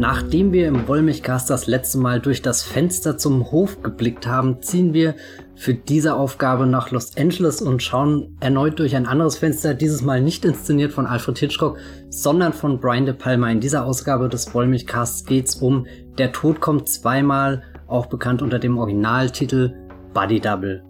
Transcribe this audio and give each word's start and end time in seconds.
Nachdem 0.00 0.52
wir 0.54 0.66
im 0.66 0.88
Wollmilchcast 0.88 1.50
das 1.50 1.66
letzte 1.66 1.98
Mal 1.98 2.20
durch 2.20 2.40
das 2.40 2.62
Fenster 2.62 3.18
zum 3.18 3.52
Hof 3.52 3.82
geblickt 3.82 4.26
haben, 4.26 4.62
ziehen 4.62 4.94
wir 4.94 5.14
für 5.54 5.74
diese 5.74 6.14
Aufgabe 6.14 6.66
nach 6.66 6.90
Los 6.90 7.18
Angeles 7.18 7.60
und 7.60 7.82
schauen 7.82 8.34
erneut 8.40 8.78
durch 8.78 8.96
ein 8.96 9.04
anderes 9.04 9.36
Fenster, 9.36 9.74
dieses 9.74 10.00
Mal 10.00 10.22
nicht 10.22 10.46
inszeniert 10.46 10.92
von 10.92 11.04
Alfred 11.04 11.38
Hitchcock, 11.38 11.76
sondern 12.08 12.54
von 12.54 12.80
Brian 12.80 13.04
De 13.04 13.14
Palma. 13.14 13.50
In 13.50 13.60
dieser 13.60 13.84
Ausgabe 13.84 14.30
des 14.30 14.54
Wollmilchcasts 14.54 15.26
geht's 15.26 15.56
um 15.56 15.86
Der 16.16 16.32
Tod 16.32 16.60
kommt 16.60 16.88
zweimal, 16.88 17.62
auch 17.86 18.06
bekannt 18.06 18.40
unter 18.40 18.58
dem 18.58 18.78
Originaltitel 18.78 19.74
Buddy 20.14 20.40
Double. 20.40 20.82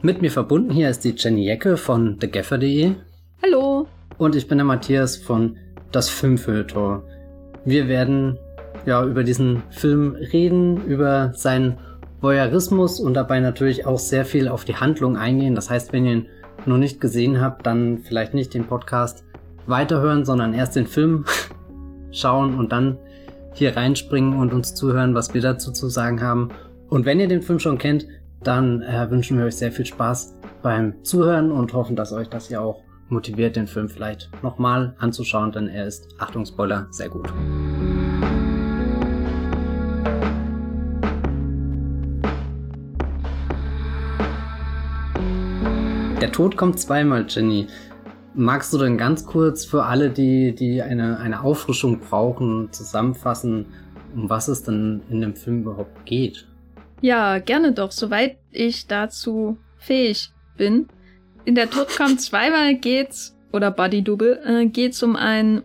Mit 0.00 0.22
mir 0.22 0.30
verbunden 0.30 0.70
hier 0.70 0.90
ist 0.90 1.02
die 1.02 1.14
Jenny 1.16 1.44
Jecke 1.44 1.76
von 1.76 2.20
TheGaffer.de. 2.20 2.92
Hallo. 3.42 3.88
Und 4.16 4.36
ich 4.36 4.46
bin 4.46 4.58
der 4.58 4.64
Matthias 4.64 5.16
von 5.16 5.56
Das 5.90 6.08
Filmfilter. 6.08 7.02
Wir 7.64 7.88
werden 7.88 8.38
ja 8.86 9.04
über 9.04 9.24
diesen 9.24 9.62
Film 9.70 10.14
reden, 10.14 10.84
über 10.84 11.32
seinen 11.34 11.78
Voyeurismus 12.20 13.00
und 13.00 13.14
dabei 13.14 13.40
natürlich 13.40 13.86
auch 13.86 13.98
sehr 13.98 14.24
viel 14.24 14.48
auf 14.48 14.64
die 14.64 14.76
Handlung 14.76 15.16
eingehen. 15.16 15.54
Das 15.54 15.68
heißt, 15.68 15.92
wenn 15.92 16.06
ihr 16.06 16.12
ihn 16.12 16.26
noch 16.64 16.78
nicht 16.78 17.00
gesehen 17.00 17.40
habt, 17.40 17.66
dann 17.66 17.98
vielleicht 17.98 18.34
nicht 18.34 18.54
den 18.54 18.66
Podcast 18.66 19.24
weiterhören, 19.66 20.24
sondern 20.24 20.54
erst 20.54 20.76
den 20.76 20.86
Film 20.86 21.24
schauen 22.10 22.54
und 22.58 22.72
dann 22.72 22.98
hier 23.52 23.76
reinspringen 23.76 24.38
und 24.38 24.52
uns 24.52 24.74
zuhören, 24.74 25.14
was 25.14 25.34
wir 25.34 25.40
dazu 25.40 25.72
zu 25.72 25.88
sagen 25.88 26.22
haben. 26.22 26.50
Und 26.88 27.04
wenn 27.04 27.20
ihr 27.20 27.28
den 27.28 27.42
Film 27.42 27.58
schon 27.58 27.78
kennt, 27.78 28.06
dann 28.42 28.82
äh, 28.82 29.10
wünschen 29.10 29.38
wir 29.38 29.46
euch 29.46 29.56
sehr 29.56 29.72
viel 29.72 29.86
Spaß 29.86 30.36
beim 30.62 31.02
Zuhören 31.02 31.50
und 31.50 31.72
hoffen, 31.72 31.96
dass 31.96 32.12
euch 32.12 32.28
das 32.28 32.48
ja 32.48 32.60
auch 32.60 32.82
motiviert, 33.08 33.56
den 33.56 33.66
Film 33.66 33.88
vielleicht 33.88 34.30
nochmal 34.42 34.94
anzuschauen, 34.98 35.52
denn 35.52 35.68
er 35.68 35.86
ist, 35.86 36.08
Achtung 36.18 36.46
Spoiler, 36.46 36.86
sehr 36.90 37.08
gut. 37.08 37.32
Der 46.20 46.32
Tod 46.32 46.56
kommt 46.56 46.80
zweimal, 46.80 47.26
Jenny. 47.28 47.66
Magst 48.32 48.72
du 48.72 48.78
denn 48.78 48.96
ganz 48.96 49.26
kurz 49.26 49.64
für 49.64 49.84
alle, 49.84 50.10
die, 50.10 50.54
die 50.54 50.80
eine, 50.82 51.18
eine 51.18 51.42
Auffrischung 51.42 52.00
brauchen, 52.00 52.72
zusammenfassen, 52.72 53.66
um 54.14 54.30
was 54.30 54.48
es 54.48 54.62
denn 54.62 55.02
in 55.10 55.20
dem 55.20 55.36
Film 55.36 55.60
überhaupt 55.60 56.06
geht? 56.06 56.48
Ja, 57.00 57.38
gerne 57.38 57.72
doch, 57.72 57.92
soweit 57.92 58.38
ich 58.50 58.86
dazu 58.86 59.58
fähig 59.76 60.32
bin. 60.56 60.88
In 61.44 61.54
der 61.54 61.70
Tod 61.70 61.88
kommt 61.88 62.20
zweimal 62.20 62.74
geht's, 62.74 63.36
oder 63.52 63.70
Body 63.70 64.02
Double, 64.02 64.40
äh, 64.44 64.66
geht's 64.66 65.02
um 65.02 65.16
einen 65.16 65.62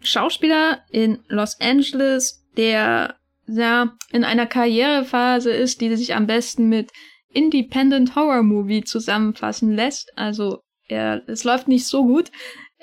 Schauspieler 0.00 0.80
in 0.90 1.18
Los 1.28 1.60
Angeles, 1.60 2.44
der 2.56 3.16
ja 3.46 3.96
in 4.12 4.24
einer 4.24 4.46
Karrierephase 4.46 5.50
ist, 5.50 5.80
die 5.80 5.94
sich 5.96 6.14
am 6.14 6.26
besten 6.26 6.68
mit 6.68 6.92
Independent 7.32 8.14
Horror 8.14 8.42
Movie 8.42 8.84
zusammenfassen 8.84 9.72
lässt. 9.74 10.12
Also 10.16 10.60
er, 10.88 11.22
es 11.26 11.44
läuft 11.44 11.68
nicht 11.68 11.86
so 11.86 12.04
gut. 12.04 12.30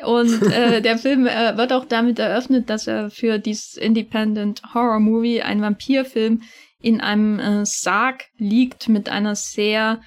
Und 0.03 0.41
äh, 0.51 0.81
der 0.81 0.97
Film 0.97 1.27
äh, 1.27 1.57
wird 1.57 1.71
auch 1.71 1.85
damit 1.85 2.19
eröffnet, 2.19 2.69
dass 2.69 2.87
er 2.87 3.11
für 3.11 3.39
dieses 3.39 3.77
Independent 3.77 4.61
Horror 4.73 4.99
Movie, 4.99 5.41
ein 5.41 5.61
Vampirfilm, 5.61 6.41
in 6.81 6.99
einem 6.99 7.39
äh, 7.39 7.65
Sarg 7.65 8.25
liegt 8.37 8.89
mit 8.89 9.07
einer 9.09 9.35
sehr, 9.35 10.01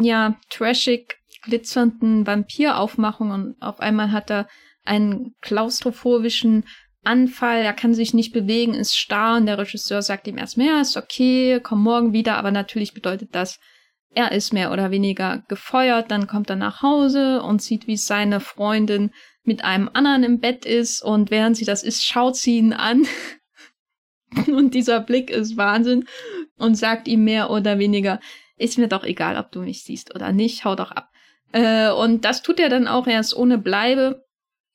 ja, 0.00 0.36
trashig 0.50 1.18
glitzernden 1.42 2.26
Vampiraufmachung 2.26 3.30
und 3.30 3.56
auf 3.60 3.80
einmal 3.80 4.12
hat 4.12 4.30
er 4.30 4.48
einen 4.84 5.34
klaustrophobischen 5.40 6.64
Anfall, 7.04 7.62
er 7.62 7.72
kann 7.72 7.94
sich 7.94 8.14
nicht 8.14 8.32
bewegen, 8.32 8.74
ist 8.74 8.98
starr 8.98 9.36
und 9.36 9.46
der 9.46 9.58
Regisseur 9.58 10.02
sagt 10.02 10.26
ihm 10.26 10.38
erstmal, 10.38 10.66
ja, 10.66 10.80
ist 10.80 10.96
okay, 10.96 11.60
komm 11.62 11.82
morgen 11.82 12.12
wieder, 12.12 12.36
aber 12.36 12.50
natürlich 12.50 12.94
bedeutet 12.94 13.34
das, 13.34 13.60
er 14.10 14.32
ist 14.32 14.52
mehr 14.52 14.72
oder 14.72 14.90
weniger 14.90 15.44
gefeuert, 15.48 16.10
dann 16.10 16.26
kommt 16.26 16.50
er 16.50 16.56
nach 16.56 16.82
Hause 16.82 17.42
und 17.42 17.62
sieht, 17.62 17.86
wie 17.86 17.96
seine 17.96 18.40
Freundin 18.40 19.10
mit 19.44 19.62
einem 19.62 19.88
anderen 19.92 20.24
im 20.24 20.40
Bett 20.40 20.64
ist 20.64 21.02
und 21.02 21.30
während 21.30 21.56
sie 21.56 21.64
das 21.64 21.84
ist, 21.84 22.04
schaut 22.04 22.36
sie 22.36 22.58
ihn 22.58 22.72
an. 22.72 23.06
Und 24.48 24.74
dieser 24.74 25.00
Blick 25.00 25.30
ist 25.30 25.56
Wahnsinn 25.56 26.04
und 26.58 26.74
sagt 26.74 27.06
ihm 27.06 27.24
mehr 27.24 27.48
oder 27.48 27.78
weniger, 27.78 28.20
ist 28.56 28.78
mir 28.78 28.88
doch 28.88 29.04
egal, 29.04 29.36
ob 29.36 29.52
du 29.52 29.60
mich 29.60 29.84
siehst 29.84 30.14
oder 30.14 30.32
nicht, 30.32 30.64
hau 30.64 30.74
doch 30.74 30.90
ab. 30.90 31.10
Äh, 31.52 31.90
und 31.90 32.24
das 32.24 32.42
tut 32.42 32.60
er 32.60 32.68
dann 32.68 32.88
auch 32.88 33.06
erst 33.06 33.36
ohne 33.36 33.58
Bleibe 33.58 34.24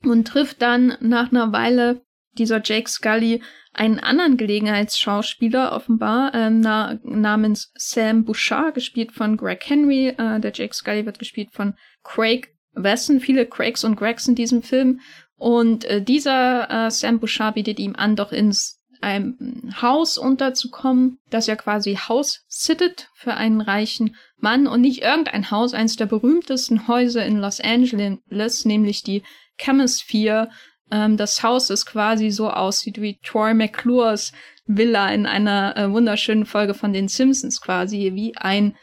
und 0.03 0.27
trifft 0.27 0.61
dann 0.61 0.97
nach 0.99 1.31
einer 1.31 1.51
Weile 1.51 2.01
dieser 2.37 2.61
Jake 2.63 2.89
Scully 2.89 3.41
einen 3.73 3.99
anderen 3.99 4.37
Gelegenheitsschauspieler 4.37 5.73
offenbar 5.73 6.33
äh, 6.33 6.49
na, 6.49 6.99
namens 7.03 7.71
Sam 7.75 8.25
Bouchard, 8.25 8.75
gespielt 8.75 9.11
von 9.11 9.37
Greg 9.37 9.61
Henry. 9.67 10.09
Äh, 10.09 10.39
der 10.39 10.51
Jake 10.53 10.73
Scully 10.73 11.05
wird 11.05 11.19
gespielt 11.19 11.49
von 11.51 11.75
Craig 12.03 12.55
Wesson. 12.73 13.19
Viele 13.19 13.45
Craigs 13.45 13.83
und 13.83 13.95
Gregs 13.95 14.27
in 14.27 14.35
diesem 14.35 14.63
Film. 14.63 14.99
Und 15.35 15.85
äh, 15.85 16.01
dieser 16.01 16.69
äh, 16.69 16.91
Sam 16.91 17.19
Bouchard 17.19 17.55
bietet 17.55 17.79
ihm 17.79 17.95
an, 17.95 18.15
doch 18.15 18.31
ins 18.31 18.80
einem 19.01 19.71
Haus 19.81 20.17
unterzukommen, 20.17 21.19
das 21.29 21.47
ja 21.47 21.55
quasi 21.55 21.95
Haus 21.95 22.43
sittet 22.47 23.09
für 23.15 23.33
einen 23.33 23.61
reichen 23.61 24.15
Mann 24.37 24.67
und 24.67 24.81
nicht 24.81 25.01
irgendein 25.01 25.51
Haus, 25.51 25.73
eines 25.73 25.95
der 25.95 26.05
berühmtesten 26.05 26.87
Häuser 26.87 27.25
in 27.25 27.37
Los 27.37 27.59
Angeles, 27.59 28.65
nämlich 28.65 29.03
die 29.03 29.23
Chemisphere, 29.57 30.49
ähm, 30.91 31.17
das 31.17 31.43
Haus, 31.43 31.67
das 31.67 31.85
quasi 31.85 32.31
so 32.31 32.49
aussieht 32.49 33.01
wie 33.01 33.19
Troy 33.23 33.53
McClures 33.53 34.31
Villa 34.65 35.11
in 35.11 35.25
einer 35.25 35.75
äh, 35.77 35.91
wunderschönen 35.91 36.45
Folge 36.45 36.73
von 36.73 36.93
den 36.93 37.07
Simpsons 37.07 37.61
quasi, 37.61 38.11
wie 38.13 38.35
ein, 38.37 38.75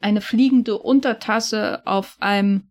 eine 0.00 0.20
fliegende 0.20 0.78
Untertasse 0.78 1.86
auf 1.86 2.16
einem 2.20 2.68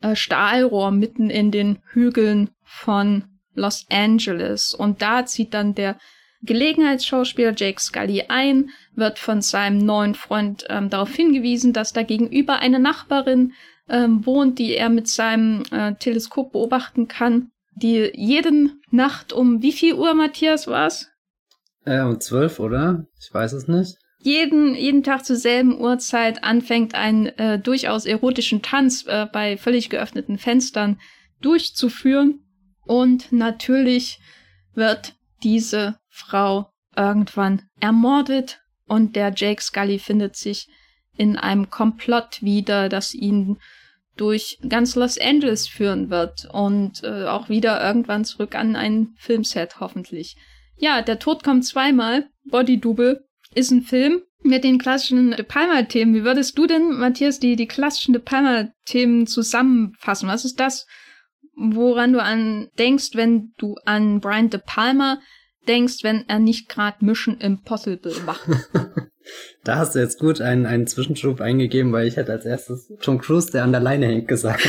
äh, 0.00 0.14
Stahlrohr 0.14 0.90
mitten 0.90 1.30
in 1.30 1.50
den 1.50 1.78
Hügeln 1.92 2.50
von 2.62 3.24
Los 3.54 3.86
Angeles. 3.90 4.74
Und 4.74 5.02
da 5.02 5.26
zieht 5.26 5.54
dann 5.54 5.74
der 5.74 5.98
Gelegenheitsschauspieler 6.42 7.54
Jake 7.56 7.80
Scully 7.80 8.24
ein, 8.28 8.70
wird 8.94 9.18
von 9.18 9.40
seinem 9.40 9.78
neuen 9.78 10.14
Freund 10.14 10.64
ähm, 10.68 10.90
darauf 10.90 11.14
hingewiesen, 11.14 11.72
dass 11.72 11.92
da 11.92 12.02
gegenüber 12.02 12.58
eine 12.58 12.78
Nachbarin 12.78 13.52
ähm, 13.88 14.24
wohnt, 14.26 14.58
die 14.58 14.74
er 14.74 14.88
mit 14.88 15.08
seinem 15.08 15.62
äh, 15.70 15.94
Teleskop 15.94 16.52
beobachten 16.52 17.08
kann 17.08 17.50
die 17.76 18.10
jeden 18.14 18.80
Nacht 18.90 19.32
um 19.32 19.62
wie 19.62 19.72
viel 19.72 19.94
Uhr, 19.94 20.14
Matthias, 20.14 20.66
war's? 20.66 21.10
Äh, 21.84 22.00
um 22.00 22.20
zwölf, 22.20 22.58
oder? 22.58 23.06
Ich 23.20 23.32
weiß 23.32 23.52
es 23.52 23.68
nicht. 23.68 23.96
Jeden, 24.18 24.74
jeden 24.74 25.04
Tag 25.04 25.24
zur 25.24 25.36
selben 25.36 25.78
Uhrzeit 25.78 26.42
anfängt, 26.42 26.94
einen 26.94 27.26
äh, 27.26 27.60
durchaus 27.60 28.06
erotischen 28.06 28.62
Tanz 28.62 29.04
äh, 29.06 29.26
bei 29.30 29.56
völlig 29.56 29.90
geöffneten 29.90 30.38
Fenstern 30.38 30.98
durchzuführen. 31.42 32.40
Und 32.86 33.30
natürlich 33.30 34.18
wird 34.74 35.14
diese 35.42 35.98
Frau 36.08 36.70
irgendwann 36.96 37.62
ermordet 37.80 38.60
und 38.86 39.16
der 39.16 39.32
Jake 39.34 39.62
Scully 39.62 39.98
findet 39.98 40.36
sich 40.36 40.68
in 41.16 41.36
einem 41.36 41.70
Komplott 41.70 42.42
wieder, 42.42 42.88
das 42.88 43.14
ihn 43.14 43.58
durch 44.16 44.58
ganz 44.66 44.94
Los 44.96 45.18
Angeles 45.18 45.68
führen 45.68 46.10
wird 46.10 46.48
und 46.52 47.02
äh, 47.04 47.26
auch 47.26 47.48
wieder 47.48 47.82
irgendwann 47.84 48.24
zurück 48.24 48.54
an 48.54 48.76
ein 48.76 49.14
Filmset 49.18 49.78
hoffentlich. 49.80 50.36
Ja, 50.76 51.02
der 51.02 51.18
Tod 51.18 51.42
kommt 51.42 51.64
zweimal. 51.64 52.28
Body 52.44 52.78
Double 52.80 53.24
ist 53.54 53.70
ein 53.70 53.82
Film 53.82 54.22
mit 54.42 54.64
den 54.64 54.78
klassischen 54.78 55.32
De 55.32 55.42
Palma-Themen. 55.42 56.14
Wie 56.14 56.24
würdest 56.24 56.56
du 56.56 56.66
denn, 56.66 56.98
Matthias, 56.98 57.40
die, 57.40 57.56
die 57.56 57.66
klassischen 57.66 58.12
De 58.12 58.22
Palma-Themen 58.22 59.26
zusammenfassen? 59.26 60.28
Was 60.28 60.44
ist 60.44 60.60
das, 60.60 60.86
woran 61.56 62.12
du 62.12 62.22
an 62.22 62.68
denkst, 62.78 63.10
wenn 63.14 63.52
du 63.58 63.76
an 63.84 64.20
Brian 64.20 64.50
De 64.50 64.60
Palma 64.64 65.18
denkst, 65.66 66.02
wenn 66.02 66.24
er 66.28 66.38
nicht 66.38 66.68
gerade 66.68 67.04
Mission 67.04 67.38
Impossible 67.38 68.14
macht? 68.24 68.48
Da 69.64 69.76
hast 69.76 69.96
du 69.96 69.98
jetzt 69.98 70.20
gut 70.20 70.40
einen, 70.40 70.66
einen 70.66 70.86
Zwischenschub 70.86 71.40
eingegeben, 71.40 71.92
weil 71.92 72.06
ich 72.06 72.16
hätte 72.16 72.32
als 72.32 72.44
erstes 72.44 72.92
Tom 73.00 73.18
Cruise, 73.18 73.50
der 73.50 73.64
an 73.64 73.72
der 73.72 73.80
Leine 73.80 74.06
hängt, 74.06 74.28
gesagt. 74.28 74.68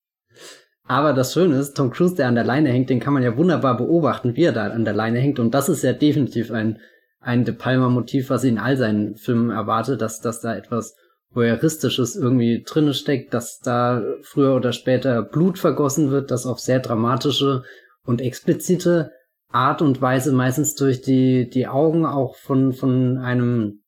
Aber 0.84 1.12
das 1.12 1.32
Schöne 1.32 1.58
ist, 1.58 1.74
Tom 1.74 1.90
Cruise, 1.90 2.14
der 2.14 2.28
an 2.28 2.34
der 2.34 2.44
Leine 2.44 2.68
hängt, 2.68 2.90
den 2.90 3.00
kann 3.00 3.14
man 3.14 3.22
ja 3.22 3.36
wunderbar 3.36 3.76
beobachten, 3.76 4.36
wie 4.36 4.44
er 4.44 4.52
da 4.52 4.68
an 4.68 4.84
der 4.84 4.94
Leine 4.94 5.18
hängt. 5.18 5.38
Und 5.38 5.52
das 5.52 5.68
ist 5.68 5.82
ja 5.82 5.92
definitiv 5.92 6.50
ein, 6.50 6.78
ein 7.20 7.44
De 7.44 7.54
Palma-Motiv, 7.54 8.30
was 8.30 8.44
in 8.44 8.58
all 8.58 8.76
seinen 8.76 9.16
Filmen 9.16 9.50
erwartet, 9.50 10.00
dass, 10.00 10.20
dass 10.20 10.40
da 10.40 10.54
etwas 10.54 10.94
Voyeuristisches 11.30 12.14
irgendwie 12.14 12.62
drinne 12.64 12.92
steckt, 12.94 13.32
dass 13.32 13.58
da 13.60 14.02
früher 14.22 14.54
oder 14.54 14.72
später 14.72 15.22
Blut 15.22 15.58
vergossen 15.58 16.10
wird, 16.10 16.30
das 16.30 16.46
auf 16.46 16.60
sehr 16.60 16.80
dramatische 16.80 17.62
und 18.04 18.20
explizite 18.20 19.12
Art 19.52 19.82
und 19.82 20.00
Weise 20.00 20.32
meistens 20.32 20.74
durch 20.74 21.02
die, 21.02 21.48
die 21.48 21.66
Augen 21.66 22.06
auch 22.06 22.36
von, 22.36 22.72
von 22.72 23.18
einem 23.18 23.82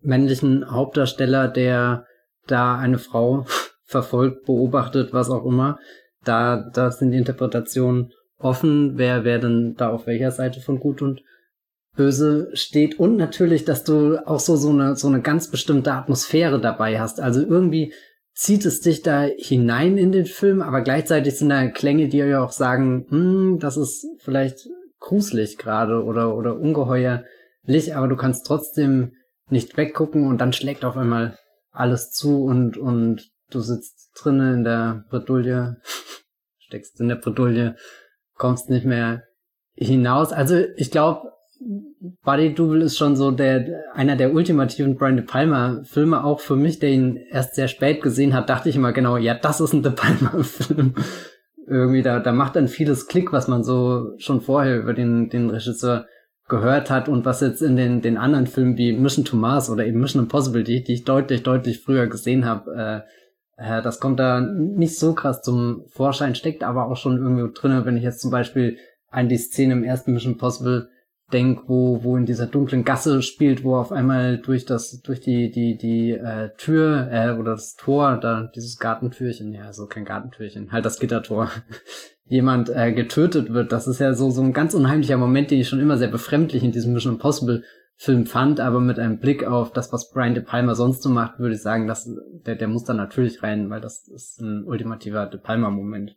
männlichen 0.00 0.70
Hauptdarsteller, 0.70 1.48
der 1.48 2.06
da 2.46 2.76
eine 2.76 2.98
Frau 2.98 3.46
verfolgt, 3.84 4.44
beobachtet, 4.44 5.12
was 5.12 5.30
auch 5.30 5.46
immer, 5.46 5.78
da, 6.24 6.68
da 6.72 6.90
sind 6.90 7.12
die 7.12 7.18
Interpretationen 7.18 8.12
offen, 8.38 8.98
wer, 8.98 9.24
wer 9.24 9.38
denn 9.38 9.74
da 9.76 9.90
auf 9.90 10.06
welcher 10.06 10.30
Seite 10.30 10.60
von 10.60 10.78
gut 10.78 11.02
und 11.02 11.22
böse 11.96 12.50
steht 12.54 12.98
und 13.00 13.16
natürlich, 13.16 13.64
dass 13.64 13.82
du 13.82 14.18
auch 14.24 14.38
so, 14.38 14.56
so 14.56 14.70
eine, 14.70 14.94
so 14.94 15.08
eine 15.08 15.20
ganz 15.20 15.50
bestimmte 15.50 15.92
Atmosphäre 15.92 16.60
dabei 16.60 17.00
hast. 17.00 17.20
Also 17.20 17.40
irgendwie 17.40 17.92
zieht 18.34 18.64
es 18.64 18.80
dich 18.80 19.02
da 19.02 19.22
hinein 19.22 19.98
in 19.98 20.12
den 20.12 20.26
Film, 20.26 20.62
aber 20.62 20.82
gleichzeitig 20.82 21.36
sind 21.36 21.48
da 21.48 21.66
Klänge, 21.66 22.08
die 22.08 22.18
ja 22.18 22.42
auch 22.42 22.52
sagen, 22.52 23.06
hm, 23.08 23.58
das 23.58 23.76
ist 23.76 24.06
vielleicht 24.20 24.68
gruselig 25.00 25.58
gerade 25.58 26.04
oder, 26.04 26.36
oder 26.36 26.58
ungeheuerlich, 26.58 27.94
aber 27.94 28.08
du 28.08 28.16
kannst 28.16 28.46
trotzdem 28.46 29.12
nicht 29.50 29.76
weggucken 29.76 30.26
und 30.26 30.38
dann 30.40 30.52
schlägt 30.52 30.84
auf 30.84 30.96
einmal 30.96 31.38
alles 31.70 32.10
zu 32.10 32.44
und, 32.44 32.76
und 32.76 33.30
du 33.50 33.60
sitzt 33.60 34.10
drinnen 34.20 34.54
in 34.58 34.64
der 34.64 35.04
Bredouille, 35.10 35.76
steckst 36.58 37.00
in 37.00 37.08
der 37.08 37.16
Bredouille, 37.16 37.76
kommst 38.34 38.70
nicht 38.70 38.84
mehr 38.84 39.24
hinaus. 39.74 40.32
Also 40.32 40.56
ich 40.76 40.90
glaube, 40.90 41.32
Buddy 42.22 42.54
Double 42.54 42.82
ist 42.82 42.96
schon 42.96 43.16
so 43.16 43.30
der 43.30 43.84
einer 43.92 44.16
der 44.16 44.32
ultimativen 44.32 44.96
Brian 44.96 45.16
De 45.16 45.24
Palma 45.24 45.82
Filme 45.84 46.22
auch 46.24 46.40
für 46.40 46.56
mich, 46.56 46.78
der 46.78 46.90
ihn 46.90 47.16
erst 47.16 47.56
sehr 47.56 47.68
spät 47.68 48.00
gesehen 48.00 48.34
hat, 48.34 48.48
dachte 48.48 48.68
ich 48.68 48.76
immer 48.76 48.92
genau, 48.92 49.16
ja, 49.16 49.34
das 49.34 49.60
ist 49.60 49.72
ein 49.72 49.82
De 49.82 49.92
Palma 49.92 50.42
Film. 50.42 50.94
Irgendwie 51.68 52.02
da 52.02 52.20
da 52.20 52.32
macht 52.32 52.56
dann 52.56 52.68
vieles 52.68 53.06
Klick, 53.06 53.32
was 53.32 53.48
man 53.48 53.62
so 53.62 54.12
schon 54.18 54.40
vorher 54.40 54.78
über 54.78 54.94
den 54.94 55.28
den 55.28 55.50
Regisseur 55.50 56.06
gehört 56.48 56.90
hat 56.90 57.08
und 57.08 57.24
was 57.24 57.40
jetzt 57.40 57.60
in 57.62 57.76
den 57.76 58.00
den 58.00 58.16
anderen 58.16 58.46
Filmen 58.46 58.76
wie 58.76 58.92
Mission 58.92 59.24
to 59.24 59.36
Mars 59.36 59.68
oder 59.70 59.86
eben 59.86 60.00
Mission 60.00 60.22
Impossible, 60.22 60.64
die, 60.64 60.82
die 60.82 60.94
ich 60.94 61.04
deutlich 61.04 61.42
deutlich 61.42 61.82
früher 61.82 62.06
gesehen 62.06 62.44
habe, 62.44 63.04
äh, 63.58 63.78
äh, 63.78 63.82
das 63.82 64.00
kommt 64.00 64.18
da 64.18 64.40
nicht 64.40 64.98
so 64.98 65.14
krass 65.14 65.42
zum 65.42 65.84
Vorschein, 65.88 66.34
steckt 66.34 66.64
aber 66.64 66.86
auch 66.86 66.96
schon 66.96 67.18
irgendwie 67.18 67.52
drinne, 67.52 67.84
wenn 67.84 67.96
ich 67.96 68.04
jetzt 68.04 68.20
zum 68.20 68.30
Beispiel 68.30 68.78
an 69.10 69.28
die 69.28 69.38
Szene 69.38 69.74
im 69.74 69.84
ersten 69.84 70.12
Mission 70.12 70.34
Impossible 70.34 70.88
denk, 71.32 71.68
wo, 71.68 72.02
wo 72.02 72.16
in 72.16 72.26
dieser 72.26 72.46
dunklen 72.46 72.84
Gasse 72.84 73.22
spielt, 73.22 73.62
wo 73.62 73.76
auf 73.76 73.92
einmal 73.92 74.38
durch 74.38 74.64
das, 74.64 75.00
durch 75.02 75.20
die, 75.20 75.50
die, 75.50 75.76
die 75.76 76.12
äh, 76.12 76.50
Tür 76.56 77.08
äh, 77.10 77.32
oder 77.38 77.52
das 77.52 77.74
Tor, 77.74 78.18
da 78.18 78.50
dieses 78.54 78.78
Gartentürchen, 78.78 79.52
ja, 79.52 79.72
so 79.72 79.86
kein 79.86 80.04
Gartentürchen, 80.04 80.72
halt 80.72 80.84
das 80.84 80.98
Gittertor, 80.98 81.50
jemand 82.24 82.70
äh, 82.70 82.92
getötet 82.92 83.52
wird. 83.52 83.72
Das 83.72 83.86
ist 83.86 83.98
ja 83.98 84.14
so, 84.14 84.30
so 84.30 84.42
ein 84.42 84.52
ganz 84.52 84.74
unheimlicher 84.74 85.16
Moment, 85.16 85.50
den 85.50 85.60
ich 85.60 85.68
schon 85.68 85.80
immer 85.80 85.98
sehr 85.98 86.08
befremdlich 86.08 86.62
in 86.64 86.72
diesem 86.72 86.94
Mission 86.94 87.14
Impossible 87.14 87.62
Film 88.00 88.26
fand, 88.26 88.60
aber 88.60 88.80
mit 88.80 89.00
einem 89.00 89.18
Blick 89.18 89.44
auf 89.44 89.72
das, 89.72 89.92
was 89.92 90.10
Brian 90.10 90.34
De 90.34 90.42
Palma 90.42 90.76
sonst 90.76 91.02
so 91.02 91.10
macht, 91.10 91.40
würde 91.40 91.56
ich 91.56 91.62
sagen, 91.62 91.88
dass 91.88 92.08
der, 92.46 92.54
der 92.54 92.68
muss 92.68 92.84
da 92.84 92.94
natürlich 92.94 93.42
rein, 93.42 93.70
weil 93.70 93.80
das 93.80 94.06
ist 94.06 94.40
ein 94.40 94.62
ultimativer 94.64 95.26
De 95.26 95.40
Palma 95.40 95.68
Moment. 95.68 96.16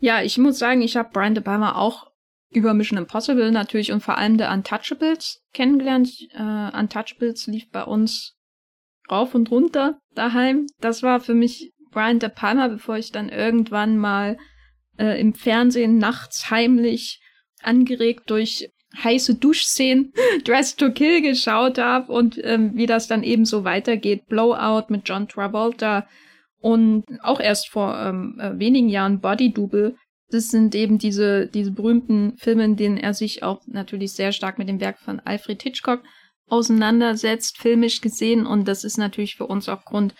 Ja, 0.00 0.20
ich 0.20 0.36
muss 0.36 0.58
sagen, 0.58 0.82
ich 0.82 0.96
habe 0.98 1.08
Brian 1.10 1.34
De 1.34 1.42
Palma 1.42 1.76
auch 1.76 2.11
über 2.52 2.74
Mission 2.74 2.98
Impossible 2.98 3.50
natürlich 3.50 3.92
und 3.92 4.02
vor 4.02 4.18
allem 4.18 4.38
der 4.38 4.52
Untouchables 4.52 5.42
kennengelernt. 5.52 6.10
Äh, 6.34 6.78
Untouchables 6.78 7.46
lief 7.46 7.70
bei 7.70 7.84
uns 7.84 8.36
rauf 9.10 9.34
und 9.34 9.50
runter 9.50 9.98
daheim. 10.14 10.66
Das 10.80 11.02
war 11.02 11.20
für 11.20 11.34
mich 11.34 11.72
Brian 11.90 12.18
De 12.18 12.28
Palma, 12.28 12.68
bevor 12.68 12.96
ich 12.96 13.12
dann 13.12 13.28
irgendwann 13.28 13.98
mal 13.98 14.36
äh, 14.98 15.20
im 15.20 15.34
Fernsehen 15.34 15.98
nachts 15.98 16.50
heimlich 16.50 17.20
angeregt 17.62 18.30
durch 18.30 18.68
heiße 19.02 19.36
Duschszenen 19.36 20.12
Dress 20.44 20.76
to 20.76 20.90
Kill 20.90 21.22
geschaut 21.22 21.78
habe 21.78 22.12
und 22.12 22.38
ähm, 22.42 22.72
wie 22.74 22.86
das 22.86 23.08
dann 23.08 23.22
eben 23.22 23.44
so 23.44 23.64
weitergeht. 23.64 24.26
Blowout 24.26 24.86
mit 24.88 25.08
John 25.08 25.28
Travolta 25.28 26.06
und 26.60 27.04
auch 27.22 27.40
erst 27.40 27.68
vor 27.68 27.98
ähm, 27.98 28.38
äh, 28.40 28.58
wenigen 28.58 28.88
Jahren 28.88 29.20
Body 29.20 29.52
Double 29.52 29.96
das 30.32 30.48
sind 30.48 30.74
eben 30.74 30.98
diese, 30.98 31.46
diese 31.46 31.70
berühmten 31.70 32.36
Filme, 32.38 32.64
in 32.64 32.76
denen 32.76 32.96
er 32.96 33.14
sich 33.14 33.42
auch 33.42 33.60
natürlich 33.66 34.12
sehr 34.12 34.32
stark 34.32 34.58
mit 34.58 34.68
dem 34.68 34.80
Werk 34.80 34.98
von 34.98 35.20
Alfred 35.20 35.62
Hitchcock 35.62 36.02
auseinandersetzt, 36.46 37.58
filmisch 37.58 38.00
gesehen. 38.00 38.46
Und 38.46 38.68
das 38.68 38.84
ist 38.84 38.98
natürlich 38.98 39.36
für 39.36 39.46
uns 39.46 39.68
auch 39.68 39.84
Grund, 39.84 40.14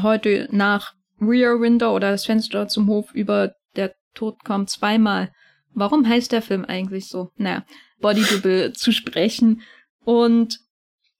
heute 0.00 0.48
nach 0.50 0.94
Rear 1.20 1.60
Window 1.60 1.94
oder 1.94 2.10
das 2.10 2.24
Fenster 2.24 2.68
zum 2.68 2.88
Hof 2.88 3.12
über 3.12 3.54
der 3.76 3.94
Tod 4.14 4.44
kommt 4.44 4.70
zweimal. 4.70 5.30
Warum 5.72 6.08
heißt 6.08 6.32
der 6.32 6.42
Film 6.42 6.64
eigentlich 6.64 7.08
so? 7.08 7.30
Naja, 7.36 7.64
Body 8.00 8.22
Double 8.22 8.72
zu 8.72 8.92
sprechen. 8.92 9.62
Und 10.04 10.58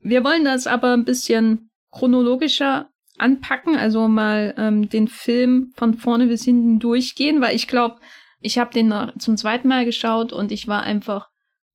wir 0.00 0.25
wollen 0.25 0.44
das 0.44 0.66
aber 0.66 0.94
ein 0.94 1.04
bisschen 1.04 1.70
chronologischer 1.90 2.88
anpacken, 3.19 3.76
also 3.76 4.08
mal 4.08 4.54
ähm, 4.56 4.88
den 4.88 5.08
Film 5.08 5.72
von 5.76 5.94
vorne 5.94 6.26
bis 6.26 6.44
hinten 6.44 6.78
durchgehen, 6.78 7.40
weil 7.40 7.54
ich 7.54 7.69
glaube, 7.69 8.00
ich 8.40 8.58
habe 8.58 8.72
den 8.72 8.92
zum 9.19 9.37
zweiten 9.37 9.69
Mal 9.69 9.84
geschaut 9.84 10.32
und 10.32 10.50
ich 10.50 10.66
war 10.66 10.82
einfach, 10.82 11.28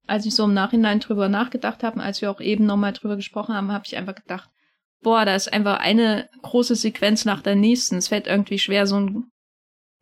als 0.08 0.26
ich 0.26 0.36
so 0.36 0.46
im 0.46 0.54
Nachhinein 0.54 1.00
drüber 1.00 1.30
nachgedacht 1.30 1.84
habe, 1.84 2.02
als 2.02 2.22
wir 2.22 2.32
auch 2.32 2.42
eben 2.42 2.66
nochmal 2.66 2.94
drüber 2.94 3.16
gesprochen 3.16 3.56
haben, 3.56 3.72
habe 3.72 3.86
ich 3.86 3.96
einfach 3.96 4.16
gedacht, 4.16 4.50
boah, 5.02 5.24
da 5.26 5.36
ist 5.36 5.54
einfach 5.54 5.80
eine 5.80 6.30
große 6.42 6.76
Sequenz 6.76 7.26
nach 7.26 7.42
der 7.42 7.56
nächsten. 7.56 7.98
Es 7.98 8.08
fällt 8.08 8.28
irgendwie 8.28 8.60
schwer, 8.60 8.88
so 8.88 9.00
ein 9.00 9.32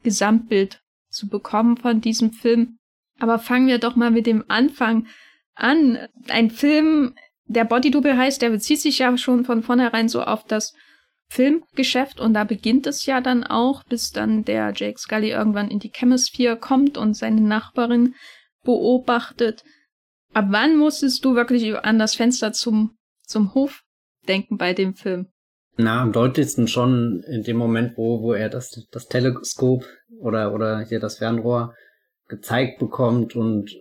Gesamtbild 0.03 0.81
zu 1.09 1.27
bekommen 1.27 1.77
von 1.77 2.01
diesem 2.01 2.31
Film. 2.31 2.77
Aber 3.19 3.39
fangen 3.39 3.67
wir 3.67 3.77
doch 3.77 3.95
mal 3.95 4.11
mit 4.11 4.25
dem 4.25 4.45
Anfang 4.47 5.07
an. 5.55 5.99
Ein 6.29 6.49
Film, 6.49 7.15
der 7.45 7.65
Body 7.65 7.91
Double 7.91 8.17
heißt, 8.17 8.41
der 8.41 8.49
bezieht 8.49 8.79
sich 8.79 8.99
ja 8.99 9.15
schon 9.17 9.43
von 9.45 9.61
vornherein 9.61 10.07
so 10.07 10.23
auf 10.23 10.45
das 10.45 10.73
Filmgeschäft 11.33 12.19
und 12.19 12.35
da 12.35 12.43
beginnt 12.43 12.85
es 12.85 13.07
ja 13.07 13.19
dann 13.19 13.43
auch, 13.43 13.83
bis 13.85 14.11
dann 14.11 14.45
der 14.45 14.71
Jake 14.75 14.99
Scully 14.99 15.31
irgendwann 15.31 15.71
in 15.71 15.79
die 15.79 15.91
Chemisphere 15.91 16.57
kommt 16.57 16.95
und 16.95 17.15
seine 17.15 17.41
Nachbarin 17.41 18.13
beobachtet. 18.63 19.63
Ab 20.33 20.45
wann 20.49 20.77
musstest 20.77 21.25
du 21.25 21.33
wirklich 21.33 21.75
an 21.75 21.97
das 21.97 22.13
Fenster 22.13 22.53
zum, 22.53 22.95
zum 23.23 23.55
Hof 23.55 23.81
denken 24.27 24.57
bei 24.57 24.73
dem 24.73 24.93
Film? 24.93 25.25
Na, 25.75 26.03
am 26.03 26.11
deutlichsten 26.11 26.67
schon 26.67 27.23
in 27.27 27.41
dem 27.41 27.57
Moment, 27.57 27.97
wo, 27.97 28.21
wo 28.21 28.33
er 28.33 28.49
das, 28.49 28.87
das 28.91 29.07
Teleskop 29.07 29.87
oder, 30.19 30.53
oder 30.53 30.81
hier 30.81 30.99
das 30.99 31.17
Fernrohr 31.17 31.73
gezeigt 32.27 32.77
bekommt 32.77 33.35
und 33.35 33.71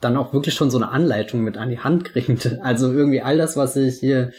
dann 0.00 0.16
auch 0.16 0.32
wirklich 0.32 0.54
schon 0.54 0.70
so 0.70 0.78
eine 0.78 0.88
Anleitung 0.88 1.42
mit 1.42 1.58
an 1.58 1.68
die 1.68 1.78
Hand 1.78 2.04
kriegt. 2.06 2.58
Also 2.62 2.90
irgendwie 2.90 3.20
all 3.20 3.36
das, 3.36 3.58
was 3.58 3.76
ich 3.76 4.00
hier 4.00 4.32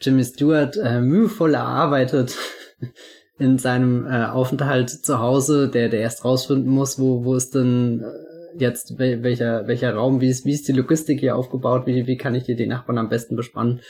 Jimmy 0.00 0.24
Stewart 0.24 0.76
äh, 0.76 1.00
mühevoll 1.00 1.54
erarbeitet 1.54 2.36
in 3.38 3.58
seinem 3.58 4.06
äh, 4.06 4.26
Aufenthalt 4.26 4.90
zu 4.90 5.18
Hause, 5.18 5.68
der, 5.68 5.88
der 5.88 6.00
erst 6.00 6.24
rausfinden 6.24 6.70
muss, 6.70 6.98
wo, 6.98 7.24
wo 7.24 7.34
ist 7.34 7.54
denn 7.54 8.02
äh, 8.02 8.60
jetzt 8.60 8.98
welcher, 8.98 9.66
welcher 9.66 9.94
Raum, 9.94 10.20
wie 10.20 10.28
ist, 10.28 10.46
wie 10.46 10.52
ist 10.52 10.68
die 10.68 10.72
Logistik 10.72 11.20
hier 11.20 11.36
aufgebaut, 11.36 11.86
wie, 11.86 12.06
wie 12.06 12.16
kann 12.16 12.34
ich 12.34 12.44
hier 12.44 12.56
die 12.56 12.66
Nachbarn 12.66 12.98
am 12.98 13.08
besten 13.08 13.36
bespannen. 13.36 13.80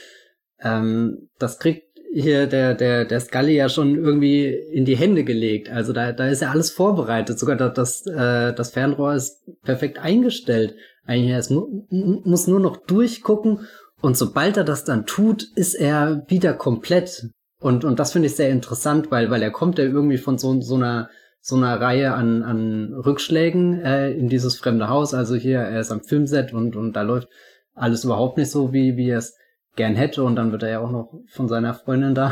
Ähm, 0.61 1.29
das 1.39 1.59
kriegt 1.59 1.87
hier 2.13 2.47
der, 2.47 2.73
der, 2.73 3.05
der 3.05 3.19
Scully 3.19 3.55
ja 3.55 3.69
schon 3.69 3.95
irgendwie 3.95 4.47
in 4.47 4.85
die 4.85 4.97
Hände 4.97 5.23
gelegt. 5.23 5.69
Also 5.69 5.93
da, 5.93 6.11
da 6.13 6.27
ist 6.27 6.41
ja 6.41 6.51
alles 6.51 6.71
vorbereitet. 6.71 7.37
Sogar 7.37 7.55
das, 7.55 8.05
äh, 8.07 8.53
das 8.53 8.71
Fernrohr 8.71 9.13
ist 9.13 9.43
perfekt 9.63 9.99
eingestellt. 9.99 10.75
Eigentlich, 11.05 11.35
es 11.35 11.49
mu 11.49 11.85
muss 11.89 12.47
nur 12.47 12.59
noch 12.59 12.77
durchgucken 12.77 13.67
und 14.01 14.15
sobald 14.15 14.57
er 14.57 14.63
das 14.63 14.83
dann 14.83 15.05
tut, 15.05 15.43
ist 15.55 15.73
er 15.73 16.23
wieder 16.27 16.53
komplett. 16.53 17.29
Und, 17.59 17.83
und 17.83 17.99
das 17.99 18.11
finde 18.11 18.27
ich 18.27 18.35
sehr 18.35 18.49
interessant, 18.49 19.09
weil, 19.09 19.31
weil 19.31 19.41
er 19.41 19.51
kommt 19.51 19.79
ja 19.79 19.85
irgendwie 19.85 20.17
von 20.17 20.37
so, 20.37 20.61
so 20.61 20.75
einer, 20.75 21.09
so 21.41 21.55
einer 21.55 21.81
Reihe 21.81 22.13
an, 22.13 22.43
an 22.43 22.93
Rückschlägen 22.93 23.81
äh, 23.81 24.11
in 24.11 24.29
dieses 24.29 24.57
fremde 24.57 24.89
Haus. 24.89 25.13
Also 25.13 25.35
hier, 25.35 25.59
er 25.59 25.79
ist 25.79 25.91
am 25.91 26.03
Filmset 26.03 26.53
und, 26.53 26.75
und 26.75 26.93
da 26.93 27.01
läuft 27.01 27.29
alles 27.73 28.03
überhaupt 28.03 28.37
nicht 28.37 28.51
so, 28.51 28.73
wie, 28.73 28.97
wie 28.97 29.09
er 29.09 29.17
es 29.17 29.35
gern 29.75 29.95
hätte. 29.95 30.23
Und 30.23 30.35
dann 30.35 30.51
wird 30.51 30.61
er 30.61 30.69
ja 30.69 30.79
auch 30.79 30.91
noch 30.91 31.11
von 31.29 31.47
seiner 31.47 31.73
Freundin 31.73 32.13
da 32.13 32.31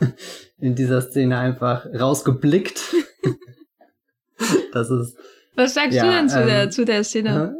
in 0.58 0.74
dieser 0.74 1.00
Szene 1.00 1.38
einfach 1.38 1.86
rausgeblickt. 1.86 2.94
das 4.72 4.90
ist. 4.90 5.16
Was 5.54 5.72
sagst 5.72 5.96
ja, 5.96 6.04
du 6.04 6.10
denn 6.10 6.28
zu, 6.28 6.40
ähm, 6.40 6.46
der, 6.46 6.70
zu 6.70 6.84
der 6.84 7.04
Szene? 7.04 7.56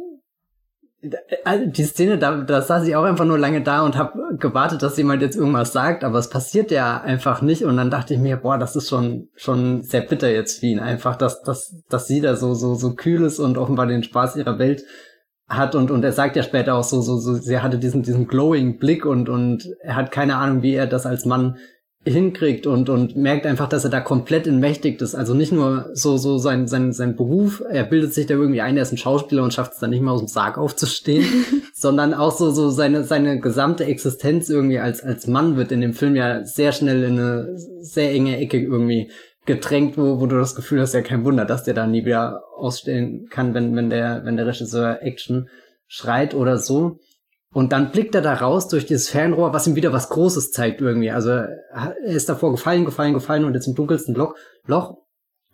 Also 1.43 1.65
die 1.65 1.83
Szene, 1.83 2.17
da, 2.17 2.41
da 2.41 2.61
saß 2.61 2.87
ich 2.87 2.95
auch 2.95 3.03
einfach 3.03 3.25
nur 3.25 3.37
lange 3.37 3.61
da 3.61 3.81
und 3.81 3.97
habe 3.97 4.37
gewartet, 4.37 4.81
dass 4.81 4.97
jemand 4.97 5.21
jetzt 5.21 5.35
irgendwas 5.35 5.73
sagt, 5.73 6.03
aber 6.03 6.19
es 6.19 6.29
passiert 6.29 6.71
ja 6.71 7.01
einfach 7.01 7.41
nicht. 7.41 7.63
Und 7.63 7.77
dann 7.77 7.91
dachte 7.91 8.13
ich 8.13 8.19
mir, 8.19 8.37
boah, 8.37 8.57
das 8.57 8.75
ist 8.75 8.89
schon 8.89 9.29
schon 9.35 9.83
sehr 9.83 10.01
bitter 10.01 10.29
jetzt 10.29 10.59
für 10.59 10.67
ihn, 10.67 10.79
einfach, 10.79 11.15
dass 11.15 11.41
dass 11.43 11.83
dass 11.89 12.07
sie 12.07 12.21
da 12.21 12.35
so 12.35 12.53
so 12.53 12.75
so 12.75 12.95
kühl 12.95 13.23
ist 13.23 13.39
und 13.39 13.57
offenbar 13.57 13.87
den 13.87 14.03
Spaß 14.03 14.35
ihrer 14.35 14.59
Welt 14.59 14.83
hat 15.47 15.75
und 15.75 15.91
und 15.91 16.03
er 16.03 16.11
sagt 16.11 16.35
ja 16.35 16.43
später 16.43 16.75
auch 16.75 16.83
so 16.83 17.01
so 17.01 17.17
so, 17.17 17.35
sie 17.35 17.59
hatte 17.59 17.77
diesen 17.79 18.03
diesen 18.03 18.27
glowing 18.27 18.79
Blick 18.79 19.05
und 19.05 19.29
und 19.29 19.69
er 19.81 19.95
hat 19.95 20.11
keine 20.11 20.35
Ahnung, 20.35 20.61
wie 20.61 20.73
er 20.73 20.87
das 20.87 21.05
als 21.05 21.25
Mann 21.25 21.57
hinkriegt 22.05 22.67
und, 22.67 22.89
und 22.89 23.15
merkt 23.15 23.45
einfach, 23.45 23.67
dass 23.67 23.83
er 23.83 23.89
da 23.89 23.99
komplett 23.99 24.47
entmächtigt 24.47 25.01
ist. 25.01 25.15
Also 25.15 25.33
nicht 25.33 25.51
nur 25.51 25.89
so, 25.93 26.17
so 26.17 26.37
sein, 26.37 26.67
sein, 26.67 26.93
sein 26.93 27.15
Beruf, 27.15 27.61
er 27.69 27.83
bildet 27.83 28.13
sich 28.13 28.27
da 28.27 28.35
irgendwie 28.35 28.61
ein, 28.61 28.77
er 28.77 28.83
ist 28.83 28.93
ein 28.93 28.97
Schauspieler 28.97 29.43
und 29.43 29.53
schafft 29.53 29.73
es 29.73 29.79
dann 29.79 29.89
nicht 29.89 30.01
mal 30.01 30.11
aus 30.11 30.21
dem 30.21 30.27
Sarg 30.27 30.57
aufzustehen, 30.57 31.25
sondern 31.73 32.13
auch 32.13 32.31
so, 32.31 32.51
so 32.51 32.69
seine, 32.69 33.03
seine 33.03 33.39
gesamte 33.39 33.85
Existenz 33.85 34.49
irgendwie 34.49 34.79
als, 34.79 35.03
als 35.03 35.27
Mann 35.27 35.57
wird 35.57 35.71
in 35.71 35.81
dem 35.81 35.93
Film 35.93 36.15
ja 36.15 36.45
sehr 36.45 36.71
schnell 36.71 37.03
in 37.03 37.19
eine 37.19 37.57
sehr 37.81 38.11
enge 38.11 38.37
Ecke 38.37 38.61
irgendwie 38.61 39.11
gedrängt, 39.45 39.97
wo, 39.97 40.19
wo 40.19 40.27
du 40.27 40.37
das 40.37 40.55
Gefühl 40.55 40.81
hast, 40.81 40.93
ja 40.93 41.01
kein 41.01 41.25
Wunder, 41.25 41.45
dass 41.45 41.63
der 41.63 41.73
da 41.73 41.87
nie 41.87 42.05
wieder 42.05 42.43
ausstellen 42.55 43.27
kann, 43.29 43.53
wenn, 43.53 43.75
wenn 43.75 43.89
der, 43.89 44.21
wenn 44.23 44.37
der 44.37 44.45
Regisseur 44.45 45.01
Action 45.01 45.49
schreit 45.87 46.33
oder 46.33 46.57
so. 46.57 46.99
Und 47.57 47.71
dann 47.73 47.89
blickt 47.89 48.13
er 48.13 48.21
da 48.21 48.35
raus 48.35 48.67
durch 48.67 48.85
dieses 48.85 49.09
Fernrohr, 49.09 49.51
was 49.51 49.65
ihm 49.65 49.73
wieder 49.73 49.91
was 49.91 50.09
Großes 50.09 50.51
zeigt 50.51 50.79
irgendwie. 50.79 51.09
Also 51.09 51.31
er 51.31 51.95
ist 52.03 52.29
davor 52.29 52.51
gefallen, 52.51 52.85
gefallen, 52.85 53.15
gefallen 53.15 53.45
und 53.45 53.55
jetzt 53.55 53.65
im 53.65 53.73
dunkelsten 53.73 54.13
Loch. 54.13 54.35
Loch. 54.67 54.97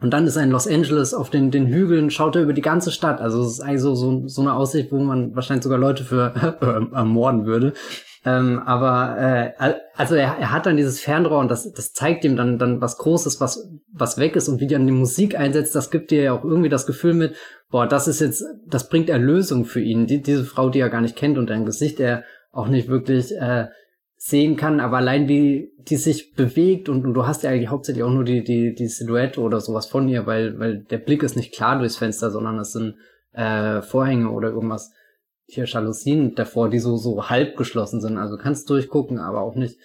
Und 0.01 0.11
dann 0.11 0.27
ist 0.27 0.35
er 0.35 0.43
in 0.43 0.51
Los 0.51 0.67
Angeles 0.67 1.13
auf 1.13 1.29
den, 1.29 1.49
den 1.49 1.65
Hügeln, 1.65 2.09
schaut 2.09 2.35
er 2.35 2.41
über 2.41 2.51
die 2.51 2.61
ganze 2.61 2.91
Stadt. 2.91 3.21
Also 3.21 3.41
es 3.43 3.53
ist 3.53 3.59
eigentlich 3.61 3.79
so, 3.79 3.95
so, 3.95 4.27
so 4.27 4.41
eine 4.41 4.53
Aussicht, 4.53 4.91
wo 4.91 4.99
man 4.99 5.33
wahrscheinlich 5.33 5.63
sogar 5.63 5.79
Leute 5.79 6.03
für 6.03 6.33
äh, 6.61 6.93
ermorden 6.93 7.45
würde. 7.45 7.71
Ähm, 8.25 8.59
aber 8.59 9.53
äh, 9.59 9.73
also 9.95 10.15
er, 10.15 10.37
er 10.37 10.51
hat 10.51 10.65
dann 10.65 10.77
dieses 10.77 11.01
Fernrohr 11.01 11.39
und 11.39 11.51
das, 11.51 11.71
das 11.73 11.91
zeigt 11.91 12.23
ihm 12.23 12.37
dann, 12.37 12.57
dann 12.57 12.79
was 12.79 12.97
Großes, 12.97 13.41
was, 13.41 13.69
was 13.91 14.17
weg 14.17 14.37
ist 14.37 14.47
und 14.47 14.61
wie 14.61 14.67
dann 14.67 14.87
die 14.87 14.93
Musik 14.93 15.37
einsetzt, 15.37 15.75
das 15.75 15.91
gibt 15.91 16.09
dir 16.09 16.23
ja 16.23 16.33
auch 16.33 16.45
irgendwie 16.45 16.69
das 16.69 16.85
Gefühl 16.85 17.15
mit, 17.15 17.35
boah, 17.69 17.85
das 17.85 18.07
ist 18.07 18.21
jetzt, 18.21 18.45
das 18.65 18.87
bringt 18.87 19.09
Erlösung 19.09 19.65
für 19.65 19.81
ihn. 19.81 20.07
Die, 20.07 20.21
diese 20.21 20.45
Frau, 20.45 20.69
die 20.69 20.79
er 20.79 20.89
gar 20.89 21.01
nicht 21.01 21.17
kennt 21.17 21.37
und 21.37 21.49
deren 21.49 21.65
Gesicht 21.65 21.99
er 21.99 22.23
auch 22.51 22.69
nicht 22.69 22.87
wirklich 22.87 23.35
äh, 23.35 23.67
sehen 24.15 24.55
kann, 24.55 24.79
aber 24.79 24.97
allein 24.97 25.27
wie 25.27 25.73
die 25.79 25.97
sich 25.97 26.33
bewegt 26.33 26.87
und, 26.87 27.05
und 27.05 27.13
du 27.13 27.27
hast 27.27 27.43
ja 27.43 27.49
eigentlich 27.49 27.69
hauptsächlich 27.69 28.05
auch 28.05 28.11
nur 28.11 28.23
die, 28.23 28.41
die, 28.41 28.73
die 28.73 28.87
Silhouette 28.87 29.41
oder 29.41 29.59
sowas 29.59 29.87
von 29.87 30.07
ihr, 30.07 30.25
weil, 30.25 30.57
weil 30.59 30.77
der 30.77 30.99
Blick 30.99 31.23
ist 31.23 31.35
nicht 31.35 31.53
klar 31.53 31.77
durchs 31.77 31.97
Fenster, 31.97 32.31
sondern 32.31 32.57
es 32.57 32.71
sind 32.71 32.95
äh, 33.33 33.81
Vorhänge 33.81 34.29
oder 34.29 34.51
irgendwas 34.51 34.93
hier 35.45 35.65
Jalousien 35.65 36.35
davor, 36.35 36.69
die 36.69 36.79
so, 36.79 36.97
so 36.97 37.29
halb 37.29 37.57
geschlossen 37.57 38.01
sind. 38.01 38.17
Also 38.17 38.37
kannst 38.37 38.69
durchgucken, 38.69 39.19
aber 39.19 39.41
auch 39.41 39.55
nicht 39.55 39.77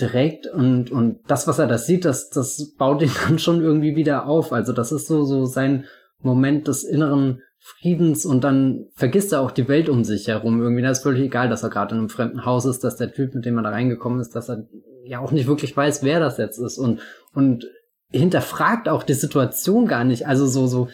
direkt. 0.00 0.46
Und, 0.46 0.90
und 0.90 1.20
das, 1.28 1.46
was 1.46 1.58
er 1.58 1.66
da 1.66 1.78
sieht, 1.78 2.04
das, 2.04 2.30
das 2.30 2.74
baut 2.76 3.02
ihn 3.02 3.10
dann 3.28 3.38
schon 3.38 3.62
irgendwie 3.62 3.96
wieder 3.96 4.26
auf. 4.26 4.52
Also 4.52 4.72
das 4.72 4.92
ist 4.92 5.06
so, 5.06 5.24
so 5.24 5.44
sein 5.44 5.84
Moment 6.20 6.68
des 6.68 6.84
inneren 6.84 7.42
Friedens 7.58 8.26
und 8.26 8.42
dann 8.42 8.86
vergisst 8.94 9.32
er 9.32 9.40
auch 9.40 9.52
die 9.52 9.68
Welt 9.68 9.88
um 9.88 10.02
sich 10.02 10.26
herum. 10.26 10.60
Irgendwie, 10.60 10.82
da 10.82 10.90
ist 10.90 11.04
völlig 11.04 11.22
egal, 11.22 11.48
dass 11.48 11.62
er 11.62 11.70
gerade 11.70 11.94
in 11.94 12.00
einem 12.00 12.08
fremden 12.08 12.44
Haus 12.44 12.64
ist, 12.64 12.82
dass 12.82 12.96
der 12.96 13.12
Typ, 13.12 13.34
mit 13.34 13.44
dem 13.44 13.56
er 13.56 13.62
da 13.62 13.70
reingekommen 13.70 14.20
ist, 14.20 14.34
dass 14.34 14.50
er 14.50 14.66
ja 15.04 15.20
auch 15.20 15.30
nicht 15.30 15.46
wirklich 15.46 15.76
weiß, 15.76 16.02
wer 16.02 16.18
das 16.18 16.38
jetzt 16.38 16.58
ist 16.58 16.78
und, 16.78 17.00
und 17.34 17.66
hinterfragt 18.10 18.88
auch 18.88 19.04
die 19.04 19.14
Situation 19.14 19.86
gar 19.86 20.02
nicht. 20.02 20.26
Also 20.26 20.46
so, 20.46 20.66
so, 20.66 20.88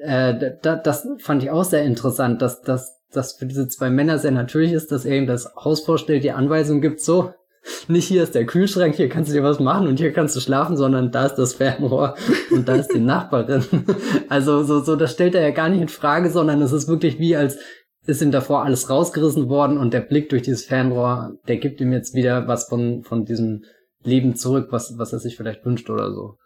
äh, 0.00 0.56
da, 0.62 0.76
das 0.76 1.06
fand 1.18 1.42
ich 1.42 1.50
auch 1.50 1.64
sehr 1.64 1.84
interessant, 1.84 2.42
dass, 2.42 2.62
dass, 2.62 3.00
dass 3.12 3.34
für 3.34 3.46
diese 3.46 3.68
zwei 3.68 3.90
Männer 3.90 4.18
sehr 4.18 4.30
natürlich 4.30 4.72
ist, 4.72 4.92
dass 4.92 5.04
er 5.04 5.16
ihm 5.16 5.26
das 5.26 5.54
Haus 5.56 5.84
vorstellt, 5.84 6.24
die 6.24 6.32
Anweisung 6.32 6.80
gibt, 6.80 7.00
so, 7.00 7.32
nicht 7.88 8.06
hier 8.06 8.22
ist 8.22 8.34
der 8.34 8.46
Kühlschrank, 8.46 8.94
hier 8.94 9.08
kannst 9.08 9.30
du 9.30 9.34
dir 9.34 9.42
was 9.42 9.60
machen 9.60 9.86
und 9.86 9.98
hier 9.98 10.12
kannst 10.12 10.36
du 10.36 10.40
schlafen, 10.40 10.76
sondern 10.76 11.10
da 11.10 11.26
ist 11.26 11.36
das 11.36 11.54
Fernrohr 11.54 12.16
und 12.50 12.68
da 12.68 12.76
ist 12.76 12.92
die 12.92 13.00
Nachbarin. 13.00 13.64
Also 14.28 14.64
so, 14.64 14.80
so, 14.80 14.96
das 14.96 15.12
stellt 15.12 15.34
er 15.34 15.42
ja 15.42 15.50
gar 15.50 15.68
nicht 15.68 15.80
in 15.80 15.88
Frage, 15.88 16.30
sondern 16.30 16.60
es 16.60 16.72
ist 16.72 16.88
wirklich 16.88 17.18
wie 17.18 17.36
als 17.36 17.58
ist 18.06 18.22
ihm 18.22 18.30
davor 18.30 18.64
alles 18.64 18.88
rausgerissen 18.88 19.48
worden 19.48 19.78
und 19.78 19.92
der 19.92 20.00
Blick 20.00 20.28
durch 20.28 20.42
dieses 20.42 20.64
Fernrohr, 20.64 21.38
der 21.48 21.56
gibt 21.56 21.80
ihm 21.80 21.92
jetzt 21.92 22.14
wieder 22.14 22.46
was 22.46 22.68
von, 22.68 23.02
von 23.02 23.24
diesem 23.24 23.64
Leben 24.04 24.36
zurück, 24.36 24.68
was, 24.70 24.96
was 24.96 25.12
er 25.12 25.18
sich 25.18 25.36
vielleicht 25.36 25.64
wünscht 25.64 25.90
oder 25.90 26.12
so. 26.12 26.38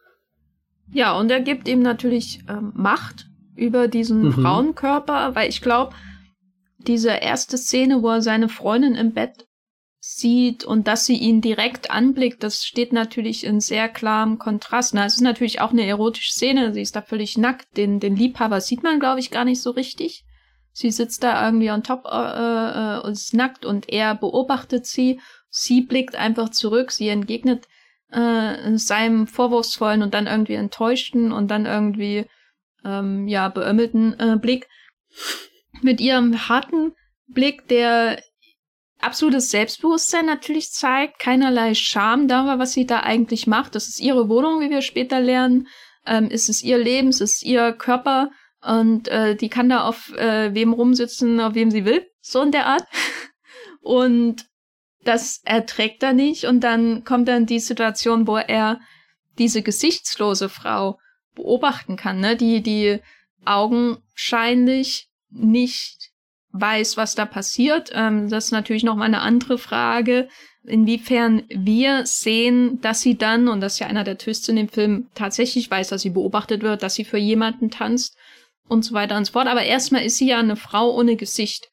Ja, 0.92 1.18
und 1.18 1.30
er 1.30 1.40
gibt 1.40 1.68
ihm 1.68 1.80
natürlich 1.80 2.40
ähm, 2.48 2.72
Macht 2.74 3.29
über 3.60 3.88
diesen 3.88 4.22
mhm. 4.22 4.32
Frauenkörper, 4.32 5.34
weil 5.34 5.48
ich 5.48 5.60
glaube, 5.60 5.94
diese 6.78 7.10
erste 7.10 7.58
Szene, 7.58 8.02
wo 8.02 8.08
er 8.08 8.22
seine 8.22 8.48
Freundin 8.48 8.94
im 8.94 9.12
Bett 9.12 9.46
sieht 10.00 10.64
und 10.64 10.86
dass 10.86 11.04
sie 11.04 11.16
ihn 11.16 11.42
direkt 11.42 11.90
anblickt, 11.90 12.42
das 12.42 12.64
steht 12.64 12.92
natürlich 12.92 13.44
in 13.44 13.60
sehr 13.60 13.88
klarem 13.88 14.38
Kontrast. 14.38 14.94
Na, 14.94 15.04
es 15.04 15.16
ist 15.16 15.20
natürlich 15.20 15.60
auch 15.60 15.72
eine 15.72 15.84
erotische 15.84 16.32
Szene, 16.32 16.72
sie 16.72 16.80
ist 16.80 16.96
da 16.96 17.02
völlig 17.02 17.36
nackt, 17.36 17.76
den, 17.76 18.00
den 18.00 18.16
Liebhaber 18.16 18.62
sieht 18.62 18.82
man, 18.82 18.98
glaube 18.98 19.20
ich, 19.20 19.30
gar 19.30 19.44
nicht 19.44 19.60
so 19.60 19.70
richtig. 19.70 20.24
Sie 20.72 20.90
sitzt 20.90 21.22
da 21.22 21.44
irgendwie 21.44 21.70
on 21.70 21.82
top 21.82 22.06
äh, 22.06 22.16
äh, 22.16 23.00
und 23.00 23.12
ist 23.12 23.34
nackt 23.34 23.66
und 23.66 23.90
er 23.90 24.14
beobachtet 24.14 24.86
sie. 24.86 25.20
Sie 25.50 25.82
blickt 25.82 26.14
einfach 26.14 26.48
zurück, 26.48 26.92
sie 26.92 27.08
entgegnet 27.08 27.66
äh, 28.10 28.76
seinem 28.76 29.26
vorwurfsvollen 29.26 30.02
und 30.02 30.14
dann 30.14 30.26
irgendwie 30.26 30.54
enttäuschten 30.54 31.32
und 31.32 31.50
dann 31.50 31.66
irgendwie 31.66 32.24
ähm, 32.84 33.28
ja 33.28 33.48
beömmelten 33.48 34.18
äh, 34.18 34.36
Blick. 34.36 34.68
Mit 35.82 36.00
ihrem 36.00 36.48
harten 36.48 36.92
Blick, 37.26 37.68
der 37.68 38.22
absolutes 39.00 39.50
Selbstbewusstsein 39.50 40.26
natürlich 40.26 40.70
zeigt, 40.70 41.18
keinerlei 41.18 41.74
Scham 41.74 42.28
darüber, 42.28 42.58
was 42.58 42.72
sie 42.72 42.86
da 42.86 43.00
eigentlich 43.00 43.46
macht. 43.46 43.74
Das 43.74 43.88
ist 43.88 44.00
ihre 44.00 44.28
Wohnung, 44.28 44.60
wie 44.60 44.70
wir 44.70 44.82
später 44.82 45.20
lernen. 45.20 45.68
Ähm, 46.06 46.28
es 46.30 46.48
ist 46.48 46.62
ihr 46.62 46.78
Leben, 46.78 47.08
es 47.08 47.20
ist 47.20 47.42
ihr 47.42 47.72
Körper 47.72 48.30
und 48.62 49.08
äh, 49.08 49.36
die 49.36 49.48
kann 49.48 49.68
da 49.68 49.84
auf 49.84 50.12
äh, 50.16 50.54
wem 50.54 50.72
rumsitzen, 50.72 51.40
auf 51.40 51.54
wem 51.54 51.70
sie 51.70 51.84
will, 51.84 52.06
so 52.20 52.42
in 52.42 52.52
der 52.52 52.66
Art. 52.66 52.84
Und 53.82 54.44
das 55.04 55.40
erträgt 55.44 56.02
er 56.02 56.12
nicht 56.12 56.44
und 56.44 56.60
dann 56.60 57.04
kommt 57.04 57.28
dann 57.28 57.46
die 57.46 57.60
Situation, 57.60 58.26
wo 58.26 58.36
er 58.36 58.78
diese 59.38 59.62
gesichtslose 59.62 60.50
Frau 60.50 60.98
beobachten 61.40 61.96
kann, 61.96 62.20
ne? 62.20 62.36
die 62.36 62.62
die 62.62 63.00
augenscheinlich 63.44 65.08
nicht 65.30 66.10
weiß, 66.52 66.96
was 66.96 67.14
da 67.14 67.24
passiert. 67.24 67.90
Ähm, 67.94 68.28
das 68.28 68.46
ist 68.46 68.52
natürlich 68.52 68.82
noch 68.82 68.96
mal 68.96 69.04
eine 69.04 69.20
andere 69.20 69.58
Frage, 69.58 70.28
inwiefern 70.64 71.44
wir 71.48 72.04
sehen, 72.04 72.80
dass 72.80 73.00
sie 73.00 73.16
dann, 73.16 73.48
und 73.48 73.60
das 73.60 73.74
ist 73.74 73.78
ja 73.78 73.86
einer 73.86 74.04
der 74.04 74.18
Twists 74.18 74.48
in 74.48 74.56
dem 74.56 74.68
Film, 74.68 75.08
tatsächlich 75.14 75.70
weiß, 75.70 75.88
dass 75.88 76.02
sie 76.02 76.10
beobachtet 76.10 76.62
wird, 76.62 76.82
dass 76.82 76.94
sie 76.94 77.04
für 77.04 77.18
jemanden 77.18 77.70
tanzt 77.70 78.16
und 78.68 78.84
so 78.84 78.94
weiter 78.94 79.16
und 79.16 79.24
so 79.24 79.32
fort. 79.32 79.46
Aber 79.46 79.62
erstmal 79.62 80.04
ist 80.04 80.18
sie 80.18 80.28
ja 80.28 80.38
eine 80.38 80.56
Frau 80.56 80.94
ohne 80.94 81.16
Gesicht, 81.16 81.68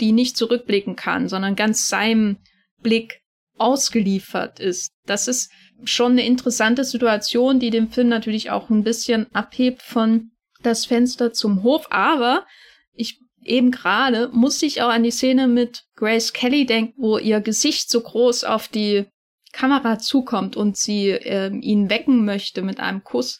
die 0.00 0.12
nicht 0.12 0.36
zurückblicken 0.36 0.96
kann, 0.96 1.28
sondern 1.28 1.54
ganz 1.54 1.88
seinem 1.88 2.38
Blick 2.82 3.20
ausgeliefert 3.58 4.58
ist. 4.58 4.91
Das 5.06 5.28
ist 5.28 5.50
schon 5.84 6.12
eine 6.12 6.26
interessante 6.26 6.84
Situation, 6.84 7.58
die 7.58 7.70
den 7.70 7.90
Film 7.90 8.08
natürlich 8.08 8.50
auch 8.50 8.70
ein 8.70 8.84
bisschen 8.84 9.26
abhebt 9.34 9.82
von 9.82 10.30
das 10.62 10.86
Fenster 10.86 11.32
zum 11.32 11.62
Hof. 11.62 11.86
Aber 11.90 12.46
ich 12.94 13.18
eben 13.44 13.70
gerade 13.70 14.28
musste 14.32 14.66
ich 14.66 14.82
auch 14.82 14.90
an 14.90 15.02
die 15.02 15.10
Szene 15.10 15.48
mit 15.48 15.84
Grace 15.96 16.32
Kelly 16.32 16.66
denken, 16.66 16.94
wo 16.96 17.18
ihr 17.18 17.40
Gesicht 17.40 17.90
so 17.90 18.00
groß 18.00 18.44
auf 18.44 18.68
die 18.68 19.06
Kamera 19.52 19.98
zukommt 19.98 20.56
und 20.56 20.76
sie 20.76 21.10
ähm, 21.10 21.60
ihn 21.60 21.90
wecken 21.90 22.24
möchte 22.24 22.62
mit 22.62 22.80
einem 22.80 23.04
Kuss, 23.04 23.38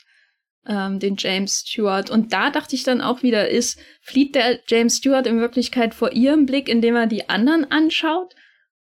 ähm, 0.66 0.99
den 0.99 1.16
James 1.16 1.64
Stewart. 1.66 2.11
Und 2.11 2.33
da 2.33 2.50
dachte 2.50 2.76
ich 2.76 2.85
dann 2.85 3.00
auch 3.00 3.23
wieder, 3.23 3.49
ist, 3.49 3.78
flieht 4.02 4.35
der 4.35 4.61
James 4.69 4.99
Stewart 4.99 5.26
in 5.26 5.40
Wirklichkeit 5.40 5.95
vor 5.95 6.12
ihrem 6.12 6.47
Blick, 6.47 6.69
indem 6.69 6.97
er 6.97 7.07
die 7.07 7.28
anderen 7.28 7.71
anschaut? 7.71 8.35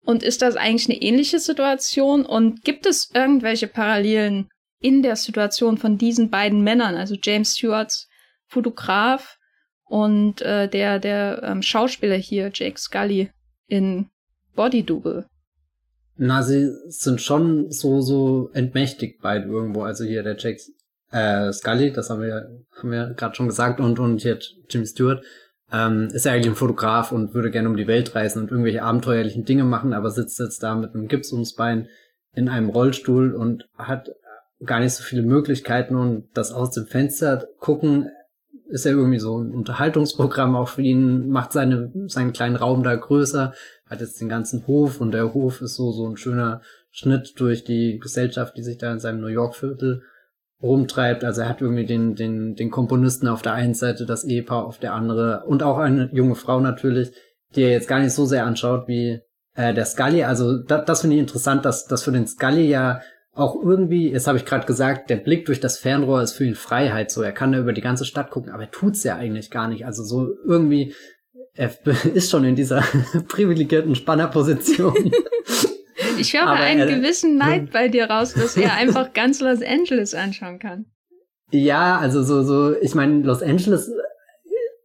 Und 0.02 0.23
ist 0.23 0.42
das 0.42 0.57
eigentlich 0.57 0.88
eine 0.88 1.02
ähnliche 1.02 1.38
Situation? 1.38 2.25
Und 2.25 2.64
gibt 2.64 2.87
es 2.87 3.11
irgendwelche 3.14 3.69
Parallelen 3.69 4.49
in 4.80 5.02
der 5.02 5.16
Situation 5.16 5.76
von 5.76 5.99
diesen 5.99 6.30
beiden 6.30 6.62
Männern, 6.62 6.97
also 6.97 7.16
James 7.23 7.57
Stewarts 7.57 8.09
Fotograf 8.47 9.38
und 9.85 10.42
äh, 10.42 10.69
der, 10.69 10.99
der 10.99 11.42
ähm, 11.42 11.62
Schauspieler 11.62 12.16
hier, 12.16 12.50
Jake 12.52 12.78
Scully, 12.78 13.30
in 13.66 14.09
Body 14.54 14.83
Double. 14.83 15.26
Na, 16.16 16.42
sie 16.42 16.71
sind 16.88 17.21
schon 17.21 17.71
so, 17.71 18.00
so 18.00 18.50
entmächtigt 18.52 19.21
beide 19.23 19.47
irgendwo. 19.47 19.83
Also 19.83 20.04
hier 20.04 20.23
der 20.23 20.37
Jake 20.37 20.61
äh, 21.12 21.52
Scully, 21.52 21.92
das 21.92 22.11
haben 22.11 22.23
wir, 22.23 22.64
haben 22.76 22.90
wir 22.90 23.14
gerade 23.16 23.35
schon 23.35 23.49
gesagt, 23.49 23.80
und, 23.80 23.99
und 23.99 24.23
hier 24.23 24.38
Jim 24.69 24.85
Stewart, 24.85 25.23
ähm, 25.72 26.08
ist 26.12 26.26
ja 26.26 26.32
eigentlich 26.32 26.48
ein 26.48 26.56
Fotograf 26.56 27.12
und 27.12 27.34
würde 27.34 27.50
gerne 27.50 27.68
um 27.68 27.76
die 27.76 27.86
Welt 27.86 28.14
reisen 28.14 28.42
und 28.42 28.50
irgendwelche 28.50 28.82
abenteuerlichen 28.82 29.44
Dinge 29.44 29.64
machen, 29.64 29.92
aber 29.92 30.10
sitzt 30.10 30.38
jetzt 30.38 30.62
da 30.62 30.74
mit 30.74 30.94
einem 30.94 31.08
Gips 31.08 31.32
ums 31.32 31.54
Bein 31.54 31.88
in 32.32 32.48
einem 32.48 32.68
Rollstuhl 32.70 33.34
und 33.34 33.68
hat 33.76 34.10
gar 34.64 34.80
nicht 34.80 34.94
so 34.94 35.02
viele 35.02 35.22
Möglichkeiten. 35.22 35.96
Und 35.96 36.28
das 36.34 36.52
aus 36.52 36.70
dem 36.70 36.86
Fenster 36.86 37.46
gucken 37.58 38.10
ist 38.70 38.84
ja 38.84 38.92
irgendwie 38.92 39.18
so 39.18 39.38
ein 39.38 39.52
Unterhaltungsprogramm 39.52 40.54
auch 40.54 40.68
für 40.68 40.82
ihn, 40.82 41.28
macht 41.28 41.52
seine, 41.52 41.92
seinen 42.06 42.32
kleinen 42.32 42.54
Raum 42.54 42.84
da 42.84 42.94
größer, 42.94 43.52
hat 43.86 44.00
jetzt 44.00 44.20
den 44.20 44.28
ganzen 44.28 44.66
Hof 44.68 45.00
und 45.00 45.10
der 45.10 45.34
Hof 45.34 45.60
ist 45.60 45.74
so, 45.74 45.90
so 45.90 46.08
ein 46.08 46.16
schöner 46.16 46.62
Schnitt 46.92 47.34
durch 47.38 47.64
die 47.64 47.98
Gesellschaft, 47.98 48.56
die 48.56 48.62
sich 48.62 48.78
da 48.78 48.92
in 48.92 49.00
seinem 49.00 49.20
New 49.20 49.26
York 49.26 49.56
Viertel 49.56 50.02
rumtreibt. 50.62 51.24
Also 51.24 51.42
er 51.42 51.48
hat 51.48 51.60
irgendwie 51.60 51.86
den, 51.86 52.14
den, 52.14 52.54
den 52.54 52.70
Komponisten 52.70 53.28
auf 53.28 53.42
der 53.42 53.54
einen 53.54 53.74
Seite, 53.74 54.06
das 54.06 54.24
Ehepaar 54.24 54.64
auf 54.64 54.78
der 54.78 54.94
andere 54.94 55.44
und 55.46 55.62
auch 55.62 55.78
eine 55.78 56.10
junge 56.12 56.34
Frau 56.34 56.60
natürlich, 56.60 57.12
die 57.54 57.62
er 57.62 57.70
jetzt 57.70 57.88
gar 57.88 58.00
nicht 58.00 58.12
so 58.12 58.26
sehr 58.26 58.44
anschaut 58.44 58.86
wie 58.86 59.20
äh, 59.54 59.74
der 59.74 59.84
Scully. 59.86 60.24
Also 60.24 60.58
da, 60.58 60.78
das 60.78 61.00
finde 61.00 61.16
ich 61.16 61.20
interessant, 61.20 61.64
dass, 61.64 61.86
dass 61.86 62.04
für 62.04 62.12
den 62.12 62.26
Scully 62.26 62.68
ja 62.68 63.00
auch 63.32 63.56
irgendwie, 63.62 64.10
jetzt 64.10 64.26
habe 64.26 64.38
ich 64.38 64.44
gerade 64.44 64.66
gesagt, 64.66 65.08
der 65.08 65.16
Blick 65.16 65.46
durch 65.46 65.60
das 65.60 65.78
Fernrohr 65.78 66.22
ist 66.22 66.32
für 66.32 66.44
ihn 66.44 66.54
Freiheit. 66.54 67.10
So, 67.10 67.22
er 67.22 67.32
kann 67.32 67.52
da 67.52 67.58
über 67.58 67.72
die 67.72 67.80
ganze 67.80 68.04
Stadt 68.04 68.30
gucken, 68.30 68.52
aber 68.52 68.64
er 68.64 68.70
tut's 68.70 69.04
ja 69.04 69.16
eigentlich 69.16 69.50
gar 69.50 69.68
nicht. 69.68 69.86
Also 69.86 70.02
so 70.02 70.28
irgendwie, 70.44 70.94
er 71.54 71.70
ist 72.14 72.30
schon 72.30 72.44
in 72.44 72.56
dieser 72.56 72.82
privilegierten 73.28 73.94
Spannerposition. 73.94 75.12
Ich 76.20 76.34
höre 76.34 76.50
einen 76.50 76.88
äh, 76.88 76.94
gewissen 76.94 77.36
Neid 77.36 77.70
bei 77.72 77.88
dir 77.88 78.10
raus, 78.10 78.34
dass 78.34 78.56
er 78.56 78.74
einfach 78.76 79.12
ganz 79.12 79.40
Los 79.40 79.62
Angeles 79.62 80.14
anschauen 80.14 80.58
kann. 80.58 80.86
Ja, 81.50 81.98
also 81.98 82.22
so, 82.22 82.42
so, 82.42 82.76
ich 82.80 82.94
meine, 82.94 83.22
Los 83.22 83.42
Angeles 83.42 83.90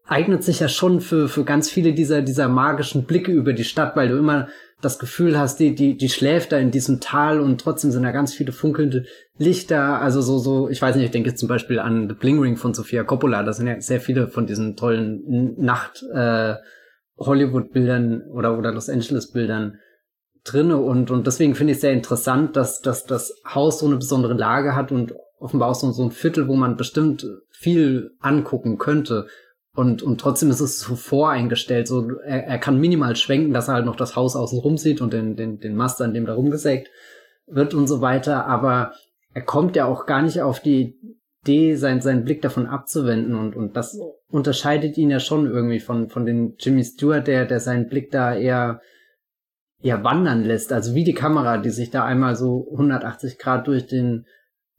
eignet 0.07 0.43
sich 0.43 0.59
ja 0.59 0.67
schon 0.67 1.01
für, 1.01 1.27
für 1.27 1.43
ganz 1.43 1.69
viele 1.69 1.93
dieser, 1.93 2.21
dieser 2.21 2.47
magischen 2.47 3.05
Blicke 3.05 3.31
über 3.31 3.53
die 3.53 3.63
Stadt, 3.63 3.95
weil 3.95 4.09
du 4.09 4.17
immer 4.17 4.47
das 4.81 4.99
Gefühl 4.99 5.39
hast, 5.39 5.59
die, 5.59 5.73
die, 5.73 5.97
die 5.97 6.09
schläft 6.09 6.51
da 6.51 6.57
in 6.57 6.69
diesem 6.69 6.99
Tal 6.99 7.39
und 7.39 7.59
trotzdem 7.59 7.91
sind 7.91 8.03
da 8.03 8.11
ganz 8.11 8.33
viele 8.33 8.51
funkelnde 8.51 9.05
Lichter. 9.37 10.01
Also 10.01 10.21
so, 10.21 10.37
so, 10.37 10.69
ich 10.69 10.81
weiß 10.81 10.95
nicht, 10.95 11.05
ich 11.05 11.11
denke 11.11 11.29
jetzt 11.29 11.39
zum 11.39 11.49
Beispiel 11.49 11.79
an 11.79 12.07
The 12.07 12.15
Bling 12.15 12.39
Ring 12.39 12.57
von 12.57 12.73
Sofia 12.73 13.03
Coppola. 13.03 13.41
Da 13.43 13.53
sind 13.53 13.67
ja 13.67 13.81
sehr 13.81 13.99
viele 13.99 14.27
von 14.27 14.45
diesen 14.45 14.75
tollen 14.75 15.55
Nacht, 15.57 16.03
äh, 16.13 16.55
Hollywood-Bildern 17.17 18.23
oder, 18.31 18.57
oder 18.57 18.71
Los 18.71 18.89
Angeles-Bildern 18.89 19.79
drinne 20.45 20.77
und, 20.77 21.11
und 21.11 21.27
deswegen 21.27 21.55
finde 21.55 21.71
ich 21.71 21.77
es 21.77 21.81
sehr 21.81 21.91
interessant, 21.91 22.55
dass, 22.55 22.81
dass 22.81 23.05
das 23.05 23.33
Haus 23.45 23.79
so 23.79 23.87
eine 23.87 23.97
besondere 23.97 24.33
Lage 24.33 24.75
hat 24.75 24.91
und 24.91 25.13
offenbar 25.39 25.69
auch 25.69 25.75
so, 25.75 25.91
so 25.91 26.03
ein 26.03 26.11
Viertel, 26.11 26.47
wo 26.47 26.55
man 26.55 26.77
bestimmt 26.77 27.25
viel 27.51 28.11
angucken 28.19 28.77
könnte. 28.77 29.27
Und, 29.75 30.01
und 30.03 30.21
trotzdem 30.21 30.49
ist 30.49 30.61
es 30.61 30.79
so 30.79 30.95
voreingestellt. 30.95 31.87
So, 31.87 32.09
er, 32.23 32.45
er 32.47 32.57
kann 32.59 32.79
minimal 32.79 33.15
schwenken, 33.15 33.53
dass 33.53 33.67
er 33.67 33.75
halt 33.75 33.85
noch 33.85 33.97
das 33.97 34.15
Haus 34.15 34.35
außen 34.35 34.59
rum 34.59 34.77
sieht 34.77 35.01
und 35.01 35.11
den, 35.11 35.35
den, 35.35 35.59
den 35.59 35.75
Mast, 35.75 36.01
an 36.01 36.13
dem 36.13 36.25
da 36.25 36.33
rumgesägt 36.33 36.89
wird 37.47 37.73
und 37.73 37.87
so 37.87 37.99
weiter. 37.99 38.45
Aber 38.45 38.93
er 39.33 39.41
kommt 39.41 39.75
ja 39.75 39.85
auch 39.85 40.05
gar 40.05 40.21
nicht 40.21 40.41
auf 40.41 40.61
die 40.61 40.97
Idee, 41.43 41.75
sein, 41.75 42.01
seinen 42.01 42.23
Blick 42.23 42.41
davon 42.41 42.67
abzuwenden. 42.67 43.35
Und, 43.35 43.55
und 43.55 43.75
das 43.75 43.99
unterscheidet 44.29 44.97
ihn 44.97 45.09
ja 45.09 45.19
schon 45.19 45.45
irgendwie 45.45 45.79
von, 45.79 46.09
von 46.09 46.25
den 46.25 46.55
Jimmy 46.57 46.83
Stewart, 46.83 47.27
der, 47.27 47.45
der 47.45 47.59
seinen 47.59 47.87
Blick 47.89 48.11
da 48.11 48.33
eher, 48.33 48.79
eher 49.85 50.03
wandern 50.03 50.43
lässt. 50.43 50.73
Also 50.73 50.95
wie 50.95 51.03
die 51.03 51.13
Kamera, 51.13 51.59
die 51.59 51.69
sich 51.69 51.91
da 51.91 52.03
einmal 52.03 52.35
so 52.35 52.67
180 52.71 53.37
Grad 53.37 53.67
durch 53.67 53.85
den, 53.85 54.25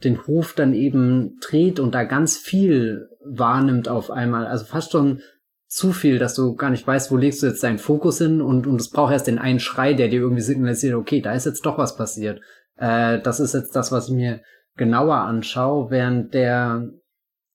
den 0.02 0.26
Hof 0.26 0.52
dann 0.54 0.74
eben 0.74 1.38
dreht 1.40 1.78
und 1.78 1.94
da 1.94 2.02
ganz 2.02 2.36
viel 2.36 3.08
wahrnimmt 3.24 3.88
auf 3.88 4.10
einmal. 4.10 4.46
Also 4.46 4.64
fast 4.64 4.90
schon 4.90 5.20
zu 5.68 5.92
viel, 5.92 6.18
dass 6.18 6.34
du 6.34 6.56
gar 6.56 6.70
nicht 6.70 6.86
weißt, 6.86 7.12
wo 7.12 7.16
legst 7.16 7.42
du 7.42 7.46
jetzt 7.46 7.62
deinen 7.62 7.78
Fokus 7.78 8.18
hin 8.18 8.40
und, 8.40 8.66
und 8.66 8.80
es 8.80 8.90
braucht 8.90 9.12
erst 9.12 9.28
den 9.28 9.38
einen 9.38 9.60
Schrei, 9.60 9.94
der 9.94 10.08
dir 10.08 10.20
irgendwie 10.20 10.42
signalisiert, 10.42 10.94
okay, 10.94 11.20
da 11.20 11.32
ist 11.32 11.46
jetzt 11.46 11.64
doch 11.64 11.78
was 11.78 11.96
passiert. 11.96 12.40
Äh, 12.76 13.20
das 13.20 13.38
ist 13.38 13.54
jetzt 13.54 13.76
das, 13.76 13.92
was 13.92 14.08
ich 14.08 14.14
mir 14.14 14.40
genauer 14.76 15.16
anschaue, 15.16 15.90
während 15.90 16.34
der, 16.34 16.88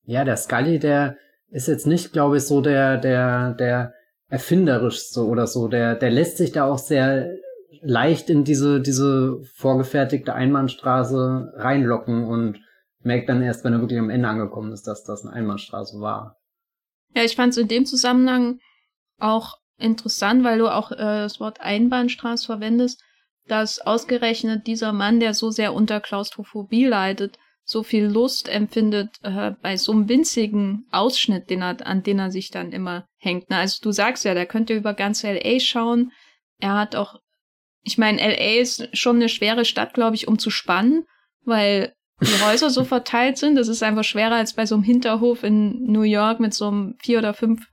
ja, 0.04 0.24
der 0.24 0.38
Scully, 0.38 0.80
der 0.80 1.18
ist 1.50 1.68
jetzt 1.68 1.86
nicht, 1.86 2.14
glaube 2.14 2.38
ich, 2.38 2.44
so 2.44 2.62
der, 2.62 2.98
der, 2.98 3.54
der 3.54 3.94
erfinderischste 4.32 5.26
oder 5.26 5.46
so, 5.46 5.68
der, 5.68 5.96
der 5.96 6.10
lässt 6.10 6.38
sich 6.38 6.54
da 6.54 6.64
auch 6.64 6.80
sehr 6.80 7.36
leicht 7.82 8.30
in 8.30 8.46
diese, 8.46 8.80
diese 8.80 9.42
vorgefertigte 9.56 10.34
Einbahnstraße 10.34 11.54
reinlocken 11.56 12.26
und 12.26 12.60
merkt 13.04 13.28
dann 13.28 13.44
erst, 13.44 13.66
wenn 13.66 13.74
er 13.74 13.82
wirklich 13.82 14.00
am 14.00 14.10
Ende 14.10 14.30
angekommen 14.30 14.72
ist, 14.72 14.88
dass 14.88 15.04
das 15.04 15.26
eine 15.26 15.34
Einbahnstraße 15.34 16.00
war. 16.00 16.38
Ja, 17.14 17.24
ich 17.24 17.36
fand 17.36 17.52
es 17.52 17.58
in 17.58 17.68
dem 17.68 17.86
Zusammenhang 17.86 18.60
auch 19.20 19.58
interessant, 19.78 20.46
weil 20.46 20.60
du 20.60 20.70
auch 20.70 20.92
äh, 20.92 20.96
das 20.96 21.42
Wort 21.42 21.60
Einbahnstraße 21.60 22.46
verwendest, 22.46 23.04
dass 23.48 23.80
ausgerechnet 23.80 24.66
dieser 24.66 24.94
Mann, 24.94 25.20
der 25.20 25.34
so 25.34 25.50
sehr 25.50 25.74
unter 25.74 26.00
Klaustrophobie 26.00 26.86
leidet, 26.86 27.38
so 27.64 27.84
viel 27.84 28.06
Lust 28.06 28.50
empfindet 28.50 29.18
äh, 29.24 29.52
bei 29.62 29.78
so 29.78 29.92
einem 29.92 30.10
winzigen 30.10 30.86
Ausschnitt, 30.92 31.50
den 31.50 31.62
er, 31.62 31.86
an 31.86 32.04
den 32.04 32.20
er 32.20 32.32
sich 32.32 32.50
dann 32.50 32.72
immer 32.72 33.06
hängt. 33.18 33.46
Na, 33.50 33.60
also 33.60 33.80
du 33.82 33.92
sagst 33.92 34.26
ja, 34.26 34.34
der 34.34 34.46
könnte 34.46 34.74
über 34.74 34.94
ganz 34.94 35.24
LA 35.24 35.60
schauen. 35.60 36.12
Er 36.60 36.78
hat 36.78 36.96
auch, 36.96 37.20
ich 37.84 37.98
meine, 37.98 38.22
LA 38.22 38.60
ist 38.62 38.98
schon 38.98 39.18
eine 39.18 39.30
schwere 39.30 39.66
Stadt, 39.66 39.94
glaube 39.94 40.16
ich, 40.16 40.28
um 40.28 40.40
zu 40.40 40.50
spannen, 40.50 41.06
weil 41.44 41.94
die 42.20 42.44
Häuser 42.44 42.70
so 42.70 42.84
verteilt 42.84 43.38
sind. 43.38 43.56
Das 43.56 43.68
ist 43.68 43.84
einfach 43.84 44.04
schwerer 44.04 44.36
als 44.36 44.54
bei 44.54 44.66
so 44.66 44.76
einem 44.76 44.84
Hinterhof 44.84 45.44
in 45.44 45.84
New 45.84 46.04
York 46.04 46.40
mit 46.40 46.54
so 46.54 46.68
einem 46.68 46.96
vier 47.00 47.20
oder 47.20 47.34
fünf 47.34 47.68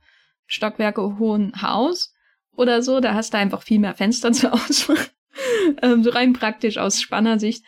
Stockwerke 0.45 1.19
hohen 1.19 1.61
Haus 1.61 2.13
oder 2.55 2.81
so. 2.81 2.99
Da 2.99 3.13
hast 3.13 3.33
du 3.33 3.37
einfach 3.37 3.63
viel 3.63 3.79
mehr 3.79 3.95
Fenster 3.95 4.31
zur 4.33 4.53
Auswahl. 4.53 5.05
ähm, 5.81 6.03
so 6.03 6.09
rein 6.11 6.33
praktisch 6.33 6.77
aus 6.77 7.01
Spannersicht 7.01 7.63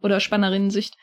oder 0.00 0.20
Spannerinnensicht. 0.20 0.94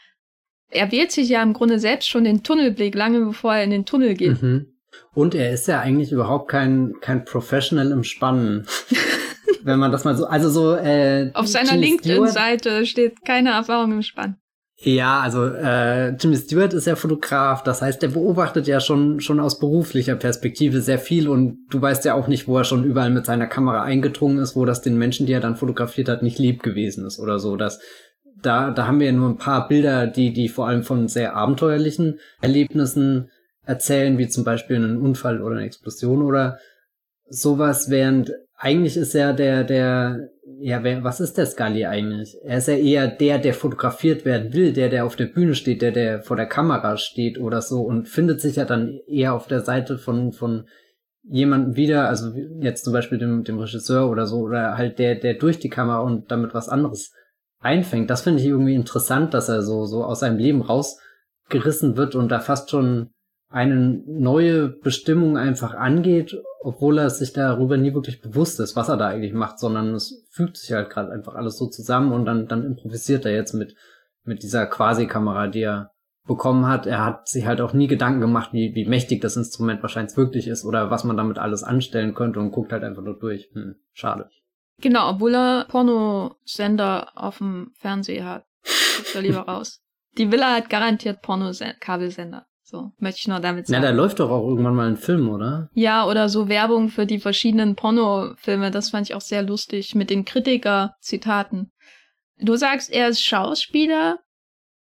Er 0.74 0.92
wählt 0.92 1.12
sich 1.12 1.30
ja 1.30 1.42
im 1.44 1.54
Grunde 1.54 1.80
selbst 1.80 2.10
schon 2.10 2.24
den 2.24 2.44
Tunnelblick, 2.44 2.96
lange 2.96 3.26
bevor 3.26 3.56
er 3.56 3.64
in 3.64 3.72
den 3.72 3.86
Tunnel 3.86 4.14
geht. 4.16 4.42
Mhm. 4.42 4.68
Und 5.14 5.36
er 5.36 5.52
ist 5.52 5.68
ja 5.68 5.80
eigentlich 5.80 6.12
überhaupt 6.12 6.50
kein, 6.50 6.94
kein 7.02 7.26
Professional 7.26 7.92
im 7.92 8.04
Spannen. 8.04 8.68
Wenn 9.64 9.80
man 9.80 9.92
das 9.92 10.04
mal 10.04 10.16
so, 10.16 10.26
also 10.26 10.50
so, 10.50 10.76
äh, 10.76 11.32
Auf 11.34 11.48
seiner 11.48 11.78
LinkedIn-Seite 11.78 12.86
steht 12.86 13.24
keine 13.26 13.52
Erfahrung 13.52 13.94
im 13.94 14.02
Spannen. 14.02 14.38
Ja, 14.86 15.22
also 15.22 15.46
äh, 15.46 16.10
Jimmy 16.18 16.36
Stewart 16.36 16.74
ist 16.74 16.88
ja 16.88 16.98
Fotograf, 16.98 17.64
das 17.64 17.82
heißt, 17.82 18.02
der 18.02 18.10
beobachtet 18.10 18.68
ja 18.68 18.82
schon 18.82 19.22
schon 19.22 19.40
aus 19.40 19.60
beruflicher 19.60 20.16
Perspektive 20.16 20.82
sehr 20.82 21.00
viel 21.00 21.30
und 21.30 21.68
du 21.70 21.82
weißt 21.82 22.04
ja 22.04 22.16
auch 22.16 22.28
nicht, 22.28 22.50
wo 22.50 22.58
er 22.58 22.66
schon 22.66 22.84
überall 22.84 23.10
mit 23.10 23.26
seiner 23.26 23.48
Kamera 23.48 23.84
eingedrungen 23.84 24.40
ist, 24.40 24.58
wo 24.58 24.66
das 24.66 24.82
den 24.82 24.98
Menschen, 24.98 25.26
die 25.26 25.32
er 25.32 25.40
dann 25.40 25.56
fotografiert 25.56 26.10
hat, 26.10 26.22
nicht 26.22 26.38
lieb 26.38 26.64
gewesen 26.64 27.06
ist 27.06 27.20
oder 27.20 27.40
so. 27.40 27.56
Das 27.56 27.80
da 28.46 28.72
da 28.72 28.88
haben 28.88 29.00
wir 29.00 29.12
nur 29.12 29.30
ein 29.30 29.38
paar 29.38 29.68
Bilder, 29.68 30.08
die 30.08 30.34
die 30.34 30.50
vor 30.50 30.68
allem 30.68 30.84
von 30.84 31.08
sehr 31.08 31.36
abenteuerlichen 31.36 32.20
Erlebnissen 32.42 33.30
erzählen, 33.66 34.18
wie 34.18 34.28
zum 34.28 34.44
Beispiel 34.44 34.76
einen 34.76 34.98
Unfall 34.98 35.42
oder 35.42 35.56
eine 35.56 35.66
Explosion 35.66 36.22
oder 36.22 36.60
sowas, 37.28 37.90
während 37.90 38.32
eigentlich 38.56 38.98
ist 38.98 39.14
ja 39.14 39.34
der 39.34 39.64
der 39.64 40.30
ja, 40.60 40.84
wer, 40.84 41.04
was 41.04 41.20
ist 41.20 41.38
der 41.38 41.46
Scully 41.46 41.86
eigentlich? 41.86 42.38
Er 42.44 42.58
ist 42.58 42.68
ja 42.68 42.76
eher 42.76 43.08
der, 43.08 43.40
der 43.40 43.54
fotografiert 43.54 44.26
werden 44.26 44.54
will, 44.54 44.74
der, 44.74 44.90
der 44.90 45.06
auf 45.06 45.16
der 45.16 45.26
Bühne 45.26 45.56
steht, 45.56 45.82
der, 45.82 45.92
der 45.92 46.22
vor 46.22 46.38
der 46.38 46.46
Kamera 46.46 46.98
steht 46.98 47.40
oder 47.40 47.62
so 47.62 47.82
und 47.82 48.08
findet 48.08 48.42
sich 48.42 48.58
ja 48.58 48.66
dann 48.66 49.00
eher 49.08 49.34
auf 49.34 49.48
der 49.48 49.62
Seite 49.62 49.98
von, 49.98 50.32
von 50.32 50.68
jemandem 51.24 51.76
wieder, 51.76 52.10
also 52.10 52.34
jetzt 52.60 52.84
zum 52.84 52.94
Beispiel 52.94 53.18
dem, 53.18 53.44
dem 53.44 53.60
Regisseur 53.60 54.10
oder 54.10 54.28
so, 54.28 54.40
oder 54.40 54.78
halt 54.78 55.00
der, 55.00 55.16
der 55.16 55.36
durch 55.36 55.60
die 55.60 55.70
Kamera 55.70 56.00
und 56.00 56.32
damit 56.32 56.54
was 56.54 56.70
anderes 56.70 57.14
einfängt. 57.64 58.10
Das 58.10 58.22
finde 58.22 58.42
ich 58.42 58.48
irgendwie 58.48 58.76
interessant, 58.76 59.34
dass 59.34 59.50
er 59.50 59.62
so, 59.62 59.86
so 59.86 60.04
aus 60.04 60.20
seinem 60.20 60.38
Leben 60.38 60.62
rausgerissen 60.62 61.98
wird 61.98 62.16
und 62.16 62.30
da 62.30 62.40
fast 62.40 62.70
schon 62.70 63.10
eine 63.50 64.02
neue 64.08 64.68
Bestimmung 64.68 65.38
einfach 65.38 65.76
angeht, 65.76 66.36
obwohl 66.62 66.98
er 66.98 67.10
sich 67.12 67.34
darüber 67.34 67.78
nie 67.78 67.94
wirklich 67.94 68.20
bewusst 68.22 68.60
ist, 68.60 68.76
was 68.76 68.90
er 68.90 68.98
da 68.98 69.08
eigentlich 69.08 69.34
macht, 69.34 69.60
sondern 69.60 69.94
es 69.94 70.26
fügt 70.32 70.58
sich 70.58 70.72
halt 70.72 70.90
gerade 70.90 71.12
einfach 71.12 71.36
alles 71.36 71.58
so 71.58 71.68
zusammen 71.68 72.14
und 72.14 72.26
dann, 72.26 72.48
dann 72.48 72.66
improvisiert 72.66 73.26
er 73.26 73.34
jetzt 73.34 73.54
mit, 73.54 73.76
mit 74.24 74.42
dieser 74.42 74.66
Quasi-Kamera, 74.66 75.48
die 75.48 75.62
er 75.62 75.92
bekommen 76.26 76.68
hat. 76.68 76.88
Er 76.88 77.06
hat 77.06 77.28
sich 77.28 77.46
halt 77.46 77.62
auch 77.62 77.74
nie 77.74 77.88
Gedanken 77.88 78.22
gemacht, 78.22 78.54
wie, 78.54 78.74
wie 78.76 78.86
mächtig 78.86 79.22
das 79.22 79.38
Instrument 79.38 79.82
wahrscheinlich 79.82 80.18
wirklich 80.18 80.48
ist 80.48 80.66
oder 80.66 80.90
was 80.90 81.04
man 81.04 81.18
damit 81.18 81.38
alles 81.38 81.64
anstellen 81.64 82.16
könnte 82.16 82.40
und 82.40 82.52
guckt 82.52 82.72
halt 82.72 82.84
einfach 82.84 83.04
nur 83.04 83.20
durch. 83.20 83.50
Hm, 83.54 83.76
schade. 83.92 84.30
Genau, 84.84 85.12
obwohl 85.12 85.34
er 85.34 85.66
Pornosender 85.70 87.14
auf 87.16 87.38
dem 87.38 87.72
Fernseher 87.76 88.26
hat. 88.26 88.46
Guckt 88.98 89.16
er 89.16 89.22
lieber 89.22 89.40
raus. 89.48 89.80
Die 90.18 90.30
Villa 90.30 90.54
hat 90.54 90.70
garantiert 90.70 91.22
Porno-Kabelsender. 91.22 92.46
So, 92.64 92.92
möchte 92.98 93.20
ich 93.20 93.28
nur 93.30 93.40
damit 93.40 93.68
sagen. 93.68 93.82
Ja, 93.82 93.90
da 93.90 93.96
läuft 93.96 94.20
doch 94.20 94.30
auch 94.30 94.46
irgendwann 94.46 94.76
mal 94.76 94.90
ein 94.90 94.98
Film, 94.98 95.30
oder? 95.30 95.70
Ja, 95.74 96.06
oder 96.06 96.28
so 96.28 96.50
Werbung 96.50 96.90
für 96.90 97.06
die 97.06 97.20
verschiedenen 97.20 97.76
Pornofilme. 97.76 98.72
Das 98.72 98.90
fand 98.90 99.08
ich 99.08 99.16
auch 99.16 99.22
sehr 99.22 99.42
lustig 99.42 99.96
mit 99.96 100.10
den 100.10 100.26
Kritiker-Zitaten. 100.26 101.72
Du 102.40 102.58
sagst, 102.58 102.92
er 102.92 103.08
ist 103.08 103.24
Schauspieler 103.24 104.20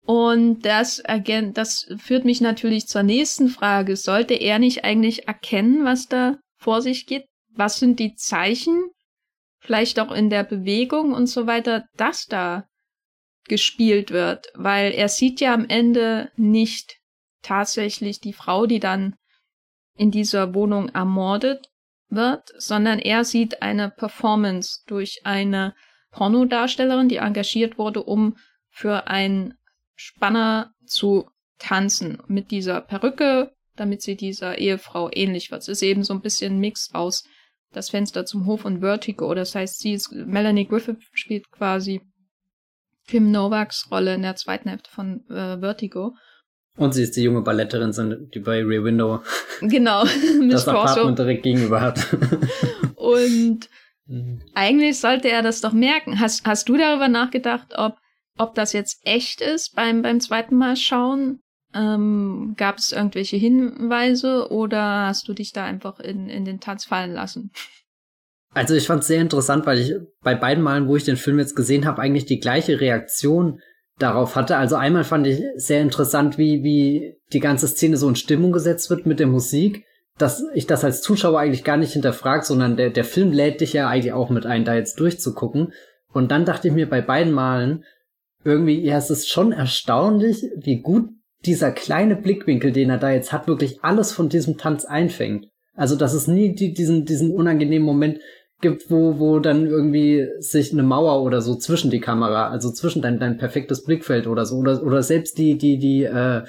und 0.05 0.63
das, 0.67 1.05
das 1.53 1.87
führt 1.99 2.25
mich 2.25 2.41
natürlich 2.41 2.89
zur 2.89 3.05
nächsten 3.05 3.49
Frage. 3.49 3.95
Sollte 3.95 4.35
er 4.35 4.59
nicht 4.59 4.85
eigentlich 4.85 5.29
erkennen, 5.29 5.85
was 5.85 6.09
da 6.09 6.39
vor 6.57 6.83
sich 6.83 7.07
geht? 7.07 7.27
Was 7.55 7.79
sind 7.79 8.01
die 8.01 8.17
Zeichen, 8.17 8.91
vielleicht 9.65 9.99
auch 9.99 10.13
in 10.13 10.31
der 10.31 10.45
Bewegung 10.45 11.13
und 11.13 11.27
so 11.27 11.47
weiter, 11.47 11.85
dass 11.97 12.27
da 12.27 12.69
gespielt 13.45 14.11
wird? 14.11 14.49
Weil 14.55 14.93
er 14.93 15.09
sieht 15.09 15.41
ja 15.41 15.55
am 15.55 15.67
Ende 15.69 16.31
nicht 16.37 16.99
tatsächlich 17.43 18.21
die 18.21 18.33
Frau, 18.33 18.67
die 18.67 18.81
dann 18.81 19.17
in 19.97 20.11
dieser 20.11 20.55
Wohnung 20.55 20.89
ermordet 20.91 21.69
wird, 22.09 22.53
sondern 22.59 22.99
er 22.99 23.25
sieht 23.25 23.63
eine 23.63 23.91
Performance 23.91 24.81
durch 24.87 25.21
eine 25.25 25.75
Pornodarstellerin, 26.11 27.09
die 27.09 27.17
engagiert 27.17 27.79
wurde, 27.79 28.03
um 28.03 28.37
für 28.71 29.09
einen 29.09 29.55
Spanner 29.95 30.73
zu 30.87 31.31
tanzen 31.59 32.23
mit 32.27 32.51
dieser 32.51 32.81
Perücke, 32.81 33.53
damit 33.77 34.03
sie 34.03 34.17
dieser 34.17 34.59
Ehefrau 34.59 35.11
ähnlich 35.13 35.51
wird. 35.51 35.63
Es 35.63 35.69
ist 35.69 35.83
eben 35.83 36.03
so 36.03 36.13
ein 36.13 36.21
bisschen 36.21 36.59
Mix 36.59 36.91
aus 36.93 37.25
das 37.77 37.91
Fenster 37.91 38.25
zum 38.25 38.47
Hof 38.47 38.65
und 38.65 38.81
Vertigo. 38.81 39.35
Das 39.35 39.55
heißt, 39.55 39.79
sie 39.79 39.93
ist, 39.93 40.13
Melanie 40.13 40.67
Griffith 40.67 40.99
spielt 41.13 41.51
quasi 41.51 42.01
Kim 43.07 43.31
Novaks 43.31 43.91
Rolle 43.91 44.15
in 44.15 44.23
der 44.23 44.37
zweiten 44.37 44.69
Hälfte 44.69 44.91
von 44.91 45.25
äh, 45.29 45.59
Vertigo. 45.59 46.15
Und 46.77 46.93
sie 46.93 47.03
ist 47.03 47.17
die 47.17 47.23
junge 47.23 47.43
Balletterin, 47.43 48.29
die 48.35 48.41
bei 48.41 48.65
Rear 48.65 48.83
Window 48.83 49.23
genau, 49.61 50.05
das 50.51 50.67
Apartment 50.67 51.19
direkt 51.19 51.43
gegenüber 51.45 51.81
hat. 51.81 52.05
und 52.97 53.69
Mhm. 54.07 54.43
Eigentlich 54.55 54.99
sollte 54.99 55.31
er 55.31 55.43
das 55.43 55.61
doch 55.61 55.73
merken. 55.73 56.21
Hast, 56.21 56.47
hast 56.47 56.69
du 56.69 56.77
darüber 56.77 57.09
nachgedacht, 57.09 57.75
ob, 57.77 57.97
ob 58.39 58.55
das 58.55 58.73
jetzt 58.73 59.01
echt 59.05 59.41
ist 59.41 59.75
beim, 59.75 60.03
beim 60.03 60.21
zweiten 60.21 60.57
Mal 60.57 60.77
schauen? 60.77 61.41
Ähm, 61.75 62.55
Gab 62.57 62.79
es 62.79 62.93
irgendwelche 62.93 63.37
Hinweise 63.37 64.51
oder 64.51 65.07
hast 65.07 65.29
du 65.29 65.35
dich 65.35 65.53
da 65.53 65.65
einfach 65.65 65.99
in, 66.01 66.29
in 66.29 66.45
den 66.45 66.61
Tanz 66.61 66.85
fallen 66.85 67.13
lassen? 67.13 67.51
Also 68.55 68.75
ich 68.75 68.87
fand 68.87 69.03
es 69.03 69.09
sehr 69.09 69.21
interessant, 69.21 69.67
weil 69.67 69.81
ich 69.81 69.95
bei 70.23 70.37
beiden 70.37 70.63
Malen, 70.63 70.87
wo 70.87 70.97
ich 70.97 71.05
den 71.05 71.17
Film 71.17 71.41
jetzt 71.41 71.57
gesehen 71.57 71.87
habe, 71.87 72.01
eigentlich 72.01 72.27
die 72.27 72.39
gleiche 72.39 72.81
Reaktion 72.81 73.61
darauf 73.99 74.37
hatte. 74.37 74.57
Also 74.57 74.77
einmal 74.77 75.05
fand 75.05 75.27
ich 75.27 75.43
sehr 75.57 75.83
interessant, 75.83 76.39
wie, 76.39 76.63
wie 76.63 77.17
die 77.33 77.41
ganze 77.41 77.67
Szene 77.67 77.97
so 77.97 78.09
in 78.09 78.17
Stimmung 78.17 78.53
gesetzt 78.53 78.91
wird 78.91 79.07
mit 79.07 79.19
der 79.19 79.27
Musik, 79.27 79.85
dass 80.19 80.45
ich 80.55 80.67
das 80.67 80.85
als 80.85 81.03
Zuschauer 81.03 81.41
eigentlich 81.41 81.65
gar 81.65 81.77
nicht 81.77 81.93
hinterfragt, 81.93 82.45
sondern 82.45 82.77
der, 82.77 82.91
der 82.91 83.05
Film 83.05 83.33
lädt 83.33 83.61
dich 83.61 83.73
ja 83.73 83.89
eigentlich 83.89 84.13
auch 84.13 84.31
mit 84.31 84.47
ein, 84.47 84.65
da 84.65 84.75
jetzt 84.75 85.01
durchzugucken. 85.01 85.73
Und 86.13 86.31
dann 86.31 86.45
dachte 86.45 86.69
ich 86.69 86.75
mir 86.75 86.89
bei 86.89 87.01
beiden 87.01 87.33
Malen 87.33 87.85
irgendwie, 88.45 88.81
ja, 88.81 88.99
es 88.99 89.11
ist 89.11 89.29
schon 89.29 89.53
erstaunlich, 89.53 90.45
wie 90.57 90.81
gut 90.81 91.09
dieser 91.47 91.73
kleine 91.73 92.17
Blickwinkel, 92.17 92.73
den 92.73 92.91
er 92.91 92.99
da 92.99 93.11
jetzt 93.11 93.33
hat, 93.33 93.47
wirklich 93.47 93.83
alles 93.83 94.13
von 94.13 94.29
diesem 94.29 94.59
Tanz 94.59 94.85
einfängt. 94.85 95.47
Also, 95.75 95.97
dass 95.97 96.15
es 96.15 96.29
nie 96.29 96.55
die, 96.55 96.73
diesen, 96.73 97.05
diesen 97.05 97.33
unangenehmen 97.33 97.85
Moment 97.85 98.21
gibt, 98.61 98.91
wo, 98.91 99.19
wo 99.19 99.41
dann 99.41 99.67
irgendwie 99.67 100.27
sich 100.39 100.73
eine 100.73 100.83
Mauer 100.83 101.23
oder 101.23 101.41
so 101.41 101.57
zwischen 101.57 101.91
die 101.91 102.01
Kamera, 102.01 102.49
also 102.49 102.71
zwischen 102.71 103.03
dein, 103.03 103.19
dein 103.19 103.37
perfektes 103.37 103.85
Blickfeld 103.85 104.27
oder 104.27 104.47
so, 104.47 104.57
oder, 104.57 104.83
oder 104.83 105.03
selbst 105.03 105.39
die, 105.39 105.59
die, 105.59 105.79
die, 105.79 106.05
äh, 106.05 106.43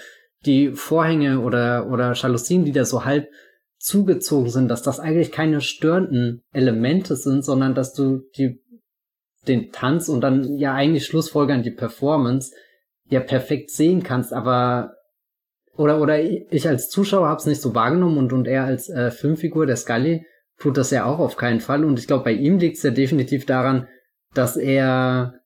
die 0.46 0.72
Vorhänge 0.72 1.40
oder, 1.40 1.90
oder 1.92 2.14
Jalousien, 2.14 2.64
die 2.64 2.72
da 2.72 2.86
so 2.86 3.04
halb 3.04 3.28
zugezogen 3.80 4.50
sind, 4.50 4.70
dass 4.70 4.82
das 4.82 5.00
eigentlich 5.00 5.32
keine 5.32 5.62
störenden 5.62 6.44
Elemente 6.54 7.16
sind, 7.16 7.44
sondern 7.44 7.76
dass 7.76 7.94
du 7.94 8.22
die, 8.38 8.62
den 9.48 9.72
Tanz 9.72 10.08
und 10.08 10.22
dann 10.22 10.58
ja 10.58 10.74
eigentlich 10.74 11.06
Schlussfolgern 11.06 11.64
die 11.64 11.72
Performance 11.72 12.54
ja 13.10 13.20
perfekt 13.20 13.72
sehen 13.72 14.04
kannst, 14.04 14.34
aber 14.34 14.96
oder 15.78 16.02
oder 16.02 16.22
ich 16.22 16.68
als 16.68 16.90
Zuschauer 16.90 17.28
habe 17.28 17.40
es 17.40 17.46
nicht 17.46 17.62
so 17.62 17.76
wahrgenommen 17.76 18.18
und 18.18 18.34
und 18.34 18.48
er 18.48 18.64
als 18.64 18.90
äh, 18.90 19.12
Filmfigur 19.12 19.66
der 19.66 19.76
Scully 19.76 20.26
tut 20.58 20.78
das 20.78 20.92
ja 20.92 21.06
auch 21.06 21.20
auf 21.20 21.36
keinen 21.36 21.60
Fall. 21.60 21.84
Und 21.84 22.00
ich 22.00 22.08
glaube 22.08 22.24
bei 22.24 22.32
ihm 22.32 22.58
liegt 22.60 22.78
es 22.78 22.84
ja 22.84 22.92
definitiv 22.92 23.46
daran, 23.46 23.88
dass 24.34 24.58
er 24.58 25.42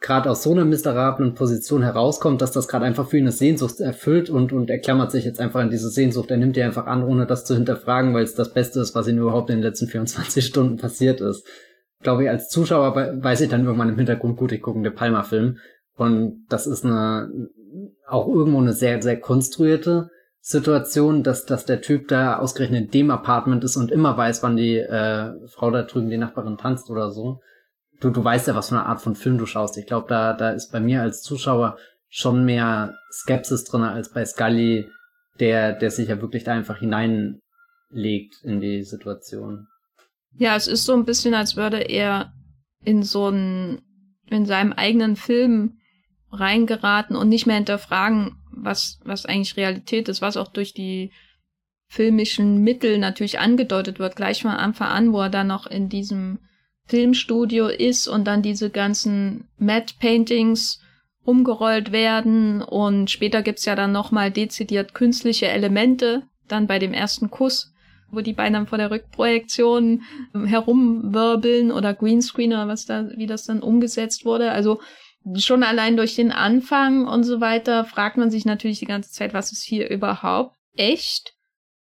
gerade 0.00 0.30
aus 0.30 0.42
so 0.42 0.52
einer 0.52 0.64
miserablen 0.64 1.34
Position 1.34 1.82
herauskommt, 1.82 2.40
dass 2.40 2.52
das 2.52 2.68
gerade 2.68 2.86
einfach 2.86 3.08
für 3.08 3.18
ihn 3.18 3.24
eine 3.24 3.32
Sehnsucht 3.32 3.80
erfüllt 3.80 4.30
und 4.30 4.52
und 4.52 4.70
er 4.70 4.78
klammert 4.78 5.10
sich 5.10 5.24
jetzt 5.24 5.40
einfach 5.40 5.60
an 5.60 5.70
diese 5.70 5.90
Sehnsucht, 5.90 6.30
er 6.30 6.38
nimmt 6.38 6.56
die 6.56 6.62
einfach 6.62 6.86
an, 6.86 7.02
ohne 7.02 7.26
das 7.26 7.44
zu 7.44 7.54
hinterfragen, 7.54 8.14
weil 8.14 8.24
es 8.24 8.34
das 8.34 8.52
Beste 8.52 8.80
ist, 8.80 8.94
was 8.94 9.08
ihm 9.08 9.18
überhaupt 9.18 9.50
in 9.50 9.56
den 9.56 9.64
letzten 9.64 9.88
24 9.88 10.44
Stunden 10.46 10.76
passiert 10.76 11.20
ist. 11.20 11.46
Glaube 12.02 12.24
ich, 12.24 12.30
als 12.30 12.48
Zuschauer 12.48 12.94
weiß 12.94 13.42
ich 13.42 13.50
dann 13.50 13.64
irgendwann 13.64 13.90
im 13.90 13.96
Hintergrund, 13.96 14.38
gut, 14.38 14.52
ich 14.52 14.62
gucke 14.62 14.76
einen 14.76 14.84
De 14.84 14.92
Palma-Film 14.92 15.58
und 15.96 16.46
das 16.48 16.66
ist 16.66 16.84
eine, 16.84 17.30
auch 18.06 18.26
irgendwo 18.28 18.58
eine 18.58 18.72
sehr, 18.72 19.02
sehr 19.02 19.20
konstruierte 19.20 20.10
Situation, 20.40 21.22
dass, 21.22 21.44
dass 21.44 21.66
der 21.66 21.82
Typ 21.82 22.08
da 22.08 22.38
ausgerechnet 22.38 22.86
in 22.86 22.90
dem 22.90 23.10
Apartment 23.10 23.62
ist 23.62 23.76
und 23.76 23.90
immer 23.90 24.16
weiß, 24.16 24.42
wann 24.42 24.56
die 24.56 24.76
äh, 24.76 25.32
Frau 25.48 25.70
da 25.70 25.82
drüben, 25.82 26.08
die 26.08 26.16
Nachbarin, 26.16 26.56
tanzt 26.56 26.88
oder 26.90 27.10
so. 27.10 27.40
Du, 28.00 28.08
du 28.10 28.24
weißt 28.24 28.48
ja, 28.48 28.54
was 28.54 28.70
für 28.70 28.76
eine 28.76 28.86
Art 28.86 29.02
von 29.02 29.14
Film 29.14 29.36
du 29.36 29.44
schaust. 29.44 29.76
Ich 29.76 29.86
glaube, 29.86 30.06
da, 30.08 30.32
da 30.32 30.50
ist 30.50 30.72
bei 30.72 30.80
mir 30.80 31.02
als 31.02 31.20
Zuschauer 31.20 31.76
schon 32.08 32.44
mehr 32.44 32.94
Skepsis 33.12 33.64
drin 33.64 33.82
als 33.82 34.10
bei 34.10 34.24
Scully, 34.24 34.90
der, 35.38 35.74
der 35.74 35.90
sich 35.90 36.08
ja 36.08 36.20
wirklich 36.20 36.44
da 36.44 36.52
einfach 36.52 36.78
hineinlegt 36.78 38.42
in 38.42 38.60
die 38.60 38.82
Situation. 38.82 39.66
Ja, 40.32 40.56
es 40.56 40.66
ist 40.66 40.84
so 40.84 40.94
ein 40.94 41.04
bisschen, 41.04 41.34
als 41.34 41.56
würde 41.56 41.78
er 41.78 42.32
in 42.82 43.02
so 43.02 43.26
einen, 43.26 43.82
in 44.26 44.46
seinem 44.46 44.72
eigenen 44.72 45.16
Film 45.16 45.79
reingeraten 46.32 47.16
und 47.16 47.28
nicht 47.28 47.46
mehr 47.46 47.56
hinterfragen, 47.56 48.36
was, 48.52 49.00
was 49.04 49.26
eigentlich 49.26 49.56
Realität 49.56 50.08
ist, 50.08 50.22
was 50.22 50.36
auch 50.36 50.48
durch 50.48 50.74
die 50.74 51.12
filmischen 51.88 52.62
Mittel 52.62 52.98
natürlich 52.98 53.40
angedeutet 53.40 53.98
wird, 53.98 54.16
gleich 54.16 54.44
mal 54.44 54.56
Anfang 54.56 54.88
an, 54.88 55.12
wo 55.12 55.20
er 55.22 55.30
dann 55.30 55.48
noch 55.48 55.66
in 55.66 55.88
diesem 55.88 56.38
Filmstudio 56.86 57.66
ist 57.68 58.06
und 58.08 58.24
dann 58.24 58.42
diese 58.42 58.70
ganzen 58.70 59.48
Matte 59.58 59.94
Paintings 59.98 60.80
umgerollt 61.24 61.92
werden 61.92 62.62
und 62.62 63.10
später 63.10 63.42
gibt's 63.42 63.64
ja 63.64 63.74
dann 63.74 63.92
nochmal 63.92 64.30
dezidiert 64.30 64.94
künstliche 64.94 65.48
Elemente, 65.48 66.22
dann 66.48 66.66
bei 66.66 66.78
dem 66.78 66.92
ersten 66.92 67.30
Kuss, 67.30 67.72
wo 68.10 68.20
die 68.20 68.32
beiden 68.32 68.54
dann 68.54 68.66
vor 68.66 68.78
der 68.78 68.90
Rückprojektion 68.90 70.02
herumwirbeln 70.32 71.70
oder 71.70 71.94
Greenscreen 71.94 72.52
oder 72.52 72.68
was 72.68 72.86
da, 72.86 73.08
wie 73.16 73.26
das 73.26 73.44
dann 73.44 73.62
umgesetzt 73.62 74.24
wurde. 74.24 74.50
Also 74.50 74.80
schon 75.36 75.62
allein 75.62 75.96
durch 75.96 76.14
den 76.14 76.32
Anfang 76.32 77.06
und 77.06 77.24
so 77.24 77.40
weiter 77.40 77.84
fragt 77.84 78.16
man 78.16 78.30
sich 78.30 78.44
natürlich 78.44 78.78
die 78.78 78.86
ganze 78.86 79.10
Zeit, 79.10 79.34
was 79.34 79.52
ist 79.52 79.62
hier 79.62 79.90
überhaupt 79.90 80.56
echt? 80.74 81.34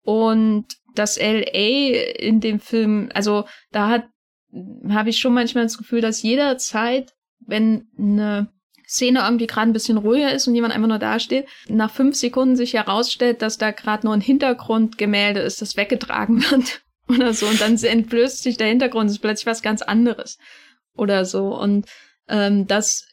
Und 0.03 0.65
das 0.95 1.17
LA 1.17 1.95
in 2.19 2.41
dem 2.41 2.59
Film, 2.59 3.09
also 3.13 3.45
da 3.71 3.87
hat 3.87 4.03
habe 4.89 5.09
ich 5.09 5.19
schon 5.19 5.33
manchmal 5.33 5.63
das 5.63 5.77
Gefühl, 5.77 6.01
dass 6.01 6.23
jederzeit, 6.23 7.13
wenn 7.39 7.87
eine 7.97 8.51
Szene 8.85 9.21
irgendwie 9.21 9.47
gerade 9.47 9.69
ein 9.69 9.73
bisschen 9.73 9.97
ruhiger 9.97 10.33
ist 10.33 10.47
und 10.47 10.55
jemand 10.55 10.73
einfach 10.73 10.89
nur 10.89 10.99
dasteht, 10.99 11.47
nach 11.69 11.91
fünf 11.91 12.17
Sekunden 12.17 12.57
sich 12.57 12.73
herausstellt, 12.73 13.41
dass 13.41 13.57
da 13.57 13.71
gerade 13.71 14.05
nur 14.05 14.13
ein 14.13 14.21
Hintergrundgemälde 14.21 15.39
ist, 15.39 15.61
das 15.61 15.77
weggetragen 15.77 16.43
wird 16.51 16.81
oder 17.07 17.33
so 17.33 17.47
und 17.47 17.61
dann 17.61 17.77
entblößt 17.77 18.43
sich 18.43 18.57
der 18.57 18.67
Hintergrund, 18.67 19.09
ist 19.09 19.19
plötzlich 19.19 19.45
was 19.45 19.61
ganz 19.61 19.81
anderes 19.81 20.37
oder 20.93 21.23
so 21.23 21.57
und 21.57 21.85
ähm, 22.27 22.67
das 22.67 23.07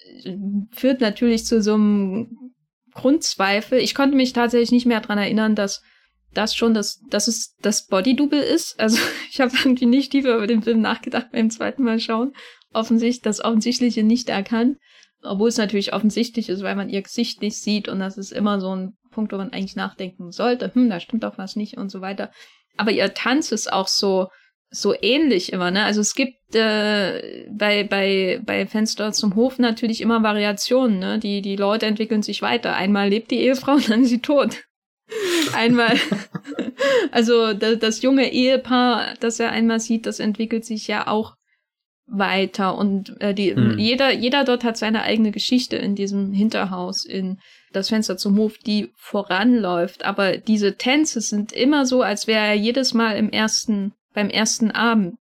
führt 0.72 1.00
natürlich 1.00 1.44
zu 1.44 1.62
so 1.62 1.74
einem 1.74 2.52
Grundzweifel. 2.94 3.78
Ich 3.78 3.94
konnte 3.94 4.16
mich 4.16 4.32
tatsächlich 4.32 4.72
nicht 4.72 4.86
mehr 4.86 5.00
dran 5.00 5.18
erinnern, 5.18 5.54
dass 5.54 5.82
das 6.34 6.54
schon 6.54 6.74
das, 6.74 7.00
dass 7.10 7.28
es 7.28 7.54
das 7.62 7.86
Body-Double 7.86 8.40
ist. 8.40 8.78
Also 8.78 8.98
ich 9.30 9.40
habe 9.40 9.52
irgendwie 9.56 9.86
nicht 9.86 10.12
tiefer 10.12 10.36
über 10.36 10.46
den 10.46 10.62
Film 10.62 10.80
nachgedacht 10.80 11.28
beim 11.32 11.50
zweiten 11.50 11.82
Mal 11.84 12.00
schauen. 12.00 12.32
Offensichtlich 12.72 13.22
das 13.22 13.44
Offensichtliche 13.44 14.02
nicht 14.02 14.28
erkannt. 14.28 14.78
Obwohl 15.22 15.48
es 15.48 15.56
natürlich 15.56 15.92
offensichtlich 15.94 16.48
ist, 16.48 16.62
weil 16.62 16.76
man 16.76 16.90
ihr 16.90 17.02
Gesicht 17.02 17.42
nicht 17.42 17.60
sieht 17.60 17.88
und 17.88 17.98
das 17.98 18.16
ist 18.18 18.30
immer 18.30 18.60
so 18.60 18.74
ein 18.74 18.92
Punkt, 19.10 19.32
wo 19.32 19.36
man 19.36 19.52
eigentlich 19.52 19.74
nachdenken 19.74 20.30
sollte. 20.30 20.72
Hm, 20.72 20.88
da 20.90 21.00
stimmt 21.00 21.24
doch 21.24 21.38
was 21.38 21.56
nicht 21.56 21.76
und 21.76 21.90
so 21.90 22.00
weiter. 22.00 22.30
Aber 22.76 22.92
ihr 22.92 23.12
Tanz 23.14 23.50
ist 23.50 23.72
auch 23.72 23.88
so, 23.88 24.28
so 24.70 24.94
ähnlich 25.00 25.52
immer, 25.52 25.70
ne? 25.70 25.84
Also 25.84 26.00
es 26.00 26.14
gibt 26.14 26.54
äh, 26.54 27.46
bei, 27.50 27.84
bei, 27.84 28.40
bei 28.44 28.66
Fenster 28.66 29.12
zum 29.12 29.34
Hof 29.34 29.58
natürlich 29.58 30.00
immer 30.00 30.22
Variationen, 30.22 30.98
ne? 30.98 31.18
Die, 31.18 31.42
die 31.42 31.56
Leute 31.56 31.86
entwickeln 31.86 32.22
sich 32.22 32.42
weiter. 32.42 32.74
Einmal 32.74 33.08
lebt 33.08 33.30
die 33.30 33.40
Ehefrau 33.40 33.74
und 33.74 33.88
dann 33.90 34.02
ist 34.02 34.10
sie 34.10 34.20
tot. 34.20 34.64
einmal, 35.54 35.96
also 37.12 37.54
das, 37.54 37.78
das 37.78 38.02
junge 38.02 38.30
Ehepaar, 38.30 39.14
das 39.20 39.40
er 39.40 39.52
einmal 39.52 39.80
sieht, 39.80 40.04
das 40.04 40.20
entwickelt 40.20 40.66
sich 40.66 40.86
ja 40.86 41.06
auch 41.06 41.34
weiter 42.10 42.76
und 42.76 43.20
äh, 43.20 43.34
die, 43.34 43.54
hm. 43.54 43.78
jeder, 43.78 44.12
jeder 44.12 44.44
dort 44.44 44.64
hat 44.64 44.76
seine 44.76 45.02
eigene 45.02 45.30
Geschichte 45.30 45.76
in 45.76 45.94
diesem 45.94 46.32
Hinterhaus, 46.32 47.04
in 47.04 47.38
das 47.72 47.90
Fenster 47.90 48.16
zum 48.16 48.36
Hof, 48.38 48.56
die 48.58 48.90
voranläuft. 48.96 50.04
Aber 50.04 50.38
diese 50.38 50.76
Tänze 50.76 51.20
sind 51.20 51.52
immer 51.52 51.84
so, 51.84 52.02
als 52.02 52.26
wäre 52.26 52.46
er 52.46 52.54
jedes 52.54 52.94
Mal 52.94 53.16
im 53.16 53.30
ersten 53.30 53.92
beim 54.14 54.30
ersten 54.30 54.70
Abend. 54.70 55.16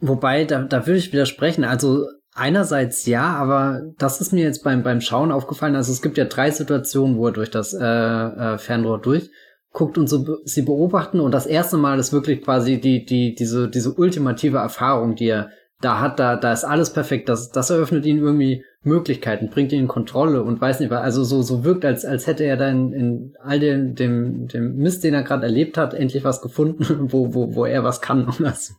Wobei, 0.00 0.44
da, 0.44 0.62
da 0.62 0.86
würde 0.86 0.98
ich 0.98 1.12
widersprechen. 1.12 1.64
Also 1.64 2.06
einerseits 2.34 3.06
ja, 3.06 3.34
aber 3.34 3.82
das 3.98 4.20
ist 4.20 4.32
mir 4.32 4.44
jetzt 4.44 4.64
beim, 4.64 4.82
beim 4.82 5.00
Schauen 5.00 5.32
aufgefallen. 5.32 5.76
Also 5.76 5.92
es 5.92 6.02
gibt 6.02 6.18
ja 6.18 6.24
drei 6.24 6.50
Situationen, 6.50 7.16
wo 7.16 7.28
er 7.28 7.32
durch 7.32 7.50
das 7.50 7.72
äh, 7.72 7.84
äh, 7.84 8.58
Fernrohr 8.58 9.00
durchguckt 9.00 9.96
und 9.96 10.08
so 10.08 10.38
sie 10.44 10.62
beobachten. 10.62 11.20
Und 11.20 11.32
das 11.32 11.46
erste 11.46 11.76
Mal 11.76 11.98
ist 11.98 12.12
wirklich 12.12 12.42
quasi 12.42 12.80
die, 12.80 13.04
die, 13.04 13.34
diese, 13.34 13.68
diese 13.68 13.94
ultimative 13.94 14.58
Erfahrung, 14.58 15.14
die 15.14 15.28
er 15.28 15.50
da 15.80 16.00
hat, 16.00 16.18
da, 16.18 16.36
da 16.36 16.52
ist 16.52 16.64
alles 16.64 16.92
perfekt. 16.92 17.28
Das, 17.28 17.50
das 17.50 17.70
eröffnet 17.70 18.04
ihn 18.04 18.18
irgendwie 18.18 18.64
Möglichkeiten, 18.84 19.48
bringt 19.48 19.72
ihn 19.72 19.80
in 19.80 19.88
Kontrolle 19.88 20.42
und 20.42 20.60
weiß 20.60 20.80
nicht, 20.80 20.92
also 20.92 21.24
so, 21.24 21.42
so 21.42 21.64
wirkt, 21.64 21.84
als, 21.84 22.04
als 22.04 22.26
hätte 22.26 22.44
er 22.44 22.56
dann 22.56 22.92
in 22.92 23.34
all 23.42 23.58
dem, 23.58 23.94
dem, 23.94 24.46
dem 24.48 24.76
Mist, 24.76 25.04
den 25.04 25.14
er 25.14 25.22
gerade 25.22 25.44
erlebt 25.44 25.78
hat, 25.78 25.94
endlich 25.94 26.24
was 26.24 26.42
gefunden, 26.42 26.84
wo, 27.12 27.34
wo, 27.34 27.54
wo 27.54 27.64
er 27.64 27.84
was 27.84 28.00
kann 28.00 28.26
und 28.26 28.40
das 28.40 28.74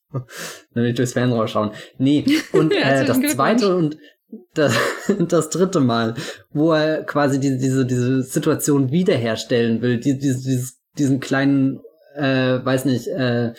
nicht 0.73 0.97
durchs 0.97 1.13
Fernrohr 1.13 1.47
schauen. 1.47 1.71
Nee, 1.97 2.25
und 2.53 2.73
ja, 2.73 2.79
äh, 3.01 3.05
das 3.05 3.19
zweite 3.21 3.75
und 3.75 3.97
das, 4.53 4.75
das 5.27 5.49
dritte 5.49 5.79
Mal, 5.79 6.15
wo 6.51 6.73
er 6.73 7.03
quasi 7.03 7.39
diese, 7.39 7.57
diese, 7.57 7.85
diese 7.85 8.23
Situation 8.23 8.91
wiederherstellen 8.91 9.81
will, 9.81 9.99
die, 9.99 10.17
diese, 10.17 10.43
dieses, 10.43 10.79
diesen 10.97 11.19
kleinen, 11.19 11.79
äh, 12.15 12.59
weiß 12.63 12.85
nicht, 12.85 13.07
äh, 13.07 13.53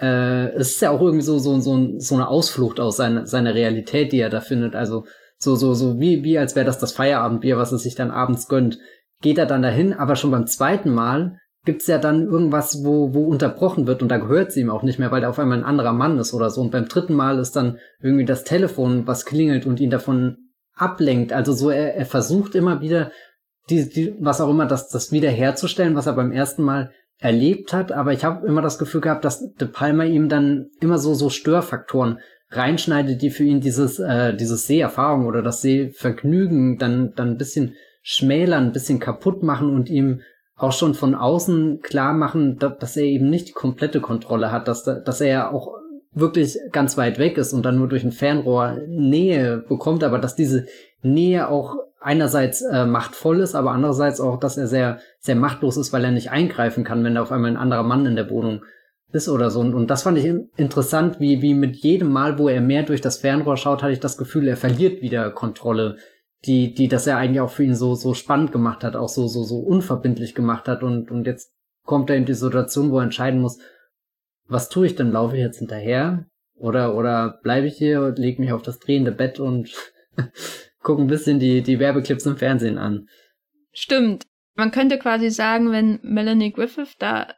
äh, 0.00 0.48
es 0.54 0.70
ist 0.70 0.82
ja 0.82 0.90
auch 0.90 1.00
irgendwie 1.00 1.24
so, 1.24 1.38
so, 1.38 1.60
so, 1.60 1.98
so 1.98 2.14
eine 2.14 2.28
Ausflucht 2.28 2.80
aus 2.80 2.96
seiner, 2.96 3.26
seiner 3.26 3.54
Realität, 3.54 4.12
die 4.12 4.20
er 4.20 4.30
da 4.30 4.40
findet. 4.40 4.74
Also 4.74 5.04
so, 5.42 5.56
so, 5.56 5.72
so, 5.74 5.98
wie, 5.98 6.22
wie 6.22 6.38
als 6.38 6.54
wäre 6.54 6.66
das 6.66 6.78
das 6.78 6.92
Feierabendbier, 6.92 7.56
was 7.56 7.72
er 7.72 7.78
sich 7.78 7.94
dann 7.94 8.10
abends 8.10 8.46
gönnt. 8.46 8.78
Geht 9.22 9.38
er 9.38 9.46
dann 9.46 9.62
dahin, 9.62 9.94
aber 9.94 10.16
schon 10.16 10.30
beim 10.30 10.46
zweiten 10.46 10.92
Mal 10.92 11.38
gibt's 11.64 11.86
ja 11.86 11.98
dann 11.98 12.26
irgendwas, 12.26 12.84
wo, 12.84 13.14
wo 13.14 13.24
unterbrochen 13.24 13.86
wird 13.86 14.02
und 14.02 14.08
da 14.08 14.18
gehört 14.18 14.52
sie 14.52 14.60
ihm 14.60 14.70
auch 14.70 14.82
nicht 14.82 14.98
mehr, 14.98 15.10
weil 15.10 15.22
er 15.22 15.30
auf 15.30 15.38
einmal 15.38 15.58
ein 15.58 15.64
anderer 15.64 15.92
Mann 15.92 16.18
ist 16.18 16.32
oder 16.32 16.50
so. 16.50 16.60
Und 16.60 16.70
beim 16.70 16.88
dritten 16.88 17.14
Mal 17.14 17.38
ist 17.38 17.56
dann 17.56 17.78
irgendwie 18.02 18.24
das 18.24 18.44
Telefon, 18.44 19.06
was 19.06 19.26
klingelt 19.26 19.66
und 19.66 19.80
ihn 19.80 19.90
davon 19.90 20.36
ablenkt. 20.74 21.32
Also 21.32 21.52
so, 21.52 21.70
er, 21.70 21.94
er 21.96 22.06
versucht 22.06 22.54
immer 22.54 22.80
wieder, 22.80 23.10
die, 23.68 23.88
die, 23.88 24.14
was 24.20 24.40
auch 24.40 24.50
immer, 24.50 24.66
das, 24.66 24.88
das 24.88 25.12
wiederherzustellen, 25.12 25.94
was 25.94 26.06
er 26.06 26.14
beim 26.14 26.32
ersten 26.32 26.62
Mal 26.62 26.92
erlebt 27.18 27.72
hat. 27.72 27.92
Aber 27.92 28.12
ich 28.12 28.24
habe 28.24 28.46
immer 28.46 28.62
das 28.62 28.78
Gefühl 28.78 29.02
gehabt, 29.02 29.24
dass 29.24 29.54
De 29.54 29.68
Palma 29.68 30.04
ihm 30.04 30.28
dann 30.28 30.70
immer 30.80 30.98
so, 30.98 31.14
so 31.14 31.28
Störfaktoren 31.28 32.18
reinschneidet, 32.50 33.22
die 33.22 33.30
für 33.30 33.44
ihn 33.44 33.60
dieses, 33.60 33.98
äh, 33.98 34.34
dieses 34.34 34.66
Seherfahrung 34.66 35.26
oder 35.26 35.42
das 35.42 35.62
Sehvergnügen 35.62 36.78
dann, 36.78 37.14
dann 37.14 37.30
ein 37.30 37.38
bisschen 37.38 37.74
schmälern, 38.02 38.66
ein 38.66 38.72
bisschen 38.72 38.98
kaputt 38.98 39.42
machen 39.42 39.70
und 39.70 39.88
ihm 39.88 40.20
auch 40.56 40.72
schon 40.72 40.94
von 40.94 41.14
außen 41.14 41.80
klar 41.80 42.12
machen, 42.12 42.58
dass 42.58 42.96
er 42.96 43.04
eben 43.04 43.30
nicht 43.30 43.48
die 43.48 43.52
komplette 43.52 44.00
Kontrolle 44.00 44.52
hat, 44.52 44.68
dass, 44.68 44.84
dass 44.84 45.20
er 45.20 45.28
ja 45.28 45.50
auch 45.50 45.74
wirklich 46.12 46.58
ganz 46.72 46.98
weit 46.98 47.18
weg 47.18 47.38
ist 47.38 47.52
und 47.52 47.64
dann 47.64 47.78
nur 47.78 47.88
durch 47.88 48.04
ein 48.04 48.12
Fernrohr 48.12 48.78
Nähe 48.86 49.58
bekommt, 49.68 50.02
aber 50.04 50.18
dass 50.18 50.34
diese 50.34 50.66
Nähe 51.02 51.48
auch 51.48 51.76
einerseits 52.00 52.62
äh, 52.62 52.84
machtvoll 52.84 53.40
ist, 53.40 53.54
aber 53.54 53.70
andererseits 53.72 54.20
auch, 54.20 54.38
dass 54.38 54.56
er 54.56 54.66
sehr, 54.66 54.98
sehr 55.18 55.36
machtlos 55.36 55.76
ist, 55.76 55.92
weil 55.92 56.04
er 56.04 56.10
nicht 56.10 56.30
eingreifen 56.30 56.82
kann, 56.82 57.04
wenn 57.04 57.14
da 57.14 57.22
auf 57.22 57.32
einmal 57.32 57.50
ein 57.50 57.56
anderer 57.56 57.82
Mann 57.82 58.06
in 58.06 58.16
der 58.16 58.30
Wohnung 58.30 58.62
ist 59.12 59.28
oder 59.28 59.50
so. 59.50 59.60
Und, 59.60 59.74
und 59.74 59.88
das 59.88 60.02
fand 60.02 60.18
ich 60.18 60.32
interessant, 60.56 61.20
wie, 61.20 61.42
wie 61.42 61.54
mit 61.54 61.76
jedem 61.76 62.10
Mal, 62.10 62.38
wo 62.38 62.48
er 62.48 62.60
mehr 62.60 62.82
durch 62.82 63.00
das 63.00 63.18
Fernrohr 63.18 63.56
schaut, 63.56 63.82
hatte 63.82 63.92
ich 63.92 64.00
das 64.00 64.16
Gefühl, 64.16 64.48
er 64.48 64.56
verliert 64.56 65.02
wieder 65.02 65.30
Kontrolle 65.30 65.96
die, 66.46 66.72
die 66.72 66.88
das 66.88 67.06
ja 67.06 67.18
eigentlich 67.18 67.40
auch 67.40 67.50
für 67.50 67.64
ihn 67.64 67.74
so, 67.74 67.94
so 67.94 68.14
spannend 68.14 68.52
gemacht 68.52 68.82
hat, 68.82 68.96
auch 68.96 69.08
so, 69.08 69.26
so, 69.28 69.42
so 69.42 69.58
unverbindlich 69.58 70.34
gemacht 70.34 70.68
hat 70.68 70.82
und, 70.82 71.10
und 71.10 71.26
jetzt 71.26 71.52
kommt 71.84 72.08
er 72.10 72.16
in 72.16 72.24
die 72.24 72.34
Situation, 72.34 72.90
wo 72.90 72.98
er 72.98 73.04
entscheiden 73.04 73.40
muss, 73.40 73.58
was 74.46 74.68
tue 74.68 74.86
ich 74.86 74.96
denn? 74.96 75.12
Laufe 75.12 75.36
ich 75.36 75.42
jetzt 75.42 75.58
hinterher? 75.58 76.26
Oder, 76.54 76.94
oder 76.96 77.38
bleibe 77.42 77.66
ich 77.66 77.76
hier 77.76 78.02
und 78.02 78.18
lege 78.18 78.40
mich 78.40 78.52
auf 78.52 78.62
das 78.62 78.78
drehende 78.78 79.12
Bett 79.12 79.38
und 79.38 79.70
gucke 80.82 81.02
ein 81.02 81.08
bisschen 81.08 81.38
die, 81.38 81.62
die 81.62 81.78
Werbeclips 81.78 82.26
im 82.26 82.36
Fernsehen 82.36 82.78
an? 82.78 83.06
Stimmt. 83.72 84.26
Man 84.54 84.72
könnte 84.72 84.98
quasi 84.98 85.30
sagen, 85.30 85.70
wenn 85.70 86.00
Melanie 86.02 86.52
Griffith 86.52 86.96
da 86.98 87.34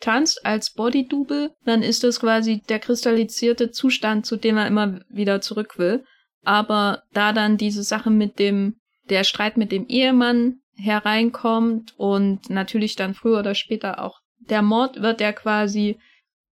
tanzt 0.00 0.44
als 0.44 0.72
Body-Double, 0.72 1.54
dann 1.64 1.82
ist 1.82 2.04
das 2.04 2.20
quasi 2.20 2.62
der 2.68 2.78
kristallisierte 2.78 3.70
Zustand, 3.70 4.26
zu 4.26 4.36
dem 4.36 4.56
er 4.56 4.66
immer 4.66 5.00
wieder 5.08 5.40
zurück 5.40 5.78
will. 5.78 6.04
Aber 6.42 7.02
da 7.12 7.32
dann 7.32 7.56
diese 7.56 7.82
Sache 7.82 8.10
mit 8.10 8.38
dem, 8.38 8.76
der 9.08 9.24
Streit 9.24 9.56
mit 9.56 9.72
dem 9.72 9.86
Ehemann 9.86 10.60
hereinkommt 10.74 11.94
und 11.96 12.50
natürlich 12.50 12.96
dann 12.96 13.14
früher 13.14 13.38
oder 13.38 13.54
später 13.54 14.02
auch 14.02 14.20
der 14.38 14.62
Mord 14.62 15.02
wird 15.02 15.20
ja 15.20 15.32
quasi 15.32 15.98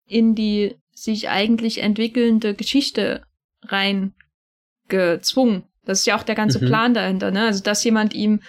in 0.07 0.35
die 0.35 0.76
sich 0.92 1.29
eigentlich 1.29 1.83
entwickelnde 1.83 2.55
Geschichte 2.55 3.24
reingezwungen. 3.62 5.64
Das 5.85 6.00
ist 6.00 6.07
ja 6.07 6.16
auch 6.16 6.22
der 6.22 6.35
ganze 6.35 6.62
mhm. 6.62 6.66
Plan 6.66 6.94
dahinter, 6.94 7.31
ne? 7.31 7.46
Also, 7.46 7.62
dass 7.62 7.85
jemand 7.85 8.12
ihm 8.12 8.42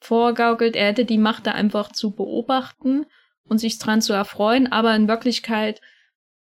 vorgaukelt, 0.00 0.76
er 0.76 0.88
hätte 0.88 1.04
die 1.04 1.18
Macht 1.18 1.46
da 1.46 1.52
einfach 1.52 1.92
zu 1.92 2.14
beobachten 2.14 3.06
und 3.50 3.58
sich 3.58 3.78
dran 3.78 4.00
zu 4.00 4.12
erfreuen, 4.12 4.70
aber 4.70 4.94
in 4.94 5.08
Wirklichkeit 5.08 5.80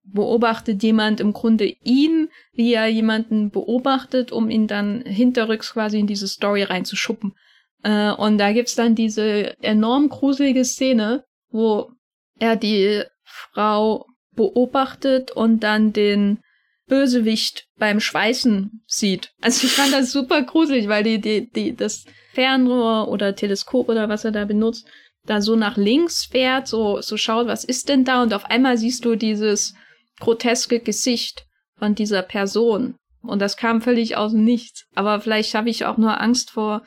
beobachtet 0.04 0.82
jemand 0.82 1.20
im 1.20 1.32
Grunde 1.32 1.64
ihn, 1.82 2.28
wie 2.52 2.74
er 2.74 2.86
jemanden 2.86 3.50
beobachtet, 3.50 4.30
um 4.32 4.48
ihn 4.50 4.66
dann 4.66 5.02
hinterrücks 5.02 5.72
quasi 5.72 5.98
in 5.98 6.06
diese 6.06 6.28
Story 6.28 6.62
reinzuschuppen. 6.62 7.34
Äh, 7.82 8.12
und 8.12 8.38
da 8.38 8.52
gibt's 8.52 8.74
dann 8.74 8.94
diese 8.94 9.60
enorm 9.62 10.08
gruselige 10.08 10.64
Szene, 10.64 11.24
wo 11.50 11.90
er 12.38 12.56
die 12.56 13.02
Frau 13.24 14.06
beobachtet 14.32 15.30
und 15.30 15.60
dann 15.60 15.92
den 15.92 16.40
Bösewicht 16.86 17.66
beim 17.76 18.00
Schweißen 18.00 18.82
sieht. 18.86 19.32
Also 19.40 19.66
ich 19.66 19.72
fand 19.72 19.92
das 19.92 20.12
super 20.12 20.42
gruselig, 20.42 20.88
weil 20.88 21.04
die, 21.04 21.20
die, 21.20 21.50
die, 21.50 21.76
das 21.76 22.04
Fernrohr 22.32 23.08
oder 23.08 23.34
Teleskop 23.34 23.88
oder 23.88 24.08
was 24.08 24.24
er 24.24 24.32
da 24.32 24.44
benutzt, 24.44 24.86
da 25.24 25.40
so 25.40 25.56
nach 25.56 25.76
links 25.76 26.24
fährt, 26.24 26.68
so, 26.68 27.00
so 27.00 27.16
schaut, 27.16 27.46
was 27.46 27.64
ist 27.64 27.88
denn 27.88 28.04
da? 28.04 28.22
Und 28.22 28.32
auf 28.32 28.46
einmal 28.46 28.78
siehst 28.78 29.04
du 29.04 29.16
dieses 29.16 29.74
groteske 30.20 30.80
Gesicht 30.80 31.46
von 31.76 31.94
dieser 31.94 32.22
Person. 32.22 32.96
Und 33.22 33.40
das 33.40 33.56
kam 33.56 33.82
völlig 33.82 34.16
aus 34.16 34.32
dem 34.32 34.44
Nichts. 34.44 34.86
Aber 34.94 35.20
vielleicht 35.20 35.54
habe 35.54 35.70
ich 35.70 35.84
auch 35.84 35.96
nur 35.96 36.20
Angst 36.20 36.50
vor, 36.50 36.82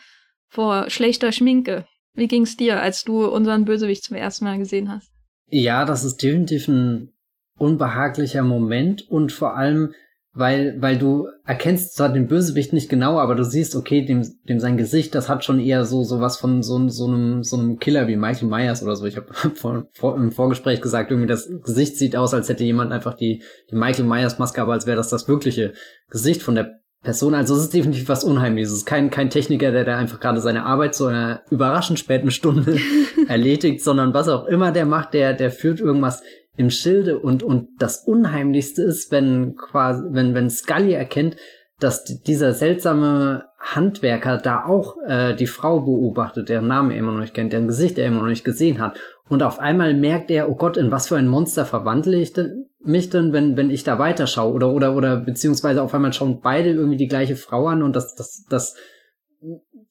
vor 0.49 0.89
schlechter 0.89 1.31
Schminke. 1.31 1.85
Wie 2.13 2.27
ging's 2.27 2.57
dir, 2.57 2.81
als 2.81 3.03
du 3.03 3.25
unseren 3.25 3.65
Bösewicht 3.65 4.03
zum 4.03 4.17
ersten 4.17 4.45
Mal 4.45 4.57
gesehen 4.57 4.91
hast? 4.91 5.11
Ja, 5.47 5.85
das 5.85 6.03
ist 6.03 6.21
definitiv 6.21 6.67
ein 6.67 7.13
unbehaglicher 7.57 8.43
Moment 8.43 9.09
und 9.09 9.31
vor 9.31 9.55
allem 9.55 9.93
weil, 10.33 10.81
weil 10.81 10.97
du 10.97 11.27
erkennst 11.45 11.95
zwar 11.95 12.09
den 12.09 12.27
Bösewicht 12.27 12.71
nicht 12.71 12.89
genau, 12.89 13.19
aber 13.19 13.35
du 13.35 13.43
siehst, 13.43 13.75
okay, 13.75 14.05
dem, 14.05 14.25
dem 14.47 14.59
sein 14.59 14.77
Gesicht, 14.77 15.13
das 15.13 15.27
hat 15.27 15.43
schon 15.43 15.59
eher 15.59 15.83
so, 15.83 16.03
so 16.03 16.21
was 16.21 16.37
von 16.37 16.63
so, 16.63 16.87
so 16.87 17.07
einem, 17.07 17.43
so 17.43 17.57
einem 17.57 17.79
Killer 17.79 18.07
wie 18.07 18.15
Michael 18.15 18.47
Myers 18.47 18.81
oder 18.81 18.95
so. 18.95 19.05
Ich 19.05 19.17
habe 19.17 19.27
vor, 19.55 19.87
vor, 19.93 20.15
im 20.15 20.31
Vorgespräch 20.31 20.81
gesagt, 20.81 21.11
irgendwie 21.11 21.27
das 21.27 21.49
Gesicht 21.63 21.97
sieht 21.97 22.15
aus, 22.15 22.33
als 22.33 22.47
hätte 22.47 22.63
jemand 22.63 22.93
einfach 22.93 23.13
die, 23.13 23.43
die 23.69 23.75
Michael 23.75 24.05
Myers 24.05 24.39
Maske, 24.39 24.61
aber 24.61 24.73
als 24.73 24.87
wäre 24.87 24.97
das 24.97 25.09
das 25.09 25.27
wirkliche 25.27 25.73
Gesicht 26.09 26.41
von 26.41 26.55
der 26.55 26.81
Person. 27.03 27.33
Also 27.33 27.55
es 27.55 27.63
ist 27.63 27.73
definitiv 27.73 28.07
was 28.09 28.23
Unheimliches. 28.23 28.71
Es 28.71 28.77
ist 28.79 28.85
kein, 28.85 29.09
kein 29.09 29.31
Techniker, 29.31 29.71
der 29.71 29.85
da 29.85 29.97
einfach 29.97 30.19
gerade 30.19 30.39
seine 30.39 30.65
Arbeit 30.65 30.93
zu 30.93 31.07
einer 31.07 31.41
überraschend 31.49 31.99
späten 31.99 32.31
Stunde 32.31 32.77
erledigt, 33.27 33.83
sondern 33.83 34.13
was 34.13 34.27
auch 34.27 34.45
immer 34.45 34.71
der 34.71 34.85
macht, 34.85 35.13
der, 35.13 35.33
der 35.33 35.51
führt 35.51 35.79
irgendwas 35.79 36.21
im 36.61 36.69
Schilde 36.69 37.17
und, 37.19 37.41
und 37.41 37.69
das 37.79 38.03
Unheimlichste 38.05 38.83
ist, 38.83 39.11
wenn 39.11 39.55
quasi, 39.55 40.03
wenn, 40.11 40.35
wenn 40.35 40.49
Scully 40.49 40.93
erkennt, 40.93 41.35
dass 41.79 42.03
dieser 42.03 42.53
seltsame 42.53 43.45
Handwerker 43.59 44.37
da 44.37 44.65
auch 44.65 44.97
äh, 45.07 45.33
die 45.35 45.47
Frau 45.47 45.81
beobachtet, 45.81 46.49
deren 46.49 46.67
Name 46.67 46.93
er 46.93 46.99
immer 46.99 47.13
noch 47.13 47.19
nicht 47.19 47.33
kennt, 47.33 47.51
deren 47.51 47.67
Gesicht 47.67 47.97
er 47.97 48.05
immer 48.05 48.21
noch 48.21 48.27
nicht 48.27 48.45
gesehen 48.45 48.79
hat. 48.79 48.99
Und 49.27 49.41
auf 49.41 49.59
einmal 49.59 49.95
merkt 49.95 50.29
er, 50.29 50.49
oh 50.49 50.55
Gott, 50.55 50.77
in 50.77 50.91
was 50.91 51.07
für 51.07 51.15
ein 51.15 51.27
Monster 51.27 51.65
verwandle 51.65 52.17
ich 52.17 52.33
denn, 52.33 52.67
mich 52.83 53.09
denn, 53.09 53.33
wenn, 53.33 53.57
wenn 53.57 53.71
ich 53.71 53.83
da 53.83 53.97
weiterschaue? 53.97 54.53
Oder, 54.53 54.71
oder, 54.71 54.95
oder, 54.95 55.17
beziehungsweise 55.17 55.81
auf 55.81 55.93
einmal 55.95 56.13
schauen 56.13 56.41
beide 56.41 56.69
irgendwie 56.69 56.97
die 56.97 57.07
gleiche 57.07 57.35
Frau 57.35 57.67
an 57.67 57.81
und 57.81 57.95
das, 57.95 58.13
das, 58.13 58.45
das 58.47 58.75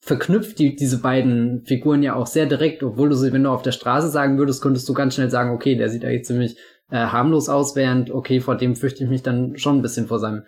verknüpft 0.01 0.57
die, 0.57 0.75
diese 0.75 0.99
beiden 0.99 1.63
Figuren 1.65 2.01
ja 2.01 2.15
auch 2.15 2.27
sehr 2.27 2.47
direkt, 2.47 2.83
obwohl 2.83 3.09
du 3.09 3.15
sie, 3.15 3.31
wenn 3.31 3.43
du 3.43 3.51
auf 3.51 3.61
der 3.61 3.71
Straße 3.71 4.09
sagen 4.09 4.37
würdest, 4.39 4.61
könntest 4.61 4.89
du 4.89 4.93
ganz 4.93 5.13
schnell 5.13 5.29
sagen, 5.29 5.51
okay, 5.51 5.75
der 5.75 5.89
sieht 5.89 6.03
eigentlich 6.03 6.25
ziemlich 6.25 6.57
äh, 6.89 6.97
harmlos 6.97 7.49
aus, 7.49 7.75
während, 7.75 8.09
okay, 8.11 8.39
vor 8.39 8.57
dem 8.57 8.75
fürchte 8.75 9.03
ich 9.03 9.09
mich 9.09 9.21
dann 9.21 9.57
schon 9.57 9.77
ein 9.77 9.81
bisschen 9.83 10.07
vor 10.07 10.19
seinem 10.19 10.43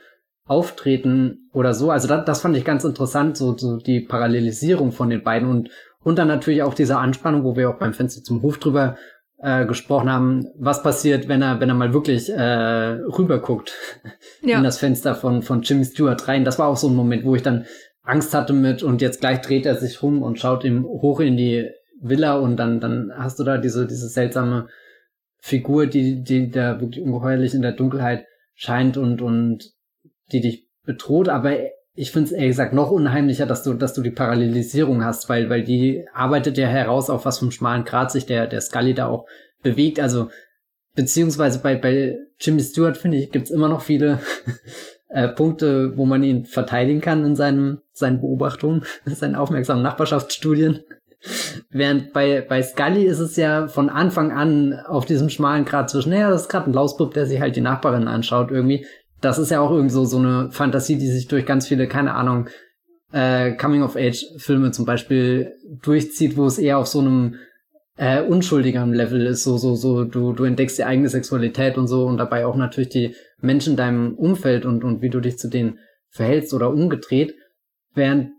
Auftreten 0.45 1.49
oder 1.53 1.73
so. 1.73 1.91
Also 1.91 2.07
das, 2.07 2.25
das 2.25 2.41
fand 2.41 2.57
ich 2.57 2.65
ganz 2.65 2.83
interessant, 2.83 3.37
so, 3.37 3.55
so 3.55 3.77
die 3.77 4.01
Parallelisierung 4.01 4.91
von 4.91 5.09
den 5.09 5.23
beiden 5.23 5.47
und, 5.47 5.69
und 6.03 6.17
dann 6.17 6.27
natürlich 6.27 6.63
auch 6.63 6.73
diese 6.73 6.97
Anspannung, 6.97 7.43
wo 7.43 7.55
wir 7.55 7.69
auch 7.69 7.77
beim 7.77 7.93
Fenster 7.93 8.23
zum 8.23 8.41
Hof 8.41 8.57
drüber 8.57 8.97
äh, 9.37 9.65
gesprochen 9.65 10.11
haben, 10.11 10.47
was 10.57 10.81
passiert, 10.81 11.27
wenn 11.27 11.43
er, 11.43 11.59
wenn 11.59 11.69
er 11.69 11.75
mal 11.75 11.93
wirklich 11.93 12.29
äh, 12.29 12.41
rüberguckt 12.41 13.73
ja. 14.41 14.57
in 14.57 14.63
das 14.63 14.79
Fenster 14.79 15.13
von, 15.13 15.43
von 15.43 15.61
Jimmy 15.61 15.85
Stewart 15.85 16.27
rein. 16.27 16.43
Das 16.43 16.57
war 16.57 16.67
auch 16.67 16.77
so 16.77 16.87
ein 16.87 16.95
Moment, 16.95 17.23
wo 17.23 17.35
ich 17.35 17.43
dann 17.43 17.65
Angst 18.03 18.33
hatte 18.33 18.53
mit 18.53 18.83
und 18.83 19.01
jetzt 19.01 19.21
gleich 19.21 19.41
dreht 19.41 19.65
er 19.65 19.75
sich 19.75 20.03
rum 20.03 20.21
und 20.21 20.39
schaut 20.39 20.63
ihm 20.63 20.83
hoch 20.83 21.19
in 21.19 21.37
die 21.37 21.69
Villa 22.01 22.35
und 22.35 22.57
dann, 22.57 22.79
dann 22.79 23.11
hast 23.15 23.39
du 23.39 23.43
da 23.43 23.57
diese, 23.57 23.87
diese 23.87 24.09
seltsame 24.09 24.67
Figur, 25.39 25.87
die, 25.87 26.21
die 26.23 26.51
da 26.51 26.79
wirklich 26.79 27.03
ungeheuerlich 27.03 27.53
in 27.53 27.61
der 27.61 27.71
Dunkelheit 27.71 28.25
scheint 28.55 28.97
und, 28.97 29.21
und 29.21 29.71
die 30.31 30.41
dich 30.41 30.67
bedroht, 30.85 31.29
aber 31.29 31.57
ich 31.95 32.11
finde 32.11 32.27
es 32.27 32.31
ehrlich 32.31 32.49
gesagt 32.49 32.73
noch 32.73 32.91
unheimlicher, 32.91 33.45
dass 33.45 33.63
du, 33.63 33.73
dass 33.73 33.93
du 33.93 34.01
die 34.01 34.11
Parallelisierung 34.11 35.03
hast, 35.03 35.29
weil, 35.29 35.49
weil 35.49 35.63
die 35.63 36.05
arbeitet 36.13 36.57
ja 36.57 36.67
heraus 36.67 37.09
auf 37.09 37.25
was 37.25 37.39
vom 37.39 37.51
schmalen 37.51 37.85
Grat 37.85 38.11
sich 38.11 38.25
der, 38.25 38.47
der 38.47 38.61
Scully 38.61 38.93
da 38.93 39.07
auch 39.07 39.27
bewegt. 39.61 39.99
Also, 39.99 40.29
beziehungsweise 40.95 41.59
bei, 41.59 41.75
bei 41.75 42.17
Jimmy 42.39 42.61
Stewart, 42.61 42.97
finde 42.97 43.17
ich, 43.17 43.31
gibt's 43.31 43.51
immer 43.51 43.69
noch 43.69 43.81
viele 43.81 44.19
äh, 45.13 45.27
Punkte, 45.27 45.95
wo 45.95 46.05
man 46.05 46.23
ihn 46.23 46.45
verteidigen 46.45 46.99
kann 46.99 47.23
in 47.23 47.35
seinem, 47.35 47.81
seinen 47.93 48.19
Beobachtungen, 48.19 48.83
seinen 49.05 49.35
aufmerksamen 49.35 49.83
Nachbarschaftsstudien. 49.83 50.79
Während 51.69 52.11
bei, 52.11 52.41
bei 52.41 52.61
Scully 52.61 53.05
ist 53.05 53.19
es 53.19 53.37
ja 53.37 53.67
von 53.67 53.89
Anfang 53.89 54.31
an 54.31 54.73
auf 54.73 55.05
diesem 55.05 55.29
schmalen 55.29 55.63
Grad 55.63 55.89
zwischen, 55.89 56.09
naja, 56.09 56.29
das 56.29 56.43
ist 56.43 56.49
gerade 56.49 56.69
ein 56.69 56.73
Lausbub, 56.73 57.13
der 57.13 57.27
sich 57.27 57.39
halt 57.39 57.55
die 57.55 57.61
Nachbarin 57.61 58.07
anschaut 58.09 58.51
irgendwie. 58.51 58.85
Das 59.21 59.39
ist 59.39 59.51
ja 59.51 59.61
auch 59.61 59.71
irgendwie 59.71 59.93
so, 59.93 60.03
so 60.03 60.17
eine 60.17 60.51
Fantasie, 60.51 60.97
die 60.97 61.07
sich 61.07 61.27
durch 61.27 61.45
ganz 61.45 61.67
viele, 61.67 61.87
keine 61.87 62.15
Ahnung, 62.15 62.49
äh, 63.13 63.53
Coming-of-Age-Filme 63.53 64.71
zum 64.71 64.85
Beispiel 64.85 65.53
durchzieht, 65.81 66.35
wo 66.35 66.45
es 66.45 66.57
eher 66.57 66.79
auf 66.79 66.87
so 66.87 66.99
einem 66.99 67.35
äh, 67.95 68.21
unschuldigeren 68.21 68.93
Level 68.93 69.25
ist, 69.25 69.43
so, 69.43 69.57
so, 69.57 69.75
so, 69.75 70.03
du, 70.03 70.33
du 70.33 70.43
entdeckst 70.45 70.77
die 70.77 70.83
eigene 70.83 71.09
Sexualität 71.09 71.77
und 71.77 71.87
so 71.87 72.05
und 72.05 72.17
dabei 72.17 72.45
auch 72.45 72.55
natürlich 72.55 72.89
die 72.89 73.15
Menschen 73.39 73.71
in 73.71 73.77
deinem 73.77 74.15
Umfeld 74.15 74.65
und, 74.65 74.83
und 74.83 75.01
wie 75.01 75.09
du 75.09 75.19
dich 75.19 75.37
zu 75.37 75.47
denen 75.47 75.79
verhältst 76.09 76.53
oder 76.53 76.71
umgedreht, 76.71 77.35
während 77.93 78.31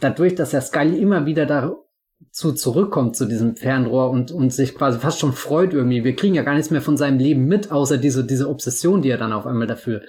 dadurch, 0.00 0.34
dass 0.34 0.52
ja 0.52 0.60
Scully 0.60 0.98
immer 0.98 1.26
wieder 1.26 1.46
dazu 1.46 1.84
zu 2.32 2.52
zurückkommt 2.52 3.16
zu 3.16 3.26
diesem 3.26 3.56
Fernrohr 3.56 4.10
und, 4.10 4.32
und 4.32 4.52
sich 4.52 4.74
quasi 4.74 4.98
fast 4.98 5.20
schon 5.20 5.32
freut 5.32 5.72
irgendwie. 5.72 6.02
Wir 6.02 6.16
kriegen 6.16 6.34
ja 6.34 6.42
gar 6.42 6.54
nichts 6.54 6.70
mehr 6.70 6.82
von 6.82 6.96
seinem 6.96 7.18
Leben 7.18 7.46
mit, 7.46 7.70
außer 7.70 7.96
diese, 7.98 8.24
diese 8.24 8.48
Obsession, 8.48 9.02
die 9.02 9.10
er 9.10 9.18
dann 9.18 9.32
auf 9.32 9.46
einmal 9.46 9.68
dafür 9.68 10.02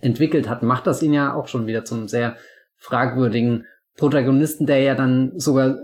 entwickelt 0.00 0.48
hat, 0.48 0.62
macht 0.62 0.86
das 0.86 1.02
ihn 1.02 1.12
ja 1.12 1.34
auch 1.34 1.48
schon 1.48 1.66
wieder 1.66 1.84
zum 1.84 2.08
sehr 2.08 2.36
fragwürdigen 2.76 3.66
Protagonisten, 3.96 4.66
der 4.66 4.80
ja 4.80 4.94
dann 4.94 5.38
sogar 5.38 5.78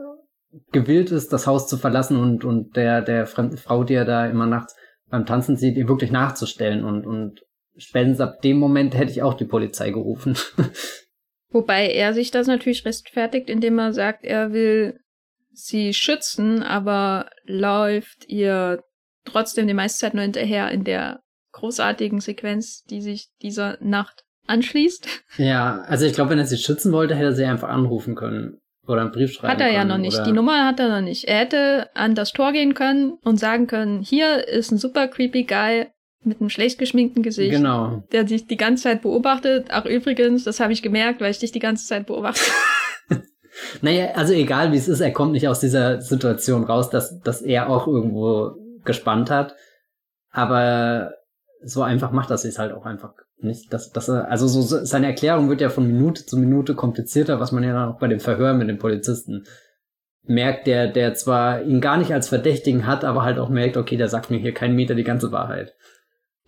gewillt 0.73 1.11
ist, 1.11 1.33
das 1.33 1.47
Haus 1.47 1.69
zu 1.69 1.77
verlassen 1.77 2.17
und, 2.17 2.45
und 2.45 2.77
der, 2.77 3.03
der 3.03 3.27
fremden 3.27 3.59
Frau, 3.59 3.85
die 3.85 3.95
er 3.95 4.05
da 4.05 4.27
immer 4.27 4.47
nachts 4.47 4.75
beim 5.11 5.27
Tanzen 5.27 5.57
sieht, 5.57 5.77
ihm 5.77 5.89
wirklich 5.89 6.11
nachzustellen 6.11 6.85
und, 6.85 7.07
und 7.07 7.41
spätestens 7.77 8.21
ab 8.21 8.41
dem 8.43 8.59
Moment 8.59 8.97
hätte 8.97 9.11
ich 9.11 9.23
auch 9.23 9.35
die 9.35 9.45
Polizei 9.45 9.91
gerufen. 9.91 10.37
Wobei 11.51 11.91
er 11.91 12.13
sich 12.13 12.31
das 12.31 12.47
natürlich 12.47 12.85
rechtfertigt, 12.85 13.49
indem 13.49 13.79
er 13.79 13.93
sagt, 13.93 14.25
er 14.25 14.53
will 14.53 15.01
sie 15.51 15.95
schützen, 15.95 16.63
aber 16.63 17.31
läuft 17.45 18.29
ihr 18.29 18.83
trotzdem 19.25 19.67
die 19.67 19.75
meiste 19.75 20.01
Zeit 20.01 20.15
nur 20.15 20.23
hinterher 20.23 20.71
in 20.71 20.85
der 20.85 21.21
großartigen 21.53 22.21
Sequenz, 22.21 22.85
die 22.85 23.01
sich 23.01 23.29
dieser 23.43 23.79
Nacht 23.81 24.25
anschließt. 24.47 25.09
Ja, 25.39 25.81
also 25.83 26.07
ich 26.07 26.13
glaube, 26.13 26.31
wenn 26.31 26.39
er 26.39 26.47
sie 26.47 26.59
schützen 26.59 26.93
wollte, 26.93 27.15
hätte 27.15 27.27
er 27.27 27.35
sie 27.35 27.45
einfach 27.45 27.69
anrufen 27.69 28.15
können. 28.15 28.61
Oder 28.89 29.03
einen 29.03 29.13
Brief 29.13 29.33
schreiben 29.33 29.53
Hat 29.53 29.61
er 29.61 29.71
ja 29.71 29.85
noch 29.85 29.99
nicht. 29.99 30.25
Die 30.25 30.33
Nummer 30.33 30.67
hat 30.67 30.81
er 30.81 30.89
noch 30.89 31.03
nicht. 31.03 31.25
Er 31.25 31.41
hätte 31.41 31.91
an 31.95 32.15
das 32.15 32.33
Tor 32.33 32.53
gehen 32.53 32.73
können 32.73 33.19
und 33.23 33.39
sagen 33.39 33.67
können, 33.67 34.01
hier 34.01 34.49
ist 34.49 34.73
ein 34.73 34.79
super 34.79 35.09
creepy 35.09 35.45
Guy 35.45 35.89
mit 36.25 36.41
einem 36.41 36.49
schlecht 36.49 36.79
geschminkten 36.79 37.23
Gesicht. 37.23 37.53
Genau. 37.53 38.03
Der 38.13 38.25
dich 38.25 38.47
die 38.47 38.57
ganze 38.57 38.85
Zeit 38.85 39.03
beobachtet. 39.03 39.67
Ach 39.71 39.85
übrigens, 39.85 40.45
das 40.45 40.59
habe 40.59 40.73
ich 40.73 40.83
gemerkt, 40.83 41.21
weil 41.21 41.31
ich 41.31 41.39
dich 41.39 41.53
die 41.53 41.59
ganze 41.59 41.87
Zeit 41.87 42.07
beobachte. 42.07 42.41
naja, 43.83 44.13
also 44.15 44.33
egal 44.33 44.73
wie 44.73 44.79
es 44.79 44.89
ist, 44.89 45.01
er 45.01 45.13
kommt 45.13 45.33
nicht 45.33 45.49
aus 45.49 45.61
dieser 45.61 46.01
Situation 46.01 46.65
raus, 46.65 46.89
dass, 46.89 47.21
dass 47.21 47.43
er 47.43 47.69
auch 47.69 47.87
irgendwo 47.87 48.57
gespannt 48.85 49.31
hat. 49.31 49.55
Aber 50.31 51.13
so 51.63 51.83
einfach 51.83 52.11
macht 52.11 52.31
das 52.31 52.43
sich 52.43 52.59
halt 52.59 52.73
auch 52.73 52.87
einfach 52.87 53.13
nicht, 53.41 53.73
dass, 53.73 53.93
dass 53.93 54.09
er, 54.09 54.31
also 54.31 54.49
so, 54.49 54.63
seine 54.63 55.07
Erklärung 55.07 55.49
wird 55.49 55.61
ja 55.61 55.71
von 55.71 55.87
Minute 55.87 56.27
zu 56.27 56.37
Minute 56.37 56.75
komplizierter, 56.75 57.41
was 57.41 57.53
man 57.53 57.63
ja 57.63 57.73
dann 57.73 57.91
auch 57.91 57.99
bei 57.99 58.09
dem 58.09 58.21
Verhör 58.21 58.55
mit 58.55 58.69
dem 58.69 58.79
Polizisten 58.79 59.47
merkt, 60.25 60.67
der, 60.67 60.89
der 60.89 61.15
zwar 61.15 61.63
ihn 61.63 61.81
gar 61.81 61.97
nicht 61.97 62.13
als 62.13 62.29
Verdächtigen 62.29 62.87
hat, 62.87 63.05
aber 63.05 63.23
halt 63.23 63.39
auch 63.39 63.49
merkt, 63.49 63.77
okay, 63.77 63.97
der 63.97 64.09
sagt 64.09 64.31
mir 64.31 64.39
hier 64.39 64.53
keinen 64.53 64.77
Meter 64.77 64.95
die 64.95 65.05
ganze 65.05 65.33
Wahrheit. 65.33 65.75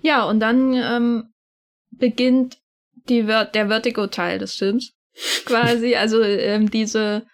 Ja, 0.03 0.24
und 0.24 0.40
dann 0.40 0.74
ähm, 0.74 1.33
beginnt 1.90 2.59
die 3.09 3.22
der 3.22 3.68
Vertigo-Teil 3.68 4.38
des 4.38 4.55
Films. 4.55 4.92
Quasi, 5.44 5.96
also 5.96 6.22
ähm, 6.22 6.70
diese, 6.70 7.26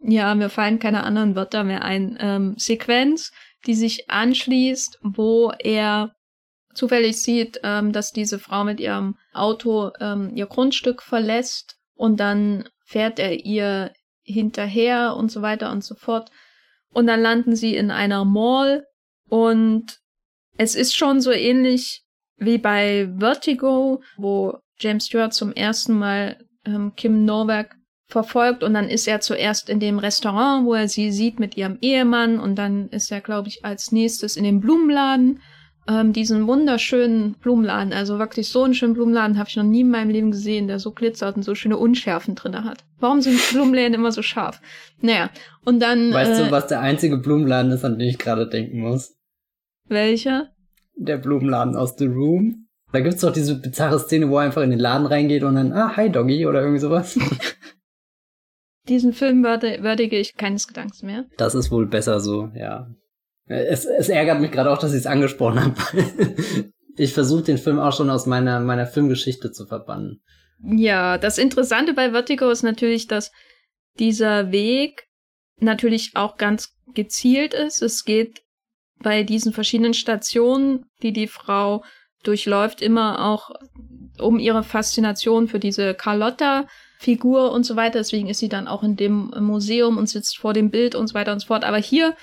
ja, 0.00 0.34
mir 0.34 0.50
fallen 0.50 0.78
keine 0.78 1.04
anderen 1.04 1.36
Wörter 1.36 1.64
mehr 1.64 1.84
ein, 1.84 2.16
ähm, 2.20 2.54
Sequenz, 2.56 3.32
die 3.66 3.74
sich 3.74 4.10
anschließt, 4.10 4.98
wo 5.02 5.52
er 5.58 6.14
zufällig 6.74 7.20
sieht, 7.20 7.60
ähm, 7.62 7.92
dass 7.92 8.12
diese 8.12 8.38
Frau 8.38 8.64
mit 8.64 8.80
ihrem 8.80 9.16
Auto 9.32 9.90
ähm, 10.00 10.30
ihr 10.34 10.46
Grundstück 10.46 11.02
verlässt 11.02 11.76
und 11.94 12.20
dann 12.20 12.68
fährt 12.84 13.18
er 13.18 13.44
ihr 13.44 13.92
hinterher 14.22 15.16
und 15.16 15.30
so 15.30 15.42
weiter 15.42 15.70
und 15.70 15.84
so 15.84 15.94
fort. 15.94 16.30
Und 16.92 17.06
dann 17.06 17.20
landen 17.20 17.56
sie 17.56 17.76
in 17.76 17.90
einer 17.90 18.24
Mall 18.24 18.86
und 19.28 19.98
es 20.56 20.74
ist 20.74 20.96
schon 20.96 21.20
so 21.20 21.32
ähnlich 21.32 22.02
wie 22.36 22.58
bei 22.58 23.10
Vertigo, 23.18 24.02
wo 24.16 24.58
James 24.78 25.06
Stewart 25.06 25.32
zum 25.32 25.52
ersten 25.52 25.94
Mal 25.94 26.38
ähm, 26.64 26.92
Kim 26.96 27.24
Novak 27.24 27.76
verfolgt 28.06 28.62
und 28.62 28.74
dann 28.74 28.88
ist 28.88 29.08
er 29.08 29.20
zuerst 29.20 29.68
in 29.68 29.80
dem 29.80 29.98
Restaurant, 29.98 30.66
wo 30.66 30.74
er 30.74 30.88
sie 30.88 31.10
sieht 31.10 31.40
mit 31.40 31.56
ihrem 31.56 31.78
Ehemann 31.80 32.38
und 32.38 32.56
dann 32.56 32.88
ist 32.90 33.10
er, 33.10 33.20
glaube 33.20 33.48
ich, 33.48 33.64
als 33.64 33.92
nächstes 33.92 34.36
in 34.36 34.44
dem 34.44 34.60
Blumenladen 34.60 35.40
ähm, 35.88 36.12
diesen 36.12 36.46
wunderschönen 36.46 37.34
Blumenladen. 37.34 37.92
Also 37.92 38.18
wirklich 38.18 38.48
so 38.48 38.62
einen 38.62 38.74
schönen 38.74 38.94
Blumenladen 38.94 39.38
habe 39.38 39.48
ich 39.48 39.56
noch 39.56 39.64
nie 39.64 39.82
in 39.82 39.90
meinem 39.90 40.10
Leben 40.10 40.30
gesehen, 40.30 40.66
der 40.66 40.78
so 40.78 40.92
glitzert 40.92 41.36
und 41.36 41.42
so 41.42 41.54
schöne 41.54 41.76
Unschärfen 41.76 42.34
drinne 42.34 42.64
hat. 42.64 42.84
Warum 43.00 43.20
sind 43.20 43.38
Blumenläden 43.52 43.94
immer 43.94 44.12
so 44.12 44.22
scharf? 44.22 44.60
Naja, 45.00 45.30
und 45.64 45.80
dann. 45.80 46.12
Weißt 46.12 46.40
äh, 46.40 46.44
du, 46.44 46.50
was 46.50 46.68
der 46.68 46.80
einzige 46.80 47.18
Blumenladen 47.18 47.72
ist, 47.72 47.84
an 47.84 47.98
den 47.98 48.08
ich 48.08 48.18
gerade 48.18 48.48
denken 48.48 48.80
muss? 48.80 49.14
Welcher? 49.88 50.48
Der 50.96 51.18
Blumenladen 51.18 51.76
aus 51.76 51.96
The 51.98 52.06
Room. 52.06 52.66
Da 52.92 53.00
gibt's 53.00 53.22
doch 53.22 53.32
diese 53.32 53.56
bizarre 53.56 53.98
Szene, 53.98 54.30
wo 54.30 54.38
er 54.38 54.44
einfach 54.44 54.62
in 54.62 54.70
den 54.70 54.78
Laden 54.78 55.06
reingeht 55.06 55.42
und 55.42 55.56
dann, 55.56 55.72
ah, 55.72 55.96
hi 55.96 56.10
Doggy 56.10 56.46
oder 56.46 56.60
irgendwie 56.60 56.80
sowas. 56.80 57.18
Diesen 58.88 59.12
Film 59.12 59.42
würdige 59.42 60.16
ich 60.16 60.36
keines 60.36 60.68
Gedankens 60.68 61.02
mehr. 61.02 61.24
Das 61.36 61.54
ist 61.54 61.70
wohl 61.70 61.86
besser 61.86 62.20
so, 62.20 62.50
ja. 62.54 62.88
Es, 63.46 63.84
es 63.84 64.08
ärgert 64.08 64.40
mich 64.40 64.50
gerade 64.50 64.70
auch, 64.70 64.78
dass 64.78 64.92
ich 64.94 65.00
es 65.00 65.06
angesprochen 65.06 65.60
habe. 65.60 65.76
ich 66.96 67.12
versuche 67.12 67.42
den 67.42 67.58
Film 67.58 67.78
auch 67.78 67.92
schon 67.92 68.10
aus 68.10 68.26
meiner, 68.26 68.60
meiner 68.60 68.86
Filmgeschichte 68.86 69.52
zu 69.52 69.66
verbannen. 69.66 70.22
Ja, 70.62 71.18
das 71.18 71.38
Interessante 71.38 71.92
bei 71.94 72.10
Vertigo 72.12 72.48
ist 72.50 72.62
natürlich, 72.62 73.06
dass 73.06 73.32
dieser 73.98 74.50
Weg 74.50 75.06
natürlich 75.58 76.12
auch 76.14 76.36
ganz 76.36 76.74
gezielt 76.94 77.54
ist. 77.54 77.82
Es 77.82 78.04
geht 78.04 78.42
bei 79.02 79.22
diesen 79.22 79.52
verschiedenen 79.52 79.94
Stationen, 79.94 80.86
die 81.02 81.12
die 81.12 81.26
Frau 81.26 81.84
durchläuft, 82.22 82.80
immer 82.80 83.26
auch 83.26 83.50
um 84.18 84.38
ihre 84.38 84.62
Faszination 84.62 85.48
für 85.48 85.58
diese 85.58 85.94
Carlotta-Figur 85.94 87.52
und 87.52 87.64
so 87.64 87.76
weiter. 87.76 87.98
Deswegen 87.98 88.28
ist 88.28 88.38
sie 88.38 88.48
dann 88.48 88.68
auch 88.68 88.82
in 88.82 88.96
dem 88.96 89.32
Museum 89.40 89.98
und 89.98 90.08
sitzt 90.08 90.38
vor 90.38 90.52
dem 90.54 90.70
Bild 90.70 90.94
und 90.94 91.08
so 91.08 91.14
weiter 91.14 91.32
und 91.32 91.40
so 91.40 91.48
fort. 91.48 91.64
Aber 91.64 91.78
hier 91.78 92.16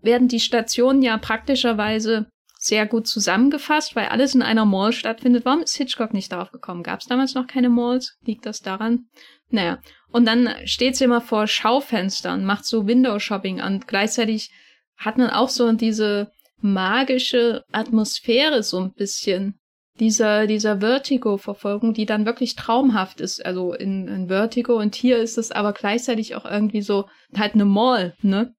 werden 0.00 0.28
die 0.28 0.40
Stationen 0.40 1.02
ja 1.02 1.16
praktischerweise 1.18 2.26
sehr 2.58 2.86
gut 2.86 3.06
zusammengefasst, 3.06 3.94
weil 3.94 4.08
alles 4.08 4.34
in 4.34 4.42
einer 4.42 4.64
Mall 4.64 4.92
stattfindet. 4.92 5.44
Warum 5.44 5.62
ist 5.62 5.76
Hitchcock 5.76 6.12
nicht 6.12 6.32
darauf 6.32 6.50
gekommen? 6.50 6.82
Gab 6.82 7.00
es 7.00 7.06
damals 7.06 7.34
noch 7.34 7.46
keine 7.46 7.68
Malls? 7.68 8.16
Liegt 8.24 8.46
das 8.46 8.60
daran? 8.60 9.06
Naja, 9.50 9.78
und 10.10 10.26
dann 10.26 10.50
steht 10.64 10.96
sie 10.96 11.04
immer 11.04 11.20
vor 11.20 11.46
Schaufenstern, 11.46 12.44
macht 12.44 12.66
so 12.66 12.86
Window-Shopping 12.86 13.60
an. 13.60 13.80
Gleichzeitig 13.86 14.50
hat 14.96 15.18
man 15.18 15.30
auch 15.30 15.48
so 15.48 15.70
diese 15.72 16.32
magische 16.60 17.64
Atmosphäre 17.72 18.62
so 18.62 18.80
ein 18.80 18.92
bisschen. 18.92 19.58
Dieser, 20.00 20.46
dieser 20.46 20.78
Vertigo-Verfolgung, 20.78 21.92
die 21.92 22.06
dann 22.06 22.24
wirklich 22.24 22.54
traumhaft 22.54 23.20
ist, 23.20 23.44
also 23.44 23.72
in, 23.72 24.06
in 24.06 24.28
Vertigo. 24.28 24.78
Und 24.78 24.94
hier 24.94 25.18
ist 25.18 25.38
es 25.38 25.50
aber 25.50 25.72
gleichzeitig 25.72 26.36
auch 26.36 26.44
irgendwie 26.44 26.82
so 26.82 27.08
halt 27.36 27.54
eine 27.54 27.64
Mall, 27.64 28.14
ne? 28.22 28.54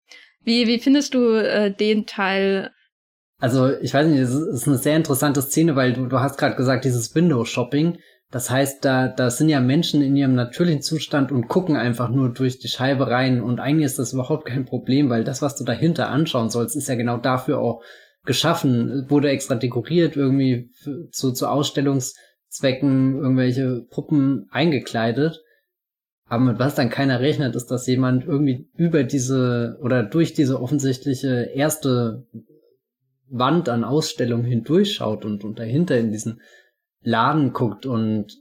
Wie, 0.49 0.65
wie 0.65 0.79
findest 0.79 1.13
du 1.13 1.35
äh, 1.35 1.71
den 1.71 2.07
Teil? 2.07 2.71
Also, 3.37 3.71
ich 3.71 3.93
weiß 3.93 4.07
nicht, 4.07 4.19
es 4.19 4.33
ist 4.33 4.67
eine 4.67 4.79
sehr 4.79 4.95
interessante 4.95 5.43
Szene, 5.43 5.75
weil 5.75 5.93
du, 5.93 6.07
du 6.07 6.19
hast 6.21 6.39
gerade 6.39 6.55
gesagt, 6.55 6.85
dieses 6.85 7.13
Window-Shopping. 7.13 7.99
Das 8.31 8.49
heißt, 8.49 8.83
da, 8.83 9.09
da 9.09 9.29
sind 9.29 9.49
ja 9.49 9.59
Menschen 9.59 10.01
in 10.01 10.15
ihrem 10.15 10.33
natürlichen 10.33 10.81
Zustand 10.81 11.31
und 11.31 11.49
gucken 11.49 11.75
einfach 11.75 12.09
nur 12.09 12.29
durch 12.33 12.57
die 12.57 12.67
Scheibe 12.67 13.11
rein. 13.11 13.43
Und 13.43 13.59
eigentlich 13.59 13.85
ist 13.85 13.99
das 13.99 14.13
überhaupt 14.13 14.47
kein 14.47 14.65
Problem, 14.65 15.11
weil 15.11 15.23
das, 15.23 15.43
was 15.43 15.55
du 15.55 15.63
dahinter 15.63 16.09
anschauen 16.09 16.49
sollst, 16.49 16.75
ist 16.75 16.89
ja 16.89 16.95
genau 16.95 17.17
dafür 17.17 17.59
auch 17.59 17.83
geschaffen. 18.25 19.05
Wurde 19.07 19.29
extra 19.29 19.53
dekoriert, 19.53 20.15
irgendwie 20.15 20.71
zu, 21.11 21.31
zu 21.31 21.47
Ausstellungszwecken, 21.47 23.17
irgendwelche 23.17 23.85
Puppen 23.91 24.47
eingekleidet. 24.49 25.43
Aber 26.29 26.43
mit 26.43 26.59
was 26.59 26.75
dann 26.75 26.91
keiner 26.91 27.19
rechnet, 27.19 27.55
ist, 27.55 27.71
dass 27.71 27.87
jemand 27.87 28.23
irgendwie 28.23 28.69
über 28.75 29.03
diese 29.03 29.79
oder 29.81 30.03
durch 30.03 30.33
diese 30.33 30.61
offensichtliche 30.61 31.49
erste 31.55 32.27
Wand 33.29 33.67
an 33.67 33.83
Ausstellungen 33.83 34.45
hindurchschaut 34.45 35.25
und, 35.25 35.43
und 35.43 35.57
dahinter 35.57 35.97
in 35.97 36.11
diesen 36.11 36.41
Laden 37.01 37.51
guckt 37.51 37.87
und 37.87 38.37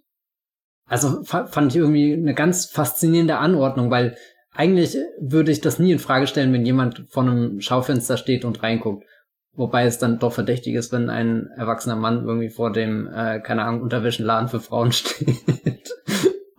also 0.86 1.22
fand 1.22 1.72
ich 1.72 1.76
irgendwie 1.76 2.14
eine 2.14 2.34
ganz 2.34 2.66
faszinierende 2.66 3.38
Anordnung, 3.38 3.90
weil 3.90 4.16
eigentlich 4.52 4.96
würde 5.20 5.52
ich 5.52 5.60
das 5.60 5.78
nie 5.78 5.92
in 5.92 5.98
Frage 5.98 6.26
stellen, 6.26 6.52
wenn 6.52 6.66
jemand 6.66 7.04
vor 7.08 7.22
einem 7.22 7.60
Schaufenster 7.60 8.16
steht 8.16 8.44
und 8.44 8.62
reinguckt. 8.62 9.04
Wobei 9.52 9.84
es 9.84 9.98
dann 9.98 10.18
doch 10.18 10.32
verdächtig 10.32 10.74
ist, 10.74 10.92
wenn 10.92 11.10
ein 11.10 11.48
erwachsener 11.56 11.96
Mann 11.96 12.24
irgendwie 12.24 12.48
vor 12.48 12.72
dem, 12.72 13.06
äh, 13.06 13.40
keine 13.40 13.64
Ahnung, 13.64 13.82
Unterwäschenladen 13.82 14.48
für 14.48 14.60
Frauen 14.60 14.92
steht 14.92 15.94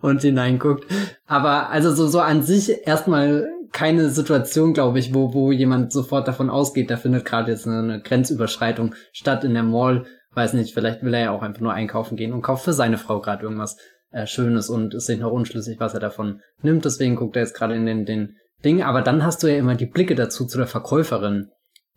und 0.00 0.22
hineinguckt. 0.22 0.84
Aber 1.26 1.70
also 1.70 1.92
so, 1.92 2.08
so 2.08 2.20
an 2.20 2.42
sich 2.42 2.86
erstmal 2.86 3.48
keine 3.72 4.10
Situation, 4.10 4.74
glaube 4.74 4.98
ich, 4.98 5.14
wo, 5.14 5.32
wo 5.32 5.52
jemand 5.52 5.92
sofort 5.92 6.26
davon 6.26 6.50
ausgeht, 6.50 6.90
da 6.90 6.96
findet 6.96 7.24
gerade 7.24 7.52
jetzt 7.52 7.66
eine, 7.66 8.00
Grenzüberschreitung 8.02 8.94
statt 9.12 9.44
in 9.44 9.54
der 9.54 9.62
Mall. 9.62 10.06
Weiß 10.32 10.54
nicht, 10.54 10.74
vielleicht 10.74 11.02
will 11.02 11.14
er 11.14 11.20
ja 11.20 11.30
auch 11.30 11.42
einfach 11.42 11.60
nur 11.60 11.72
einkaufen 11.72 12.16
gehen 12.16 12.32
und 12.32 12.42
kauft 12.42 12.64
für 12.64 12.72
seine 12.72 12.98
Frau 12.98 13.20
gerade 13.20 13.42
irgendwas 13.42 13.76
äh, 14.10 14.26
Schönes 14.26 14.70
und 14.70 14.94
ist 14.94 15.06
sich 15.06 15.20
noch 15.20 15.32
unschlüssig, 15.32 15.78
was 15.80 15.94
er 15.94 16.00
davon 16.00 16.40
nimmt. 16.62 16.84
Deswegen 16.84 17.16
guckt 17.16 17.36
er 17.36 17.42
jetzt 17.42 17.54
gerade 17.54 17.74
in 17.74 17.86
den, 17.86 18.04
den 18.04 18.36
Ding. 18.64 18.82
Aber 18.82 19.02
dann 19.02 19.24
hast 19.24 19.42
du 19.42 19.48
ja 19.48 19.58
immer 19.58 19.74
die 19.74 19.86
Blicke 19.86 20.14
dazu 20.14 20.46
zu 20.46 20.58
der 20.58 20.66
Verkäuferin, 20.66 21.50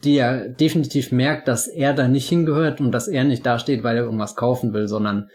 die 0.04 0.16
ja 0.16 0.48
definitiv 0.48 1.12
merkt, 1.12 1.48
dass 1.48 1.68
er 1.68 1.94
da 1.94 2.08
nicht 2.08 2.28
hingehört 2.28 2.82
und 2.82 2.92
dass 2.92 3.08
er 3.08 3.24
nicht 3.24 3.46
dasteht, 3.46 3.84
weil 3.84 3.98
er 3.98 4.04
irgendwas 4.04 4.36
kaufen 4.36 4.74
will, 4.74 4.88
sondern 4.88 5.30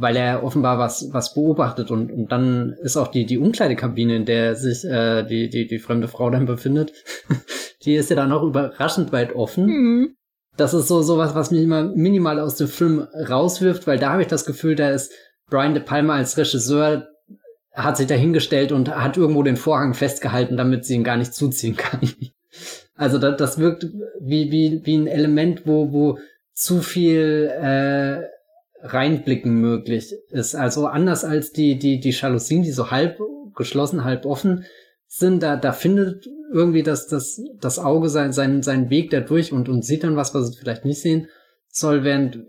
weil 0.00 0.16
er 0.16 0.42
offenbar 0.42 0.78
was, 0.78 1.08
was 1.12 1.34
beobachtet 1.34 1.90
und, 1.90 2.10
und 2.10 2.32
dann 2.32 2.74
ist 2.82 2.96
auch 2.96 3.08
die, 3.08 3.26
die 3.26 3.38
Umkleidekabine, 3.38 4.16
in 4.16 4.24
der 4.24 4.56
sich 4.56 4.84
äh, 4.84 5.24
die, 5.24 5.48
die, 5.48 5.66
die 5.66 5.78
fremde 5.78 6.08
Frau 6.08 6.30
dann 6.30 6.46
befindet, 6.46 6.92
die 7.84 7.94
ist 7.94 8.10
ja 8.10 8.16
dann 8.16 8.32
auch 8.32 8.42
überraschend 8.42 9.12
weit 9.12 9.34
offen. 9.34 9.66
Mhm. 9.66 10.16
Das 10.56 10.74
ist 10.74 10.88
so, 10.88 11.02
so 11.02 11.16
was, 11.16 11.34
was 11.34 11.50
mich 11.50 11.62
immer 11.62 11.84
minimal 11.84 12.40
aus 12.40 12.56
dem 12.56 12.68
Film 12.68 13.06
rauswirft, 13.14 13.86
weil 13.86 13.98
da 13.98 14.12
habe 14.12 14.22
ich 14.22 14.28
das 14.28 14.44
Gefühl, 14.44 14.74
da 14.74 14.90
ist 14.90 15.12
Brian 15.48 15.74
De 15.74 15.82
Palma 15.82 16.14
als 16.14 16.36
Regisseur 16.36 17.06
hat 17.72 17.96
sich 17.96 18.06
dahingestellt 18.06 18.72
und 18.72 18.94
hat 18.94 19.16
irgendwo 19.16 19.42
den 19.42 19.56
Vorhang 19.56 19.94
festgehalten, 19.94 20.56
damit 20.56 20.84
sie 20.84 20.94
ihn 20.94 21.04
gar 21.04 21.16
nicht 21.16 21.34
zuziehen 21.34 21.76
kann. 21.76 22.00
Also 22.96 23.16
das, 23.16 23.38
das 23.38 23.58
wirkt 23.58 23.86
wie, 24.20 24.52
wie, 24.52 24.82
wie 24.84 24.98
ein 24.98 25.06
Element, 25.06 25.66
wo, 25.66 25.90
wo 25.90 26.18
zu 26.52 26.82
viel 26.82 27.50
äh, 27.50 28.26
reinblicken 28.82 29.54
möglich 29.54 30.14
ist. 30.30 30.54
Also 30.54 30.86
anders 30.86 31.24
als 31.24 31.52
die, 31.52 31.78
die, 31.78 32.00
die 32.00 32.10
Jalousien, 32.10 32.62
die 32.62 32.72
so 32.72 32.90
halb 32.90 33.18
geschlossen, 33.54 34.04
halb 34.04 34.26
offen 34.26 34.64
sind, 35.06 35.42
da, 35.42 35.56
da 35.56 35.72
findet 35.72 36.28
irgendwie 36.52 36.82
das, 36.82 37.06
das, 37.06 37.40
das 37.60 37.78
Auge 37.78 38.08
sein, 38.08 38.32
sein, 38.32 38.62
seinen 38.62 38.90
Weg 38.90 39.10
da 39.10 39.20
durch 39.20 39.52
und, 39.52 39.68
und 39.68 39.84
sieht 39.84 40.04
dann 40.04 40.16
was, 40.16 40.34
was 40.34 40.48
es 40.48 40.58
vielleicht 40.58 40.84
nicht 40.84 41.00
sehen 41.00 41.28
soll, 41.68 42.04
während 42.04 42.40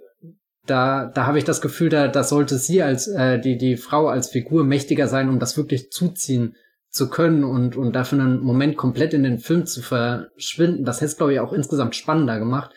da, 0.66 1.06
da 1.06 1.26
habe 1.26 1.38
ich 1.38 1.44
das 1.44 1.62
Gefühl, 1.62 1.90
da, 1.90 2.08
da 2.08 2.24
sollte 2.24 2.58
sie 2.58 2.84
als 2.84 3.08
äh, 3.08 3.40
die, 3.40 3.58
die 3.58 3.78
Frau 3.78 4.08
als 4.08 4.30
Figur 4.30 4.64
mächtiger 4.64 5.08
sein, 5.08 5.30
um 5.30 5.40
das 5.40 5.58
wirklich 5.58 5.92
zuziehen 5.92 6.56
zu 6.90 7.10
können 7.10 7.44
und, 7.44 7.76
und 7.76 7.96
dafür 7.96 8.20
einen 8.20 8.42
Moment 8.42 8.78
komplett 8.78 9.14
in 9.14 9.24
den 9.24 9.40
Film 9.40 9.66
zu 9.66 9.82
verschwinden. 9.82 10.86
Das 10.86 10.98
hätte 10.98 11.06
es, 11.06 11.18
glaube 11.18 11.34
ich, 11.34 11.40
auch 11.40 11.54
insgesamt 11.54 11.96
spannender 11.96 12.38
gemacht, 12.38 12.72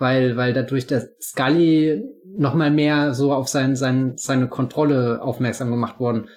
weil, 0.00 0.36
weil 0.36 0.54
dadurch 0.54 0.86
der 0.86 1.08
Scully 1.20 2.02
noch 2.24 2.54
mal 2.54 2.70
mehr 2.70 3.12
so 3.12 3.32
auf 3.32 3.48
sein, 3.48 3.76
sein, 3.76 4.14
seine 4.16 4.48
Kontrolle 4.48 5.20
aufmerksam 5.20 5.70
gemacht 5.70 6.00
worden 6.00 6.28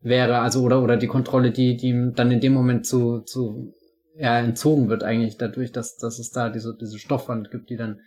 wäre, 0.00 0.40
also 0.40 0.62
oder, 0.62 0.82
oder 0.82 0.98
die 0.98 1.06
Kontrolle, 1.06 1.50
die, 1.50 1.76
die 1.76 2.12
dann 2.14 2.30
in 2.30 2.40
dem 2.40 2.52
Moment 2.52 2.84
zu, 2.84 3.20
zu 3.20 3.72
ja, 4.18 4.38
entzogen 4.38 4.88
wird 4.90 5.02
eigentlich 5.02 5.38
dadurch, 5.38 5.72
dass, 5.72 5.96
dass 5.96 6.18
es 6.18 6.30
da 6.30 6.50
diese, 6.50 6.76
diese 6.78 6.98
Stoffwand 6.98 7.50
gibt, 7.50 7.70
die 7.70 7.76
dann 7.76 8.00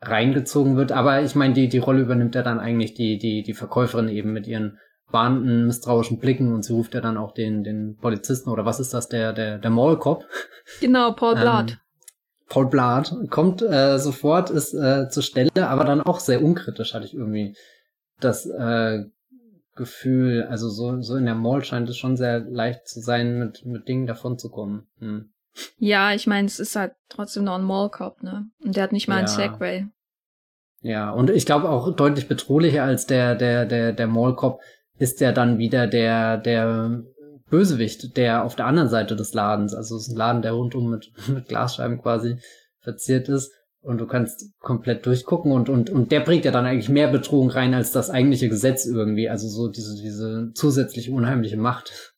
reingezogen 0.00 0.76
wird. 0.76 0.92
Aber 0.92 1.22
ich 1.22 1.34
meine, 1.34 1.54
die, 1.54 1.68
die 1.68 1.78
Rolle 1.78 2.02
übernimmt 2.02 2.36
ja 2.36 2.42
dann 2.42 2.60
eigentlich 2.60 2.94
die, 2.94 3.18
die, 3.18 3.42
die 3.42 3.54
Verkäuferin 3.54 4.08
eben 4.08 4.32
mit 4.32 4.46
ihren 4.46 4.78
warnenden, 5.08 5.66
misstrauischen 5.66 6.20
Blicken 6.20 6.54
und 6.54 6.64
sie 6.64 6.72
ruft 6.72 6.94
ja 6.94 7.00
dann 7.00 7.16
auch 7.16 7.32
den, 7.32 7.64
den 7.64 7.96
Polizisten 7.96 8.50
oder 8.50 8.64
was 8.64 8.78
ist 8.78 8.94
das, 8.94 9.08
der, 9.08 9.32
der, 9.32 9.58
der 9.58 9.70
Mallcop? 9.70 10.24
Genau, 10.80 11.12
Paul 11.12 11.34
Blart. 11.34 11.72
Ähm, 11.72 11.78
Paul 12.48 12.66
Blart 12.66 13.14
kommt 13.30 13.62
äh, 13.62 13.98
sofort, 13.98 14.50
ist 14.50 14.72
äh, 14.72 15.08
zur 15.08 15.22
Stelle, 15.22 15.68
aber 15.68 15.84
dann 15.84 16.00
auch 16.00 16.20
sehr 16.20 16.42
unkritisch, 16.42 16.94
hatte 16.94 17.04
ich 17.04 17.14
irgendwie 17.14 17.56
das 18.20 18.46
äh, 18.46 19.04
Gefühl. 19.74 20.46
Also 20.48 20.68
so, 20.68 21.00
so 21.02 21.16
in 21.16 21.26
der 21.26 21.34
Mall 21.34 21.64
scheint 21.64 21.88
es 21.88 21.96
schon 21.96 22.16
sehr 22.16 22.40
leicht 22.40 22.86
zu 22.86 23.00
sein, 23.00 23.38
mit, 23.38 23.64
mit 23.64 23.88
Dingen 23.88 24.06
davon 24.06 24.38
zu 24.38 24.50
kommen. 24.50 24.86
Hm. 24.98 25.32
Ja, 25.78 26.12
ich 26.12 26.26
meine, 26.26 26.46
es 26.46 26.60
ist 26.60 26.76
halt 26.76 26.92
trotzdem 27.08 27.44
noch 27.44 27.56
ein 27.56 27.64
Mallcop, 27.64 28.22
ne? 28.22 28.46
Und 28.64 28.76
der 28.76 28.84
hat 28.84 28.92
nicht 28.92 29.08
mal 29.08 29.14
ja. 29.14 29.18
einen 29.20 29.28
Segway. 29.28 29.86
Ja, 30.82 31.10
und 31.10 31.30
ich 31.30 31.46
glaube 31.46 31.68
auch 31.68 31.94
deutlich 31.96 32.28
bedrohlicher 32.28 32.84
als 32.84 33.06
der, 33.06 33.34
der, 33.34 33.64
der, 33.64 33.92
der 33.92 34.06
Mallcop 34.06 34.60
ist 34.98 35.20
ja 35.20 35.32
dann 35.32 35.58
wieder 35.58 35.86
der, 35.86 36.38
der 36.38 37.02
Bösewicht, 37.48 38.16
der 38.16 38.44
auf 38.44 38.56
der 38.56 38.66
anderen 38.66 38.88
Seite 38.88 39.16
des 39.16 39.32
Ladens, 39.34 39.74
also 39.74 39.96
es 39.96 40.08
ist 40.08 40.14
ein 40.14 40.16
Laden, 40.16 40.42
der 40.42 40.52
rundum 40.52 40.90
mit, 40.90 41.12
mit 41.28 41.48
Glasscheiben 41.48 42.00
quasi 42.00 42.38
verziert 42.80 43.28
ist 43.28 43.52
und 43.80 43.98
du 43.98 44.06
kannst 44.06 44.52
komplett 44.58 45.06
durchgucken 45.06 45.52
und, 45.52 45.68
und, 45.68 45.90
und 45.90 46.10
der 46.10 46.20
bringt 46.20 46.44
ja 46.44 46.50
dann 46.50 46.66
eigentlich 46.66 46.88
mehr 46.88 47.08
Bedrohung 47.08 47.50
rein 47.50 47.72
als 47.72 47.92
das 47.92 48.10
eigentliche 48.10 48.48
Gesetz 48.48 48.84
irgendwie, 48.84 49.28
also 49.28 49.48
so 49.48 49.68
diese, 49.68 49.94
diese 50.00 50.50
zusätzliche 50.54 51.12
unheimliche 51.12 51.56
Macht. 51.56 52.14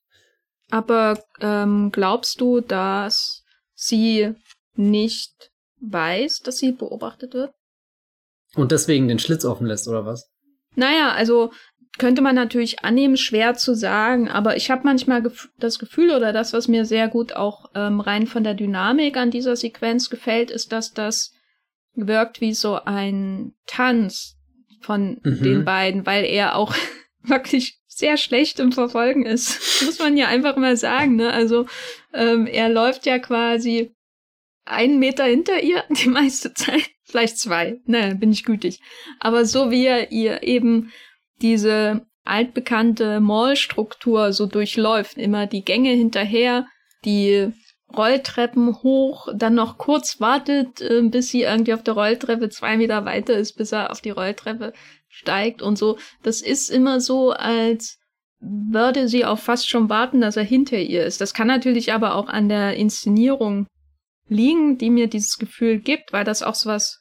Aber 0.70 1.22
ähm, 1.40 1.90
glaubst 1.92 2.40
du, 2.40 2.60
dass 2.60 3.42
sie 3.74 4.34
nicht 4.76 5.50
weiß, 5.80 6.40
dass 6.44 6.58
sie 6.58 6.72
beobachtet 6.72 7.34
wird? 7.34 7.52
Und 8.54 8.72
deswegen 8.72 9.08
den 9.08 9.18
Schlitz 9.18 9.44
offen 9.44 9.66
lässt, 9.66 9.88
oder 9.88 10.06
was? 10.06 10.30
Naja, 10.74 11.12
also 11.12 11.52
könnte 11.98 12.22
man 12.22 12.34
natürlich 12.34 12.84
annehmen, 12.84 13.16
schwer 13.16 13.54
zu 13.54 13.74
sagen, 13.74 14.28
aber 14.28 14.56
ich 14.56 14.70
habe 14.70 14.82
manchmal 14.84 15.22
gef 15.22 15.48
das 15.58 15.78
Gefühl 15.78 16.10
oder 16.10 16.32
das, 16.32 16.52
was 16.52 16.68
mir 16.68 16.84
sehr 16.84 17.08
gut 17.08 17.32
auch 17.34 17.70
ähm, 17.74 18.00
rein 18.00 18.26
von 18.26 18.44
der 18.44 18.54
Dynamik 18.54 19.16
an 19.16 19.30
dieser 19.30 19.56
Sequenz 19.56 20.10
gefällt, 20.10 20.50
ist, 20.50 20.72
dass 20.72 20.92
das 20.92 21.32
wirkt 21.94 22.40
wie 22.40 22.54
so 22.54 22.80
ein 22.84 23.54
Tanz 23.66 24.36
von 24.80 25.20
mhm. 25.22 25.42
den 25.42 25.64
beiden, 25.64 26.06
weil 26.06 26.24
er 26.24 26.56
auch 26.56 26.74
wirklich 27.22 27.80
sehr 27.86 28.16
schlecht 28.16 28.60
im 28.60 28.70
Verfolgen 28.70 29.26
ist. 29.26 29.82
Muss 29.84 29.98
man 29.98 30.16
ja 30.16 30.28
einfach 30.28 30.56
mal 30.56 30.76
sagen, 30.76 31.16
ne? 31.16 31.32
Also 31.32 31.66
ähm, 32.14 32.46
er 32.46 32.68
läuft 32.68 33.06
ja 33.06 33.18
quasi 33.18 33.92
einen 34.64 34.98
Meter 34.98 35.24
hinter 35.24 35.62
ihr 35.62 35.82
die 35.90 36.08
meiste 36.08 36.54
Zeit. 36.54 36.88
Vielleicht 37.04 37.38
zwei. 37.38 37.80
Ne, 37.86 38.14
bin 38.14 38.30
ich 38.30 38.44
gütig. 38.44 38.80
Aber 39.18 39.44
so 39.44 39.70
wie 39.70 39.86
er 39.86 40.12
ihr 40.12 40.42
eben 40.42 40.92
diese 41.42 42.06
altbekannte 42.24 43.20
Mallstruktur 43.20 44.32
so 44.32 44.46
durchläuft, 44.46 45.16
immer 45.16 45.46
die 45.46 45.64
Gänge 45.64 45.90
hinterher, 45.90 46.66
die 47.04 47.52
Rolltreppen 47.96 48.82
hoch, 48.82 49.28
dann 49.34 49.54
noch 49.54 49.78
kurz 49.78 50.20
wartet, 50.20 50.80
äh, 50.80 51.02
bis 51.02 51.28
sie 51.28 51.42
irgendwie 51.42 51.72
auf 51.72 51.82
der 51.82 51.94
Rolltreppe 51.94 52.50
zwei 52.50 52.76
Meter 52.76 53.04
weiter 53.04 53.34
ist, 53.34 53.54
bis 53.54 53.72
er 53.72 53.90
auf 53.90 54.00
die 54.02 54.10
Rolltreppe 54.10 54.74
steigt 55.08 55.62
und 55.62 55.78
so. 55.78 55.98
Das 56.22 56.42
ist 56.42 56.68
immer 56.68 57.00
so, 57.00 57.30
als 57.30 57.98
würde 58.40 59.08
sie 59.08 59.24
auch 59.24 59.38
fast 59.38 59.68
schon 59.68 59.88
warten, 59.88 60.20
dass 60.20 60.36
er 60.36 60.44
hinter 60.44 60.76
ihr 60.76 61.04
ist. 61.04 61.20
Das 61.20 61.34
kann 61.34 61.46
natürlich 61.46 61.92
aber 61.92 62.14
auch 62.14 62.28
an 62.28 62.48
der 62.48 62.76
Inszenierung 62.76 63.66
liegen, 64.28 64.78
die 64.78 64.90
mir 64.90 65.08
dieses 65.08 65.38
Gefühl 65.38 65.78
gibt, 65.78 66.12
weil 66.12 66.24
das 66.24 66.42
auch 66.42 66.54
so 66.54 66.68
was, 66.68 67.00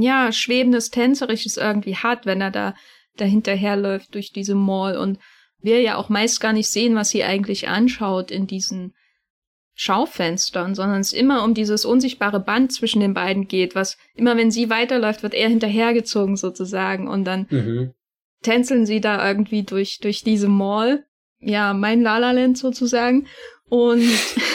ja, 0.00 0.32
schwebendes, 0.32 0.90
tänzerisches 0.90 1.56
irgendwie 1.56 1.96
hat, 1.96 2.24
wenn 2.24 2.40
er 2.40 2.52
da 2.52 2.74
dahinterherläuft 3.20 4.14
durch 4.14 4.32
diese 4.32 4.54
Mall 4.54 4.96
und 4.96 5.18
wir 5.60 5.80
ja 5.80 5.96
auch 5.96 6.08
meist 6.08 6.40
gar 6.40 6.52
nicht 6.52 6.68
sehen, 6.68 6.94
was 6.94 7.10
sie 7.10 7.24
eigentlich 7.24 7.68
anschaut 7.68 8.30
in 8.30 8.46
diesen 8.46 8.94
Schaufenstern, 9.80 10.74
sondern 10.74 11.00
es 11.00 11.12
immer 11.12 11.44
um 11.44 11.54
dieses 11.54 11.84
unsichtbare 11.84 12.40
Band 12.40 12.72
zwischen 12.72 12.98
den 12.98 13.14
beiden 13.14 13.46
geht, 13.46 13.76
was 13.76 13.96
immer 14.14 14.36
wenn 14.36 14.50
sie 14.50 14.70
weiterläuft, 14.70 15.22
wird 15.22 15.34
er 15.34 15.48
hinterhergezogen 15.48 16.36
sozusagen 16.36 17.06
und 17.06 17.24
dann 17.24 17.46
mhm. 17.48 17.92
tänzeln 18.42 18.86
sie 18.86 19.00
da 19.00 19.24
irgendwie 19.26 19.62
durch, 19.62 19.98
durch 20.00 20.24
diese 20.24 20.48
Mall. 20.48 21.04
Ja, 21.38 21.74
mein 21.74 22.02
Lalaland 22.02 22.58
sozusagen. 22.58 23.28
Und, 23.68 24.10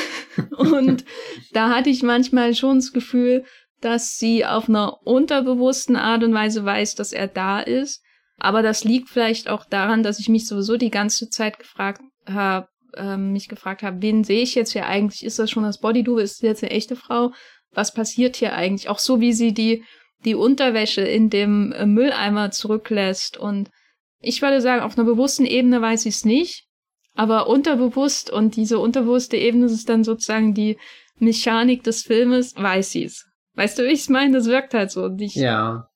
und 0.58 1.06
da 1.54 1.70
hatte 1.70 1.90
ich 1.90 2.04
manchmal 2.04 2.54
schon 2.54 2.80
das 2.80 2.92
Gefühl, 2.92 3.46
dass 3.80 4.18
sie 4.18 4.46
auf 4.46 4.68
einer 4.68 5.06
unterbewussten 5.08 5.96
Art 5.96 6.26
und 6.26 6.34
Weise 6.34 6.66
weiß, 6.66 6.96
dass 6.96 7.14
er 7.14 7.28
da 7.28 7.62
ist. 7.62 8.03
Aber 8.40 8.62
das 8.62 8.84
liegt 8.84 9.10
vielleicht 9.10 9.50
auch 9.50 9.66
daran, 9.66 10.04
dass 10.04 10.20
ich 10.20 10.30
mich 10.30 10.48
sowieso 10.48 10.78
die 10.78 10.90
ganze 10.90 11.30
Zeit 11.30 11.60
gefragt 11.60 12.02
habe, 12.26 12.68
ähm, 12.96 13.32
mich 13.32 13.48
gefragt 13.48 13.84
habe, 13.84 14.02
wen 14.02 14.24
sehe 14.24 14.42
ich 14.42 14.56
jetzt 14.56 14.72
hier 14.72 14.86
eigentlich? 14.88 15.24
Ist 15.24 15.40
das 15.40 15.52
schon 15.52 15.64
das 15.64 15.80
Bodydouble? 15.80 16.24
Ist 16.24 16.42
das 16.42 16.48
jetzt 16.48 16.64
eine 16.64 16.72
echte 16.72 16.96
Frau? 16.96 17.32
Was 17.72 17.94
passiert 17.94 18.36
hier 18.36 18.54
eigentlich? 18.54 18.90
Auch 18.90 19.00
so, 19.00 19.20
wie 19.20 19.34
sie 19.34 19.54
die, 19.54 19.84
die 20.26 20.36
Unterwäsche 20.36 21.02
in 21.02 21.30
dem 21.30 21.72
äh, 21.72 21.86
Mülleimer 21.86 22.52
zurücklässt. 22.52 23.38
Und 23.38 23.70
ich 24.20 24.42
würde 24.42 24.62
sagen, 24.62 24.84
auf 24.84 24.98
einer 24.98 25.06
bewussten 25.06 25.46
Ebene 25.46 25.82
weiß 25.82 26.06
ich 26.06 26.16
es 26.16 26.26
nicht. 26.26 26.66
Aber 27.16 27.48
unterbewusst 27.48 28.32
und 28.32 28.56
diese 28.56 28.80
unterbewusste 28.80 29.38
Ebene 29.38 29.66
ist 29.66 29.88
dann 29.88 30.04
sozusagen 30.04 30.54
die 30.54 30.78
Mechanik 31.20 31.84
des 31.84 32.02
Filmes, 32.02 32.56
weiß 32.56 32.92
sie 32.92 33.04
es. 33.04 33.26
Weißt 33.56 33.78
du, 33.78 33.84
wie 33.84 33.92
ich 33.92 34.10
meine? 34.10 34.38
Das 34.38 34.48
wirkt 34.48 34.74
halt 34.74 34.90
so. 34.90 35.10
Ich, 35.20 35.36
ja. 35.36 35.88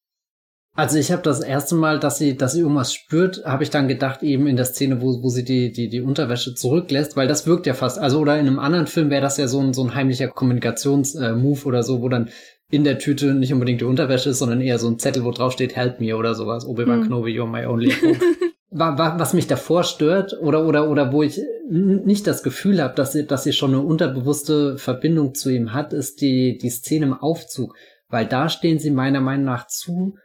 Also 0.78 1.00
ich 1.00 1.12
habe 1.12 1.24
das 1.24 1.40
erste 1.40 1.74
Mal, 1.74 2.00
dass 2.00 2.20
sie, 2.20 2.38
dass 2.38 2.54
sie 2.54 2.60
irgendwas 2.60 2.94
spürt, 2.94 3.44
habe 3.46 3.64
ich 3.64 3.72
dann 3.72 3.88
gedacht, 3.88 4.22
eben 4.22 4.46
in 4.46 4.58
der 4.58 4.66
Szene, 4.66 5.02
wo, 5.02 5.24
wo 5.24 5.30
sie 5.30 5.44
die, 5.44 5.72
die, 5.72 5.90
die 5.90 6.02
Unterwäsche 6.02 6.54
zurücklässt, 6.54 7.18
weil 7.18 7.28
das 7.28 7.48
wirkt 7.48 7.66
ja 7.66 7.74
fast, 7.74 7.98
also 7.98 8.20
oder 8.20 8.38
in 8.38 8.46
einem 8.46 8.60
anderen 8.60 8.86
Film 8.86 9.10
wäre 9.10 9.24
das 9.24 9.38
ja 9.38 9.48
so 9.48 9.60
ein, 9.60 9.74
so 9.74 9.84
ein 9.84 9.96
heimlicher 9.96 10.28
Kommunikationsmove 10.28 11.66
äh, 11.66 11.68
oder 11.68 11.82
so, 11.82 12.04
wo 12.04 12.10
dann 12.10 12.30
in 12.70 12.84
der 12.84 13.00
Tüte 13.00 13.34
nicht 13.34 13.52
unbedingt 13.52 13.82
die 13.82 13.86
Unterwäsche 13.86 14.30
ist, 14.30 14.38
sondern 14.38 14.62
eher 14.62 14.78
so 14.78 14.88
ein 14.88 15.00
Zettel, 15.00 15.24
wo 15.24 15.32
drauf 15.32 15.54
steht, 15.54 15.76
help 15.76 16.00
me 16.00 16.16
oder 16.16 16.36
sowas. 16.36 16.64
Obi-Wan 16.68 17.00
hm. 17.00 17.04
Kenobi, 17.06 17.32
you're 17.32 17.48
my 17.48 17.66
only 17.66 17.92
hope. 17.92 18.20
was 18.70 19.34
mich 19.34 19.48
davor 19.48 19.84
stört 19.84 20.40
oder 20.40 20.64
oder 20.64 20.92
oder 20.92 21.12
wo 21.12 21.24
ich 21.24 21.42
nicht 21.68 22.28
das 22.28 22.44
Gefühl 22.44 22.84
habe, 22.84 22.94
dass 22.94 23.14
sie 23.14 23.26
dass 23.26 23.46
sie 23.46 23.54
schon 23.54 23.72
eine 23.72 23.82
unterbewusste 23.82 24.78
Verbindung 24.78 25.34
zu 25.34 25.50
ihm 25.50 25.74
hat, 25.74 25.94
ist 25.94 26.22
die 26.22 26.60
die 26.60 26.70
Szene 26.70 27.08
im 27.08 27.14
Aufzug, 27.14 27.76
weil 28.10 28.28
da 28.28 28.48
stehen 28.50 28.78
sie 28.78 28.92
meiner 28.92 29.22
Meinung 29.22 29.46
nach 29.46 29.66
zu 29.66 30.18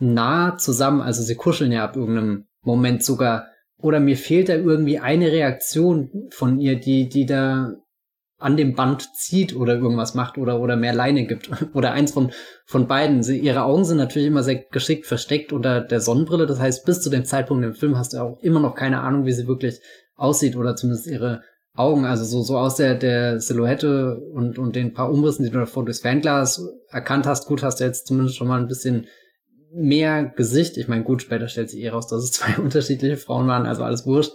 nah 0.00 0.56
zusammen, 0.56 1.00
also 1.00 1.22
sie 1.22 1.36
kuscheln 1.36 1.72
ja 1.72 1.84
ab 1.84 1.96
irgendeinem 1.96 2.46
Moment 2.62 3.04
sogar, 3.04 3.46
oder 3.78 4.00
mir 4.00 4.16
fehlt 4.16 4.48
da 4.48 4.54
irgendwie 4.54 4.98
eine 4.98 5.32
Reaktion 5.32 6.28
von 6.30 6.58
ihr, 6.58 6.78
die, 6.78 7.08
die 7.08 7.26
da 7.26 7.74
an 8.40 8.56
dem 8.56 8.74
Band 8.74 9.14
zieht 9.14 9.54
oder 9.54 9.74
irgendwas 9.74 10.14
macht 10.14 10.38
oder, 10.38 10.60
oder 10.60 10.74
mehr 10.76 10.94
Leine 10.94 11.26
gibt. 11.26 11.50
Oder 11.74 11.92
eins 11.92 12.12
von, 12.12 12.32
von 12.64 12.88
beiden. 12.88 13.22
Sie, 13.22 13.38
ihre 13.38 13.64
Augen 13.64 13.84
sind 13.84 13.98
natürlich 13.98 14.28
immer 14.28 14.42
sehr 14.42 14.56
geschickt 14.56 15.06
versteckt 15.06 15.52
unter 15.52 15.82
der 15.82 16.00
Sonnenbrille. 16.00 16.46
Das 16.46 16.58
heißt, 16.58 16.86
bis 16.86 17.02
zu 17.02 17.10
dem 17.10 17.26
Zeitpunkt 17.26 17.64
im 17.64 17.74
Film 17.74 17.98
hast 17.98 18.14
du 18.14 18.18
auch 18.18 18.38
immer 18.40 18.58
noch 18.58 18.74
keine 18.74 19.02
Ahnung, 19.02 19.26
wie 19.26 19.32
sie 19.32 19.46
wirklich 19.46 19.80
aussieht 20.16 20.56
oder 20.56 20.74
zumindest 20.74 21.06
ihre 21.06 21.42
Augen. 21.74 22.06
Also 22.06 22.24
so, 22.24 22.42
so 22.42 22.56
aus 22.56 22.76
der, 22.76 22.94
der 22.94 23.40
Silhouette 23.40 24.18
und, 24.32 24.58
und 24.58 24.74
den 24.74 24.94
paar 24.94 25.12
Umrissen, 25.12 25.44
die 25.44 25.50
du 25.50 25.58
davor 25.58 25.84
durchs 25.84 26.00
Fernglas 26.00 26.66
erkannt 26.88 27.26
hast. 27.26 27.46
Gut, 27.46 27.62
hast 27.62 27.80
du 27.80 27.84
jetzt 27.84 28.06
zumindest 28.06 28.36
schon 28.36 28.48
mal 28.48 28.58
ein 28.58 28.68
bisschen 28.68 29.06
mehr 29.72 30.24
Gesicht. 30.24 30.76
Ich 30.76 30.88
meine, 30.88 31.04
gut, 31.04 31.22
später 31.22 31.48
stellt 31.48 31.70
sich 31.70 31.80
eh 31.80 31.88
raus, 31.88 32.08
dass 32.08 32.24
es 32.24 32.32
zwei 32.32 32.60
unterschiedliche 32.60 33.16
Frauen 33.16 33.46
waren, 33.46 33.66
also 33.66 33.84
alles 33.84 34.06
wurscht 34.06 34.32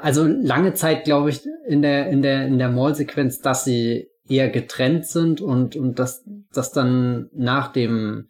also 0.00 0.24
lange 0.24 0.74
Zeit, 0.74 1.04
glaube 1.04 1.30
ich, 1.30 1.42
in 1.66 1.82
der, 1.82 2.08
in 2.08 2.22
der, 2.22 2.46
in 2.46 2.58
der 2.58 2.70
Mall-Sequenz, 2.70 3.40
dass 3.40 3.64
sie 3.64 4.08
eher 4.28 4.48
getrennt 4.48 5.06
sind 5.06 5.40
und, 5.40 5.76
und 5.76 5.98
dass, 5.98 6.24
das 6.52 6.70
dann 6.72 7.28
nach 7.32 7.72
dem, 7.72 8.28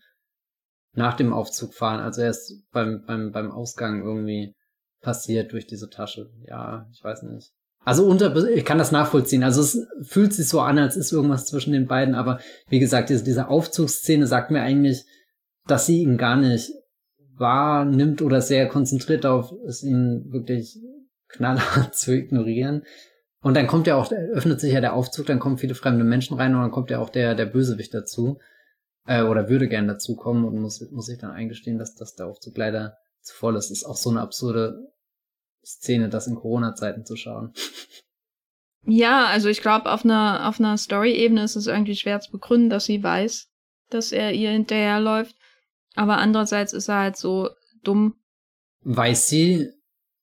nach 0.94 1.14
dem 1.14 1.32
Aufzug 1.32 1.74
fahren, 1.74 2.00
also 2.00 2.22
erst 2.22 2.53
beim, 2.72 3.05
beim, 3.07 3.32
beim 3.32 3.50
Ausgang 3.50 4.03
irgendwie 4.03 4.55
passiert 5.00 5.53
durch 5.53 5.66
diese 5.66 5.90
Tasche. 5.90 6.30
Ja, 6.46 6.86
ich 6.92 7.03
weiß 7.03 7.24
nicht. 7.24 7.53
Also 7.84 8.07
unter, 8.07 8.34
ich 8.48 8.64
kann 8.64 8.78
das 8.78 8.92
nachvollziehen. 8.92 9.42
Also 9.42 9.61
es 9.61 9.86
fühlt 10.03 10.32
sich 10.32 10.48
so 10.48 10.61
an, 10.61 10.78
als 10.78 10.96
ist 10.96 11.12
irgendwas 11.12 11.46
zwischen 11.46 11.72
den 11.72 11.88
beiden, 11.88 12.14
aber 12.14 12.38
wie 12.68 12.78
gesagt, 12.78 13.11
diese, 13.11 13.24
diese 13.24 13.48
Aufzugsszene 13.48 14.26
sagt 14.28 14.53
mir 14.53 14.62
eigentlich, 14.62 15.05
dass 15.67 15.87
sie 15.87 16.03
ihn 16.03 16.19
gar 16.19 16.37
nicht 16.37 16.71
wahrnimmt 17.37 18.23
oder 18.23 18.41
sehr 18.41 18.69
konzentriert 18.69 19.25
darauf 19.25 19.53
ist, 19.67 19.83
ihn 19.83 20.33
wirklich 20.33 20.79
knallhart 21.29 21.95
zu 21.95 22.15
ignorieren. 22.15 22.85
Und 23.41 23.55
dann 23.55 23.67
kommt 23.67 23.87
ja 23.87 23.97
auch, 23.97 24.13
öffnet 24.13 24.61
sich 24.61 24.73
ja 24.73 24.81
der 24.81 24.95
Aufzug, 24.95 25.27
dann 25.27 25.41
kommen 25.41 25.59
viele 25.59 25.75
fremde 25.75 26.05
Menschen 26.05 26.37
rein 26.37 26.55
und 26.55 26.61
dann 26.61 26.71
kommt 26.71 26.91
ja 26.91 27.01
auch 27.01 27.11
der, 27.11 27.35
der 27.35 27.47
Bösewicht 27.47 27.93
dazu. 27.93 28.39
Äh, 29.05 29.23
oder 29.23 29.49
würde 29.49 29.69
gern 29.69 29.89
dazu 29.89 30.15
kommen 30.15 30.45
und 30.45 30.61
muss, 30.61 30.81
muss 30.93 31.07
sich 31.07 31.19
dann 31.19 31.33
eingestehen, 31.33 31.79
dass, 31.79 31.95
dass 31.97 32.15
der 32.15 32.27
Aufzug 32.27 32.57
leider 32.57 32.99
zu 33.21 33.35
voll 33.35 33.57
ist. 33.57 33.71
Ist 33.71 33.85
auch 33.85 33.97
so 33.97 34.11
eine 34.11 34.21
absurde 34.21 34.93
Szene, 35.65 36.09
das 36.09 36.29
in 36.29 36.37
Corona-Zeiten 36.37 37.05
zu 37.05 37.17
schauen. 37.17 37.53
Ja, 38.85 39.27
also 39.27 39.49
ich 39.49 39.61
glaube, 39.61 39.93
auf 39.93 40.05
einer, 40.05 40.49
auf 40.49 40.59
einer 40.59 40.77
Story-Ebene 40.77 41.45
ist 41.45 41.55
es 41.55 41.69
irgendwie 41.69 41.95
schwer 41.95 42.21
zu 42.21 42.33
begründen, 42.33 42.69
dass 42.69 42.87
sie 42.87 43.01
weiß, 43.01 43.49
dass 43.91 44.11
er 44.11 44.33
ihr 44.33 44.51
hinterherläuft. 44.51 45.37
Aber 45.95 46.18
andererseits 46.18 46.72
ist 46.72 46.88
er 46.88 46.99
halt 46.99 47.16
so 47.16 47.51
dumm. 47.82 48.14
Weiß 48.82 49.28
sie, 49.28 49.70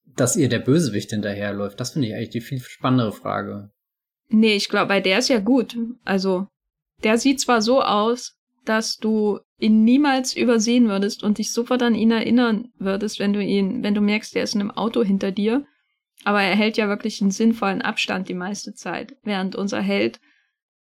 dass 0.06 0.36
ihr 0.36 0.50
der 0.50 0.60
Bösewicht 0.60 1.12
hinterherläuft? 1.12 1.80
Das 1.80 1.92
finde 1.92 2.08
ich 2.08 2.16
eigentlich 2.16 2.30
die 2.30 2.42
viel 2.42 2.60
spannendere 2.60 3.12
Frage. 3.12 3.72
Nee, 4.28 4.56
ich 4.56 4.70
glaube, 4.70 4.88
bei 4.88 5.00
der 5.00 5.20
ist 5.20 5.30
ja 5.30 5.40
gut. 5.40 5.76
Also, 6.04 6.48
der 7.04 7.18
sieht 7.18 7.40
zwar 7.40 7.62
so 7.62 7.82
aus, 7.82 8.38
dass 8.66 8.98
du 8.98 9.40
ihn 9.58 9.84
niemals 9.84 10.36
übersehen 10.36 10.88
würdest 10.88 11.24
und 11.24 11.38
dich 11.38 11.52
sofort 11.52 11.82
an 11.82 11.96
ihn 11.96 12.12
erinnern 12.12 12.72
würdest, 12.78 13.20
wenn 13.20 13.34
du 13.34 13.44
ihn, 13.44 13.84
wenn 13.84 13.96
du 13.96 14.02
merkst, 14.02 14.36
der 14.36 14.44
ist 14.44 14.56
in 14.56 14.62
einem 14.62 14.72
Auto 14.72 15.04
hinter 15.04 15.32
dir. 15.32 15.66
Aber 16.26 16.42
er 16.42 16.56
hält 16.56 16.78
ja 16.78 16.88
wirklich 16.88 17.22
einen 17.22 17.32
sinnvollen 17.32 17.82
Abstand 17.82 18.28
die 18.30 18.34
meiste 18.34 18.74
Zeit, 18.74 19.16
während 19.24 19.56
unser 19.56 19.82
Held 19.82 20.20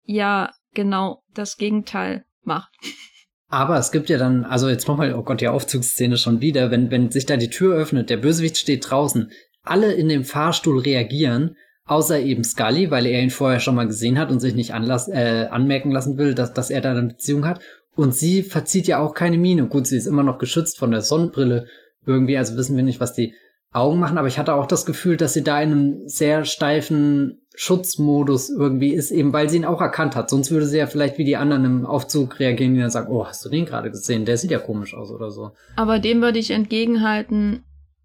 ja 0.04 0.52
genau 0.74 1.22
das 1.32 1.56
Gegenteil 1.56 2.24
macht. 2.42 2.72
Aber 3.48 3.78
es 3.78 3.92
gibt 3.92 4.10
ja 4.10 4.18
dann, 4.18 4.44
also 4.44 4.68
jetzt 4.68 4.88
nochmal, 4.88 5.14
oh 5.14 5.22
Gott, 5.22 5.40
die 5.40 5.48
Aufzugsszene 5.48 6.18
schon 6.18 6.40
wieder, 6.40 6.70
wenn, 6.70 6.90
wenn 6.90 7.10
sich 7.10 7.24
da 7.24 7.36
die 7.36 7.50
Tür 7.50 7.76
öffnet, 7.76 8.10
der 8.10 8.18
Bösewicht 8.18 8.58
steht 8.58 8.90
draußen, 8.90 9.30
alle 9.62 9.92
in 9.92 10.08
dem 10.08 10.24
Fahrstuhl 10.24 10.80
reagieren, 10.80 11.56
außer 11.86 12.20
eben 12.20 12.44
Scully, 12.44 12.90
weil 12.90 13.06
er 13.06 13.22
ihn 13.22 13.30
vorher 13.30 13.60
schon 13.60 13.74
mal 13.74 13.86
gesehen 13.86 14.18
hat 14.18 14.30
und 14.30 14.40
sich 14.40 14.54
nicht 14.54 14.74
anlass, 14.74 15.08
äh, 15.08 15.46
anmerken 15.50 15.90
lassen 15.90 16.18
will, 16.18 16.34
dass, 16.34 16.52
dass 16.52 16.70
er 16.70 16.82
da 16.82 16.90
eine 16.90 17.08
Beziehung 17.08 17.46
hat. 17.46 17.60
Und 17.96 18.14
sie 18.14 18.42
verzieht 18.42 18.86
ja 18.86 18.98
auch 18.98 19.14
keine 19.14 19.38
Miene. 19.38 19.66
Gut, 19.66 19.86
sie 19.86 19.96
ist 19.96 20.06
immer 20.06 20.22
noch 20.22 20.38
geschützt 20.38 20.78
von 20.78 20.90
der 20.90 21.00
Sonnenbrille 21.00 21.66
irgendwie, 22.06 22.36
also 22.36 22.56
wissen 22.56 22.76
wir 22.76 22.84
nicht, 22.84 23.00
was 23.00 23.14
die 23.14 23.34
Augen 23.72 23.98
machen, 23.98 24.18
aber 24.18 24.28
ich 24.28 24.38
hatte 24.38 24.54
auch 24.54 24.66
das 24.66 24.86
Gefühl, 24.86 25.16
dass 25.16 25.34
sie 25.34 25.42
da 25.42 25.60
in 25.60 25.72
einem 25.72 26.08
sehr 26.08 26.44
steifen 26.44 27.42
Schutzmodus 27.60 28.50
irgendwie 28.50 28.94
ist, 28.94 29.10
eben 29.10 29.32
weil 29.32 29.50
sie 29.50 29.56
ihn 29.56 29.64
auch 29.64 29.80
erkannt 29.80 30.14
hat. 30.14 30.30
Sonst 30.30 30.52
würde 30.52 30.64
sie 30.64 30.78
ja 30.78 30.86
vielleicht 30.86 31.18
wie 31.18 31.24
die 31.24 31.36
anderen 31.36 31.64
im 31.64 31.86
Aufzug 31.86 32.38
reagieren, 32.38 32.74
die 32.74 32.80
dann 32.80 32.90
sagen, 32.90 33.10
oh, 33.10 33.26
hast 33.26 33.44
du 33.44 33.48
den 33.48 33.66
gerade 33.66 33.90
gesehen? 33.90 34.24
Der 34.24 34.36
sieht 34.36 34.52
ja 34.52 34.60
komisch 34.60 34.94
aus 34.94 35.10
oder 35.10 35.32
so. 35.32 35.50
Aber 35.74 35.98
dem 35.98 36.22
würde 36.22 36.38
ich 36.38 36.52
entgegenhalten, 36.52 37.64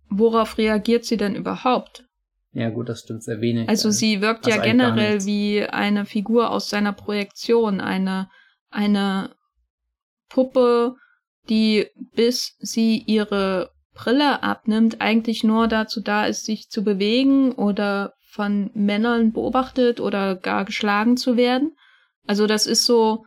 worauf 0.09 0.57
reagiert 0.57 1.05
sie 1.05 1.17
denn 1.17 1.35
überhaupt? 1.35 2.05
Ja, 2.53 2.71
gut, 2.71 2.89
das 2.89 3.01
stimmt 3.01 3.21
sehr 3.21 3.41
wenig. 3.41 3.69
Also 3.69 3.91
sie 3.91 4.21
wirkt 4.21 4.47
also 4.47 4.57
ja 4.57 4.63
generell 4.63 5.23
wie 5.25 5.61
eine 5.63 6.05
Figur 6.05 6.49
aus 6.49 6.71
seiner 6.71 6.93
Projektion, 6.93 7.79
eine, 7.79 8.29
eine 8.71 9.35
Puppe, 10.29 10.95
die 11.47 11.85
bis 12.15 12.55
sie 12.57 13.03
ihre 13.05 13.69
Brille 13.93 14.41
abnimmt, 14.41 14.99
eigentlich 14.99 15.43
nur 15.43 15.67
dazu 15.67 16.01
da 16.01 16.25
ist, 16.25 16.45
sich 16.45 16.69
zu 16.69 16.83
bewegen 16.83 17.51
oder 17.51 18.15
von 18.33 18.71
Männern 18.73 19.31
beobachtet 19.31 19.99
oder 19.99 20.35
gar 20.35 20.65
geschlagen 20.65 21.17
zu 21.17 21.37
werden. 21.37 21.77
Also 22.25 22.47
das 22.47 22.65
ist 22.65 22.83
so 22.83 23.25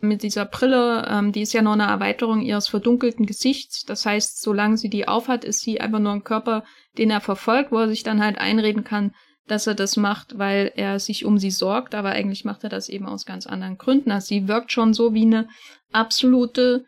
mit 0.00 0.22
dieser 0.22 0.46
Brille, 0.46 1.06
ähm, 1.06 1.32
die 1.32 1.42
ist 1.42 1.52
ja 1.52 1.60
nur 1.60 1.74
eine 1.74 1.84
Erweiterung 1.84 2.40
ihres 2.40 2.66
verdunkelten 2.66 3.26
Gesichts. 3.26 3.84
Das 3.84 4.06
heißt, 4.06 4.40
solange 4.40 4.78
sie 4.78 4.88
die 4.88 5.06
aufhat, 5.06 5.44
ist 5.44 5.60
sie 5.60 5.82
einfach 5.82 5.98
nur 5.98 6.12
ein 6.12 6.24
Körper, 6.24 6.64
den 6.96 7.10
er 7.10 7.20
verfolgt, 7.20 7.72
wo 7.72 7.78
er 7.78 7.88
sich 7.88 8.04
dann 8.04 8.22
halt 8.22 8.38
einreden 8.38 8.84
kann, 8.84 9.14
dass 9.48 9.66
er 9.66 9.74
das 9.74 9.98
macht, 9.98 10.38
weil 10.38 10.72
er 10.76 10.98
sich 10.98 11.26
um 11.26 11.36
sie 11.36 11.50
sorgt, 11.50 11.94
aber 11.94 12.10
eigentlich 12.10 12.46
macht 12.46 12.64
er 12.64 12.70
das 12.70 12.88
eben 12.88 13.06
aus 13.06 13.26
ganz 13.26 13.46
anderen 13.46 13.76
Gründen. 13.76 14.12
Also 14.12 14.28
sie 14.28 14.48
wirkt 14.48 14.72
schon 14.72 14.94
so 14.94 15.12
wie 15.12 15.26
eine 15.26 15.46
absolute 15.92 16.86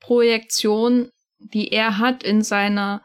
Projektion, 0.00 1.08
die 1.38 1.68
er 1.68 1.98
hat 1.98 2.24
in 2.24 2.42
seiner 2.42 3.02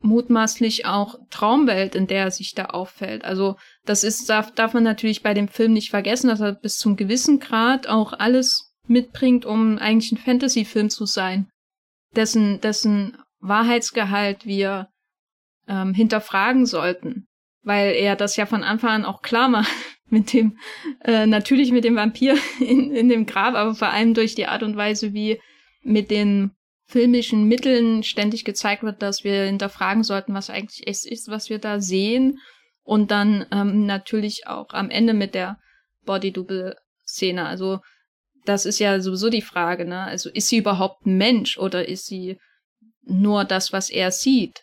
mutmaßlich 0.00 0.86
auch 0.86 1.18
Traumwelt, 1.30 1.94
in 1.94 2.06
der 2.06 2.24
er 2.24 2.30
sich 2.30 2.54
da 2.54 2.66
auffällt. 2.66 3.24
Also 3.24 3.56
das 3.84 4.04
ist, 4.04 4.28
darf, 4.28 4.52
darf 4.52 4.74
man 4.74 4.82
natürlich 4.82 5.22
bei 5.22 5.34
dem 5.34 5.48
Film 5.48 5.72
nicht 5.72 5.90
vergessen, 5.90 6.28
dass 6.28 6.40
er 6.40 6.52
bis 6.52 6.76
zum 6.76 6.96
gewissen 6.96 7.40
Grad 7.40 7.88
auch 7.88 8.12
alles 8.12 8.72
mitbringt, 8.86 9.44
um 9.44 9.78
eigentlich 9.78 10.12
ein 10.12 10.18
Fantasy-Film 10.18 10.90
zu 10.90 11.06
sein, 11.06 11.48
dessen, 12.14 12.60
dessen 12.60 13.16
Wahrheitsgehalt 13.40 14.46
wir 14.46 14.88
ähm, 15.68 15.94
hinterfragen 15.94 16.66
sollten, 16.66 17.26
weil 17.62 17.92
er 17.92 18.16
das 18.16 18.36
ja 18.36 18.46
von 18.46 18.62
Anfang 18.62 18.90
an 18.90 19.04
auch 19.04 19.22
klar 19.22 19.48
macht 19.48 19.72
mit 20.08 20.32
dem, 20.32 20.58
äh, 21.04 21.26
natürlich 21.26 21.72
mit 21.72 21.84
dem 21.84 21.96
Vampir 21.96 22.36
in, 22.60 22.92
in 22.92 23.08
dem 23.08 23.26
Grab, 23.26 23.54
aber 23.54 23.74
vor 23.74 23.88
allem 23.88 24.14
durch 24.14 24.34
die 24.34 24.46
Art 24.46 24.62
und 24.62 24.76
Weise, 24.76 25.12
wie 25.12 25.40
mit 25.82 26.10
den 26.10 26.52
filmischen 26.86 27.48
Mitteln 27.48 28.02
ständig 28.02 28.44
gezeigt 28.44 28.82
wird, 28.82 29.02
dass 29.02 29.24
wir 29.24 29.44
hinterfragen 29.44 30.04
sollten, 30.04 30.34
was 30.34 30.50
eigentlich 30.50 30.86
es 30.86 31.04
ist, 31.04 31.28
was 31.28 31.50
wir 31.50 31.58
da 31.58 31.80
sehen. 31.80 32.38
Und 32.82 33.10
dann 33.10 33.46
ähm, 33.50 33.86
natürlich 33.86 34.46
auch 34.46 34.68
am 34.70 34.90
Ende 34.90 35.12
mit 35.12 35.34
der 35.34 35.58
Body-Double-Szene. 36.04 37.44
Also 37.44 37.80
das 38.44 38.64
ist 38.64 38.78
ja 38.78 39.00
sowieso 39.00 39.28
die 39.28 39.42
Frage, 39.42 39.84
ne? 39.84 40.02
Also 40.02 40.30
ist 40.30 40.48
sie 40.48 40.58
überhaupt 40.58 41.04
ein 41.04 41.16
Mensch 41.16 41.58
oder 41.58 41.88
ist 41.88 42.06
sie 42.06 42.38
nur 43.02 43.44
das, 43.44 43.72
was 43.72 43.90
er 43.90 44.12
sieht? 44.12 44.62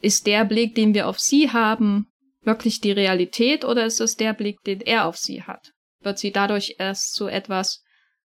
Ist 0.00 0.28
der 0.28 0.44
Blick, 0.44 0.76
den 0.76 0.94
wir 0.94 1.08
auf 1.08 1.18
sie 1.18 1.50
haben, 1.50 2.06
wirklich 2.42 2.80
die 2.80 2.92
Realität 2.92 3.64
oder 3.64 3.84
ist 3.86 4.00
es 4.00 4.16
der 4.16 4.32
Blick, 4.32 4.62
den 4.64 4.80
er 4.80 5.06
auf 5.06 5.16
sie 5.16 5.42
hat? 5.42 5.72
Wird 6.00 6.18
sie 6.18 6.30
dadurch 6.30 6.76
erst 6.78 7.14
zu 7.14 7.26
etwas, 7.26 7.82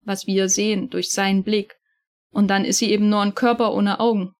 was 0.02 0.26
wir 0.26 0.48
sehen, 0.48 0.88
durch 0.88 1.10
seinen 1.10 1.42
Blick? 1.42 1.77
Und 2.30 2.48
dann 2.48 2.64
ist 2.64 2.78
sie 2.78 2.90
eben 2.90 3.08
nur 3.08 3.22
ein 3.22 3.34
Körper 3.34 3.72
ohne 3.72 4.00
Augen. 4.00 4.32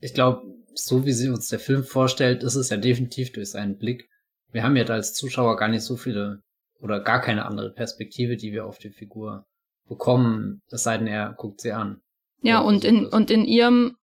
Ich 0.00 0.14
glaube, 0.14 0.42
so 0.74 1.06
wie 1.06 1.12
sie 1.12 1.28
uns 1.28 1.48
der 1.48 1.58
Film 1.58 1.84
vorstellt, 1.84 2.42
ist 2.42 2.56
es 2.56 2.70
ja 2.70 2.76
definitiv 2.76 3.32
durch 3.32 3.50
seinen 3.50 3.78
Blick. 3.78 4.08
Wir 4.52 4.62
haben 4.62 4.76
jetzt 4.76 4.90
als 4.90 5.14
Zuschauer 5.14 5.56
gar 5.56 5.68
nicht 5.68 5.82
so 5.82 5.96
viele 5.96 6.42
oder 6.80 7.00
gar 7.00 7.20
keine 7.20 7.46
andere 7.46 7.72
Perspektive, 7.72 8.36
die 8.36 8.52
wir 8.52 8.66
auf 8.66 8.78
die 8.78 8.90
Figur 8.90 9.46
bekommen, 9.88 10.62
es 10.68 10.82
sei 10.82 10.98
denn, 10.98 11.06
er 11.06 11.34
guckt 11.36 11.60
sie 11.60 11.72
an. 11.72 12.00
Ja, 12.42 12.60
und 12.60 12.84
in, 12.84 13.06
und 13.06 13.30
in 13.30 13.44
ihrem, 13.44 13.96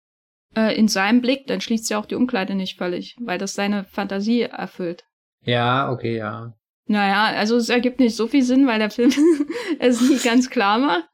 äh, 0.56 0.76
in 0.76 0.88
seinem 0.88 1.20
Blick, 1.20 1.46
dann 1.46 1.60
schließt 1.60 1.86
sie 1.86 1.94
auch 1.96 2.06
die 2.06 2.14
Umkleide 2.14 2.54
nicht 2.54 2.78
völlig, 2.78 3.16
weil 3.20 3.38
das 3.38 3.54
seine 3.54 3.84
Fantasie 3.84 4.42
erfüllt. 4.42 5.04
Ja, 5.44 5.90
okay, 5.90 6.16
ja. 6.16 6.54
Naja, 6.86 7.36
also 7.36 7.56
es 7.56 7.68
ergibt 7.68 8.00
nicht 8.00 8.16
so 8.16 8.26
viel 8.26 8.42
Sinn, 8.42 8.66
weil 8.66 8.78
der 8.78 8.90
Film 8.90 9.12
es 9.78 10.00
nicht 10.00 10.24
ganz 10.24 10.50
klar 10.50 10.78
macht. 10.78 11.08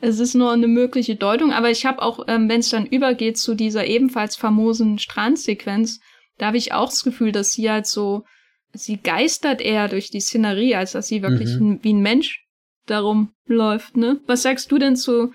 Es 0.00 0.18
ist 0.18 0.34
nur 0.34 0.52
eine 0.52 0.66
mögliche 0.66 1.16
Deutung, 1.16 1.52
aber 1.52 1.70
ich 1.70 1.86
habe 1.86 2.02
auch, 2.02 2.24
ähm, 2.28 2.48
wenn 2.48 2.60
es 2.60 2.70
dann 2.70 2.86
übergeht 2.86 3.38
zu 3.38 3.54
dieser 3.54 3.86
ebenfalls 3.86 4.36
famosen 4.36 4.98
Strandsequenz, 4.98 6.00
da 6.38 6.46
habe 6.46 6.56
ich 6.56 6.72
auch 6.72 6.88
das 6.88 7.04
Gefühl, 7.04 7.32
dass 7.32 7.52
sie 7.52 7.70
halt 7.70 7.86
so, 7.86 8.24
sie 8.72 8.96
geistert 8.96 9.60
eher 9.60 9.88
durch 9.88 10.10
die 10.10 10.20
Szenerie, 10.20 10.74
als 10.74 10.92
dass 10.92 11.06
sie 11.06 11.22
wirklich 11.22 11.50
mhm. 11.60 11.78
wie 11.82 11.92
ein 11.92 12.02
Mensch 12.02 12.44
darum 12.86 13.32
läuft, 13.46 13.96
ne? 13.96 14.20
Was 14.26 14.42
sagst 14.42 14.70
du 14.70 14.78
denn 14.78 14.96
zu, 14.96 15.32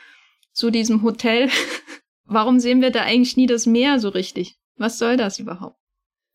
zu 0.52 0.70
diesem 0.70 1.04
Hotel? 1.04 1.50
Warum 2.26 2.60
sehen 2.60 2.82
wir 2.82 2.92
da 2.92 3.02
eigentlich 3.02 3.38
nie 3.38 3.48
das 3.48 3.66
Meer 3.66 4.00
so 4.00 4.10
richtig? 4.10 4.58
Was 4.76 5.00
soll 5.00 5.18
das 5.18 5.40
überhaupt? 5.40 5.79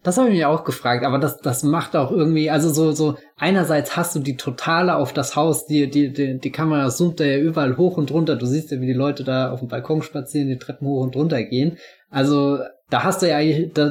Das 0.04 0.18
habe 0.18 0.28
ich 0.28 0.34
mir 0.34 0.50
auch 0.50 0.64
gefragt, 0.64 1.02
aber 1.02 1.18
das, 1.18 1.38
das 1.38 1.62
macht 1.62 1.96
auch 1.96 2.12
irgendwie, 2.12 2.50
also 2.50 2.68
so, 2.68 2.92
so, 2.92 3.16
einerseits 3.36 3.96
hast 3.96 4.14
du 4.14 4.20
die 4.20 4.36
totale 4.36 4.96
auf 4.96 5.14
das 5.14 5.34
Haus, 5.34 5.64
die, 5.64 5.88
die, 5.88 6.12
die, 6.12 6.38
die 6.38 6.52
Kamera 6.52 6.90
zoomt 6.90 7.20
da 7.20 7.24
ja 7.24 7.38
überall 7.38 7.78
hoch 7.78 7.96
und 7.96 8.12
runter. 8.12 8.36
Du 8.36 8.44
siehst 8.44 8.70
ja, 8.70 8.82
wie 8.82 8.86
die 8.86 8.92
Leute 8.92 9.24
da 9.24 9.50
auf 9.50 9.60
dem 9.60 9.68
Balkon 9.68 10.02
spazieren, 10.02 10.48
die 10.48 10.58
Treppen 10.58 10.86
hoch 10.86 11.02
und 11.02 11.16
runter 11.16 11.42
gehen. 11.42 11.78
Also, 12.10 12.58
da 12.90 13.02
hast 13.02 13.22
du 13.22 13.30
ja 13.30 13.40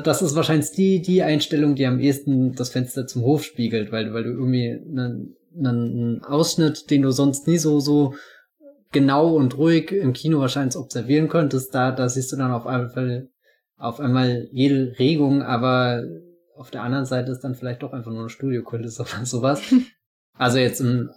das 0.03 0.21
ist 0.21 0.35
wahrscheinlich 0.35 0.69
die, 0.69 1.01
die 1.01 1.23
Einstellung, 1.23 1.73
die 1.73 1.87
am 1.87 1.99
ehesten 1.99 2.53
das 2.53 2.69
Fenster 2.69 3.07
zum 3.07 3.23
Hof 3.23 3.43
spiegelt, 3.43 3.91
weil, 3.91 4.13
weil 4.13 4.23
du 4.23 4.29
irgendwie 4.29 4.69
einen, 4.69 5.35
einen 5.57 6.23
Ausschnitt, 6.23 6.91
den 6.91 7.01
du 7.01 7.09
sonst 7.09 7.47
nie 7.47 7.57
so, 7.57 7.79
so 7.79 8.13
genau 8.91 9.33
und 9.35 9.57
ruhig 9.57 9.91
im 9.91 10.13
Kino 10.13 10.39
wahrscheinlich 10.39 10.77
observieren 10.77 11.27
könntest, 11.27 11.73
da, 11.73 11.91
da 11.91 12.07
siehst 12.07 12.31
du 12.31 12.35
dann 12.35 12.51
auf 12.51 12.67
einmal 12.67 13.29
auf 13.83 13.99
einmal 13.99 14.47
jede 14.51 14.97
Regung, 14.97 15.43
aber 15.43 16.03
auf 16.55 16.71
der 16.71 16.83
anderen 16.83 17.05
Seite 17.05 17.31
ist 17.31 17.41
dann 17.41 17.55
vielleicht 17.55 17.83
doch 17.83 17.91
einfach 17.91 18.11
nur 18.11 18.21
eine 18.21 18.29
Studiokulisse 18.29 19.01
oder 19.15 19.25
sowas. 19.25 19.61
Also 20.37 20.57
jetzt 20.57 20.79
im, 20.79 21.09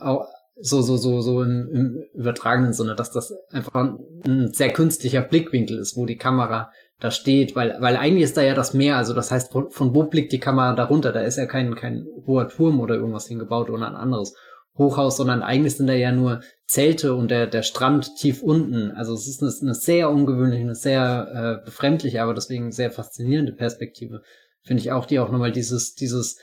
so, 0.56 0.82
so, 0.82 0.96
so, 0.96 1.20
so 1.20 1.42
im, 1.42 1.68
im 1.72 2.02
übertragenen 2.14 2.72
Sinne, 2.72 2.96
dass 2.96 3.12
das 3.12 3.32
einfach 3.50 3.96
ein 4.24 4.52
sehr 4.52 4.72
künstlicher 4.72 5.22
Blickwinkel 5.22 5.78
ist, 5.78 5.96
wo 5.96 6.06
die 6.06 6.16
Kamera 6.16 6.70
da 6.98 7.10
steht, 7.10 7.54
weil, 7.54 7.76
weil 7.80 7.96
eigentlich 7.96 8.24
ist 8.24 8.36
da 8.36 8.42
ja 8.42 8.54
das 8.54 8.74
Meer, 8.74 8.96
also 8.96 9.14
das 9.14 9.30
heißt, 9.30 9.52
von, 9.52 9.70
von 9.70 9.94
wo 9.94 10.04
blickt 10.04 10.32
die 10.32 10.40
Kamera 10.40 10.74
da 10.74 10.84
runter? 10.84 11.12
Da 11.12 11.20
ist 11.20 11.36
ja 11.36 11.46
kein, 11.46 11.74
kein 11.76 12.06
hoher 12.26 12.48
Turm 12.48 12.80
oder 12.80 12.96
irgendwas 12.96 13.28
hingebaut 13.28 13.70
oder 13.70 13.86
ein 13.86 13.94
anderes. 13.94 14.34
Hochhaus, 14.78 15.16
sondern 15.16 15.42
eigentlich 15.42 15.76
sind 15.76 15.86
da 15.86 15.94
ja 15.94 16.12
nur 16.12 16.40
Zelte 16.66 17.14
und 17.14 17.30
der, 17.30 17.46
der 17.46 17.62
Strand 17.62 18.16
tief 18.16 18.42
unten. 18.42 18.90
Also 18.90 19.14
es 19.14 19.26
ist 19.26 19.42
eine, 19.42 19.52
eine 19.60 19.74
sehr 19.74 20.10
ungewöhnliche, 20.10 20.62
eine 20.62 20.74
sehr 20.74 21.60
äh, 21.60 21.64
befremdliche, 21.64 22.22
aber 22.22 22.34
deswegen 22.34 22.72
sehr 22.72 22.90
faszinierende 22.90 23.52
Perspektive. 23.52 24.22
Finde 24.62 24.80
ich 24.80 24.92
auch, 24.92 25.06
die 25.06 25.20
auch 25.20 25.30
nochmal 25.30 25.52
dieses, 25.52 25.94
dieses, 25.94 26.38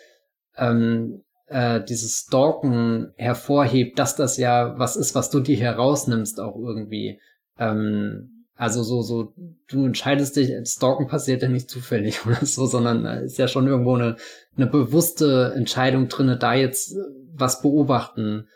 ähm, 0.57 1.23
äh, 1.47 1.83
dieses 1.83 2.25
Stalken 2.27 3.11
hervorhebt, 3.17 3.99
dass 3.99 4.15
das 4.15 4.37
ja 4.37 4.77
was 4.79 4.95
ist, 4.95 5.13
was 5.13 5.29
du 5.29 5.39
dir 5.39 5.57
herausnimmst, 5.57 6.39
auch 6.39 6.55
irgendwie. 6.55 7.19
Ähm, 7.59 8.29
also 8.55 8.83
so, 8.83 9.01
so, 9.01 9.33
du 9.67 9.85
entscheidest 9.85 10.35
dich, 10.37 10.51
Stalken 10.65 11.07
passiert 11.07 11.41
ja 11.41 11.49
nicht 11.49 11.69
zufällig 11.69 12.25
oder 12.25 12.45
so, 12.45 12.65
sondern 12.65 13.05
ist 13.23 13.37
ja 13.37 13.47
schon 13.47 13.67
irgendwo 13.67 13.95
eine, 13.95 14.15
eine 14.55 14.67
bewusste 14.67 15.53
Entscheidung 15.55 16.07
drinne, 16.07 16.37
da 16.37 16.53
jetzt 16.53 16.95
was 17.33 17.61
beobachten 17.61 18.47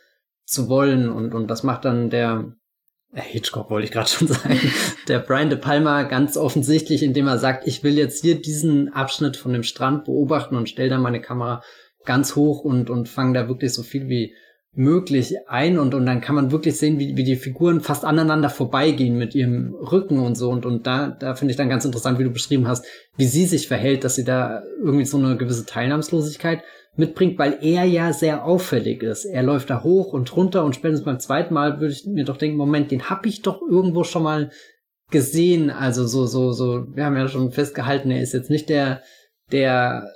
zu 0.45 0.69
wollen 0.69 1.09
und, 1.09 1.33
und 1.33 1.47
das 1.47 1.63
macht 1.63 1.85
dann 1.85 2.09
der 2.09 2.53
äh, 3.13 3.21
Hitchcock 3.21 3.69
wollte 3.69 3.85
ich 3.85 3.91
gerade 3.91 4.09
schon 4.09 4.27
sagen, 4.27 4.59
der 5.07 5.19
Brian 5.19 5.49
De 5.49 5.59
Palma 5.59 6.03
ganz 6.03 6.37
offensichtlich, 6.37 7.03
indem 7.03 7.27
er 7.27 7.37
sagt, 7.37 7.67
ich 7.67 7.83
will 7.83 7.97
jetzt 7.97 8.21
hier 8.21 8.41
diesen 8.41 8.93
Abschnitt 8.93 9.37
von 9.37 9.53
dem 9.53 9.63
Strand 9.63 10.05
beobachten 10.05 10.55
und 10.55 10.69
stelle 10.69 10.89
dann 10.89 11.01
meine 11.01 11.21
Kamera 11.21 11.61
ganz 12.05 12.35
hoch 12.35 12.63
und, 12.63 12.89
und 12.89 13.09
fange 13.09 13.33
da 13.33 13.47
wirklich 13.47 13.73
so 13.73 13.83
viel 13.83 14.07
wie 14.07 14.33
möglich 14.73 15.33
ein 15.47 15.79
und, 15.79 15.95
und 15.95 16.05
dann 16.05 16.21
kann 16.21 16.35
man 16.35 16.51
wirklich 16.51 16.77
sehen, 16.77 16.99
wie, 16.99 17.17
wie 17.17 17.23
die 17.23 17.35
Figuren 17.35 17.81
fast 17.81 18.05
aneinander 18.05 18.49
vorbeigehen 18.49 19.17
mit 19.17 19.33
ihrem 19.33 19.73
Rücken 19.73 20.19
und 20.19 20.35
so. 20.35 20.51
Und, 20.51 20.67
und 20.67 20.85
da, 20.85 21.09
da 21.09 21.33
finde 21.33 21.51
ich 21.51 21.57
dann 21.57 21.67
ganz 21.67 21.83
interessant, 21.83 22.19
wie 22.19 22.23
du 22.23 22.29
beschrieben 22.29 22.67
hast, 22.67 22.85
wie 23.17 23.25
sie 23.25 23.45
sich 23.45 23.67
verhält, 23.67 24.03
dass 24.03 24.15
sie 24.15 24.23
da 24.23 24.61
irgendwie 24.79 25.05
so 25.05 25.17
eine 25.17 25.35
gewisse 25.35 25.65
Teilnahmslosigkeit 25.65 26.61
mitbringt, 26.97 27.37
weil 27.37 27.59
er 27.61 27.83
ja 27.85 28.11
sehr 28.11 28.45
auffällig 28.45 29.03
ist. 29.03 29.25
Er 29.25 29.43
läuft 29.43 29.69
da 29.69 29.83
hoch 29.83 30.13
und 30.13 30.35
runter 30.35 30.65
und 30.65 30.75
spätestens 30.75 31.05
beim 31.05 31.19
zweiten 31.19 31.53
Mal 31.53 31.79
würde 31.79 31.93
ich 31.93 32.05
mir 32.05 32.25
doch 32.25 32.37
denken, 32.37 32.57
Moment, 32.57 32.91
den 32.91 33.09
hab 33.09 33.25
ich 33.25 33.41
doch 33.41 33.61
irgendwo 33.61 34.03
schon 34.03 34.23
mal 34.23 34.51
gesehen. 35.11 35.69
Also 35.69 36.05
so, 36.07 36.25
so, 36.25 36.51
so, 36.51 36.85
wir 36.95 37.05
haben 37.05 37.15
ja 37.15 37.27
schon 37.27 37.51
festgehalten, 37.51 38.11
er 38.11 38.21
ist 38.21 38.33
jetzt 38.33 38.49
nicht 38.49 38.69
der, 38.69 39.03
der 39.51 40.11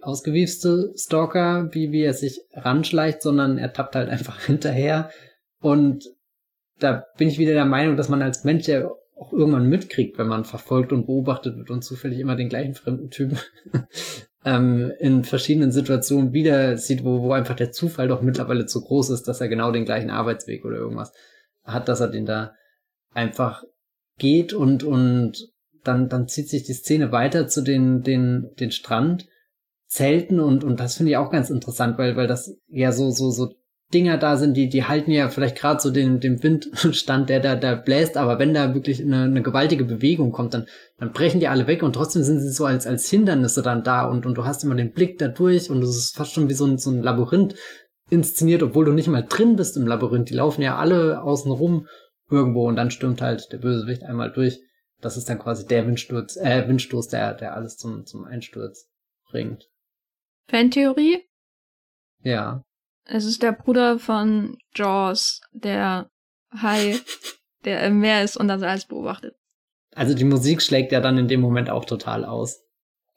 ausgewiefste 0.00 0.92
Stalker, 0.96 1.68
wie, 1.72 1.92
wie 1.92 2.02
er 2.02 2.14
sich 2.14 2.40
ranschleicht, 2.54 3.22
sondern 3.22 3.58
er 3.58 3.72
tappt 3.72 3.94
halt 3.94 4.08
einfach 4.08 4.40
hinterher. 4.46 5.10
Und 5.60 6.04
da 6.78 7.04
bin 7.16 7.28
ich 7.28 7.38
wieder 7.38 7.52
der 7.52 7.66
Meinung, 7.66 7.96
dass 7.96 8.08
man 8.08 8.22
als 8.22 8.42
Mensch 8.44 8.66
ja 8.66 8.90
auch 9.16 9.32
irgendwann 9.32 9.68
mitkriegt, 9.68 10.18
wenn 10.18 10.26
man 10.26 10.44
verfolgt 10.44 10.92
und 10.92 11.06
beobachtet 11.06 11.56
wird 11.56 11.70
und 11.70 11.84
zufällig 11.84 12.18
immer 12.18 12.34
den 12.34 12.48
gleichen 12.48 12.74
fremden 12.74 13.10
Typen 13.10 13.38
ähm, 14.44 14.92
in 14.98 15.24
verschiedenen 15.24 15.72
Situationen 15.72 16.32
wieder 16.32 16.76
sieht, 16.76 17.04
wo, 17.04 17.22
wo 17.22 17.32
einfach 17.32 17.54
der 17.54 17.72
Zufall 17.72 18.08
doch 18.08 18.22
mittlerweile 18.22 18.66
zu 18.66 18.82
groß 18.82 19.10
ist, 19.10 19.28
dass 19.28 19.40
er 19.40 19.48
genau 19.48 19.70
den 19.70 19.84
gleichen 19.84 20.10
Arbeitsweg 20.10 20.64
oder 20.64 20.76
irgendwas 20.76 21.12
hat, 21.64 21.88
dass 21.88 22.00
er 22.00 22.08
den 22.08 22.26
da 22.26 22.54
einfach 23.12 23.62
geht 24.18 24.52
und, 24.52 24.84
und 24.84 25.52
dann, 25.84 26.08
dann 26.08 26.28
zieht 26.28 26.48
sich 26.48 26.64
die 26.64 26.72
Szene 26.72 27.12
weiter 27.12 27.48
zu 27.48 27.62
den, 27.62 28.02
den, 28.02 28.50
den 28.58 28.70
Strandzelten 28.70 30.40
und, 30.40 30.64
und 30.64 30.80
das 30.80 30.96
finde 30.96 31.12
ich 31.12 31.16
auch 31.16 31.30
ganz 31.30 31.50
interessant, 31.50 31.98
weil, 31.98 32.16
weil 32.16 32.26
das 32.26 32.56
ja 32.68 32.92
so, 32.92 33.10
so, 33.10 33.30
so 33.30 33.54
Dinger 33.92 34.18
da 34.18 34.36
sind, 34.36 34.56
die, 34.56 34.68
die 34.68 34.84
halten 34.84 35.10
ja 35.10 35.28
vielleicht 35.28 35.56
gerade 35.56 35.80
so 35.80 35.90
den, 35.90 36.20
den 36.20 36.42
Windstand, 36.42 37.28
der 37.28 37.40
da, 37.40 37.54
da 37.54 37.74
bläst, 37.74 38.16
aber 38.16 38.38
wenn 38.38 38.54
da 38.54 38.74
wirklich 38.74 39.00
eine, 39.00 39.22
eine 39.22 39.42
gewaltige 39.42 39.84
Bewegung 39.84 40.32
kommt, 40.32 40.54
dann, 40.54 40.66
dann 40.98 41.12
brechen 41.12 41.40
die 41.40 41.48
alle 41.48 41.66
weg 41.66 41.82
und 41.82 41.94
trotzdem 41.94 42.22
sind 42.22 42.40
sie 42.40 42.50
so 42.50 42.64
als, 42.64 42.86
als 42.86 43.08
Hindernisse 43.08 43.62
dann 43.62 43.84
da 43.84 44.04
und, 44.06 44.26
und 44.26 44.36
du 44.36 44.44
hast 44.44 44.64
immer 44.64 44.74
den 44.74 44.92
Blick 44.92 45.18
da 45.18 45.28
durch 45.28 45.70
und 45.70 45.82
es 45.82 45.96
ist 45.96 46.16
fast 46.16 46.32
schon 46.32 46.48
wie 46.48 46.54
so 46.54 46.66
ein, 46.66 46.78
so 46.78 46.90
ein 46.90 47.02
Labyrinth 47.02 47.54
inszeniert, 48.10 48.62
obwohl 48.62 48.84
du 48.84 48.92
nicht 48.92 49.08
mal 49.08 49.26
drin 49.26 49.56
bist 49.56 49.76
im 49.76 49.86
Labyrinth. 49.86 50.28
Die 50.28 50.34
laufen 50.34 50.62
ja 50.62 50.76
alle 50.76 51.22
außen 51.22 51.50
rum 51.50 51.86
irgendwo 52.30 52.68
und 52.68 52.76
dann 52.76 52.90
stürmt 52.90 53.22
halt 53.22 53.52
der 53.52 53.58
Bösewicht 53.58 54.02
einmal 54.02 54.32
durch. 54.32 54.60
Das 55.00 55.16
ist 55.16 55.28
dann 55.28 55.38
quasi 55.38 55.66
der 55.66 55.86
Windsturz, 55.86 56.36
äh, 56.36 56.68
Windstoß, 56.68 57.08
der, 57.08 57.34
der 57.34 57.54
alles 57.54 57.76
zum, 57.76 58.06
zum 58.06 58.24
Einsturz 58.24 58.88
bringt. 59.30 59.68
Fantheorie? 60.48 61.24
Ja. 62.22 62.64
Es 63.04 63.24
ist 63.24 63.42
der 63.42 63.52
Bruder 63.52 63.98
von 63.98 64.56
Jaws, 64.74 65.40
der 65.52 66.08
Hai, 66.52 66.96
der 67.64 67.84
im 67.86 67.98
Meer 67.98 68.22
ist 68.22 68.36
und 68.36 68.48
das 68.48 68.62
alles 68.62 68.86
beobachtet. 68.86 69.34
Also 69.94 70.14
die 70.14 70.24
Musik 70.24 70.62
schlägt 70.62 70.92
ja 70.92 71.00
dann 71.00 71.18
in 71.18 71.28
dem 71.28 71.40
Moment 71.40 71.70
auch 71.70 71.84
total 71.84 72.24
aus. 72.24 72.62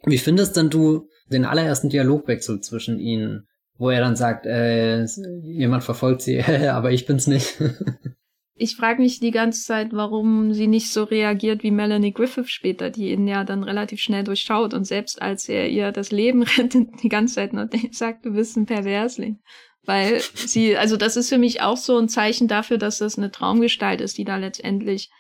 Wie 0.04 0.18
findest 0.18 0.58
denn 0.58 0.70
du 0.70 1.08
den 1.28 1.46
allerersten 1.46 1.90
Dialogwechsel 1.90 2.60
zwischen 2.62 3.00
ihnen, 3.00 3.48
wo 3.78 3.90
er 3.90 4.02
dann 4.02 4.16
sagt, 4.16 4.46
äh, 4.46 5.04
jemand 5.42 5.84
verfolgt 5.84 6.22
sie, 6.22 6.42
aber 6.70 6.92
ich 6.92 7.06
bin's 7.06 7.28
nicht? 7.28 7.62
ich 8.56 8.76
frage 8.76 9.02
mich 9.02 9.20
die 9.20 9.32
ganze 9.32 9.64
Zeit, 9.64 9.90
warum 9.92 10.54
sie 10.54 10.68
nicht 10.68 10.92
so 10.92 11.04
reagiert 11.04 11.64
wie 11.64 11.72
Melanie 11.72 12.14
Griffith 12.14 12.50
später, 12.50 12.90
die 12.90 13.12
ihn 13.12 13.28
ja 13.28 13.44
dann 13.44 13.64
relativ 13.64 14.00
schnell 14.00 14.24
durchschaut 14.24 14.74
und 14.74 14.86
selbst 14.86 15.22
als 15.22 15.50
er 15.50 15.70
ihr 15.70 15.92
das 15.92 16.12
Leben 16.12 16.44
rettet, 16.44 16.88
die 17.02 17.10
ganze 17.10 17.36
Zeit 17.36 17.54
nur 17.54 17.70
sagt, 17.92 18.26
du 18.26 18.34
bist 18.34 18.58
ein 18.58 18.66
Perversling. 18.66 19.40
Weil 19.86 20.22
sie, 20.34 20.78
also 20.78 20.98
das 20.98 21.16
ist 21.16 21.30
für 21.30 21.38
mich 21.38 21.62
auch 21.62 21.78
so 21.78 21.98
ein 21.98 22.10
Zeichen 22.10 22.48
dafür, 22.48 22.78
dass 22.78 22.98
das 22.98 23.18
eine 23.18 23.32
Traumgestalt 23.32 24.02
ist, 24.02 24.18
die 24.18 24.26
da 24.26 24.38
letztendlich 24.38 25.12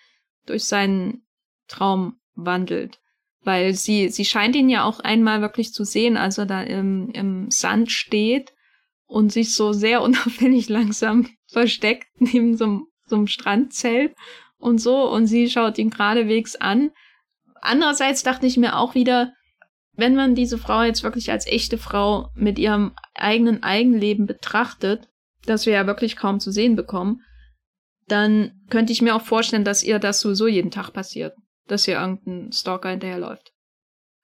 durch 0.45 0.66
seinen 0.66 1.26
Traum 1.68 2.20
wandelt. 2.36 2.99
Weil 3.43 3.76
sie, 3.76 4.09
sie 4.09 4.26
scheint 4.26 4.55
ihn 4.55 4.70
ja 4.70 4.84
auch 4.84 4.99
einmal 4.99 5.41
wirklich 5.41 5.72
zu 5.72 5.84
sehen, 5.84 6.18
als 6.18 6.39
er 6.39 6.47
da 6.47 6.63
im, 6.63 7.09
im 7.11 7.51
Sand 7.51 7.91
steht 7.91 8.53
und 9.05 9.32
sich 9.32 9.53
so 9.53 9.72
sehr 9.72 10.01
unauffällig 10.03 10.68
langsam 10.70 11.30
versteckt 11.47 12.07
neben 12.20 12.57
so 12.57 12.66
einem, 12.66 12.88
so 13.05 13.16
einem 13.18 13.28
Strandzelt 13.28 14.16
und 14.57 14.80
so. 14.80 15.09
Und 15.09 15.28
sie 15.28 15.49
schaut 15.49 15.78
ihn 15.78 15.91
geradewegs 15.91 16.55
an. 16.55 16.91
Andererseits 17.61 18.24
dachte 18.24 18.47
ich 18.47 18.57
mir 18.57 18.78
auch 18.78 18.95
wieder, 18.95 19.34
wenn 19.97 20.15
man 20.15 20.35
diese 20.35 20.57
Frau 20.57 20.83
jetzt 20.83 21.03
wirklich 21.03 21.31
als 21.31 21.47
echte 21.47 21.77
Frau 21.77 22.29
mit 22.35 22.59
ihrem 22.59 22.93
eigenen 23.13 23.63
Eigenleben 23.63 24.25
betrachtet, 24.25 25.07
das 25.45 25.65
wir 25.65 25.73
ja 25.73 25.87
wirklich 25.87 26.15
kaum 26.15 26.39
zu 26.39 26.51
sehen 26.51 26.75
bekommen, 26.75 27.21
dann 28.07 28.61
könnte 28.69 28.91
ich 28.91 29.01
mir 29.01 29.15
auch 29.15 29.21
vorstellen, 29.21 29.63
dass 29.63 29.83
ihr 29.83 29.99
das 29.99 30.19
sowieso 30.19 30.47
jeden 30.47 30.71
Tag 30.71 30.91
passiert, 30.91 31.33
dass 31.67 31.87
ihr 31.87 31.95
irgendein 31.95 32.51
Stalker 32.51 32.89
hinterherläuft. 32.89 33.51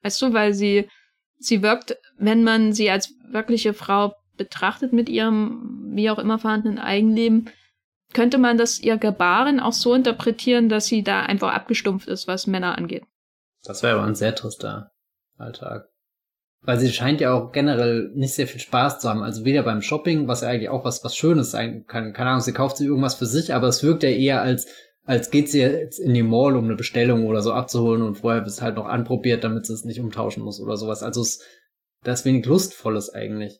Weißt 0.03 0.21
du, 0.21 0.33
weil 0.33 0.53
sie, 0.53 0.89
sie 1.37 1.61
wirkt, 1.61 1.97
wenn 2.17 2.43
man 2.43 2.73
sie 2.73 2.89
als 2.89 3.13
wirkliche 3.29 3.73
Frau 3.73 4.13
betrachtet 4.37 4.93
mit 4.93 5.09
ihrem, 5.09 5.91
wie 5.93 6.09
auch 6.09 6.19
immer 6.19 6.39
vorhandenen 6.39 6.79
Eigenleben, 6.79 7.49
könnte 8.13 8.37
man 8.37 8.57
das 8.57 8.79
ihr 8.79 8.97
Gebaren 8.97 9.59
auch 9.59 9.73
so 9.73 9.93
interpretieren, 9.93 10.69
dass 10.69 10.87
sie 10.87 11.01
da 11.03 11.21
einfach 11.21 11.53
abgestumpft 11.53 12.07
ist, 12.07 12.27
was 12.27 12.45
Männer 12.45 12.77
angeht. 12.77 13.03
Das 13.63 13.83
wäre 13.83 13.97
aber 13.97 14.07
ein 14.07 14.15
sehr 14.15 14.35
trister 14.35 14.91
Alltag. 15.41 15.87
Weil 16.63 16.79
sie 16.79 16.91
scheint 16.91 17.21
ja 17.21 17.33
auch 17.33 17.51
generell 17.51 18.11
nicht 18.13 18.35
sehr 18.35 18.47
viel 18.47 18.61
Spaß 18.61 18.99
zu 18.99 19.09
haben. 19.09 19.23
Also 19.23 19.45
weder 19.45 19.63
beim 19.63 19.81
Shopping, 19.81 20.27
was 20.27 20.41
ja 20.41 20.49
eigentlich 20.49 20.69
auch 20.69 20.85
was, 20.85 21.03
was 21.03 21.15
Schönes 21.15 21.51
sein 21.51 21.85
kann. 21.87 22.13
Keine 22.13 22.29
Ahnung, 22.29 22.41
sie 22.41 22.53
kauft 22.53 22.77
sich 22.77 22.87
irgendwas 22.87 23.15
für 23.15 23.25
sich, 23.25 23.53
aber 23.53 23.67
es 23.67 23.81
wirkt 23.81 24.03
ja 24.03 24.09
eher 24.09 24.41
als, 24.41 24.67
als 25.03 25.31
geht 25.31 25.49
sie 25.49 25.61
jetzt 25.61 25.99
in 25.99 26.13
die 26.13 26.21
Mall, 26.21 26.55
um 26.55 26.65
eine 26.65 26.75
Bestellung 26.75 27.25
oder 27.25 27.41
so 27.41 27.51
abzuholen 27.51 28.03
und 28.03 28.19
vorher 28.19 28.45
es 28.45 28.61
halt 28.61 28.75
noch 28.75 28.85
anprobiert, 28.85 29.43
damit 29.43 29.65
sie 29.65 29.73
es 29.73 29.85
nicht 29.85 29.99
umtauschen 29.99 30.43
muss 30.43 30.61
oder 30.61 30.77
sowas. 30.77 31.01
Also 31.01 31.21
es, 31.21 31.43
da 32.03 32.11
ist 32.11 32.25
wenig 32.25 32.45
Lustvolles 32.45 33.09
eigentlich 33.09 33.59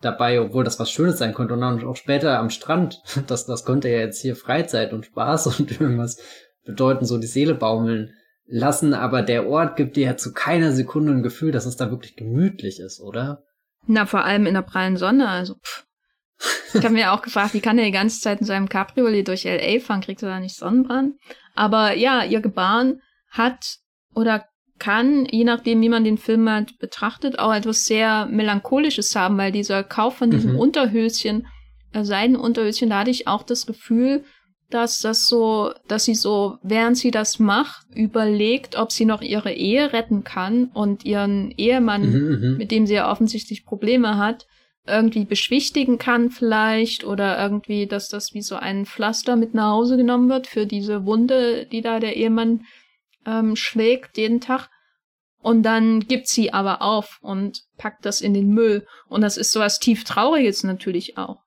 dabei, 0.00 0.40
obwohl 0.40 0.64
das 0.64 0.80
was 0.80 0.90
Schönes 0.90 1.18
sein 1.18 1.34
könnte. 1.34 1.54
Und 1.54 1.60
dann 1.60 1.84
auch 1.84 1.96
später 1.96 2.38
am 2.38 2.50
Strand, 2.50 3.02
das, 3.28 3.46
das 3.46 3.64
könnte 3.64 3.88
ja 3.88 3.98
jetzt 3.98 4.20
hier 4.20 4.34
Freizeit 4.34 4.92
und 4.92 5.06
Spaß 5.06 5.46
und 5.58 5.80
irgendwas 5.80 6.18
bedeuten, 6.64 7.04
so 7.04 7.18
die 7.18 7.26
Seele 7.26 7.54
baumeln 7.54 8.14
lassen, 8.50 8.94
aber 8.94 9.22
der 9.22 9.46
Ort 9.46 9.76
gibt 9.76 9.96
dir 9.96 10.06
ja 10.06 10.16
zu 10.16 10.32
keiner 10.32 10.72
Sekunde 10.72 11.12
ein 11.12 11.22
Gefühl, 11.22 11.52
dass 11.52 11.66
es 11.66 11.76
da 11.76 11.90
wirklich 11.90 12.16
gemütlich 12.16 12.80
ist, 12.80 13.00
oder? 13.00 13.44
Na, 13.86 14.06
vor 14.06 14.24
allem 14.24 14.46
in 14.46 14.54
der 14.54 14.62
prallen 14.62 14.96
Sonne, 14.96 15.28
also 15.28 15.54
pff. 15.54 15.86
Ich 16.72 16.84
habe 16.84 16.94
mir 16.94 17.12
auch 17.12 17.22
gefragt, 17.22 17.52
wie 17.52 17.60
kann 17.60 17.78
er 17.78 17.84
die 17.84 17.90
ganze 17.90 18.20
Zeit 18.20 18.40
in 18.40 18.46
seinem 18.46 18.68
Cabriolet 18.68 19.28
durch 19.28 19.44
L.A. 19.44 19.80
fahren? 19.80 20.00
Kriegt 20.00 20.22
er 20.22 20.30
da 20.30 20.40
nicht 20.40 20.56
Sonnenbrand? 20.56 21.16
Aber 21.54 21.94
ja, 21.94 22.24
ihr 22.24 22.40
Gebaren 22.40 23.02
hat 23.30 23.78
oder 24.14 24.46
kann, 24.78 25.26
je 25.26 25.44
nachdem, 25.44 25.80
wie 25.82 25.88
man 25.88 26.04
den 26.04 26.16
Film 26.16 26.48
halt 26.48 26.78
betrachtet, 26.78 27.38
auch 27.38 27.52
etwas 27.52 27.84
sehr 27.84 28.26
Melancholisches 28.26 29.14
haben, 29.14 29.36
weil 29.36 29.52
dieser 29.52 29.84
Kauf 29.84 30.16
von 30.16 30.30
diesem 30.30 30.52
mhm. 30.52 30.58
Unterhöschen, 30.58 31.46
äh, 31.92 32.04
Seidenunterhöschen, 32.04 32.88
da 32.88 33.00
hatte 33.00 33.10
ich 33.10 33.28
auch 33.28 33.42
das 33.42 33.66
Gefühl, 33.66 34.24
dass 34.70 35.00
das 35.00 35.26
so, 35.26 35.72
dass 35.88 36.04
sie 36.04 36.14
so, 36.14 36.58
während 36.62 36.96
sie 36.96 37.10
das 37.10 37.38
macht, 37.38 37.86
überlegt, 37.94 38.76
ob 38.76 38.92
sie 38.92 39.04
noch 39.04 39.20
ihre 39.20 39.52
Ehe 39.52 39.92
retten 39.92 40.24
kann 40.24 40.66
und 40.72 41.04
ihren 41.04 41.50
Ehemann, 41.56 42.10
mhm, 42.10 42.40
mhm. 42.40 42.56
mit 42.56 42.70
dem 42.70 42.86
sie 42.86 42.94
ja 42.94 43.10
offensichtlich 43.10 43.64
Probleme 43.64 44.16
hat, 44.16 44.46
irgendwie 44.86 45.24
beschwichtigen 45.24 45.98
kann 45.98 46.30
vielleicht 46.30 47.04
oder 47.04 47.40
irgendwie, 47.40 47.86
dass 47.86 48.08
das 48.08 48.34
wie 48.34 48.42
so 48.42 48.56
ein 48.56 48.86
Pflaster 48.86 49.36
mit 49.36 49.54
nach 49.54 49.72
Hause 49.72 49.96
genommen 49.96 50.28
wird 50.28 50.46
für 50.46 50.66
diese 50.66 51.04
Wunde, 51.04 51.66
die 51.66 51.82
da 51.82 52.00
der 52.00 52.16
Ehemann 52.16 52.64
ähm, 53.26 53.56
schlägt 53.56 54.16
jeden 54.16 54.40
Tag. 54.40 54.68
Und 55.42 55.62
dann 55.62 56.00
gibt 56.00 56.28
sie 56.28 56.52
aber 56.52 56.82
auf 56.82 57.18
und 57.22 57.62
packt 57.78 58.04
das 58.04 58.20
in 58.20 58.34
den 58.34 58.48
Müll. 58.48 58.86
Und 59.08 59.22
das 59.22 59.36
ist 59.36 59.52
sowas 59.52 59.78
tief 59.78 60.04
Trauriges 60.04 60.64
natürlich 60.64 61.16
auch. 61.16 61.42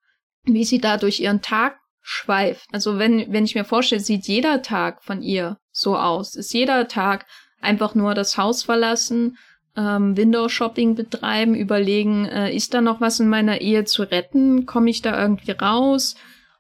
Wie 0.46 0.64
sie 0.64 0.80
da 0.80 0.98
durch 0.98 1.20
ihren 1.20 1.42
Tag 1.42 1.78
schweift. 2.04 2.68
Also 2.72 3.00
wenn, 3.00 3.32
wenn 3.32 3.46
ich 3.46 3.56
mir 3.56 3.64
vorstelle, 3.64 4.02
sieht 4.02 4.28
jeder 4.28 4.62
Tag 4.62 5.04
von 5.04 5.24
ihr 5.24 5.58
so 5.72 5.98
aus. 5.98 6.36
Ist 6.36 6.54
jeder 6.54 6.88
Tag 6.88 7.26
einfach 7.62 7.96
nur 7.96 8.14
das 8.14 8.38
Haus 8.38 8.62
verlassen, 8.64 9.38
ähm, 9.76 10.16
Window-Shopping 10.16 10.94
betreiben, 10.96 11.56
überlegen, 11.56 12.26
äh, 12.26 12.54
ist 12.54 12.74
da 12.74 12.82
noch 12.82 13.02
was 13.02 13.20
in 13.20 13.30
meiner 13.30 13.62
Ehe 13.62 13.86
zu 13.86 14.04
retten? 14.04 14.66
Komme 14.66 14.90
ich 14.90 15.02
da 15.02 15.20
irgendwie 15.20 15.52
raus? 15.52 16.16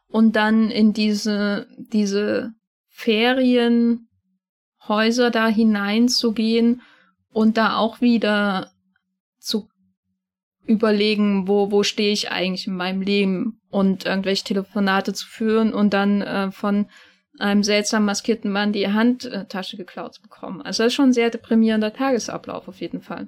Und 0.08 0.36
dann 0.36 0.72
in 0.72 0.94
diese, 0.94 1.68
diese 1.78 2.54
Ferienhäuser 2.90 4.08
da 5.32 5.48
hineinzugehen 5.48 6.82
und 7.32 7.58
da 7.58 7.78
auch 7.78 8.00
wieder 8.00 8.72
überlegen, 10.66 11.48
wo, 11.48 11.72
wo 11.72 11.84
stehe 11.84 12.12
ich 12.12 12.32
eigentlich 12.32 12.68
in 12.68 12.76
meinem 12.76 13.02
Leben 13.02 13.60
und 13.70 14.06
irgendwelche 14.06 14.46
Telefonate 14.46 15.14
zu 15.14 15.28
führen 15.28 15.74
und 15.74 15.94
dann 15.94 16.22
äh, 16.22 16.52
von 16.52 16.88
einem 17.40 17.64
seltsam 17.64 18.06
maskierten 18.06 18.52
Mann 18.52 18.74
die 18.74 18.88
Handtasche 18.88 19.76
geklaut 19.76 20.14
zu 20.14 20.22
bekommen. 20.22 20.62
Also 20.62 20.84
das 20.84 20.92
ist 20.92 20.96
schon 20.96 21.10
ein 21.10 21.14
sehr 21.14 21.30
deprimierender 21.30 21.94
Tagesablauf 21.94 22.68
auf 22.68 22.80
jeden 22.80 23.02
Fall. 23.02 23.28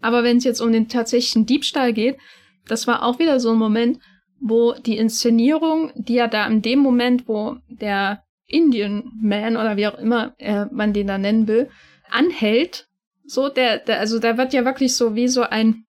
Aber 0.00 0.24
wenn 0.24 0.38
es 0.38 0.44
jetzt 0.44 0.60
um 0.60 0.72
den 0.72 0.88
tatsächlichen 0.88 1.46
Diebstahl 1.46 1.92
geht, 1.92 2.18
das 2.66 2.86
war 2.86 3.04
auch 3.04 3.18
wieder 3.18 3.40
so 3.40 3.52
ein 3.52 3.58
Moment, 3.58 3.98
wo 4.40 4.72
die 4.72 4.96
Inszenierung, 4.96 5.92
die 5.94 6.14
ja 6.14 6.26
da 6.26 6.46
in 6.46 6.62
dem 6.62 6.80
Moment, 6.80 7.28
wo 7.28 7.56
der 7.68 8.24
Indian 8.46 9.12
Man 9.20 9.56
oder 9.56 9.76
wie 9.76 9.86
auch 9.86 9.98
immer 9.98 10.34
äh, 10.38 10.66
man 10.70 10.92
den 10.92 11.06
da 11.06 11.18
nennen 11.18 11.46
will, 11.46 11.68
anhält, 12.10 12.88
so 13.24 13.48
der, 13.48 13.78
der, 13.78 14.00
also 14.00 14.18
da 14.18 14.36
wird 14.36 14.52
ja 14.52 14.64
wirklich 14.64 14.96
so 14.96 15.14
wie 15.14 15.28
so 15.28 15.42
ein 15.42 15.84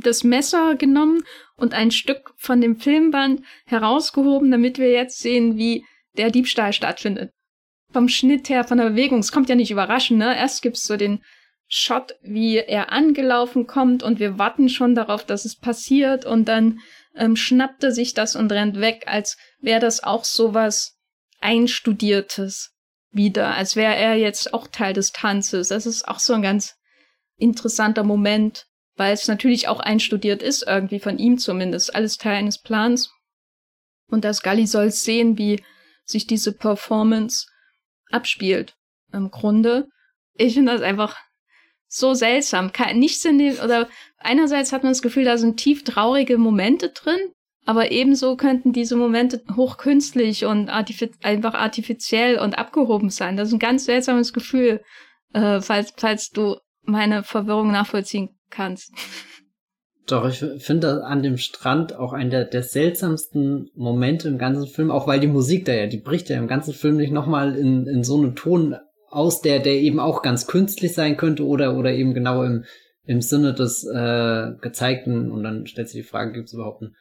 das 0.00 0.24
Messer 0.24 0.76
genommen 0.76 1.24
und 1.56 1.74
ein 1.74 1.90
Stück 1.90 2.32
von 2.36 2.60
dem 2.60 2.78
Filmband 2.78 3.42
herausgehoben, 3.66 4.50
damit 4.50 4.78
wir 4.78 4.90
jetzt 4.90 5.18
sehen, 5.18 5.56
wie 5.56 5.84
der 6.16 6.30
Diebstahl 6.30 6.72
stattfindet. 6.72 7.32
Vom 7.90 8.08
Schnitt 8.08 8.48
her, 8.48 8.64
von 8.64 8.78
der 8.78 8.90
Bewegung, 8.90 9.20
es 9.20 9.32
kommt 9.32 9.48
ja 9.48 9.54
nicht 9.54 9.70
überraschend, 9.70 10.18
ne? 10.18 10.36
Erst 10.36 10.62
gibt's 10.62 10.86
so 10.86 10.96
den 10.96 11.22
Shot, 11.68 12.14
wie 12.22 12.56
er 12.56 12.92
angelaufen 12.92 13.66
kommt 13.66 14.02
und 14.02 14.20
wir 14.20 14.38
warten 14.38 14.68
schon 14.68 14.94
darauf, 14.94 15.24
dass 15.24 15.44
es 15.44 15.56
passiert 15.56 16.24
und 16.24 16.46
dann 16.46 16.80
ähm, 17.14 17.36
schnappt 17.36 17.84
er 17.84 17.92
sich 17.92 18.14
das 18.14 18.36
und 18.36 18.50
rennt 18.52 18.80
weg, 18.80 19.04
als 19.06 19.36
wäre 19.60 19.80
das 19.80 20.02
auch 20.02 20.24
sowas 20.24 20.98
Einstudiertes 21.40 22.72
wieder, 23.10 23.54
als 23.54 23.76
wäre 23.76 23.94
er 23.94 24.14
jetzt 24.14 24.54
auch 24.54 24.66
Teil 24.66 24.94
des 24.94 25.12
Tanzes. 25.12 25.68
Das 25.68 25.86
ist 25.86 26.08
auch 26.08 26.18
so 26.18 26.32
ein 26.32 26.42
ganz 26.42 26.76
interessanter 27.36 28.02
Moment, 28.02 28.66
weil 28.98 29.14
es 29.14 29.28
natürlich 29.28 29.68
auch 29.68 29.80
einstudiert 29.80 30.42
ist, 30.42 30.64
irgendwie 30.66 30.98
von 30.98 31.18
ihm 31.18 31.38
zumindest, 31.38 31.94
alles 31.94 32.18
Teil 32.18 32.36
eines 32.36 32.60
Plans. 32.60 33.10
Und 34.10 34.24
das 34.24 34.42
Gully 34.42 34.66
soll 34.66 34.90
sehen, 34.90 35.38
wie 35.38 35.62
sich 36.04 36.26
diese 36.26 36.52
Performance 36.52 37.46
abspielt. 38.10 38.74
Im 39.12 39.30
Grunde. 39.30 39.88
Ich 40.34 40.54
finde 40.54 40.72
das 40.72 40.82
einfach 40.82 41.16
so 41.86 42.14
seltsam. 42.14 42.72
Nichts 42.94 43.24
in 43.24 43.38
dem, 43.38 43.54
oder 43.60 43.88
einerseits 44.18 44.72
hat 44.72 44.82
man 44.82 44.92
das 44.92 45.02
Gefühl, 45.02 45.24
da 45.24 45.38
sind 45.38 45.58
tief 45.58 45.84
traurige 45.84 46.36
Momente 46.36 46.90
drin, 46.90 47.20
aber 47.64 47.92
ebenso 47.92 48.36
könnten 48.36 48.72
diese 48.72 48.96
Momente 48.96 49.42
hochkünstlich 49.54 50.44
und 50.44 50.70
artifiz 50.70 51.16
einfach 51.22 51.54
artifiziell 51.54 52.38
und 52.38 52.58
abgehoben 52.58 53.10
sein. 53.10 53.36
Das 53.36 53.48
ist 53.48 53.54
ein 53.54 53.60
ganz 53.60 53.84
seltsames 53.84 54.32
Gefühl, 54.32 54.82
äh, 55.34 55.60
falls, 55.60 55.92
falls 55.96 56.30
du 56.30 56.56
meine 56.82 57.22
Verwirrung 57.22 57.70
nachvollziehen 57.70 58.37
kannst. 58.50 58.92
Doch, 60.06 60.26
ich 60.26 60.42
finde 60.64 61.04
an 61.04 61.22
dem 61.22 61.36
Strand 61.36 61.94
auch 61.94 62.14
einer 62.14 62.30
der, 62.30 62.44
der 62.46 62.62
seltsamsten 62.62 63.70
Momente 63.74 64.28
im 64.28 64.38
ganzen 64.38 64.66
Film, 64.66 64.90
auch 64.90 65.06
weil 65.06 65.20
die 65.20 65.26
Musik 65.26 65.66
da 65.66 65.72
ja, 65.72 65.86
die 65.86 65.98
bricht 65.98 66.30
ja 66.30 66.38
im 66.38 66.48
ganzen 66.48 66.72
Film 66.72 66.96
nicht 66.96 67.12
nochmal 67.12 67.54
in, 67.56 67.86
in 67.86 68.04
so 68.04 68.16
einen 68.16 68.34
Ton 68.34 68.76
aus, 69.10 69.42
der, 69.42 69.58
der 69.58 69.74
eben 69.74 70.00
auch 70.00 70.22
ganz 70.22 70.46
künstlich 70.46 70.94
sein 70.94 71.16
könnte 71.16 71.46
oder, 71.46 71.76
oder 71.76 71.92
eben 71.92 72.14
genau 72.14 72.42
im, 72.42 72.64
im 73.04 73.20
Sinne 73.20 73.52
des 73.52 73.84
äh, 73.84 74.52
gezeigten, 74.60 75.30
und 75.30 75.42
dann 75.42 75.66
stellt 75.66 75.88
sich 75.88 76.02
die 76.02 76.08
Frage, 76.08 76.32
gibt 76.32 76.48
es 76.48 76.54
überhaupt 76.54 76.82
einen 76.82 76.96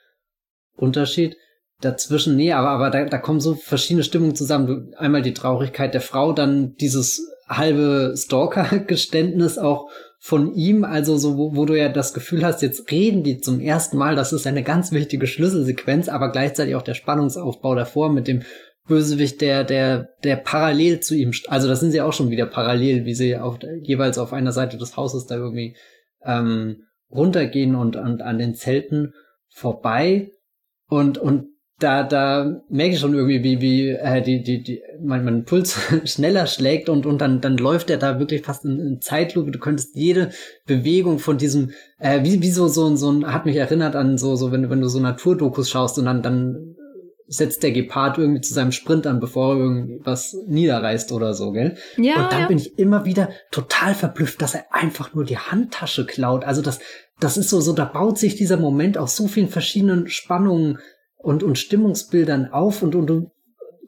Unterschied 0.75 1.37
dazwischen? 1.79 2.35
Nee, 2.35 2.51
aber, 2.51 2.69
aber 2.69 2.89
da, 2.89 3.05
da 3.05 3.17
kommen 3.17 3.39
so 3.39 3.55
verschiedene 3.55 4.03
Stimmungen 4.03 4.35
zusammen. 4.35 4.93
Einmal 4.97 5.21
die 5.21 5.33
Traurigkeit 5.33 5.93
der 5.93 6.01
Frau, 6.01 6.33
dann 6.33 6.75
dieses 6.75 7.21
halbe 7.47 8.13
Stalker-Geständnis 8.17 9.57
auch 9.57 9.89
von 10.27 10.53
ihm, 10.55 10.83
also 10.83 11.17
so, 11.17 11.37
wo, 11.37 11.55
wo 11.55 11.63
du 11.63 11.73
ja 11.73 11.87
das 11.87 12.13
Gefühl 12.13 12.43
hast, 12.43 12.61
jetzt 12.61 12.91
reden 12.91 13.23
die 13.23 13.37
zum 13.37 13.61
ersten 13.61 13.95
Mal, 13.95 14.17
das 14.17 14.33
ist 14.33 14.45
eine 14.45 14.61
ganz 14.61 14.91
wichtige 14.91 15.25
Schlüsselsequenz, 15.25 16.09
aber 16.09 16.33
gleichzeitig 16.33 16.75
auch 16.75 16.81
der 16.81 16.95
Spannungsaufbau 16.95 17.75
davor 17.75 18.11
mit 18.11 18.27
dem 18.27 18.41
Bösewicht, 18.89 19.39
der, 19.39 19.63
der, 19.63 20.09
der 20.25 20.35
parallel 20.35 20.99
zu 20.99 21.15
ihm, 21.15 21.31
also 21.47 21.69
das 21.69 21.79
sind 21.79 21.91
sie 21.91 22.01
auch 22.01 22.11
schon 22.11 22.29
wieder 22.29 22.45
parallel, 22.45 23.05
wie 23.05 23.13
sie 23.13 23.37
auf, 23.37 23.59
jeweils 23.83 24.17
auf 24.17 24.33
einer 24.33 24.51
Seite 24.51 24.77
des 24.77 24.97
Hauses 24.97 25.27
da 25.27 25.37
irgendwie 25.37 25.77
ähm, 26.25 26.83
runtergehen 27.09 27.75
und, 27.75 27.95
und 27.95 28.21
an 28.21 28.37
den 28.37 28.53
Zelten 28.53 29.13
vorbei. 29.47 30.31
Und, 30.89 31.17
und 31.17 31.47
da, 31.79 32.01
da 32.03 32.61
merke 32.69 32.93
ich 32.93 32.99
schon 32.99 33.13
irgendwie, 33.13 33.43
wie, 33.43 33.61
wie 33.61 33.89
äh, 33.89 34.21
die, 34.21 34.41
die, 34.41 34.63
die, 34.63 34.81
mein, 34.99 35.23
mein 35.23 35.45
Puls 35.45 35.77
schneller 36.05 36.47
schlägt 36.47 36.89
und, 36.89 37.05
und 37.05 37.19
dann, 37.19 37.39
dann 37.39 37.57
läuft 37.57 37.89
er 37.91 37.97
da 37.97 38.19
wirklich 38.19 38.41
fast 38.41 38.65
in, 38.65 38.79
in 38.79 39.01
Zeitlupe. 39.01 39.51
Du 39.51 39.59
könntest 39.59 39.95
jede 39.95 40.31
Bewegung 40.65 41.19
von 41.19 41.37
diesem, 41.37 41.71
äh, 41.99 42.23
wie, 42.23 42.41
wie 42.41 42.49
so, 42.49 42.67
so, 42.67 42.95
so 42.95 43.11
ein, 43.11 43.31
hat 43.31 43.45
mich 43.45 43.57
erinnert 43.57 43.95
an 43.95 44.17
so, 44.17 44.35
so, 44.35 44.51
wenn, 44.51 44.69
wenn 44.69 44.81
du 44.81 44.87
so 44.87 44.99
Naturdokus 44.99 45.69
schaust 45.69 45.99
und 45.99 46.05
dann, 46.05 46.23
dann 46.23 46.75
setzt 47.27 47.61
der 47.61 47.71
Gepard 47.71 48.17
irgendwie 48.17 48.41
zu 48.41 48.53
seinem 48.53 48.71
Sprint 48.71 49.05
an, 49.05 49.19
bevor 49.19 49.53
er 49.53 49.59
irgendwas 49.59 50.35
niederreißt 50.47 51.11
oder 51.11 51.33
so, 51.33 51.51
gell? 51.51 51.75
Ja. 51.97 52.23
Und 52.23 52.31
dann 52.31 52.41
ja. 52.41 52.47
bin 52.47 52.57
ich 52.57 52.79
immer 52.79 53.05
wieder 53.05 53.29
total 53.51 53.93
verblüfft, 53.93 54.41
dass 54.41 54.55
er 54.55 54.65
einfach 54.71 55.13
nur 55.13 55.25
die 55.25 55.37
Handtasche 55.37 56.05
klaut. 56.05 56.45
Also 56.45 56.61
das, 56.61 56.79
das 57.19 57.37
ist 57.37 57.49
so, 57.49 57.59
so, 57.59 57.73
da 57.73 57.85
baut 57.85 58.17
sich 58.17 58.35
dieser 58.35 58.57
Moment 58.57 58.97
aus 58.97 59.15
so 59.15 59.27
vielen 59.27 59.49
verschiedenen 59.49 60.07
Spannungen 60.07 60.79
und, 61.27 61.43
und 61.43 61.57
Stimmungsbildern 61.59 62.53
auf 62.53 62.81
und, 62.81 62.95
und 62.95 63.07
du 63.07 63.31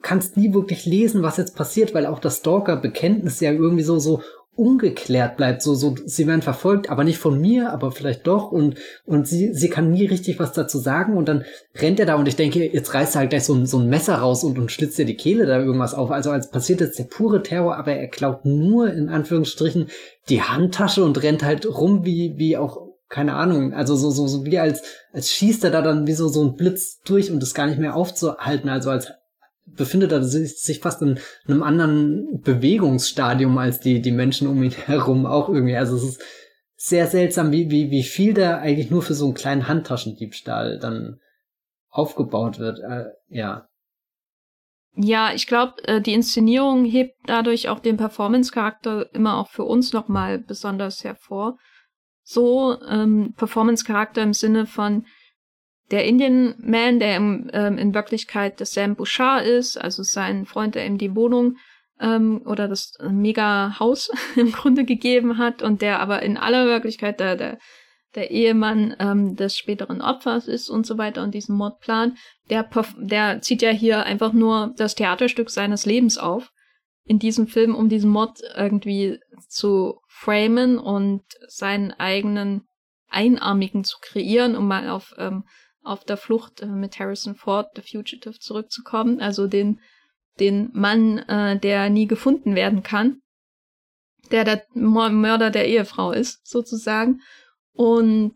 kannst 0.02 0.36
nie 0.36 0.52
wirklich 0.52 0.84
lesen, 0.84 1.22
was 1.22 1.38
jetzt 1.38 1.56
passiert, 1.56 1.94
weil 1.94 2.04
auch 2.04 2.18
das 2.18 2.38
Stalker-Bekenntnis 2.38 3.40
ja 3.40 3.50
irgendwie 3.50 3.82
so, 3.82 3.98
so 3.98 4.20
ungeklärt 4.56 5.38
bleibt. 5.38 5.62
So, 5.62 5.74
so, 5.74 5.94
sie 6.04 6.26
werden 6.26 6.42
verfolgt, 6.42 6.90
aber 6.90 7.02
nicht 7.02 7.16
von 7.16 7.40
mir, 7.40 7.72
aber 7.72 7.92
vielleicht 7.92 8.26
doch. 8.26 8.52
Und, 8.52 8.74
und 9.06 9.26
sie, 9.26 9.54
sie 9.54 9.70
kann 9.70 9.90
nie 9.90 10.04
richtig 10.04 10.38
was 10.38 10.52
dazu 10.52 10.76
sagen. 10.76 11.16
Und 11.16 11.30
dann 11.30 11.46
rennt 11.76 11.98
er 11.98 12.04
da 12.04 12.16
und 12.16 12.28
ich 12.28 12.36
denke, 12.36 12.70
jetzt 12.70 12.92
reißt 12.92 13.16
er 13.16 13.20
halt 13.20 13.30
gleich 13.30 13.44
so 13.44 13.54
ein, 13.54 13.64
so 13.64 13.78
ein 13.78 13.88
Messer 13.88 14.16
raus 14.16 14.44
und, 14.44 14.58
und 14.58 14.70
schlitzt 14.70 14.98
dir 14.98 15.06
die 15.06 15.16
Kehle 15.16 15.46
da 15.46 15.58
irgendwas 15.60 15.94
auf. 15.94 16.10
Also 16.10 16.30
als 16.30 16.50
passiert 16.50 16.82
jetzt 16.82 16.98
der 16.98 17.04
pure 17.04 17.42
Terror, 17.42 17.76
aber 17.76 17.92
er 17.92 18.08
klaut 18.08 18.44
nur 18.44 18.92
in 18.92 19.08
Anführungsstrichen 19.08 19.86
die 20.28 20.42
Handtasche 20.42 21.04
und 21.04 21.22
rennt 21.22 21.42
halt 21.42 21.66
rum 21.66 22.04
wie, 22.04 22.34
wie 22.36 22.58
auch 22.58 22.89
keine 23.10 23.34
Ahnung, 23.34 23.74
also 23.74 23.96
so, 23.96 24.10
so, 24.10 24.26
so 24.28 24.46
wie 24.46 24.58
als, 24.58 24.82
als 25.12 25.30
schießt 25.32 25.64
er 25.64 25.70
da 25.70 25.82
dann 25.82 26.06
wie 26.06 26.14
so, 26.14 26.28
so 26.28 26.42
ein 26.42 26.54
Blitz 26.54 27.00
durch 27.00 27.30
und 27.30 27.42
ist 27.42 27.54
gar 27.54 27.66
nicht 27.66 27.80
mehr 27.80 27.96
aufzuhalten, 27.96 28.70
also 28.70 28.90
als 28.90 29.12
befindet 29.66 30.12
er 30.12 30.22
sich 30.22 30.80
fast 30.80 31.02
in 31.02 31.18
einem 31.46 31.62
anderen 31.62 32.40
Bewegungsstadium 32.40 33.58
als 33.58 33.80
die, 33.80 34.00
die 34.00 34.12
Menschen 34.12 34.48
um 34.48 34.62
ihn 34.62 34.70
herum 34.86 35.26
auch 35.26 35.48
irgendwie. 35.48 35.76
Also 35.76 35.96
es 35.96 36.04
ist 36.04 36.22
sehr 36.76 37.06
seltsam, 37.06 37.52
wie, 37.52 37.70
wie, 37.70 37.90
wie 37.90 38.02
viel 38.02 38.34
da 38.34 38.58
eigentlich 38.58 38.90
nur 38.90 39.02
für 39.02 39.14
so 39.14 39.26
einen 39.26 39.34
kleinen 39.34 39.68
Handtaschendiebstahl 39.68 40.78
dann 40.78 41.20
aufgebaut 41.88 42.58
wird. 42.58 42.78
Äh, 42.78 43.10
ja. 43.28 43.68
Ja, 44.94 45.32
ich 45.34 45.46
glaube, 45.46 45.74
äh, 45.84 46.00
die 46.00 46.14
Inszenierung 46.14 46.84
hebt 46.84 47.14
dadurch 47.26 47.68
auch 47.68 47.80
den 47.80 47.96
Performance-Charakter 47.96 49.14
immer 49.14 49.38
auch 49.38 49.48
für 49.48 49.64
uns 49.64 49.92
nochmal 49.92 50.38
besonders 50.38 51.04
hervor. 51.04 51.58
So 52.30 52.80
ähm, 52.88 53.34
Performance-Charakter 53.36 54.22
im 54.22 54.34
Sinne 54.34 54.66
von 54.66 55.04
der 55.90 56.04
Indian 56.04 56.54
Man, 56.58 57.00
der 57.00 57.16
im, 57.16 57.50
ähm, 57.52 57.76
in 57.76 57.92
Wirklichkeit 57.92 58.60
das 58.60 58.72
Sam 58.72 58.94
Bouchard 58.94 59.44
ist, 59.44 59.76
also 59.76 60.04
sein 60.04 60.46
Freund, 60.46 60.76
der 60.76 60.86
ihm 60.86 60.96
die 60.96 61.16
Wohnung 61.16 61.56
ähm, 61.98 62.42
oder 62.46 62.68
das 62.68 62.92
Mega-Haus 63.02 64.12
im 64.36 64.52
Grunde 64.52 64.84
gegeben 64.84 65.38
hat 65.38 65.60
und 65.60 65.82
der 65.82 65.98
aber 65.98 66.22
in 66.22 66.36
aller 66.36 66.66
Wirklichkeit 66.66 67.18
der, 67.18 67.34
der 67.34 67.58
der 68.14 68.30
Ehemann 68.30 68.94
ähm, 68.98 69.36
des 69.36 69.56
späteren 69.56 70.00
Opfers 70.00 70.48
ist 70.48 70.68
und 70.68 70.84
so 70.84 70.98
weiter 70.98 71.22
und 71.22 71.32
diesen 71.32 71.56
Mordplan, 71.56 72.16
der, 72.48 72.68
der 72.98 73.40
zieht 73.40 73.62
ja 73.62 73.70
hier 73.70 74.04
einfach 74.04 74.32
nur 74.32 74.74
das 74.76 74.96
Theaterstück 74.96 75.48
seines 75.48 75.86
Lebens 75.86 76.18
auf 76.18 76.50
in 77.04 77.20
diesem 77.20 77.46
Film, 77.46 77.74
um 77.74 77.88
diesen 77.88 78.10
Mord 78.10 78.40
irgendwie 78.56 79.20
zu 79.48 79.99
framen 80.20 80.78
und 80.78 81.22
seinen 81.48 81.92
eigenen 81.92 82.68
Einarmigen 83.08 83.84
zu 83.84 83.96
kreieren, 84.02 84.54
um 84.54 84.68
mal 84.68 84.90
auf, 84.90 85.14
ähm, 85.16 85.44
auf 85.82 86.04
der 86.04 86.18
Flucht 86.18 86.60
äh, 86.60 86.66
mit 86.66 86.98
Harrison 86.98 87.34
Ford, 87.34 87.68
The 87.74 87.82
Fugitive, 87.82 88.38
zurückzukommen. 88.38 89.20
Also 89.20 89.46
den, 89.46 89.80
den 90.38 90.68
Mann, 90.74 91.18
äh, 91.20 91.58
der 91.58 91.88
nie 91.88 92.06
gefunden 92.06 92.54
werden 92.54 92.82
kann, 92.82 93.22
der 94.30 94.44
der 94.44 94.62
Mörder 94.74 95.50
der 95.50 95.66
Ehefrau 95.66 96.12
ist, 96.12 96.46
sozusagen. 96.46 97.20
Und 97.72 98.34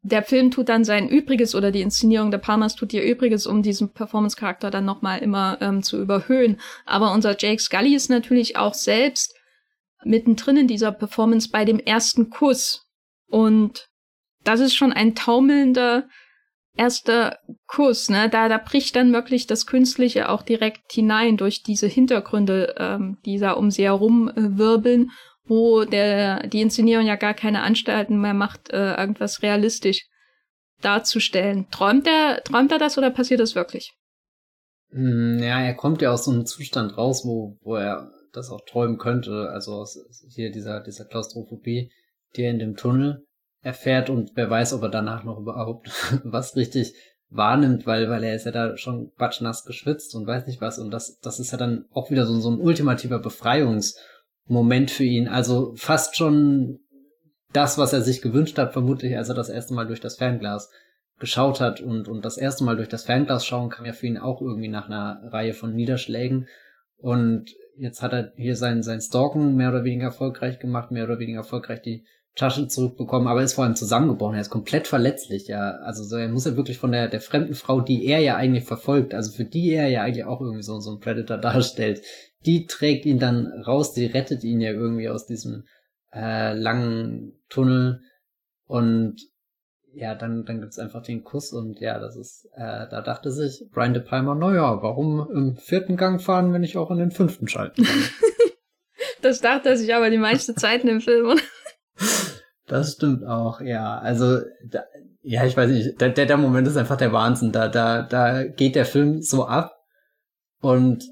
der 0.00 0.22
Film 0.22 0.50
tut 0.50 0.70
dann 0.70 0.84
sein 0.84 1.06
Übriges 1.06 1.54
oder 1.54 1.70
die 1.70 1.82
Inszenierung 1.82 2.30
der 2.30 2.38
Palmas 2.38 2.76
tut 2.76 2.94
ihr 2.94 3.04
Übriges, 3.04 3.46
um 3.46 3.62
diesen 3.62 3.92
Performance-Charakter 3.92 4.70
dann 4.70 4.86
nochmal 4.86 5.18
immer 5.18 5.58
ähm, 5.60 5.82
zu 5.82 6.00
überhöhen. 6.00 6.58
Aber 6.86 7.12
unser 7.12 7.36
Jake 7.38 7.60
Scully 7.60 7.94
ist 7.94 8.08
natürlich 8.08 8.56
auch 8.56 8.72
selbst 8.72 9.34
mittendrin 10.04 10.56
in 10.56 10.68
dieser 10.68 10.92
Performance 10.92 11.48
bei 11.50 11.64
dem 11.64 11.78
ersten 11.78 12.30
Kuss. 12.30 12.86
Und 13.28 13.88
das 14.44 14.60
ist 14.60 14.74
schon 14.74 14.92
ein 14.92 15.14
taumelnder 15.14 16.08
erster 16.76 17.38
Kuss, 17.66 18.08
ne? 18.08 18.28
Da, 18.30 18.48
da 18.48 18.58
bricht 18.58 18.96
dann 18.96 19.12
wirklich 19.12 19.46
das 19.46 19.66
Künstliche 19.66 20.30
auch 20.30 20.42
direkt 20.42 20.92
hinein 20.92 21.36
durch 21.36 21.62
diese 21.62 21.86
Hintergründe, 21.86 22.74
ähm, 22.78 23.18
die 23.26 23.38
da 23.38 23.52
um 23.52 23.70
sie 23.70 23.84
herum 23.84 24.28
äh, 24.30 24.58
wirbeln 24.58 25.10
wo 25.44 25.84
der, 25.84 26.46
die 26.46 26.60
Inszenierung 26.60 27.06
ja 27.06 27.16
gar 27.16 27.34
keine 27.34 27.62
Anstalten 27.62 28.20
mehr 28.20 28.34
macht, 28.34 28.70
äh, 28.70 28.94
irgendwas 28.94 29.42
realistisch 29.42 30.06
darzustellen. 30.80 31.68
Träumt 31.70 32.06
er, 32.06 32.42
träumt 32.44 32.72
er 32.72 32.78
das 32.78 32.98
oder 32.98 33.10
passiert 33.10 33.40
das 33.40 33.54
wirklich? 33.54 33.92
Hm, 34.90 35.38
ja, 35.40 35.60
er 35.60 35.74
kommt 35.74 36.02
ja 36.02 36.12
aus 36.12 36.24
so 36.24 36.30
einem 36.30 36.46
Zustand 36.46 36.96
raus, 36.96 37.24
wo, 37.24 37.58
wo 37.62 37.76
er 37.76 38.10
das 38.32 38.50
auch 38.50 38.62
träumen 38.64 38.98
könnte. 38.98 39.50
Also 39.50 39.86
hier 40.28 40.50
dieser, 40.50 40.80
dieser 40.80 41.04
Klaustrophobie, 41.04 41.90
die 42.36 42.42
er 42.42 42.50
in 42.50 42.58
dem 42.58 42.76
Tunnel 42.76 43.26
erfährt 43.60 44.10
und 44.10 44.32
wer 44.34 44.50
weiß, 44.50 44.72
ob 44.72 44.82
er 44.82 44.88
danach 44.88 45.24
noch 45.24 45.38
überhaupt 45.38 45.90
was 46.24 46.56
richtig 46.56 46.94
wahrnimmt, 47.28 47.86
weil, 47.86 48.10
weil 48.10 48.24
er 48.24 48.34
ist 48.34 48.44
ja 48.44 48.52
da 48.52 48.76
schon 48.76 49.12
batschnass 49.16 49.64
geschwitzt 49.64 50.14
und 50.14 50.26
weiß 50.26 50.46
nicht 50.46 50.60
was. 50.60 50.78
Und 50.78 50.90
das, 50.90 51.18
das 51.20 51.38
ist 51.38 51.52
ja 51.52 51.58
dann 51.58 51.86
auch 51.92 52.10
wieder 52.10 52.26
so, 52.26 52.38
so 52.40 52.50
ein 52.50 52.60
ultimativer 52.60 53.16
Befreiungs- 53.16 53.94
Moment 54.46 54.90
für 54.90 55.04
ihn. 55.04 55.28
Also 55.28 55.72
fast 55.76 56.16
schon 56.16 56.80
das, 57.52 57.78
was 57.78 57.92
er 57.92 58.02
sich 58.02 58.22
gewünscht 58.22 58.58
hat, 58.58 58.72
vermutlich, 58.72 59.16
als 59.16 59.28
er 59.28 59.34
das 59.34 59.48
erste 59.48 59.74
Mal 59.74 59.86
durch 59.86 60.00
das 60.00 60.16
Fernglas 60.16 60.70
geschaut 61.18 61.60
hat. 61.60 61.80
Und, 61.80 62.08
und 62.08 62.24
das 62.24 62.38
erste 62.38 62.64
Mal 62.64 62.76
durch 62.76 62.88
das 62.88 63.04
Fernglas 63.04 63.46
schauen 63.46 63.70
kam 63.70 63.86
ja 63.86 63.92
für 63.92 64.06
ihn 64.06 64.18
auch 64.18 64.40
irgendwie 64.40 64.68
nach 64.68 64.86
einer 64.86 65.20
Reihe 65.32 65.54
von 65.54 65.74
Niederschlägen. 65.74 66.48
Und 66.96 67.50
jetzt 67.76 68.02
hat 68.02 68.12
er 68.12 68.32
hier 68.36 68.56
sein, 68.56 68.82
sein 68.82 69.00
Stalken 69.00 69.56
mehr 69.56 69.70
oder 69.70 69.84
weniger 69.84 70.06
erfolgreich 70.06 70.58
gemacht, 70.58 70.90
mehr 70.90 71.04
oder 71.04 71.18
weniger 71.18 71.38
erfolgreich 71.38 71.82
die 71.82 72.04
Tasche 72.34 72.66
zurückbekommen, 72.66 73.28
aber 73.28 73.40
er 73.40 73.44
ist 73.44 73.54
vor 73.54 73.64
allem 73.64 73.76
zusammengebrochen. 73.76 74.36
Er 74.36 74.40
ist 74.40 74.50
komplett 74.50 74.86
verletzlich, 74.86 75.48
ja. 75.48 75.72
Also 75.82 76.02
so, 76.02 76.16
er 76.16 76.28
muss 76.28 76.46
ja 76.46 76.56
wirklich 76.56 76.78
von 76.78 76.92
der, 76.92 77.08
der 77.08 77.20
fremden 77.20 77.54
Frau, 77.54 77.82
die 77.82 78.06
er 78.06 78.20
ja 78.20 78.36
eigentlich 78.36 78.64
verfolgt, 78.64 79.12
also 79.12 79.30
für 79.32 79.44
die 79.44 79.70
er 79.70 79.88
ja 79.88 80.02
eigentlich 80.02 80.24
auch 80.24 80.40
irgendwie 80.40 80.62
so, 80.62 80.80
so 80.80 80.92
ein 80.92 81.00
Predator 81.00 81.36
darstellt, 81.38 82.02
die 82.46 82.66
trägt 82.66 83.04
ihn 83.04 83.18
dann 83.18 83.46
raus, 83.46 83.92
die 83.92 84.06
rettet 84.06 84.44
ihn 84.44 84.60
ja 84.60 84.70
irgendwie 84.70 85.10
aus 85.10 85.26
diesem 85.26 85.64
äh, 86.14 86.54
langen 86.54 87.38
Tunnel 87.50 88.00
und 88.66 89.16
ja, 89.94 90.14
dann, 90.14 90.44
dann 90.44 90.60
gibt's 90.60 90.78
einfach 90.78 91.02
den 91.02 91.24
Kuss 91.24 91.52
und 91.52 91.80
ja, 91.80 91.98
das 91.98 92.16
ist, 92.16 92.48
äh, 92.54 92.88
da 92.88 93.02
dachte 93.02 93.30
sich 93.30 93.68
Brian 93.72 93.94
De 93.94 94.02
Palma, 94.02 94.34
naja, 94.34 94.82
warum 94.82 95.28
im 95.30 95.56
vierten 95.56 95.96
Gang 95.96 96.20
fahren, 96.20 96.52
wenn 96.52 96.64
ich 96.64 96.76
auch 96.76 96.90
in 96.90 96.98
den 96.98 97.10
fünften 97.10 97.48
schalten 97.48 97.84
kann? 97.84 98.02
das 99.22 99.40
dachte 99.40 99.70
er 99.70 99.76
sich 99.76 99.94
aber 99.94 100.10
die 100.10 100.18
meiste 100.18 100.54
Zeit 100.54 100.82
in 100.82 100.88
dem 100.88 101.00
Film, 101.00 101.26
oder? 101.26 101.40
Das 102.66 102.92
stimmt 102.92 103.24
auch, 103.24 103.60
ja. 103.60 103.98
Also, 103.98 104.40
da, 104.64 104.84
ja, 105.22 105.44
ich 105.44 105.56
weiß 105.56 105.70
nicht, 105.70 106.00
der, 106.00 106.10
der, 106.10 106.26
der 106.26 106.36
Moment 106.36 106.66
ist 106.66 106.76
einfach 106.76 106.96
der 106.96 107.12
Wahnsinn. 107.12 107.52
Da, 107.52 107.68
da, 107.68 108.02
da 108.02 108.44
geht 108.44 108.76
der 108.76 108.86
Film 108.86 109.22
so 109.22 109.46
ab 109.46 109.76
und 110.60 111.04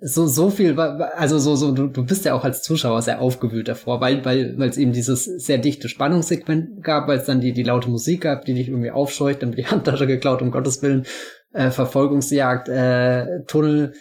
so 0.00 0.26
so 0.26 0.50
viel 0.50 0.78
also 0.78 1.38
so 1.38 1.56
so 1.56 1.72
du, 1.72 1.88
du 1.88 2.04
bist 2.04 2.24
ja 2.24 2.34
auch 2.34 2.44
als 2.44 2.62
Zuschauer 2.62 3.02
sehr 3.02 3.20
aufgewühlt 3.20 3.68
davor 3.68 4.00
weil 4.00 4.24
weil 4.24 4.56
weil 4.56 4.68
es 4.68 4.76
eben 4.76 4.92
dieses 4.92 5.24
sehr 5.24 5.58
dichte 5.58 5.88
Spannungssegment 5.88 6.84
gab 6.84 7.08
weil 7.08 7.18
es 7.18 7.24
dann 7.24 7.40
die 7.40 7.52
die 7.52 7.64
laute 7.64 7.90
Musik 7.90 8.20
gab 8.20 8.44
die 8.44 8.54
dich 8.54 8.68
irgendwie 8.68 8.92
aufscheucht 8.92 9.42
dann 9.42 9.52
die 9.52 9.66
Handtasche 9.70 10.06
geklaut 10.06 10.40
um 10.40 10.50
Gottes 10.50 10.82
willen 10.82 11.04
äh, 11.52 11.70
Verfolgungsjagd 11.70 12.68
äh, 12.68 13.44
Tunnel 13.46 13.92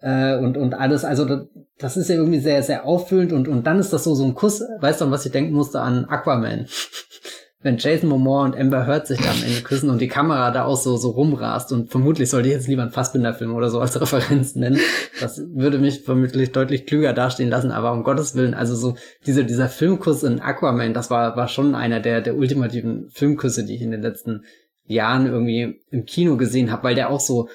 äh, 0.00 0.36
und 0.36 0.56
und 0.56 0.74
alles. 0.74 1.04
Also 1.04 1.48
das 1.78 1.96
ist 1.96 2.08
ja 2.08 2.16
irgendwie 2.16 2.40
sehr 2.40 2.62
sehr 2.62 2.84
auffüllend 2.84 3.32
und 3.32 3.48
und 3.48 3.66
dann 3.66 3.78
ist 3.78 3.92
das 3.92 4.04
so 4.04 4.14
so 4.14 4.24
ein 4.24 4.34
Kuss 4.34 4.62
weißt 4.80 5.00
du 5.00 5.10
was 5.10 5.26
ich 5.26 5.32
denken 5.32 5.54
musste? 5.54 5.80
An 5.80 6.06
Aquaman 6.06 6.66
wenn 7.66 7.78
Jason 7.78 8.08
Momoa 8.08 8.44
und 8.44 8.56
Amber 8.56 8.86
Heard 8.86 9.08
sich 9.08 9.20
da 9.20 9.32
am 9.32 9.42
Ende 9.42 9.60
küssen 9.60 9.90
und 9.90 10.00
die 10.00 10.06
Kamera 10.06 10.52
da 10.52 10.66
auch 10.66 10.76
so, 10.76 10.96
so 10.96 11.10
rumrast 11.10 11.72
und 11.72 11.90
vermutlich 11.90 12.30
sollte 12.30 12.46
ich 12.48 12.54
jetzt 12.54 12.68
lieber 12.68 12.82
einen 12.82 12.92
Fassbinder-Film 12.92 13.52
oder 13.52 13.70
so 13.70 13.80
als 13.80 14.00
Referenz 14.00 14.54
nennen. 14.54 14.78
Das 15.20 15.42
würde 15.52 15.78
mich 15.78 16.02
vermutlich 16.02 16.52
deutlich 16.52 16.86
klüger 16.86 17.12
dastehen 17.12 17.50
lassen, 17.50 17.72
aber 17.72 17.92
um 17.92 18.04
Gottes 18.04 18.36
Willen, 18.36 18.54
also 18.54 18.76
so 18.76 18.94
diese, 19.26 19.44
dieser 19.44 19.68
Filmkuss 19.68 20.22
in 20.22 20.38
Aquaman, 20.38 20.94
das 20.94 21.10
war, 21.10 21.36
war 21.36 21.48
schon 21.48 21.74
einer 21.74 21.98
der, 21.98 22.20
der 22.20 22.36
ultimativen 22.36 23.10
Filmküsse, 23.10 23.64
die 23.64 23.74
ich 23.74 23.82
in 23.82 23.90
den 23.90 24.02
letzten 24.02 24.44
Jahren 24.84 25.26
irgendwie 25.26 25.80
im 25.90 26.04
Kino 26.04 26.36
gesehen 26.36 26.70
habe, 26.70 26.84
weil 26.84 26.94
der 26.94 27.10
auch 27.10 27.18
so 27.18 27.48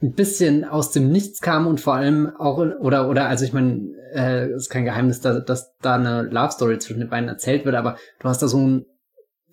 ein 0.00 0.12
bisschen 0.14 0.64
aus 0.64 0.92
dem 0.92 1.10
Nichts 1.10 1.42
kam 1.42 1.66
und 1.66 1.82
vor 1.82 1.94
allem 1.94 2.30
auch 2.38 2.56
oder 2.56 3.08
oder 3.10 3.28
also 3.28 3.44
ich 3.44 3.52
meine 3.52 3.82
äh, 4.14 4.50
ist 4.52 4.70
kein 4.70 4.86
Geheimnis, 4.86 5.20
dass, 5.20 5.44
dass 5.44 5.76
da 5.82 5.96
eine 5.96 6.22
Love 6.22 6.52
Story 6.52 6.78
zwischen 6.78 7.00
den 7.00 7.10
beiden 7.10 7.28
erzählt 7.28 7.66
wird, 7.66 7.74
aber 7.74 7.98
du 8.20 8.28
hast 8.28 8.42
da 8.42 8.48
so 8.48 8.58
ein 8.58 8.86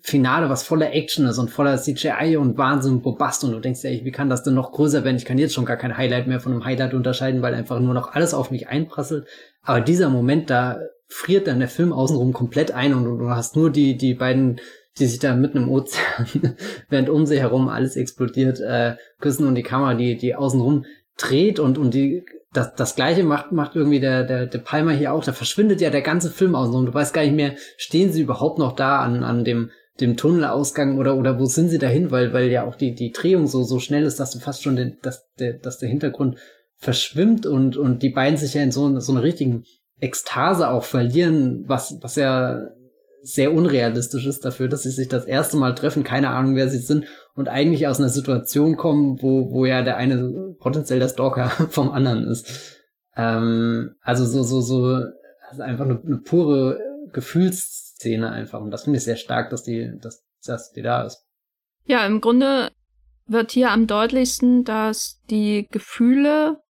Finale, 0.06 0.50
was 0.50 0.64
voller 0.64 0.92
Action 0.92 1.24
ist 1.24 1.38
und 1.38 1.50
voller 1.50 1.78
CGI 1.78 2.36
und 2.36 2.58
Wahnsinn 2.58 2.92
und 2.92 3.02
Bombast 3.02 3.42
und 3.42 3.52
du 3.52 3.58
denkst 3.58 3.84
ja, 3.84 3.90
wie 3.90 4.10
kann 4.12 4.28
das 4.28 4.42
denn 4.42 4.52
noch 4.52 4.70
größer 4.70 5.02
werden? 5.02 5.16
Ich 5.16 5.24
kann 5.24 5.38
jetzt 5.38 5.54
schon 5.54 5.64
gar 5.64 5.78
kein 5.78 5.96
Highlight 5.96 6.26
mehr 6.26 6.40
von 6.40 6.52
einem 6.52 6.66
Highlight 6.66 6.92
unterscheiden, 6.92 7.40
weil 7.40 7.54
einfach 7.54 7.80
nur 7.80 7.94
noch 7.94 8.12
alles 8.12 8.34
auf 8.34 8.50
mich 8.50 8.68
einprasselt. 8.68 9.26
Aber 9.62 9.80
dieser 9.80 10.10
Moment, 10.10 10.50
da 10.50 10.78
friert 11.08 11.46
dann 11.46 11.58
der 11.58 11.70
Film 11.70 11.94
außenrum 11.94 12.34
komplett 12.34 12.70
ein 12.70 12.92
und 12.92 13.18
du 13.18 13.30
hast 13.30 13.56
nur 13.56 13.70
die, 13.70 13.96
die 13.96 14.12
beiden, 14.12 14.60
die 14.98 15.06
sich 15.06 15.20
da 15.20 15.34
mitten 15.34 15.56
im 15.56 15.70
Ozean, 15.70 16.26
während 16.90 17.08
um 17.08 17.24
sie 17.24 17.40
herum 17.40 17.68
alles 17.68 17.96
explodiert, 17.96 18.60
äh, 18.60 18.96
küssen 19.20 19.46
und 19.46 19.54
die 19.54 19.62
Kamera, 19.62 19.94
die, 19.94 20.18
die 20.18 20.34
außenrum 20.34 20.84
dreht 21.16 21.58
und, 21.58 21.78
und 21.78 21.94
die, 21.94 22.26
das, 22.52 22.74
das 22.74 22.94
gleiche 22.94 23.24
macht, 23.24 23.52
macht 23.52 23.74
irgendwie 23.74 24.00
der, 24.00 24.24
der, 24.24 24.44
der 24.44 24.58
Palmer 24.58 24.92
hier 24.92 25.14
auch. 25.14 25.24
Da 25.24 25.32
verschwindet 25.32 25.80
ja 25.80 25.88
der 25.88 26.02
ganze 26.02 26.30
Film 26.30 26.54
außenrum. 26.54 26.84
Du 26.84 26.92
weißt 26.92 27.14
gar 27.14 27.22
nicht 27.22 27.36
mehr, 27.36 27.54
stehen 27.78 28.12
sie 28.12 28.20
überhaupt 28.20 28.58
noch 28.58 28.76
da 28.76 29.00
an, 29.00 29.24
an 29.24 29.44
dem, 29.44 29.70
dem 30.00 30.16
Tunnelausgang 30.16 30.98
oder 30.98 31.16
oder 31.16 31.38
wo 31.38 31.46
sind 31.46 31.68
sie 31.68 31.78
dahin, 31.78 32.10
weil 32.10 32.32
weil 32.32 32.50
ja 32.50 32.64
auch 32.64 32.74
die 32.74 32.94
die 32.94 33.12
Drehung 33.12 33.46
so 33.46 33.62
so 33.62 33.78
schnell 33.78 34.04
ist, 34.04 34.18
dass 34.18 34.32
du 34.32 34.40
fast 34.40 34.62
schon 34.62 34.76
den, 34.76 34.98
dass 35.02 35.28
der 35.38 35.54
dass 35.54 35.78
der 35.78 35.88
Hintergrund 35.88 36.36
verschwimmt 36.76 37.46
und 37.46 37.76
und 37.76 38.02
die 38.02 38.10
beiden 38.10 38.36
sich 38.36 38.54
ja 38.54 38.62
in 38.62 38.72
so 38.72 38.98
so 38.98 39.12
einer 39.12 39.22
richtigen 39.22 39.64
Ekstase 40.00 40.68
auch 40.68 40.84
verlieren, 40.84 41.64
was 41.66 41.98
was 42.00 42.16
ja 42.16 42.68
sehr 43.22 43.54
unrealistisch 43.54 44.26
ist 44.26 44.44
dafür, 44.44 44.68
dass 44.68 44.82
sie 44.82 44.90
sich 44.90 45.08
das 45.08 45.24
erste 45.24 45.56
Mal 45.56 45.74
treffen, 45.74 46.04
keine 46.04 46.28
Ahnung, 46.28 46.56
wer 46.56 46.68
sie 46.68 46.78
sind 46.78 47.06
und 47.34 47.48
eigentlich 47.48 47.86
aus 47.86 47.98
einer 47.98 48.10
Situation 48.10 48.76
kommen, 48.76 49.22
wo 49.22 49.52
wo 49.52 49.64
ja 49.64 49.82
der 49.82 49.96
eine 49.96 50.54
potenziell 50.58 50.98
der 50.98 51.08
Stalker 51.08 51.48
vom 51.70 51.90
anderen 51.92 52.26
ist. 52.26 52.80
Ähm, 53.16 53.94
also 54.02 54.26
so 54.26 54.42
so 54.42 54.60
so 54.60 55.00
also 55.48 55.62
einfach 55.62 55.84
eine, 55.84 56.00
eine 56.04 56.18
pure 56.18 56.80
Gefühls 57.12 57.83
Szene 58.04 58.30
einfach. 58.30 58.60
Und 58.60 58.70
das 58.70 58.84
finde 58.84 58.98
ich 58.98 59.04
sehr 59.04 59.16
stark, 59.16 59.48
dass 59.50 59.62
die, 59.62 59.90
dass, 60.00 60.22
dass 60.44 60.72
die 60.72 60.82
da 60.82 61.02
ist. 61.02 61.26
Ja, 61.86 62.06
im 62.06 62.20
Grunde 62.20 62.70
wird 63.26 63.52
hier 63.52 63.70
am 63.70 63.86
deutlichsten, 63.86 64.64
dass 64.64 65.22
die 65.30 65.66
Gefühle 65.70 66.62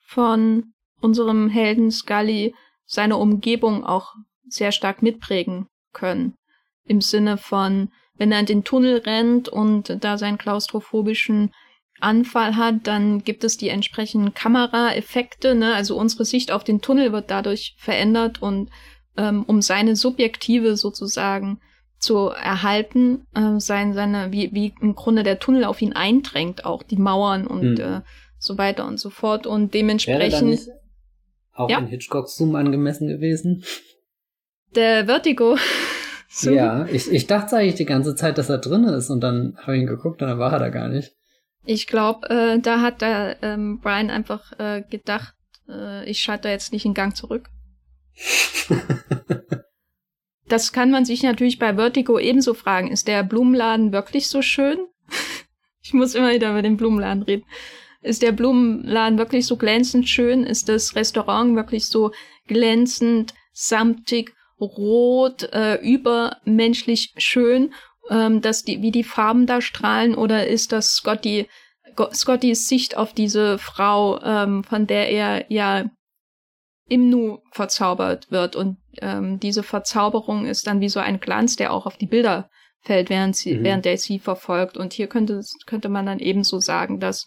von 0.00 0.72
unserem 1.00 1.50
Helden 1.50 1.90
Scully 1.90 2.54
seine 2.86 3.18
Umgebung 3.18 3.84
auch 3.84 4.14
sehr 4.48 4.72
stark 4.72 5.02
mitprägen 5.02 5.68
können. 5.92 6.34
Im 6.84 7.02
Sinne 7.02 7.36
von, 7.36 7.92
wenn 8.16 8.32
er 8.32 8.40
in 8.40 8.46
den 8.46 8.64
Tunnel 8.64 8.98
rennt 8.98 9.48
und 9.50 10.02
da 10.02 10.16
seinen 10.16 10.38
klaustrophobischen 10.38 11.52
Anfall 12.00 12.56
hat, 12.56 12.86
dann 12.86 13.24
gibt 13.24 13.44
es 13.44 13.56
die 13.56 13.68
entsprechenden 13.68 14.32
Kameraeffekte, 14.32 15.54
ne? 15.54 15.74
Also 15.74 15.96
unsere 15.98 16.24
Sicht 16.24 16.52
auf 16.52 16.64
den 16.64 16.80
Tunnel 16.80 17.12
wird 17.12 17.30
dadurch 17.30 17.74
verändert 17.78 18.40
und 18.40 18.70
ähm, 19.18 19.42
um 19.42 19.60
seine 19.60 19.96
subjektive 19.96 20.76
sozusagen 20.76 21.60
zu 21.98 22.28
erhalten, 22.28 23.26
äh, 23.34 23.58
sein, 23.58 23.92
seine, 23.92 24.30
wie, 24.30 24.50
wie 24.52 24.72
im 24.80 24.94
Grunde 24.94 25.24
der 25.24 25.40
Tunnel 25.40 25.64
auf 25.64 25.82
ihn 25.82 25.92
eindrängt, 25.92 26.64
auch 26.64 26.82
die 26.82 26.96
Mauern 26.96 27.46
und 27.46 27.78
hm. 27.78 27.94
äh, 27.96 28.00
so 28.38 28.56
weiter 28.56 28.86
und 28.86 28.98
so 28.98 29.10
fort. 29.10 29.46
Und 29.46 29.74
dementsprechend. 29.74 30.60
auch 31.52 31.68
ja. 31.68 31.78
in 31.78 31.88
Hitchcocks 31.88 32.36
Zoom 32.36 32.54
angemessen 32.54 33.08
gewesen? 33.08 33.64
Der 34.76 35.06
Vertigo. 35.06 35.56
so. 36.28 36.52
Ja, 36.52 36.86
ich, 36.86 37.10
ich 37.10 37.26
dachte 37.26 37.56
eigentlich 37.56 37.74
die 37.74 37.84
ganze 37.84 38.14
Zeit, 38.14 38.38
dass 38.38 38.48
er 38.48 38.58
drin 38.58 38.84
ist 38.84 39.10
und 39.10 39.20
dann 39.20 39.56
habe 39.60 39.76
ich 39.76 39.82
ihn 39.82 39.88
geguckt 39.88 40.22
und 40.22 40.28
dann 40.28 40.38
war 40.38 40.52
er 40.52 40.60
da 40.60 40.68
gar 40.68 40.88
nicht. 40.88 41.12
Ich 41.64 41.88
glaube, 41.88 42.30
äh, 42.30 42.60
da 42.60 42.80
hat 42.80 43.02
der 43.02 43.42
ähm, 43.42 43.80
Brian 43.80 44.08
einfach 44.08 44.58
äh, 44.60 44.82
gedacht, 44.88 45.34
äh, 45.68 46.08
ich 46.08 46.20
schalte 46.20 46.44
da 46.44 46.50
jetzt 46.50 46.72
nicht 46.72 46.84
in 46.86 46.94
Gang 46.94 47.16
zurück. 47.16 47.50
das 50.48 50.72
kann 50.72 50.90
man 50.90 51.04
sich 51.04 51.22
natürlich 51.22 51.58
bei 51.58 51.74
Vertigo 51.74 52.18
ebenso 52.18 52.54
fragen. 52.54 52.90
Ist 52.90 53.08
der 53.08 53.22
Blumenladen 53.22 53.92
wirklich 53.92 54.28
so 54.28 54.42
schön? 54.42 54.78
ich 55.82 55.92
muss 55.92 56.14
immer 56.14 56.32
wieder 56.32 56.50
über 56.50 56.62
den 56.62 56.76
Blumenladen 56.76 57.22
reden. 57.22 57.44
Ist 58.00 58.22
der 58.22 58.32
Blumenladen 58.32 59.18
wirklich 59.18 59.46
so 59.46 59.56
glänzend 59.56 60.08
schön? 60.08 60.44
Ist 60.44 60.68
das 60.68 60.94
Restaurant 60.94 61.56
wirklich 61.56 61.86
so 61.86 62.12
glänzend, 62.46 63.34
samtig, 63.52 64.34
rot, 64.60 65.44
äh, 65.52 65.76
übermenschlich 65.76 67.12
schön, 67.16 67.72
ähm, 68.10 68.40
dass 68.40 68.64
die, 68.64 68.82
wie 68.82 68.92
die 68.92 69.04
Farben 69.04 69.46
da 69.46 69.60
strahlen? 69.60 70.14
Oder 70.14 70.46
ist 70.46 70.72
das 70.72 70.94
Scotty, 70.94 71.48
Scottys 72.12 72.68
Sicht 72.68 72.96
auf 72.96 73.12
diese 73.12 73.58
Frau, 73.58 74.20
ähm, 74.22 74.62
von 74.62 74.86
der 74.86 75.10
er 75.10 75.52
ja 75.52 75.90
im 76.88 77.10
Nu 77.10 77.38
verzaubert 77.52 78.30
wird. 78.30 78.56
Und 78.56 78.78
ähm, 79.00 79.38
diese 79.40 79.62
Verzauberung 79.62 80.46
ist 80.46 80.66
dann 80.66 80.80
wie 80.80 80.88
so 80.88 81.00
ein 81.00 81.20
Glanz, 81.20 81.56
der 81.56 81.72
auch 81.72 81.86
auf 81.86 81.96
die 81.96 82.06
Bilder 82.06 82.48
fällt, 82.80 83.10
während, 83.10 83.36
sie, 83.36 83.54
mhm. 83.54 83.64
während 83.64 83.84
der 83.84 83.98
sie 83.98 84.18
verfolgt. 84.18 84.76
Und 84.76 84.92
hier 84.92 85.06
könnte, 85.06 85.42
könnte 85.66 85.88
man 85.88 86.06
dann 86.06 86.18
ebenso 86.18 86.58
sagen, 86.58 87.00
dass, 87.00 87.26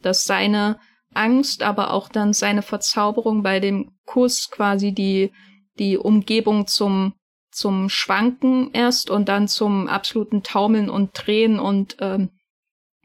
dass 0.00 0.24
seine 0.24 0.78
Angst, 1.14 1.62
aber 1.62 1.92
auch 1.92 2.08
dann 2.08 2.32
seine 2.32 2.62
Verzauberung 2.62 3.42
bei 3.42 3.60
dem 3.60 3.92
Kuss 4.04 4.50
quasi 4.50 4.92
die, 4.92 5.32
die 5.78 5.96
Umgebung 5.96 6.66
zum, 6.66 7.14
zum 7.50 7.88
Schwanken 7.88 8.70
erst 8.72 9.10
und 9.10 9.28
dann 9.28 9.48
zum 9.48 9.88
absoluten 9.88 10.42
Taumeln 10.42 10.90
und 10.90 11.10
Drehen 11.14 11.58
und 11.58 11.96
ähm, 12.00 12.30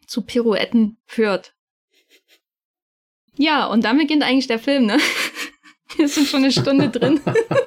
zu 0.06 0.22
Pirouetten 0.22 0.98
führt. 1.06 1.54
Ja, 3.38 3.66
und 3.66 3.84
dann 3.84 3.98
beginnt 3.98 4.24
eigentlich 4.24 4.48
der 4.48 4.60
Film, 4.60 4.86
ne? 4.86 4.98
Wir 5.98 6.08
sind 6.08 6.28
schon 6.28 6.44
eine 6.44 6.52
Stunde 6.52 6.90
drin. 6.90 7.20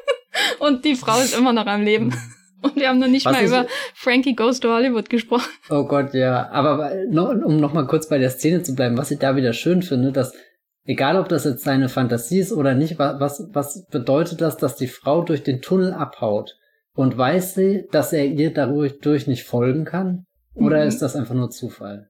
und 0.58 0.84
die 0.84 0.94
Frau 0.94 1.18
ist 1.20 1.36
immer 1.36 1.52
noch 1.52 1.66
am 1.66 1.82
Leben. 1.82 2.14
Und 2.62 2.76
wir 2.76 2.88
haben 2.88 2.98
noch 2.98 3.08
nicht 3.08 3.26
Was 3.26 3.32
mal 3.32 3.44
über 3.44 3.66
Frankie 3.94 4.34
Goes 4.34 4.60
to 4.60 4.68
Hollywood 4.68 5.08
gesprochen. 5.10 5.50
Oh 5.70 5.84
Gott, 5.84 6.14
ja. 6.14 6.48
Aber 6.50 6.90
um 7.10 7.58
noch 7.58 7.72
mal 7.72 7.86
kurz 7.86 8.08
bei 8.08 8.18
der 8.18 8.30
Szene 8.30 8.62
zu 8.62 8.74
bleiben, 8.74 8.96
was 8.96 9.10
ich 9.10 9.18
da 9.18 9.36
wieder 9.36 9.52
schön 9.52 9.82
finde, 9.82 10.12
dass 10.12 10.32
egal 10.84 11.18
ob 11.18 11.28
das 11.28 11.44
jetzt 11.44 11.64
seine 11.64 11.88
Fantasie 11.88 12.40
ist 12.40 12.52
oder 12.52 12.74
nicht, 12.74 12.98
was, 12.98 13.46
was 13.52 13.86
bedeutet 13.86 14.40
das, 14.40 14.56
dass 14.56 14.76
die 14.76 14.88
Frau 14.88 15.22
durch 15.22 15.42
den 15.42 15.60
Tunnel 15.60 15.92
abhaut? 15.92 16.56
Und 16.94 17.18
weiß 17.18 17.54
sie, 17.54 17.86
dass 17.92 18.14
er 18.14 18.24
ihr 18.24 18.54
dadurch 18.54 19.26
nicht 19.26 19.44
folgen 19.44 19.84
kann? 19.84 20.24
Oder 20.54 20.82
mhm. 20.82 20.88
ist 20.88 21.02
das 21.02 21.14
einfach 21.14 21.34
nur 21.34 21.50
Zufall? 21.50 22.08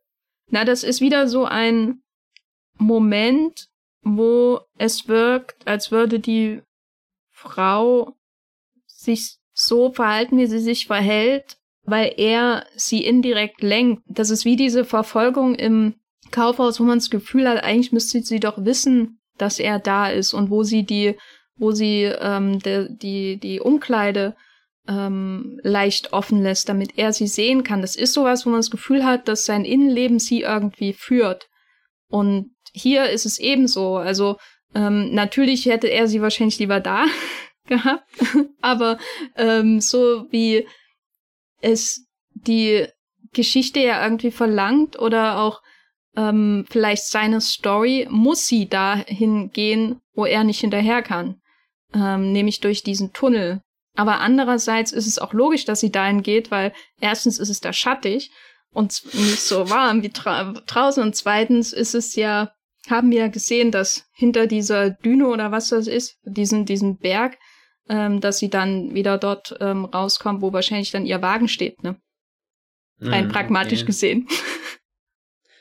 Na, 0.49 0.65
das 0.65 0.85
ist 0.85 1.01
wieder 1.01 1.27
so 1.27 1.45
ein 1.45 2.03
Moment, 2.79 3.67
wo 4.15 4.61
es 4.79 5.09
wirkt, 5.09 5.67
als 5.67 5.91
würde 5.91 6.21
die 6.21 6.63
Frau 7.33 8.15
sich 8.87 9.39
so 9.53 9.91
verhalten, 9.93 10.39
wie 10.39 10.47
sie 10.47 10.61
sich 10.61 10.87
verhält, 10.87 11.57
weil 11.83 12.15
er 12.17 12.67
sie 12.77 13.05
indirekt 13.05 13.63
lenkt. 13.63 14.03
Das 14.07 14.31
ist 14.31 14.45
wie 14.45 14.57
diese 14.57 14.85
Verfolgung 14.85 15.57
im 15.57 15.97
Kaufhaus, 16.31 16.79
wo 16.79 16.85
man 16.85 16.99
das 16.99 17.11
Gefühl 17.11 17.49
hat, 17.49 17.63
eigentlich 17.65 17.93
müsste 17.93 18.21
sie 18.23 18.41
doch 18.41 18.65
wissen, 18.65 19.19
dass 19.39 19.59
er 19.59 19.79
da 19.79 20.09
ist 20.09 20.35
und 20.35 20.51
wo 20.51 20.63
sie 20.63 20.85
die, 20.85 21.17
wo 21.57 21.73
sie 21.73 22.05
ähm, 22.05 22.61
de, 22.61 22.89
die 22.91 23.39
die 23.39 23.61
Umkleide 23.61 24.37
ähm, 24.89 25.59
leicht 25.63 26.13
offen 26.13 26.43
lässt, 26.43 26.69
damit 26.69 26.97
er 26.97 27.13
sie 27.13 27.27
sehen 27.27 27.65
kann. 27.65 27.81
Das 27.81 27.97
ist 27.97 28.13
sowas, 28.13 28.47
wo 28.47 28.51
man 28.51 28.61
das 28.61 28.71
Gefühl 28.71 29.05
hat, 29.05 29.27
dass 29.27 29.45
sein 29.45 29.65
Innenleben 29.65 30.19
sie 30.19 30.43
irgendwie 30.43 30.93
führt. 30.93 31.49
Und 32.09 32.56
hier 32.77 33.09
ist 33.09 33.27
es 33.27 33.39
ebenso. 33.39 33.97
Also 33.97 34.37
ähm, 34.75 35.15
natürlich 35.15 35.67
hätte 35.67 35.89
er 35.89 36.07
sie 36.07 36.21
wahrscheinlich 36.21 36.59
lieber 36.59 36.81
da 36.81 37.07
gehabt, 37.67 38.05
aber 38.61 38.99
ähm, 39.37 39.81
so 39.81 40.27
wie 40.31 40.69
es 41.61 42.07
die 42.35 42.87
Geschichte 43.33 43.81
ja 43.81 44.03
irgendwie 44.05 44.31
verlangt 44.31 44.99
oder 44.99 45.39
auch 45.39 45.63
ähm, 46.17 46.67
vielleicht 46.71 47.07
seine 47.07 47.41
Story, 47.41 48.07
muss 48.11 48.47
sie 48.47 48.69
dahin 48.69 49.51
gehen, 49.51 50.01
wo 50.15 50.27
er 50.27 50.45
nicht 50.45 50.61
hinterher 50.61 51.03
kann, 51.03 51.41
ähm, 51.95 52.33
nämlich 52.33 52.61
durch 52.61 52.83
diesen 52.83 53.13
Tunnel. 53.13 53.63
Aber 53.95 54.21
andererseits 54.21 54.93
ist 54.93 55.07
es 55.07 55.19
auch 55.19 55.33
logisch, 55.33 55.65
dass 55.65 55.81
sie 55.81 55.91
dahin 55.91 56.23
geht, 56.23 56.51
weil 56.51 56.73
erstens 57.01 57.39
ist 57.39 57.49
es 57.49 57.61
da 57.61 57.73
schattig 57.73 58.31
und 58.73 59.03
nicht 59.15 59.41
so 59.41 59.71
warm 59.71 60.03
wie 60.03 60.11
draußen 60.11 61.03
und 61.03 61.17
zweitens 61.17 61.73
ist 61.73 61.95
es 61.95 62.15
ja 62.15 62.53
haben 62.91 63.11
wir 63.11 63.29
gesehen, 63.29 63.71
dass 63.71 64.07
hinter 64.13 64.47
dieser 64.47 64.91
Düne 64.91 65.29
oder 65.29 65.53
was 65.53 65.69
das 65.69 65.87
ist, 65.87 66.19
diesen, 66.25 66.65
diesen 66.65 66.99
Berg, 66.99 67.37
ähm, 67.89 68.21
dass 68.21 68.39
sie 68.39 68.51
dann 68.51 68.95
wieder 68.95 69.19
dort 69.19 69.57
ähm, 69.61 69.85
rauskommt, 69.85 70.43
wo 70.43 70.53
wahrscheinlich 70.53 70.91
dann 70.91 71.07
ihr 71.07 71.23
Wagen 71.23 71.49
steht, 71.49 71.83
ne? 71.83 71.97
Rein 72.99 73.29
mm, 73.29 73.31
pragmatisch 73.31 73.81
okay. 73.81 73.87
gesehen. 73.87 74.29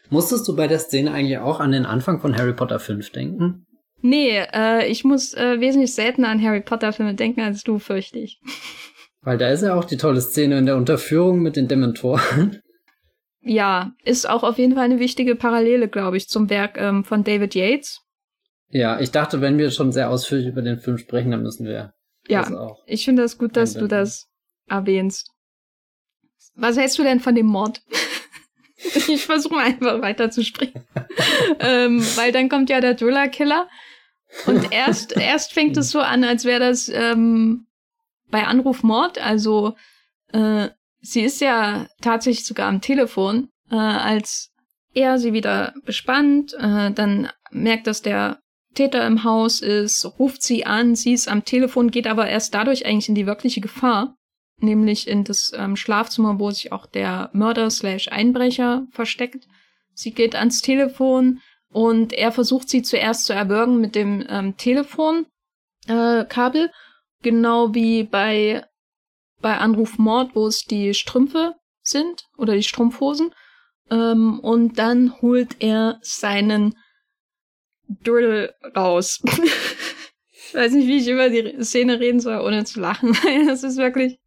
Musstest 0.10 0.48
du 0.48 0.56
bei 0.56 0.68
der 0.68 0.80
Szene 0.80 1.12
eigentlich 1.12 1.38
auch 1.40 1.60
an 1.60 1.72
den 1.72 1.86
Anfang 1.86 2.22
von 2.22 2.38
Harry 2.38 2.54
Potter 2.54 2.80
5 2.80 3.10
denken? 3.12 3.66
Nee, 4.02 4.38
äh, 4.54 4.88
ich 4.88 5.04
muss 5.04 5.34
äh, 5.34 5.60
wesentlich 5.60 5.94
seltener 5.94 6.30
an 6.30 6.42
Harry 6.42 6.62
Potter 6.62 6.94
Filme 6.94 7.16
denken 7.16 7.42
als 7.42 7.64
du, 7.64 7.80
fürchte 7.80 8.20
ich. 8.20 8.40
Weil 9.22 9.38
da 9.38 9.50
ist 9.50 9.64
ja 9.64 9.74
auch 9.74 9.86
die 9.86 9.98
tolle 9.98 10.22
Szene 10.22 10.60
in 10.60 10.68
der 10.68 10.78
Unterführung 10.78 11.42
mit 11.42 11.56
den 11.56 11.68
Dementoren 11.68 12.62
ja, 13.46 13.94
ist 14.04 14.28
auch 14.28 14.44
auf 14.44 14.58
jeden 14.58 14.74
Fall 14.74 14.86
eine 14.86 15.00
wichtige 15.00 15.36
Parallele, 15.36 15.88
glaube 15.88 16.18
ich, 16.18 16.28
zum 16.28 16.50
Werk 16.50 16.78
ähm, 16.78 17.04
von 17.04 17.24
David 17.24 17.54
Yates. 17.54 18.02
Ja, 18.70 19.00
ich 19.00 19.12
dachte, 19.12 19.40
wenn 19.40 19.60
wir 19.60 19.70
schon 19.70 19.92
sehr 19.92 20.10
ausführlich 20.10 20.48
über 20.48 20.64
den 20.64 20.80
Film 20.80 20.98
sprechen, 20.98 21.32
dann 21.32 21.44
müssen 21.44 21.66
wir 21.66 21.94
ja, 22.28 22.42
das 22.42 22.52
auch. 22.54 22.84
Ich 22.88 23.06
finde 23.06 23.22
das 23.22 23.38
gut, 23.38 23.56
dass 23.56 23.76
einbinden. 23.76 23.90
du 23.90 23.96
das 23.96 24.28
erwähnst. 24.68 25.32
Was 26.56 26.76
hältst 26.76 26.98
du 26.98 27.04
denn 27.04 27.20
von 27.20 27.36
dem 27.36 27.46
Mord? 27.46 27.84
ich 28.78 29.26
versuche 29.26 29.58
einfach 29.58 30.02
weiter 30.02 30.32
zu 30.32 30.44
springen. 30.44 30.84
ähm, 31.60 32.04
weil 32.16 32.32
dann 32.32 32.50
kommt 32.50 32.72
ja 32.72 32.82
der 32.82 32.98
Thriller-Killer. 32.98 33.70
Und 34.48 34.72
erst, 34.72 35.16
erst 35.18 35.54
fängt 35.54 35.78
es 35.78 35.92
so 35.92 36.00
an, 36.00 36.24
als 36.24 36.46
wäre 36.46 36.60
das 36.60 36.90
ähm, 36.90 37.68
bei 38.32 38.46
Anruf 38.48 38.82
Mord, 38.82 39.20
also 39.20 39.76
äh, 40.34 40.70
Sie 41.06 41.22
ist 41.22 41.40
ja 41.40 41.86
tatsächlich 42.02 42.46
sogar 42.46 42.68
am 42.68 42.82
Telefon, 42.82 43.50
äh, 43.70 43.76
als 43.76 44.50
er 44.96 45.20
sie 45.20 45.34
wieder 45.34 45.76
bespannt, 45.86 46.56
äh, 46.56 46.92
dann 46.92 47.30
merkt, 47.52 47.86
dass 47.86 48.02
der 48.02 48.40
Täter 48.74 49.06
im 49.06 49.24
Haus 49.24 49.62
ist, 49.62 50.04
ruft 50.18 50.42
sie 50.42 50.66
an, 50.66 50.96
sie 50.96 51.14
ist 51.14 51.28
am 51.28 51.46
Telefon, 51.46 51.92
geht 51.92 52.08
aber 52.08 52.28
erst 52.28 52.56
dadurch 52.56 52.88
eigentlich 52.88 53.08
in 53.08 53.14
die 53.14 53.28
wirkliche 53.28 53.62
Gefahr, 53.62 54.16
nämlich 54.60 55.08
in 55.08 55.24
das 55.24 55.52
ähm, 55.56 55.76
Schlafzimmer, 55.76 56.40
wo 56.40 56.50
sich 56.50 56.72
auch 56.72 56.88
der 56.88 57.30
Mörder 57.34 57.70
slash 57.70 58.08
Einbrecher 58.08 58.88
versteckt. 58.90 59.48
Sie 59.94 60.12
geht 60.12 60.34
ans 60.34 60.62
Telefon 60.62 61.40
und 61.70 62.14
er 62.14 62.32
versucht 62.32 62.68
sie 62.68 62.82
zuerst 62.82 63.26
zu 63.26 63.34
erwürgen 63.34 63.80
mit 63.80 63.94
dem 63.94 64.26
ähm, 64.28 64.58
Telefonkabel, 64.58 66.66
äh, 66.66 66.70
genau 67.22 67.76
wie 67.76 68.04
bei 68.04 68.66
bei 69.46 69.60
Anruf 69.60 70.00
Mord, 70.00 70.32
wo 70.34 70.48
es 70.48 70.66
die 70.66 70.96
Strümpfe 70.96 71.54
sind 71.84 72.26
oder 72.36 72.56
die 72.56 72.64
Strumpfhosen. 72.64 73.32
Ähm, 73.92 74.40
und 74.40 74.80
dann 74.80 75.22
holt 75.22 75.58
er 75.60 76.00
seinen 76.02 76.74
Dödel 77.88 78.56
raus. 78.76 79.22
ich 80.48 80.56
weiß 80.56 80.72
nicht, 80.72 80.88
wie 80.88 80.98
ich 80.98 81.08
über 81.08 81.30
die 81.30 81.64
Szene 81.64 82.00
reden 82.00 82.20
soll, 82.20 82.40
ohne 82.40 82.66
zu 82.66 82.80
lachen. 82.80 83.16
das 83.46 83.62
ist 83.62 83.78
wirklich. 83.78 84.18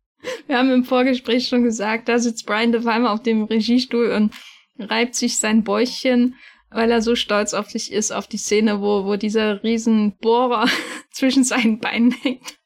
Wir 0.47 0.57
haben 0.57 0.71
im 0.71 0.85
Vorgespräch 0.85 1.49
schon 1.49 1.65
gesagt, 1.65 2.09
da 2.09 2.21
sitzt 2.21 2.47
Brian 2.47 2.71
De 2.71 2.81
Palma 2.81 3.13
auf 3.13 3.25
dem 3.25 3.43
Regiestuhl 3.43 4.13
und 4.13 4.33
reibt 4.79 5.17
sich 5.17 5.39
sein 5.39 5.65
Bäuchchen, 5.65 6.37
weil 6.71 6.93
er 6.93 7.03
so 7.03 7.17
stolz 7.17 7.55
auf 7.55 7.69
sich 7.69 7.91
ist, 7.91 8.13
auf 8.13 8.29
die 8.29 8.39
Szene, 8.39 8.81
wo, 8.81 9.05
wo 9.05 9.17
dieser 9.17 9.65
riesen 9.65 10.17
Bohrer 10.19 10.69
zwischen 11.11 11.43
seinen 11.43 11.81
Beinen 11.81 12.13
hängt. 12.13 12.57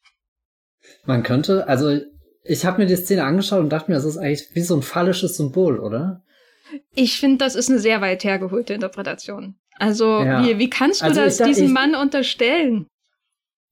Man 1.07 1.23
könnte, 1.23 1.67
also 1.67 1.99
ich 2.45 2.65
habe 2.65 2.83
mir 2.83 2.87
die 2.87 2.97
Szene 2.97 3.25
angeschaut 3.25 3.61
und 3.61 3.71
dachte 3.71 3.91
mir, 3.91 3.97
das 3.97 4.05
ist 4.05 4.19
eigentlich 4.19 4.49
wie 4.55 4.61
so 4.61 4.75
ein 4.75 4.83
phallisches 4.83 5.37
Symbol, 5.37 5.79
oder? 5.79 6.23
Ich 6.95 7.19
finde, 7.19 7.39
das 7.39 7.55
ist 7.55 7.71
eine 7.71 7.79
sehr 7.79 8.01
weit 8.01 8.25
hergeholte 8.25 8.75
Interpretation. 8.75 9.57
Also, 9.79 10.21
ja. 10.21 10.45
wie, 10.45 10.59
wie 10.59 10.71
kannst 10.71 11.03
du 11.03 11.07
also 11.07 11.21
das 11.21 11.39
da, 11.39 11.47
diesem 11.47 11.67
ich, 11.67 11.73
Mann 11.73 11.95
unterstellen? 11.95 12.87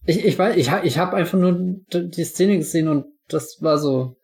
Ich, 0.05 0.25
ich 0.25 0.39
weiß, 0.39 0.57
ich, 0.57 0.71
ich 0.85 0.99
habe 0.99 1.17
einfach 1.17 1.39
nur 1.39 1.53
die 1.93 2.25
Szene 2.25 2.59
gesehen 2.59 2.89
und 2.89 3.07
das 3.29 3.59
war 3.61 3.79
so. 3.79 4.17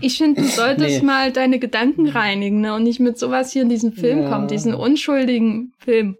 Ich 0.00 0.18
finde, 0.18 0.42
du 0.42 0.48
solltest 0.48 1.00
nee. 1.00 1.06
mal 1.06 1.32
deine 1.32 1.58
Gedanken 1.58 2.08
reinigen 2.08 2.60
ne? 2.60 2.74
und 2.74 2.84
nicht 2.84 3.00
mit 3.00 3.18
sowas 3.18 3.52
hier 3.52 3.62
in 3.62 3.68
diesen 3.68 3.92
Film 3.92 4.22
ja. 4.22 4.30
kommen, 4.30 4.48
diesen 4.48 4.74
unschuldigen 4.74 5.72
Film. 5.78 6.16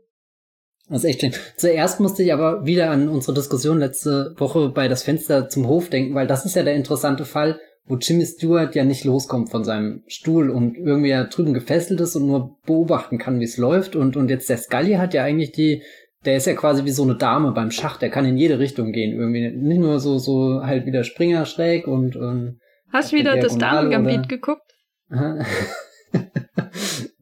Das 0.93 1.05
ist 1.05 1.09
echt 1.09 1.21
schön. 1.23 1.33
Zuerst 1.57 2.01
musste 2.01 2.23
ich 2.23 2.35
aber 2.35 2.67
wieder 2.67 2.91
an 2.91 3.09
unsere 3.09 3.33
Diskussion 3.33 3.79
letzte 3.79 4.35
Woche 4.37 4.69
bei 4.69 4.89
das 4.89 5.03
Fenster 5.03 5.49
zum 5.49 5.67
Hof 5.67 5.89
denken, 5.89 6.15
weil 6.15 6.27
das 6.27 6.45
ist 6.45 6.55
ja 6.55 6.63
der 6.63 6.75
interessante 6.75 7.25
Fall, 7.25 7.59
wo 7.87 7.97
Jimmy 7.97 8.27
Stewart 8.27 8.75
ja 8.75 8.85
nicht 8.85 9.05
loskommt 9.05 9.51
von 9.51 9.65
seinem 9.65 10.03
Stuhl 10.07 10.51
und 10.51 10.77
irgendwie 10.77 11.09
ja 11.09 11.25
drüben 11.25 11.55
gefesselt 11.55 12.03
ist 12.03 12.15
und 12.15 12.27
nur 12.27 12.59
beobachten 12.67 13.17
kann, 13.17 13.41
wie 13.41 13.45
es 13.45 13.57
läuft. 13.57 13.97
Und, 13.97 14.19
und 14.19 14.29
jetzt 14.29 14.51
der 14.51 14.59
Scully 14.59 14.97
hat 14.97 15.15
ja 15.15 15.25
eigentlich 15.25 15.53
die, 15.53 15.83
der 16.27 16.37
ist 16.37 16.47
ja 16.47 16.53
quasi 16.53 16.85
wie 16.85 16.91
so 16.91 17.05
eine 17.05 17.17
Dame 17.17 17.53
beim 17.53 17.71
Schach, 17.71 17.97
der 17.97 18.11
kann 18.11 18.27
in 18.27 18.37
jede 18.37 18.59
Richtung 18.59 18.93
gehen. 18.93 19.19
Irgendwie 19.19 19.51
nicht 19.51 19.81
nur 19.81 19.99
so, 19.99 20.19
so 20.19 20.61
halt 20.63 20.85
wieder 20.85 21.05
Springer 21.05 21.47
schräg 21.47 21.87
und, 21.87 22.17
und 22.17 22.61
Hast 22.93 23.13
du 23.13 23.17
wieder 23.17 23.39
das 23.39 23.57
Damen-Gambit 23.57 24.29
geguckt? 24.29 24.75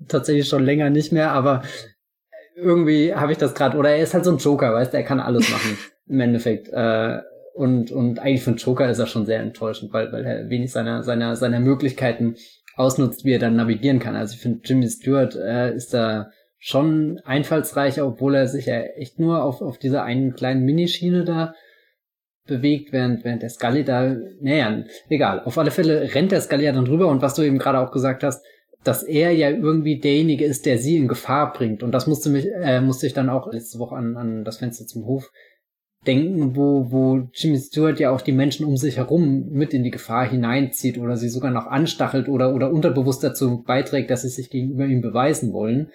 Tatsächlich 0.09 0.49
schon 0.49 0.65
länger 0.65 0.91
nicht 0.91 1.13
mehr, 1.13 1.31
aber 1.31 1.63
irgendwie 2.57 3.15
habe 3.15 3.33
ich 3.33 3.39
das 3.39 3.55
gerade, 3.55 3.77
oder 3.77 3.91
er 3.91 4.03
ist 4.03 4.15
halt 4.15 4.25
so 4.25 4.33
ein 4.33 4.39
Joker, 4.39 4.73
weißt 4.75 4.93
du, 4.93 4.97
er 4.97 5.05
kann 5.05 5.21
alles 5.21 5.51
machen, 5.51 5.79
im 6.07 6.21
Endeffekt. 6.21 6.69
Äh, 6.73 7.19
und, 7.55 7.91
und 7.91 8.19
eigentlich 8.21 8.43
für 8.43 8.51
einen 8.51 8.59
Joker 8.59 8.89
ist 8.89 8.99
er 8.99 9.07
schon 9.07 9.27
sehr 9.27 9.41
enttäuschend, 9.41 9.93
weil, 9.93 10.13
weil 10.13 10.25
er 10.25 10.49
wenig 10.49 10.73
seiner, 10.73 11.03
seiner, 11.03 11.37
seiner 11.37 11.61
Möglichkeiten 11.61 12.37
ausnutzt, 12.77 13.25
wie 13.25 13.33
er 13.33 13.39
dann 13.39 13.57
navigieren 13.57 13.99
kann. 13.99 14.17
Also 14.17 14.35
ich 14.35 14.41
finde, 14.41 14.61
Jimmy 14.65 14.89
Stewart 14.89 15.37
äh, 15.37 15.75
ist 15.75 15.93
da 15.93 16.31
schon 16.59 17.21
einfallsreicher, 17.25 18.07
obwohl 18.07 18.35
er 18.35 18.47
sich 18.47 18.67
ja 18.67 18.81
echt 18.81 19.19
nur 19.19 19.43
auf, 19.43 19.63
auf 19.63 19.79
dieser 19.79 20.05
einen 20.05 20.35
kleinen 20.35 20.65
Minischiene 20.65 21.25
da 21.25 21.55
bewegt, 22.47 22.93
während, 22.93 23.25
während 23.25 23.43
der 23.43 23.51
Scully 23.51 23.85
da, 23.85 24.15
naja, 24.41 24.85
egal. 25.09 25.41
Auf 25.45 25.57
alle 25.59 25.71
Fälle 25.71 26.15
rennt 26.15 26.33
der 26.33 26.41
Scully 26.41 26.65
ja 26.65 26.73
dann 26.73 26.85
drüber 26.85 27.09
und 27.09 27.23
was 27.23 27.35
du 27.35 27.43
eben 27.43 27.59
gerade 27.59 27.79
auch 27.79 27.93
gesagt 27.93 28.23
hast, 28.23 28.45
dass 28.85 29.03
er 29.03 29.33
ja 29.33 29.51
irgendwie 29.51 29.99
derjenige 29.99 30.45
ist, 30.45 30.65
der 30.67 30.79
sie 30.79 30.97
in 30.97 31.09
Gefahr 31.09 31.53
bringt. 31.53 31.83
Und 31.83 31.93
das 31.93 32.07
musste 32.07 32.31
mich, 32.31 32.47
äh, 32.47 32.81
musste 32.81 33.07
ich 33.07 33.13
dann 33.13 33.29
auch 33.29 33.53
letzte 33.53 33.79
Woche 33.79 33.97
an, 33.97 34.17
an 34.17 34.45
das 34.45 34.59
Fenster 34.59 34.87
zum 34.87 35.05
Hof 35.05 35.31
denken, 36.07 36.57
wo, 36.57 36.91
wo 36.91 37.29
Jimmy 37.35 37.59
Stewart 37.59 38.01
ja 38.01 38.11
auch 38.11 38.23
die 38.23 38.33
Menschen 38.33 38.65
um 38.65 38.77
sich 38.77 38.97
herum 38.97 39.51
mit 39.51 39.75
in 39.75 39.83
die 39.85 39.91
Gefahr 39.91 40.27
hineinzieht 40.27 40.97
oder 40.97 41.17
sie 41.17 41.29
sogar 41.29 41.51
noch 41.51 41.67
anstachelt 41.67 42.29
oder, 42.29 42.55
oder 42.55 42.73
unterbewusst 42.73 43.23
dazu 43.23 43.63
beiträgt, 43.63 44.11
dass 44.11 44.23
sie 44.23 44.31
sich 44.31 44.49
gegenüber 44.49 44.87
ihm 44.87 45.03
beweisen 45.03 45.53
wollen. 45.53 45.91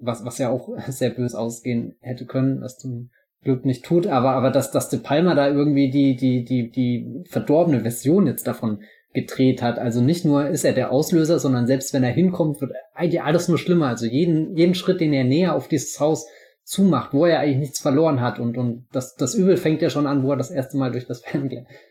Was, 0.00 0.24
was 0.24 0.38
ja 0.38 0.48
auch 0.48 0.70
sehr 0.88 1.10
bös 1.10 1.34
ausgehen 1.34 1.96
hätte 2.00 2.24
können, 2.24 2.62
was 2.62 2.78
zum 2.78 3.10
Glück 3.42 3.64
nicht 3.64 3.84
tut, 3.84 4.06
aber, 4.06 4.30
aber 4.30 4.50
dass, 4.50 4.72
dass 4.72 4.88
De 4.88 4.98
Palma 4.98 5.34
da 5.34 5.48
irgendwie 5.48 5.90
die, 5.90 6.16
die, 6.16 6.44
die, 6.44 6.70
die 6.70 7.22
verdorbene 7.28 7.82
Version 7.82 8.26
jetzt 8.26 8.46
davon 8.46 8.80
gedreht 9.20 9.62
hat. 9.62 9.78
Also 9.78 10.00
nicht 10.00 10.24
nur 10.24 10.48
ist 10.48 10.64
er 10.64 10.72
der 10.72 10.92
Auslöser, 10.92 11.38
sondern 11.38 11.66
selbst 11.66 11.92
wenn 11.92 12.04
er 12.04 12.10
hinkommt, 12.10 12.60
wird 12.60 12.72
eigentlich 12.94 13.22
alles 13.22 13.48
nur 13.48 13.58
schlimmer. 13.58 13.88
Also 13.88 14.06
jeden, 14.06 14.56
jeden 14.56 14.74
Schritt, 14.74 15.00
den 15.00 15.12
er 15.12 15.24
näher 15.24 15.54
auf 15.54 15.68
dieses 15.68 15.98
Haus 16.00 16.26
zumacht, 16.64 17.14
wo 17.14 17.24
er 17.24 17.40
eigentlich 17.40 17.58
nichts 17.58 17.80
verloren 17.80 18.20
hat. 18.20 18.38
Und, 18.38 18.58
und 18.58 18.86
das, 18.92 19.14
das 19.14 19.34
Übel 19.34 19.56
fängt 19.56 19.80
ja 19.80 19.90
schon 19.90 20.06
an, 20.06 20.22
wo 20.22 20.30
er 20.32 20.36
das 20.36 20.50
erste 20.50 20.76
Mal 20.76 20.92
durch 20.92 21.06
das 21.06 21.20
Fern, 21.24 21.50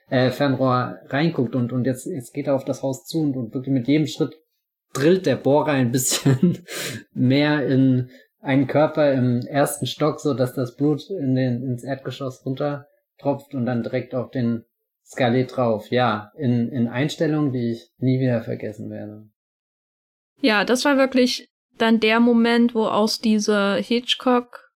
äh, 0.09 0.29
Fernrohr 0.29 0.99
reinguckt 1.07 1.55
und, 1.55 1.73
und 1.73 1.85
jetzt, 1.85 2.05
jetzt 2.05 2.33
geht 2.33 2.47
er 2.47 2.55
auf 2.55 2.65
das 2.65 2.83
Haus 2.83 3.05
zu 3.05 3.21
und, 3.21 3.35
und 3.35 3.53
wirklich 3.53 3.73
mit 3.73 3.87
jedem 3.87 4.07
Schritt 4.07 4.35
drillt 4.93 5.25
der 5.25 5.35
Bohrer 5.35 5.71
ein 5.71 5.91
bisschen 5.91 6.59
mehr 7.13 7.65
in 7.67 8.09
einen 8.39 8.67
Körper 8.67 9.11
im 9.11 9.41
ersten 9.41 9.87
Stock, 9.87 10.19
so 10.19 10.33
dass 10.33 10.53
das 10.53 10.75
Blut 10.75 11.09
in 11.09 11.35
den, 11.35 11.63
ins 11.63 11.83
Erdgeschoss 11.83 12.45
runter 12.45 12.87
tropft 13.19 13.55
und 13.55 13.65
dann 13.65 13.83
direkt 13.83 14.13
auf 14.13 14.29
den 14.29 14.63
Skelett 15.07 15.55
drauf. 15.55 15.89
Ja, 15.89 16.31
in, 16.37 16.69
in 16.69 16.87
Einstellungen, 16.87 17.51
die 17.51 17.71
ich 17.71 17.91
nie 17.97 18.19
wieder 18.19 18.41
vergessen 18.41 18.89
werde. 18.89 19.29
Ja, 20.41 20.65
das 20.65 20.85
war 20.85 20.97
wirklich 20.97 21.49
dann 21.77 21.99
der 21.99 22.19
Moment, 22.19 22.75
wo 22.75 22.85
aus 22.85 23.19
dieser 23.19 23.75
Hitchcock 23.75 24.71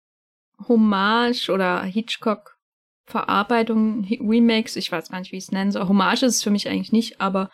Hommage 0.68 1.50
oder 1.50 1.84
Hitchcock 1.84 2.58
Verarbeitung, 3.06 4.06
Remakes, 4.22 4.78
ich 4.78 4.92
weiß 4.92 5.10
gar 5.10 5.20
nicht, 5.20 5.32
wie 5.32 5.38
ich 5.38 5.46
es 5.46 5.52
nennen 5.52 5.72
soll. 5.72 5.88
Hommage 5.88 6.24
ist 6.24 6.38
es 6.38 6.44
für 6.44 6.52
mich 6.52 6.70
eigentlich 6.70 6.94
nicht, 6.94 7.20
aber 7.20 7.50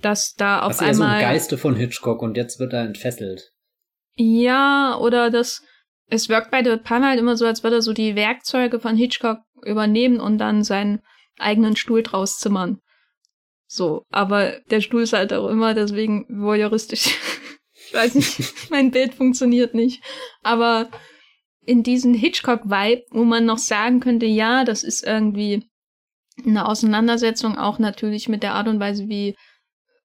dass 0.00 0.34
da 0.34 0.62
auf 0.62 0.72
das 0.72 0.80
ist 0.80 0.88
einmal. 0.88 1.20
So 1.20 1.26
ein 1.26 1.32
Geiste 1.32 1.58
von 1.58 1.76
Hitchcock 1.76 2.22
und 2.22 2.36
jetzt 2.36 2.58
wird 2.58 2.72
er 2.72 2.82
entfesselt. 2.82 3.52
Ja, 4.16 4.98
oder 4.98 5.30
das, 5.30 5.62
es 6.08 6.28
wirkt 6.28 6.50
bei 6.50 6.62
De 6.62 6.76
Palma 6.76 7.08
halt 7.08 7.20
immer 7.20 7.36
so, 7.36 7.46
als 7.46 7.62
würde 7.62 7.76
er 7.76 7.82
so 7.82 7.92
die 7.92 8.16
Werkzeuge 8.16 8.80
von 8.80 8.96
Hitchcock 8.96 9.38
übernehmen 9.62 10.18
und 10.18 10.38
dann 10.38 10.64
seinen 10.64 11.02
eigenen 11.38 11.76
Stuhl 11.76 12.02
draus 12.02 12.38
zimmern. 12.38 12.80
So, 13.66 14.04
aber 14.10 14.60
der 14.70 14.80
Stuhl 14.80 15.02
ist 15.02 15.12
halt 15.12 15.32
auch 15.32 15.48
immer 15.48 15.74
deswegen 15.74 16.26
voyeuristisch. 16.28 17.18
ich 17.74 17.94
weiß 17.94 18.14
nicht, 18.14 18.40
mein 18.70 18.90
Bild 18.90 19.14
funktioniert 19.14 19.74
nicht. 19.74 20.02
Aber 20.42 20.88
in 21.64 21.82
diesen 21.82 22.14
Hitchcock-Vibe, 22.14 23.02
wo 23.10 23.24
man 23.24 23.44
noch 23.44 23.58
sagen 23.58 24.00
könnte, 24.00 24.26
ja, 24.26 24.64
das 24.64 24.84
ist 24.84 25.04
irgendwie 25.04 25.68
eine 26.44 26.68
Auseinandersetzung 26.68 27.58
auch 27.58 27.78
natürlich 27.78 28.28
mit 28.28 28.42
der 28.42 28.54
Art 28.54 28.68
und 28.68 28.78
Weise, 28.78 29.08
wie 29.08 29.34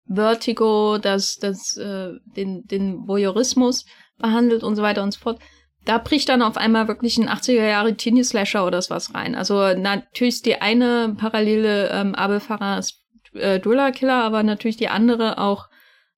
Vertigo, 0.06 0.98
das, 0.98 1.36
das, 1.36 1.76
äh, 1.76 2.12
den, 2.36 2.64
den 2.64 3.06
Voyeurismus 3.06 3.84
behandelt 4.16 4.62
und 4.62 4.76
so 4.76 4.82
weiter 4.82 5.02
und 5.02 5.12
so 5.12 5.20
fort. 5.20 5.40
Da 5.84 5.98
bricht 5.98 6.28
dann 6.28 6.42
auf 6.42 6.56
einmal 6.56 6.88
wirklich 6.88 7.18
ein 7.18 7.28
80er 7.28 7.66
Jahre 7.66 7.96
Teenie 7.96 8.24
Slasher 8.24 8.66
oder 8.66 8.78
was 8.88 9.14
rein. 9.14 9.34
Also 9.34 9.74
natürlich 9.74 10.34
ist 10.36 10.46
die 10.46 10.60
eine 10.60 11.16
parallele 11.18 11.90
ähm, 11.90 12.14
Abel 12.14 12.40
Farah 12.40 12.80
äh, 13.34 13.60
Thriller 13.60 13.92
Killer, 13.92 14.22
aber 14.22 14.42
natürlich 14.42 14.76
die 14.76 14.88
andere 14.88 15.38
auch 15.38 15.68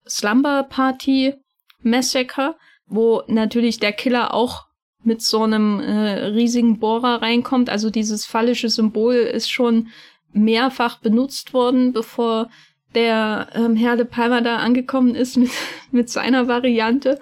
Slumber 0.07 0.63
Party 0.63 1.35
Massacre, 1.81 2.55
wo 2.85 3.23
natürlich 3.27 3.79
der 3.79 3.93
Killer 3.93 4.33
auch 4.33 4.65
mit 5.03 5.21
so 5.21 5.43
einem 5.43 5.79
äh, 5.79 6.25
riesigen 6.27 6.79
Bohrer 6.79 7.21
reinkommt. 7.21 7.69
Also 7.69 7.89
dieses 7.89 8.25
phallische 8.25 8.69
Symbol 8.69 9.15
ist 9.15 9.51
schon 9.51 9.89
mehrfach 10.31 10.99
benutzt 10.99 11.53
worden, 11.53 11.93
bevor 11.93 12.49
der 12.95 13.49
ähm, 13.53 13.75
Herr 13.75 13.95
de 13.95 14.05
Palma 14.05 14.41
da 14.41 14.57
angekommen 14.57 15.15
ist 15.15 15.37
mit, 15.37 15.51
mit 15.91 16.09
seiner 16.09 16.47
Variante. 16.47 17.19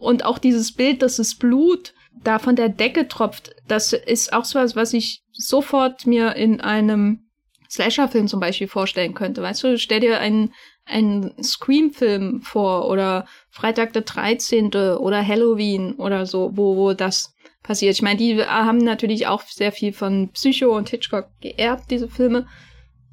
Und 0.00 0.24
auch 0.24 0.38
dieses 0.38 0.72
Bild, 0.72 1.02
dass 1.02 1.16
das 1.16 1.34
Blut 1.34 1.92
da 2.24 2.38
von 2.38 2.56
der 2.56 2.68
Decke 2.68 3.06
tropft, 3.06 3.54
das 3.68 3.92
ist 3.92 4.32
auch 4.32 4.44
so 4.44 4.58
was, 4.58 4.74
was 4.74 4.92
ich 4.92 5.22
sofort 5.32 6.06
mir 6.06 6.34
in 6.34 6.60
einem 6.60 7.30
Slasher-Film 7.70 8.26
zum 8.26 8.40
Beispiel 8.40 8.66
vorstellen 8.66 9.14
könnte. 9.14 9.42
Weißt 9.42 9.62
du, 9.62 9.78
stell 9.78 10.00
dir 10.00 10.18
einen, 10.18 10.52
einen 10.86 11.40
Scream-Film 11.42 12.42
vor 12.42 12.88
oder 12.88 13.26
Freitag 13.50 13.92
der 13.92 14.02
13. 14.02 14.72
oder 14.74 15.24
Halloween 15.24 15.94
oder 15.94 16.26
so, 16.26 16.50
wo, 16.54 16.76
wo 16.76 16.94
das 16.94 17.34
passiert. 17.62 17.94
Ich 17.94 18.02
meine, 18.02 18.18
die 18.18 18.42
haben 18.42 18.78
natürlich 18.78 19.26
auch 19.26 19.42
sehr 19.42 19.70
viel 19.70 19.92
von 19.92 20.30
Psycho 20.32 20.76
und 20.76 20.88
Hitchcock 20.88 21.28
geerbt, 21.40 21.90
diese 21.90 22.08
Filme. 22.08 22.48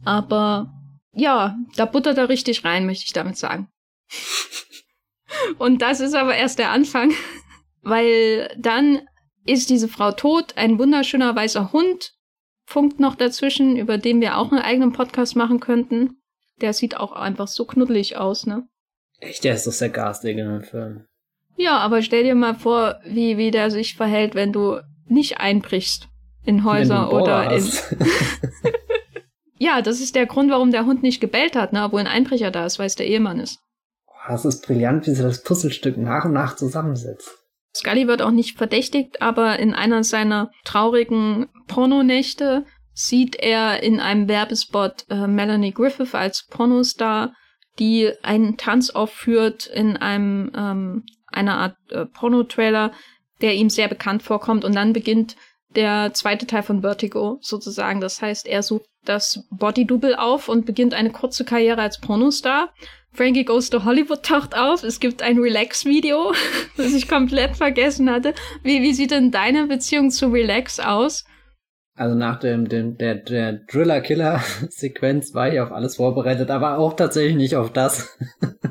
Aber 0.05 0.73
ja, 1.13 1.57
da 1.75 1.85
buttert 1.85 2.17
er 2.17 2.29
richtig 2.29 2.63
rein, 2.63 2.85
möchte 2.85 3.05
ich 3.05 3.13
damit 3.13 3.37
sagen. 3.37 3.67
Und 5.57 5.81
das 5.81 5.99
ist 5.99 6.15
aber 6.15 6.35
erst 6.35 6.59
der 6.59 6.71
Anfang, 6.71 7.11
weil 7.81 8.53
dann 8.57 9.01
ist 9.45 9.69
diese 9.69 9.87
Frau 9.87 10.11
tot, 10.11 10.53
ein 10.55 10.77
wunderschöner 10.77 11.35
weißer 11.35 11.71
Hund 11.71 12.13
funkt 12.65 12.99
noch 12.99 13.15
dazwischen, 13.15 13.77
über 13.77 13.97
den 13.97 14.19
wir 14.19 14.37
auch 14.37 14.51
einen 14.51 14.61
eigenen 14.61 14.91
Podcast 14.91 15.35
machen 15.35 15.61
könnten. 15.61 16.17
Der 16.59 16.73
sieht 16.73 16.97
auch 16.97 17.13
einfach 17.13 17.47
so 17.47 17.65
knuddelig 17.65 18.17
aus, 18.17 18.45
ne? 18.45 18.67
Echt, 19.19 19.43
der 19.43 19.55
ist 19.55 19.65
doch 19.65 19.71
sehr 19.71 19.89
garstig 19.89 20.37
in 20.37 20.47
dem 20.47 20.63
Film. 20.63 21.05
Ja, 21.55 21.77
aber 21.77 22.01
stell 22.01 22.23
dir 22.23 22.35
mal 22.35 22.55
vor, 22.55 22.99
wie, 23.05 23.37
wie 23.37 23.51
der 23.51 23.71
sich 23.71 23.95
verhält, 23.95 24.35
wenn 24.35 24.51
du 24.51 24.81
nicht 25.07 25.39
einbrichst 25.39 26.09
in 26.43 26.63
Häuser 26.63 27.11
oder 27.11 27.51
in. 27.51 27.63
Ja, 29.59 29.81
das 29.81 29.99
ist 30.01 30.15
der 30.15 30.25
Grund, 30.25 30.51
warum 30.51 30.71
der 30.71 30.85
Hund 30.85 31.01
nicht 31.01 31.19
gebellt 31.19 31.55
hat, 31.55 31.73
ne? 31.73 31.83
obwohl 31.83 32.01
ein 32.01 32.07
Einbrecher 32.07 32.51
da 32.51 32.65
ist, 32.65 32.77
weil 32.77 32.85
es 32.85 32.95
der 32.95 33.07
Ehemann 33.07 33.39
ist. 33.39 33.59
Das 34.27 34.45
ist 34.45 34.65
brillant, 34.65 35.07
wie 35.07 35.11
sie 35.11 35.23
das 35.23 35.43
Puzzlestück 35.43 35.97
nach 35.97 36.25
und 36.25 36.33
nach 36.33 36.55
zusammensetzt. 36.55 37.29
Scully 37.75 38.07
wird 38.07 38.21
auch 38.21 38.31
nicht 38.31 38.57
verdächtigt, 38.57 39.21
aber 39.21 39.59
in 39.59 39.73
einer 39.73 40.03
seiner 40.03 40.51
traurigen 40.65 41.47
Pornonächte 41.67 42.65
sieht 42.93 43.35
er 43.35 43.83
in 43.83 43.99
einem 43.99 44.27
Werbespot 44.27 45.05
äh, 45.09 45.27
Melanie 45.27 45.73
Griffith 45.73 46.15
als 46.15 46.47
Pornostar, 46.49 47.33
die 47.77 48.11
einen 48.23 48.57
Tanz 48.57 48.89
aufführt 48.89 49.67
in 49.67 49.97
einem 49.97 50.51
ähm, 50.55 51.03
einer 51.27 51.57
Art 51.57 51.75
äh, 51.91 52.05
Pornotrailer, 52.05 52.91
der 53.41 53.53
ihm 53.53 53.69
sehr 53.69 53.87
bekannt 53.87 54.23
vorkommt 54.23 54.65
und 54.65 54.73
dann 54.73 54.93
beginnt 54.93 55.35
der 55.75 56.11
zweite 56.13 56.47
Teil 56.47 56.63
von 56.63 56.81
Vertigo 56.81 57.37
sozusagen. 57.41 58.01
Das 58.01 58.21
heißt, 58.21 58.47
er 58.47 58.63
sucht 58.63 58.87
das 59.07 59.45
Body-Double 59.51 60.15
auf 60.15 60.49
und 60.49 60.65
beginnt 60.65 60.93
eine 60.93 61.11
kurze 61.11 61.45
Karriere 61.45 61.81
als 61.81 61.99
Pornostar. 61.99 62.73
Frankie 63.11 63.45
Goes 63.45 63.69
to 63.69 63.83
Hollywood 63.83 64.23
taucht 64.23 64.55
auf. 64.55 64.83
Es 64.83 64.99
gibt 64.99 65.23
ein 65.23 65.39
Relax-Video, 65.39 66.33
das 66.77 66.93
ich 66.93 67.07
komplett 67.07 67.55
vergessen 67.55 68.11
hatte. 68.11 68.33
Wie, 68.63 68.81
wie 68.81 68.93
sieht 68.93 69.11
denn 69.11 69.31
deine 69.31 69.67
Beziehung 69.67 70.11
zu 70.11 70.27
Relax 70.27 70.79
aus? 70.79 71.25
Also 71.95 72.15
nach 72.15 72.39
dem, 72.39 72.69
dem 72.69 72.95
der, 72.97 73.15
der 73.15 73.53
Driller-Killer-Sequenz 73.53 75.33
war 75.33 75.51
ich 75.51 75.59
auf 75.59 75.71
alles 75.71 75.95
vorbereitet, 75.95 76.51
aber 76.51 76.77
auch 76.77 76.93
tatsächlich 76.93 77.35
nicht 77.35 77.55
auf 77.55 77.73
das. 77.73 78.15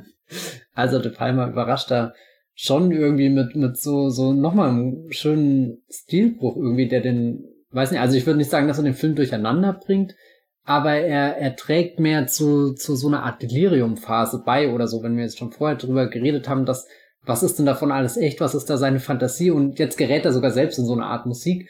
also 0.74 1.00
De 1.00 1.10
Palma 1.10 1.48
überrascht 1.48 1.90
da 1.90 2.12
schon 2.54 2.92
irgendwie 2.92 3.28
mit, 3.28 3.56
mit 3.56 3.76
so, 3.76 4.10
so 4.10 4.32
nochmal 4.32 4.70
einem 4.70 5.10
schönen 5.10 5.82
Stilbruch 5.90 6.56
irgendwie, 6.56 6.88
der 6.88 7.00
den, 7.00 7.44
weiß 7.76 7.92
nicht, 7.92 8.00
also 8.00 8.16
ich 8.16 8.26
würde 8.26 8.38
nicht 8.38 8.50
sagen, 8.50 8.66
dass 8.66 8.78
er 8.78 8.84
den 8.84 8.94
Film 8.94 9.14
durcheinander 9.14 9.72
bringt, 9.74 10.16
aber 10.64 10.94
er, 10.94 11.36
er 11.36 11.54
trägt 11.54 12.00
mehr 12.00 12.26
zu, 12.26 12.74
zu 12.74 12.96
so 12.96 13.06
einer 13.06 13.22
Art 13.22 13.40
Delirium-Phase 13.40 14.42
bei 14.44 14.72
oder 14.72 14.88
so, 14.88 15.02
wenn 15.02 15.16
wir 15.16 15.22
jetzt 15.22 15.38
schon 15.38 15.52
vorher 15.52 15.76
drüber 15.76 16.08
geredet 16.08 16.48
haben, 16.48 16.64
dass, 16.66 16.88
was 17.22 17.44
ist 17.44 17.58
denn 17.58 17.66
davon 17.66 17.92
alles 17.92 18.16
echt, 18.16 18.40
was 18.40 18.54
ist 18.54 18.68
da 18.68 18.76
seine 18.76 18.98
Fantasie 18.98 19.52
und 19.52 19.78
jetzt 19.78 19.96
gerät 19.96 20.24
er 20.24 20.32
sogar 20.32 20.50
selbst 20.50 20.78
in 20.78 20.86
so 20.86 20.94
eine 20.94 21.06
Art 21.06 21.26
Musik, 21.26 21.68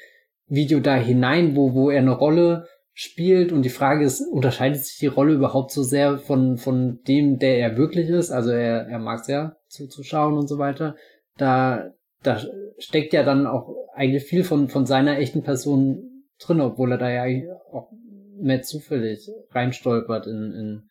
Video 0.49 0.81
da 0.81 0.95
hinein, 0.95 1.57
wo, 1.57 1.75
wo 1.75 1.91
er 1.91 1.99
eine 1.99 2.17
Rolle 2.17 2.67
spielt 2.93 3.53
und 3.53 3.63
die 3.63 3.69
Frage 3.69 4.05
ist, 4.05 4.21
unterscheidet 4.21 4.83
sich 4.83 4.99
die 4.99 5.07
Rolle 5.09 5.35
überhaupt 5.35 5.71
so 5.71 5.83
sehr 5.83 6.19
von, 6.19 6.57
von 6.57 7.01
dem, 7.07 7.39
der 7.39 7.59
er 7.59 7.77
wirklich 7.77 8.09
ist? 8.09 8.31
Also 8.31 8.51
er, 8.51 8.87
er 8.87 8.99
mag 8.99 9.21
es 9.21 9.27
ja 9.27 9.57
zuzuschauen 9.69 10.39
und 10.39 10.47
so 10.47 10.59
weiter. 10.59 10.97
Da, 11.37 11.91
da 12.23 12.41
steckt 12.79 13.13
ja 13.13 13.23
dann 13.23 13.47
auch 13.47 13.75
eigentlich 13.95 14.25
viel 14.25 14.45
von, 14.45 14.69
von 14.69 14.87
seiner 14.87 15.19
echten 15.19 15.43
Person 15.43 16.25
drin, 16.39 16.61
obwohl 16.61 16.93
er 16.93 16.99
da 16.99 17.11
ja 17.11 17.55
auch 17.73 17.91
mehr 18.39 18.63
zufällig 18.63 19.31
reinstolpert 19.51 20.27
in, 20.27 20.53
in 20.53 20.91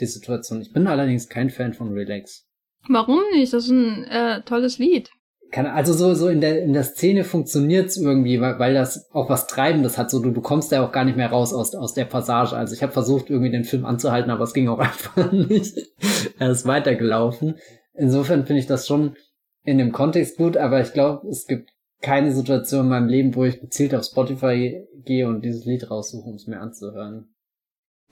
die 0.00 0.06
Situation. 0.06 0.60
Ich 0.60 0.72
bin 0.72 0.86
allerdings 0.86 1.28
kein 1.28 1.50
Fan 1.50 1.74
von 1.74 1.92
Relax. 1.92 2.46
Warum 2.88 3.20
nicht? 3.32 3.52
Das 3.52 3.64
ist 3.64 3.70
ein 3.70 4.04
äh, 4.04 4.42
tolles 4.42 4.78
Lied 4.78 5.10
kann, 5.50 5.66
also 5.66 5.92
so, 5.92 6.14
so 6.14 6.28
in 6.28 6.40
der, 6.40 6.62
in 6.62 6.72
der 6.72 6.84
Szene 6.84 7.24
funktioniert's 7.24 7.96
irgendwie, 7.96 8.40
weil, 8.40 8.58
weil 8.58 8.74
das 8.74 9.08
auch 9.12 9.30
was 9.30 9.46
Treibendes 9.46 9.96
hat. 9.96 10.10
So, 10.10 10.20
du, 10.20 10.30
du 10.30 10.40
kommst 10.40 10.72
ja 10.72 10.84
auch 10.84 10.92
gar 10.92 11.04
nicht 11.04 11.16
mehr 11.16 11.30
raus 11.30 11.54
aus, 11.54 11.74
aus 11.74 11.94
der 11.94 12.04
Passage. 12.04 12.54
Also 12.56 12.74
ich 12.74 12.82
habe 12.82 12.92
versucht, 12.92 13.30
irgendwie 13.30 13.50
den 13.50 13.64
Film 13.64 13.84
anzuhalten, 13.84 14.30
aber 14.30 14.44
es 14.44 14.52
ging 14.52 14.68
auch 14.68 14.78
einfach 14.78 15.32
nicht. 15.32 15.78
er 16.38 16.50
ist 16.50 16.66
weitergelaufen. 16.66 17.56
Insofern 17.94 18.46
finde 18.46 18.60
ich 18.60 18.66
das 18.66 18.86
schon 18.86 19.16
in 19.68 19.78
dem 19.78 19.92
Kontext 19.92 20.38
gut, 20.38 20.56
aber 20.56 20.80
ich 20.80 20.92
glaube, 20.92 21.28
es 21.28 21.46
gibt 21.46 21.70
keine 22.00 22.32
Situation 22.32 22.86
in 22.86 22.90
meinem 22.90 23.08
Leben, 23.08 23.34
wo 23.34 23.44
ich 23.44 23.60
gezielt 23.60 23.94
auf 23.94 24.04
Spotify 24.04 24.82
gehe 25.04 25.28
und 25.28 25.44
dieses 25.44 25.64
Lied 25.64 25.90
raussuche, 25.90 26.28
um 26.28 26.36
es 26.36 26.46
mir 26.46 26.60
anzuhören. 26.60 27.34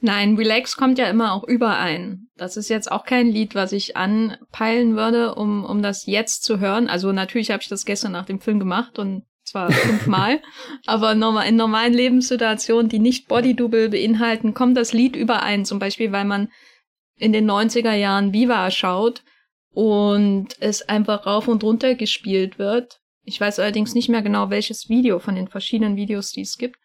Nein, 0.01 0.37
Relax 0.37 0.77
kommt 0.77 0.99
ja 0.99 1.09
immer 1.09 1.33
auch 1.33 1.45
überein. 1.45 2.29
Das 2.37 2.59
ist 2.59 2.69
jetzt 2.69 2.93
auch 2.93 3.05
kein 3.05 3.29
Lied, 3.29 3.55
was 3.55 3.73
ich 3.73 3.97
anpeilen 3.97 4.97
würde, 4.97 5.35
um, 5.35 5.65
um 5.65 5.81
das 5.83 6.05
jetzt 6.05 6.45
zu 6.45 6.61
hören. 6.61 6.89
Also 6.89 7.13
natürlich 7.13 7.51
habe 7.51 7.63
ich 7.63 7.69
das 7.69 7.87
gestern 7.87 8.13
nach 8.13 8.27
dem 8.27 8.41
Film 8.41 8.59
gemacht 8.59 8.99
und 8.99 9.23
zwar 9.43 9.71
fünfmal. 9.71 10.43
aber 10.87 11.15
normal, 11.15 11.49
in 11.49 11.57
normalen 11.57 11.95
Lebenssituationen, 11.95 12.91
die 12.91 12.99
nicht 12.99 13.29
Body-Double 13.29 13.89
beinhalten, 13.89 14.53
kommt 14.53 14.77
das 14.77 14.93
Lied 14.93 15.17
überein. 15.17 15.65
Zum 15.65 15.79
Beispiel, 15.79 16.13
weil 16.13 16.27
man 16.27 16.49
in 17.17 17.33
den 17.33 17.51
90er 17.51 17.95
Jahren 17.95 18.35
Viva 18.35 18.71
schaut 18.71 19.23
und 19.77 20.57
es 20.59 20.89
einfach 20.89 21.27
rauf 21.27 21.49
und 21.49 21.63
runter 21.63 21.95
gespielt 21.97 22.59
wird. 22.59 22.99
Ich 23.25 23.39
weiß 23.39 23.59
allerdings 23.59 23.95
nicht 23.95 24.09
mehr 24.09 24.23
genau, 24.23 24.49
welches 24.49 24.89
Video 24.89 25.19
von 25.19 25.35
den 25.35 25.49
verschiedenen 25.49 25.97
Videos, 25.97 26.31
die 26.31 26.41
es 26.41 26.57
gibt. 26.57 26.77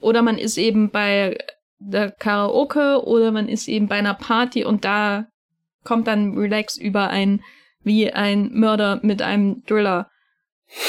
Oder 0.00 0.22
man 0.22 0.36
ist 0.36 0.58
eben 0.58 0.90
bei 0.90 1.38
der 1.78 2.10
Karaoke 2.10 3.04
oder 3.06 3.30
man 3.30 3.48
ist 3.48 3.68
eben 3.68 3.86
bei 3.86 3.94
einer 3.94 4.14
Party 4.14 4.64
und 4.64 4.84
da 4.84 5.28
kommt 5.84 6.08
dann 6.08 6.36
Relax 6.36 6.76
über 6.76 7.08
ein 7.08 7.40
wie 7.84 8.12
ein 8.12 8.50
Mörder 8.52 8.98
mit 9.04 9.22
einem 9.22 9.62
Driller. 9.66 10.10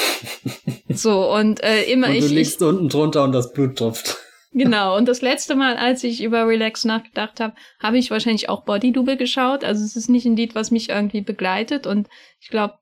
so 0.88 1.32
und 1.32 1.62
äh, 1.62 1.84
immer 1.84 2.08
und 2.08 2.14
du 2.14 2.18
ich. 2.18 2.26
Du 2.26 2.34
liegst 2.34 2.60
ich, 2.60 2.66
unten 2.66 2.88
drunter 2.88 3.22
und 3.22 3.30
das 3.30 3.52
Blut 3.52 3.78
tropft. 3.78 4.18
Genau, 4.52 4.96
und 4.96 5.06
das 5.06 5.22
letzte 5.22 5.54
Mal, 5.54 5.76
als 5.76 6.02
ich 6.02 6.22
über 6.22 6.46
Relax 6.46 6.84
nachgedacht 6.84 7.38
habe, 7.38 7.54
habe 7.80 7.98
ich 7.98 8.10
wahrscheinlich 8.10 8.48
auch 8.48 8.64
Body 8.64 8.90
Double 8.90 9.16
geschaut. 9.16 9.62
Also 9.62 9.84
es 9.84 9.94
ist 9.94 10.10
nicht 10.10 10.26
ein 10.26 10.36
Lied, 10.36 10.56
was 10.56 10.72
mich 10.72 10.88
irgendwie 10.88 11.20
begleitet. 11.20 11.86
Und 11.86 12.08
ich 12.40 12.48
glaube, 12.48 12.74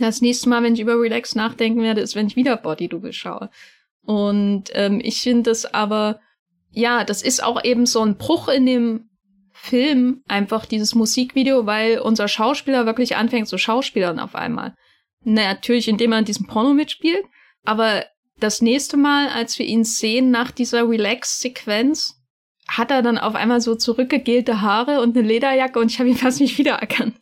das 0.00 0.20
nächste 0.20 0.48
Mal, 0.48 0.64
wenn 0.64 0.74
ich 0.74 0.80
über 0.80 1.00
Relax 1.00 1.36
nachdenken 1.36 1.82
werde, 1.82 2.00
ist, 2.00 2.16
wenn 2.16 2.26
ich 2.26 2.34
wieder 2.34 2.56
Body 2.56 2.88
Double 2.88 3.12
schaue. 3.12 3.50
Und 4.02 4.64
ähm, 4.72 5.00
ich 5.02 5.20
finde 5.20 5.50
es 5.50 5.72
aber 5.72 6.20
ja, 6.76 7.04
das 7.04 7.22
ist 7.22 7.42
auch 7.42 7.64
eben 7.64 7.86
so 7.86 8.02
ein 8.02 8.18
Bruch 8.18 8.48
in 8.48 8.66
dem 8.66 9.08
Film, 9.54 10.22
einfach 10.28 10.66
dieses 10.66 10.94
Musikvideo, 10.94 11.64
weil 11.64 11.98
unser 11.98 12.28
Schauspieler 12.28 12.84
wirklich 12.84 13.16
anfängt 13.16 13.48
zu 13.48 13.56
schauspielern 13.56 14.20
auf 14.20 14.34
einmal. 14.34 14.74
Natürlich, 15.24 15.88
indem 15.88 16.12
er 16.12 16.18
in 16.18 16.26
diesem 16.26 16.46
Porno 16.46 16.74
mitspielt, 16.74 17.24
aber 17.64 18.04
das 18.38 18.60
nächste 18.60 18.96
Mal, 18.96 19.28
als 19.28 19.58
wir 19.58 19.66
ihn 19.66 19.84
sehen 19.84 20.30
nach 20.30 20.50
dieser 20.50 20.88
Relax-Sequenz, 20.88 22.14
hat 22.68 22.90
er 22.90 23.02
dann 23.02 23.18
auf 23.18 23.34
einmal 23.34 23.60
so 23.60 23.74
zurückgegelte 23.74 24.60
Haare 24.60 25.00
und 25.00 25.16
eine 25.16 25.26
Lederjacke 25.26 25.78
und 25.78 25.90
ich 25.90 25.98
habe 25.98 26.08
ihn 26.08 26.16
fast 26.16 26.40
nicht 26.40 26.58
wiedererkannt. 26.58 27.16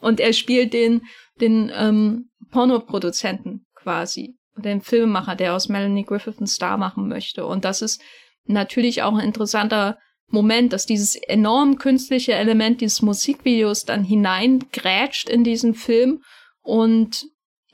Und 0.00 0.20
er 0.20 0.32
spielt 0.32 0.72
den, 0.72 1.02
den 1.40 1.70
ähm, 1.74 2.30
Pornoproduzenten 2.50 3.66
quasi, 3.74 4.36
den 4.56 4.80
Filmemacher, 4.80 5.36
der 5.36 5.54
aus 5.54 5.68
Melanie 5.68 6.04
Griffith 6.04 6.38
einen 6.38 6.46
Star 6.46 6.76
machen 6.76 7.08
möchte. 7.08 7.46
Und 7.46 7.64
das 7.64 7.82
ist 7.82 8.02
natürlich 8.44 9.02
auch 9.02 9.14
ein 9.14 9.24
interessanter 9.24 9.98
Moment, 10.28 10.72
dass 10.72 10.86
dieses 10.86 11.16
enorm 11.16 11.78
künstliche 11.78 12.32
Element 12.32 12.80
dieses 12.80 13.02
Musikvideos 13.02 13.84
dann 13.84 14.04
hineingrätscht 14.04 15.28
in 15.28 15.44
diesen 15.44 15.74
Film 15.74 16.22
und 16.62 17.26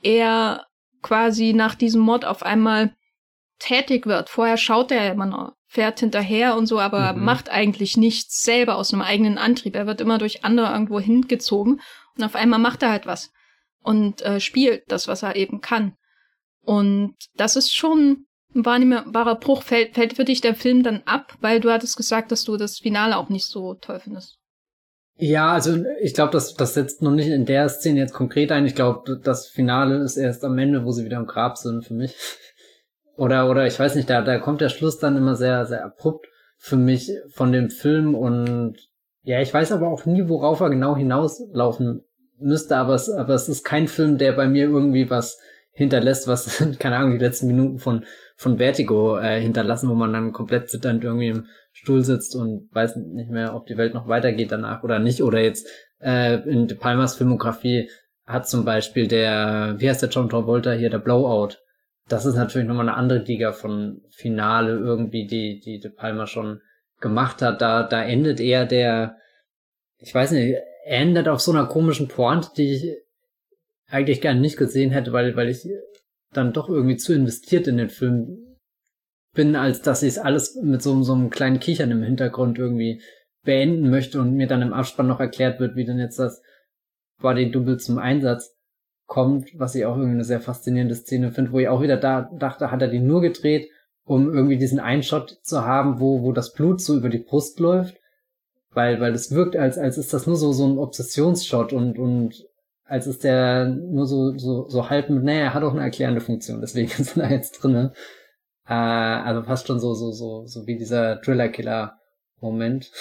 er 0.03 0.65
quasi 1.01 1.53
nach 1.53 1.75
diesem 1.75 2.01
Mod 2.01 2.25
auf 2.25 2.43
einmal 2.43 2.95
tätig 3.59 4.05
wird. 4.05 4.29
Vorher 4.29 4.57
schaut 4.57 4.91
er 4.91 5.11
immer 5.11 5.25
noch, 5.25 5.53
fährt 5.67 5.99
hinterher 5.99 6.55
und 6.57 6.65
so, 6.65 6.79
aber 6.79 7.13
mhm. 7.13 7.23
macht 7.23 7.49
eigentlich 7.49 7.97
nichts 7.97 8.43
selber 8.43 8.75
aus 8.75 8.93
einem 8.93 9.01
eigenen 9.01 9.37
Antrieb. 9.37 9.75
Er 9.75 9.87
wird 9.87 10.01
immer 10.01 10.17
durch 10.17 10.43
andere 10.43 10.71
irgendwo 10.71 10.99
hingezogen 10.99 11.81
und 12.17 12.23
auf 12.23 12.35
einmal 12.35 12.59
macht 12.59 12.83
er 12.83 12.89
halt 12.89 13.05
was 13.05 13.31
und 13.81 14.21
äh, 14.21 14.39
spielt 14.39 14.83
das, 14.91 15.07
was 15.07 15.23
er 15.23 15.35
eben 15.35 15.61
kann. 15.61 15.95
Und 16.63 17.15
das 17.35 17.55
ist 17.55 17.75
schon 17.75 18.25
ein 18.53 18.65
wahrnehmbarer 18.65 19.35
Bruch. 19.35 19.63
Fällt, 19.63 19.95
fällt 19.95 20.15
für 20.15 20.25
dich 20.25 20.41
der 20.41 20.55
Film 20.55 20.83
dann 20.83 21.01
ab, 21.05 21.37
weil 21.41 21.59
du 21.59 21.71
hattest 21.71 21.97
gesagt, 21.97 22.31
dass 22.31 22.43
du 22.43 22.57
das 22.57 22.79
Finale 22.79 23.17
auch 23.17 23.29
nicht 23.29 23.45
so 23.45 23.75
toll 23.75 23.99
findest. 23.99 24.40
Ja, 25.17 25.51
also 25.51 25.85
ich 26.01 26.13
glaube, 26.13 26.31
das, 26.31 26.55
das 26.55 26.73
setzt 26.73 27.01
noch 27.01 27.11
nicht 27.11 27.27
in 27.27 27.45
der 27.45 27.69
Szene 27.69 27.99
jetzt 27.99 28.13
konkret 28.13 28.51
ein. 28.51 28.65
Ich 28.65 28.75
glaube, 28.75 29.19
das 29.23 29.47
Finale 29.47 29.97
ist 29.97 30.17
erst 30.17 30.43
am 30.43 30.57
Ende, 30.57 30.83
wo 30.83 30.91
sie 30.91 31.05
wieder 31.05 31.17
im 31.17 31.27
Grab 31.27 31.57
sind 31.57 31.85
für 31.85 31.93
mich. 31.93 32.15
Oder, 33.17 33.49
oder 33.49 33.67
ich 33.67 33.77
weiß 33.77 33.95
nicht, 33.95 34.09
da, 34.09 34.21
da 34.21 34.39
kommt 34.39 34.61
der 34.61 34.69
Schluss 34.69 34.97
dann 34.97 35.17
immer 35.17 35.35
sehr, 35.35 35.65
sehr 35.67 35.85
abrupt 35.85 36.27
für 36.57 36.77
mich 36.77 37.11
von 37.29 37.51
dem 37.51 37.69
Film 37.69 38.15
und 38.15 38.77
ja, 39.21 39.41
ich 39.41 39.53
weiß 39.53 39.73
aber 39.73 39.89
auch 39.89 40.05
nie, 40.05 40.27
worauf 40.27 40.59
er 40.61 40.69
genau 40.69 40.95
hinauslaufen 40.95 42.03
müsste, 42.39 42.77
aber 42.77 42.95
es, 42.95 43.09
aber 43.09 43.35
es 43.35 43.49
ist 43.49 43.63
kein 43.63 43.87
Film, 43.87 44.17
der 44.17 44.31
bei 44.33 44.47
mir 44.47 44.63
irgendwie 44.63 45.09
was 45.09 45.39
hinterlässt, 45.71 46.27
was, 46.27 46.63
keine 46.79 46.97
Ahnung, 46.97 47.11
die 47.11 47.23
letzten 47.23 47.47
Minuten 47.47 47.79
von, 47.79 48.05
von 48.35 48.57
Vertigo 48.57 49.17
äh, 49.17 49.39
hinterlassen, 49.39 49.89
wo 49.89 49.93
man 49.93 50.13
dann 50.13 50.33
komplett 50.33 50.69
zitternd 50.69 51.03
irgendwie 51.03 51.29
im 51.29 51.45
Stuhl 51.71 52.03
sitzt 52.03 52.35
und 52.35 52.69
weiß 52.73 52.97
nicht 52.97 53.29
mehr, 53.29 53.55
ob 53.55 53.65
die 53.65 53.77
Welt 53.77 53.93
noch 53.93 54.07
weitergeht 54.07 54.51
danach 54.51 54.83
oder 54.83 54.99
nicht. 54.99 55.21
Oder 55.23 55.41
jetzt 55.41 55.67
äh, 55.99 56.35
in 56.49 56.67
De 56.67 56.77
Palmas 56.77 57.15
Filmografie 57.15 57.89
hat 58.25 58.47
zum 58.47 58.65
Beispiel 58.65 59.07
der, 59.07 59.75
wie 59.77 59.89
heißt 59.89 60.01
der 60.01 60.09
John 60.09 60.29
Travolta 60.29 60.71
hier, 60.73 60.89
der 60.89 60.99
Blowout. 60.99 61.57
Das 62.07 62.25
ist 62.25 62.35
natürlich 62.35 62.67
nochmal 62.67 62.89
eine 62.89 62.97
andere 62.97 63.19
Liga 63.19 63.51
von 63.51 64.01
Finale 64.11 64.77
irgendwie, 64.77 65.27
die, 65.27 65.59
die 65.59 65.79
De 65.79 65.91
Palma 65.91 66.27
schon 66.27 66.61
gemacht 66.99 67.41
hat. 67.41 67.61
Da, 67.61 67.83
da 67.83 68.03
endet 68.03 68.39
eher 68.39 68.65
der, 68.65 69.17
ich 69.97 70.13
weiß 70.13 70.31
nicht, 70.31 70.57
endet 70.85 71.27
auf 71.27 71.39
so 71.39 71.51
einer 71.51 71.67
komischen 71.67 72.07
Pointe, 72.07 72.49
die 72.57 72.73
ich 72.73 72.97
eigentlich 73.87 74.21
gerne 74.21 74.39
nicht 74.39 74.57
gesehen 74.57 74.91
hätte, 74.91 75.13
weil, 75.13 75.35
weil 75.35 75.49
ich 75.49 75.67
dann 76.31 76.53
doch 76.53 76.69
irgendwie 76.69 76.97
zu 76.97 77.13
investiert 77.13 77.67
in 77.67 77.77
den 77.77 77.89
Film 77.89 78.50
bin, 79.33 79.55
als 79.55 79.81
dass 79.81 80.03
ich 80.03 80.09
es 80.09 80.17
alles 80.17 80.55
mit 80.61 80.81
so, 80.81 81.01
so 81.03 81.13
einem 81.13 81.29
kleinen 81.29 81.59
Kichern 81.59 81.91
im 81.91 82.03
Hintergrund 82.03 82.59
irgendwie 82.59 83.01
beenden 83.43 83.89
möchte 83.89 84.19
und 84.19 84.35
mir 84.35 84.47
dann 84.47 84.61
im 84.61 84.73
Abspann 84.73 85.07
noch 85.07 85.19
erklärt 85.19 85.59
wird, 85.59 85.75
wie 85.75 85.85
denn 85.85 85.99
jetzt 85.99 86.19
das 86.19 86.41
Body 87.21 87.51
Double 87.51 87.77
zum 87.77 87.97
Einsatz 87.97 88.55
kommt, 89.07 89.49
was 89.59 89.75
ich 89.75 89.85
auch 89.85 89.95
irgendwie 89.95 90.15
eine 90.15 90.23
sehr 90.23 90.41
faszinierende 90.41 90.95
Szene 90.95 91.31
finde, 91.31 91.51
wo 91.51 91.59
ich 91.59 91.67
auch 91.67 91.81
wieder 91.81 91.97
da 91.97 92.29
dachte, 92.33 92.71
hat 92.71 92.81
er 92.81 92.87
die 92.87 92.99
nur 92.99 93.21
gedreht, 93.21 93.69
um 94.05 94.33
irgendwie 94.33 94.57
diesen 94.57 94.79
Einshot 94.79 95.39
zu 95.43 95.65
haben, 95.65 95.99
wo, 95.99 96.21
wo 96.21 96.31
das 96.31 96.53
Blut 96.53 96.81
so 96.81 96.95
über 96.95 97.09
die 97.09 97.19
Brust 97.19 97.59
läuft, 97.59 97.97
weil, 98.71 98.99
weil 98.99 99.13
es 99.13 99.31
wirkt, 99.31 99.55
als, 99.55 99.77
als 99.77 99.97
ist 99.97 100.13
das 100.13 100.27
nur 100.27 100.37
so, 100.37 100.53
so 100.53 100.65
ein 100.65 100.77
Obsessionsshot 100.77 101.73
und, 101.73 101.99
und 101.99 102.45
als 102.85 103.07
ist 103.07 103.23
der 103.23 103.65
nur 103.67 104.05
so, 104.05 104.37
so, 104.37 104.67
so 104.67 104.89
halb, 104.89 105.09
naja, 105.09 105.41
er 105.41 105.53
hat 105.53 105.63
auch 105.63 105.73
eine 105.73 105.81
erklärende 105.81 106.21
Funktion, 106.21 106.61
deswegen 106.61 106.91
ist 106.97 107.17
er 107.17 107.31
jetzt 107.31 107.61
drinne. 107.61 107.93
Äh, 108.67 108.73
also 108.73 109.43
fast 109.43 109.67
schon 109.67 109.79
so, 109.79 109.93
so, 109.93 110.11
so, 110.11 110.45
so 110.45 110.67
wie 110.67 110.77
dieser 110.77 111.17
Driller-Killer-Moment. 111.17 112.91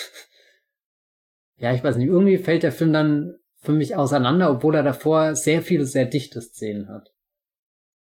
ja, 1.56 1.74
ich 1.74 1.84
weiß 1.84 1.96
nicht, 1.96 2.08
irgendwie 2.08 2.38
fällt 2.38 2.62
der 2.62 2.72
Film 2.72 2.92
dann 2.92 3.34
für 3.60 3.72
mich 3.72 3.96
auseinander, 3.96 4.50
obwohl 4.50 4.74
er 4.74 4.82
davor 4.82 5.34
sehr 5.34 5.62
viele, 5.62 5.84
sehr 5.84 6.06
dichte 6.06 6.40
Szenen 6.40 6.88
hat. 6.88 7.10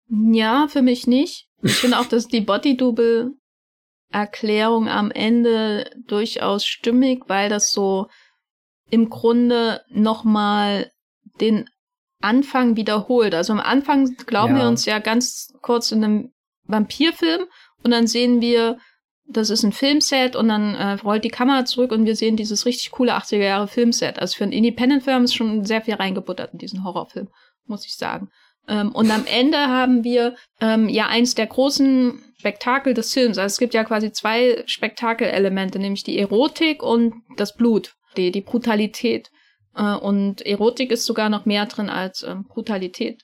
Ja, 0.08 0.66
für 0.68 0.82
mich 0.82 1.06
nicht. 1.06 1.48
Ich 1.62 1.74
finde 1.74 1.98
auch, 1.98 2.06
dass 2.06 2.26
die 2.28 2.42
Body-Double-Erklärung 2.42 4.88
am 4.88 5.10
Ende 5.10 5.90
durchaus 6.06 6.66
stimmig, 6.66 7.24
weil 7.28 7.48
das 7.48 7.70
so 7.70 8.08
im 8.90 9.08
Grunde 9.08 9.80
nochmal 9.88 10.90
den 11.40 11.70
Anfang 12.20 12.76
wiederholt. 12.76 13.34
Also 13.34 13.52
am 13.52 13.60
Anfang 13.60 14.14
glauben 14.26 14.56
ja. 14.56 14.62
wir 14.62 14.68
uns 14.68 14.84
ja 14.84 14.98
ganz 14.98 15.54
kurz 15.62 15.92
in 15.92 16.04
einem 16.04 16.33
Vampirfilm 16.66 17.44
und 17.82 17.90
dann 17.90 18.06
sehen 18.06 18.40
wir, 18.40 18.78
das 19.26 19.50
ist 19.50 19.62
ein 19.62 19.72
Filmset 19.72 20.36
und 20.36 20.48
dann 20.48 20.74
äh, 20.74 20.92
rollt 21.02 21.24
die 21.24 21.30
Kamera 21.30 21.64
zurück 21.64 21.92
und 21.92 22.04
wir 22.04 22.16
sehen 22.16 22.36
dieses 22.36 22.66
richtig 22.66 22.90
coole 22.90 23.16
80er 23.16 23.36
Jahre 23.38 23.68
Filmset. 23.68 24.18
Also 24.18 24.36
für 24.36 24.44
einen 24.44 24.52
Independent-Film 24.52 25.24
ist 25.24 25.34
schon 25.34 25.64
sehr 25.64 25.82
viel 25.82 25.94
reingebuttert 25.94 26.52
in 26.52 26.58
diesen 26.58 26.84
Horrorfilm, 26.84 27.28
muss 27.66 27.86
ich 27.86 27.94
sagen. 27.94 28.30
Ähm, 28.68 28.92
und 28.92 29.10
am 29.10 29.24
Ende 29.26 29.58
haben 29.58 30.04
wir 30.04 30.36
ähm, 30.60 30.88
ja 30.88 31.06
eins 31.06 31.34
der 31.34 31.46
großen 31.46 32.22
Spektakel 32.38 32.94
des 32.94 33.12
Films. 33.12 33.38
Also 33.38 33.54
es 33.54 33.58
gibt 33.58 33.74
ja 33.74 33.84
quasi 33.84 34.12
zwei 34.12 34.62
Spektakelelemente, 34.66 35.78
nämlich 35.78 36.04
die 36.04 36.18
Erotik 36.18 36.82
und 36.82 37.14
das 37.36 37.54
Blut, 37.54 37.94
die, 38.16 38.30
die 38.30 38.40
Brutalität. 38.42 39.30
Äh, 39.74 39.94
und 39.94 40.44
Erotik 40.44 40.90
ist 40.92 41.04
sogar 41.04 41.28
noch 41.28 41.46
mehr 41.46 41.66
drin 41.66 41.90
als 41.90 42.22
äh, 42.22 42.34
Brutalität. 42.48 43.23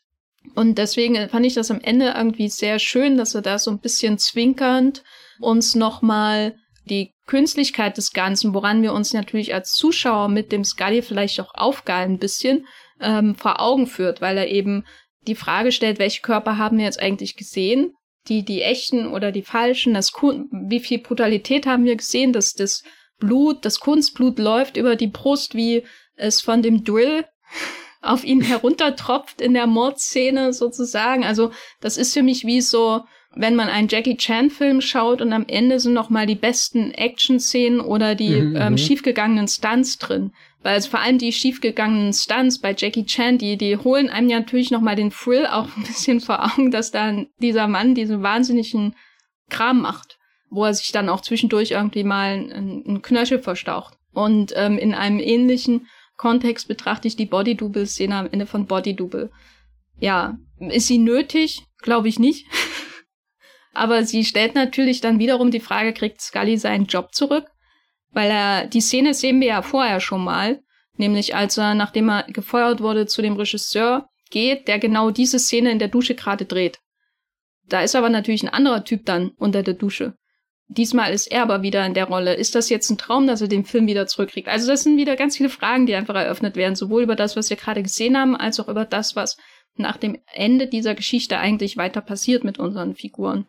Und 0.55 0.79
deswegen 0.79 1.29
fand 1.29 1.47
ich 1.47 1.55
das 1.55 1.71
am 1.71 1.81
Ende 1.81 2.15
irgendwie 2.17 2.49
sehr 2.49 2.79
schön, 2.79 3.17
dass 3.17 3.35
wir 3.35 3.43
da 3.43 3.59
so 3.59 3.71
ein 3.71 3.81
bisschen 3.81 4.19
zwinkernd 4.19 5.03
uns 5.39 5.75
nochmal 5.75 6.57
die 6.85 7.13
Künstlichkeit 7.27 7.97
des 7.97 8.13
Ganzen, 8.13 8.55
woran 8.55 8.83
wir 8.83 8.93
uns 8.93 9.13
natürlich 9.13 9.55
als 9.55 9.73
Zuschauer 9.73 10.29
mit 10.29 10.51
dem 10.51 10.65
Scully 10.65 11.03
vielleicht 11.03 11.41
auch 11.41 11.55
aufgeilen 11.55 12.13
ein 12.13 12.19
bisschen, 12.19 12.67
ähm, 13.01 13.35
vor 13.35 13.61
Augen 13.61 13.87
führt, 13.87 14.21
weil 14.21 14.37
er 14.37 14.49
eben 14.49 14.85
die 15.27 15.35
Frage 15.35 15.73
stellt, 15.73 15.99
welche 15.99 16.23
Körper 16.23 16.57
haben 16.59 16.79
wir 16.79 16.85
jetzt 16.85 17.01
eigentlich 17.01 17.37
gesehen? 17.37 17.93
Die, 18.29 18.45
die 18.45 18.63
echten 18.63 19.07
oder 19.07 19.33
die 19.33 19.43
falschen? 19.43 19.95
Das, 19.95 20.13
wie 20.13 20.81
viel 20.81 20.99
Brutalität 20.99 21.67
haben 21.67 21.85
wir 21.85 21.97
gesehen? 21.97 22.33
Dass 22.33 22.53
das 22.53 22.83
Blut, 23.19 23.65
das 23.65 23.81
Kunstblut 23.81 24.39
läuft 24.39 24.77
über 24.77 24.97
die 24.97 25.07
Brust, 25.07 25.55
wie 25.55 25.85
es 26.17 26.41
von 26.41 26.63
dem 26.63 26.85
Drill 26.85 27.25
auf 28.03 28.25
ihn 28.25 28.41
heruntertropft 28.41 29.41
in 29.41 29.55
der 29.55 29.67
Mordszene 29.67 30.53
sozusagen. 30.53 31.25
Also 31.25 31.51
das 31.81 31.97
ist 31.97 32.15
für 32.15 32.23
mich 32.23 32.47
wie 32.47 32.61
so, 32.61 33.03
wenn 33.35 33.55
man 33.55 33.69
einen 33.69 33.89
Jackie 33.89 34.17
Chan 34.17 34.51
Film 34.51 34.81
schaut 34.81 35.21
und 35.21 35.33
am 35.33 35.45
Ende 35.47 35.79
sind 35.79 35.93
noch 35.93 36.11
mal 36.11 36.27
die 36.27 36.35
besten 36.35 36.93
Action-Szenen 36.93 37.81
oder 37.81 38.15
die 38.15 38.41
mhm, 38.41 38.57
ähm, 38.57 38.73
mhm. 38.73 38.79
schiefgegangenen 38.79 39.49
Stunts 39.49 39.99
drin. 39.99 40.33
Weil 40.63 40.75
also 40.75 40.91
vor 40.91 41.01
allem 41.01 41.19
die 41.19 41.33
schiefgegangenen 41.33 42.13
Stunts 42.13 42.59
bei 42.59 42.75
Jackie 42.77 43.07
Chan, 43.07 43.39
die, 43.39 43.57
die 43.57 43.77
holen 43.77 44.11
einem 44.11 44.29
ja 44.29 44.41
natürlich 44.41 44.71
noch 44.71 44.81
mal 44.81 44.97
den 44.97 45.11
Thrill 45.11 45.47
auch 45.47 45.69
ein 45.77 45.85
bisschen 45.85 46.21
vor 46.21 46.45
Augen, 46.45 46.71
dass 46.71 46.91
dann 46.91 47.29
dieser 47.39 47.69
Mann 47.69 47.95
diesen 47.95 48.23
wahnsinnigen 48.23 48.95
Kram 49.49 49.81
macht, 49.81 50.19
wo 50.51 50.65
er 50.65 50.75
sich 50.75 50.93
dann 50.93 51.09
auch 51.09 51.21
zwischendurch 51.21 51.71
irgendwie 51.71 52.05
mal 52.05 52.33
einen 52.33 53.03
Knöchel 53.03 53.41
verstaucht. 53.41 53.97
Und 54.13 54.53
ähm, 54.57 54.77
in 54.77 54.93
einem 54.93 55.21
ähnlichen 55.21 55.87
Kontext 56.21 56.69
betrachte 56.69 57.09
ich 57.09 57.17
die 57.17 57.25
Body-Double-Szene 57.25 58.15
am 58.15 58.29
Ende 58.31 58.45
von 58.45 58.67
Body-Double. 58.67 59.31
Ja, 59.99 60.37
ist 60.59 60.87
sie 60.87 60.99
nötig? 60.99 61.65
Glaube 61.79 62.09
ich 62.09 62.19
nicht. 62.19 62.47
Aber 63.73 64.05
sie 64.05 64.27
stellt 64.27 64.55
natürlich 64.55 65.01
dann 65.01 65.19
wiederum 65.19 65.51
die 65.51 65.61
Frage, 65.61 65.95
kriegt 65.95 66.21
Scully 66.21 66.59
seinen 66.59 66.85
Job 66.85 67.15
zurück? 67.15 67.47
Weil 68.11 68.31
er, 68.31 68.67
die 68.67 68.83
Szene 68.83 69.15
sehen 69.15 69.41
wir 69.41 69.49
ja 69.49 69.63
vorher 69.63 69.99
schon 69.99 70.23
mal, 70.23 70.61
nämlich 70.99 71.35
als 71.35 71.57
er, 71.57 71.75
nachdem 71.75 72.11
er 72.11 72.25
gefeuert 72.25 72.83
wurde, 72.83 73.07
zu 73.07 73.23
dem 73.23 73.37
Regisseur 73.37 74.07
geht, 74.29 74.69
der 74.69 74.79
genau 74.79 75.11
diese 75.11 75.39
Szene 75.39 75.71
in 75.71 75.79
der 75.79 75.89
Dusche 75.89 76.15
gerade 76.15 76.45
dreht. 76.45 76.81
Da 77.67 77.81
ist 77.81 77.97
aber 77.97 78.11
natürlich 78.11 78.43
ein 78.43 78.53
anderer 78.53 78.85
Typ 78.85 79.07
dann 79.07 79.31
unter 79.39 79.63
der 79.63 79.73
Dusche. 79.73 80.13
Diesmal 80.73 81.13
ist 81.13 81.27
er 81.27 81.43
aber 81.43 81.63
wieder 81.63 81.85
in 81.85 81.95
der 81.95 82.05
Rolle. 82.05 82.35
Ist 82.35 82.55
das 82.55 82.69
jetzt 82.69 82.89
ein 82.91 82.99
Traum, 82.99 83.27
dass 83.27 83.41
er 83.41 83.49
den 83.49 83.65
Film 83.65 83.89
wieder 83.89 84.07
zurückkriegt? 84.07 84.47
Also 84.47 84.69
das 84.69 84.85
sind 84.85 84.97
wieder 84.97 85.17
ganz 85.17 85.37
viele 85.37 85.49
Fragen, 85.49 85.85
die 85.85 85.97
einfach 85.97 86.15
eröffnet 86.15 86.55
werden, 86.55 86.77
sowohl 86.77 87.03
über 87.03 87.17
das, 87.17 87.35
was 87.35 87.51
wir 87.51 87.57
gerade 87.57 87.83
gesehen 87.83 88.17
haben, 88.17 88.37
als 88.37 88.61
auch 88.61 88.69
über 88.69 88.85
das, 88.85 89.17
was 89.17 89.37
nach 89.75 89.97
dem 89.97 90.17
Ende 90.33 90.69
dieser 90.69 90.95
Geschichte 90.95 91.39
eigentlich 91.39 91.77
weiter 91.77 92.01
passiert 92.01 92.45
mit 92.45 92.61
unseren 92.61 92.95
Figuren. 92.95 93.49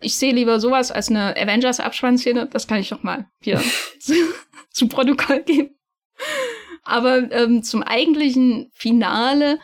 Ich 0.00 0.16
sehe 0.16 0.32
lieber 0.32 0.58
sowas 0.58 0.90
als 0.90 1.10
eine 1.10 1.36
Avengers-Abspannszene. 1.36 2.48
Das 2.48 2.66
kann 2.66 2.80
ich 2.80 2.88
doch 2.88 3.04
mal 3.04 3.26
hier 3.40 3.62
zu, 4.00 4.14
zu 4.70 4.88
Protokoll 4.88 5.44
geben. 5.44 5.78
Aber 6.82 7.30
ähm, 7.30 7.62
zum 7.62 7.84
eigentlichen 7.84 8.68
Finale, 8.74 9.60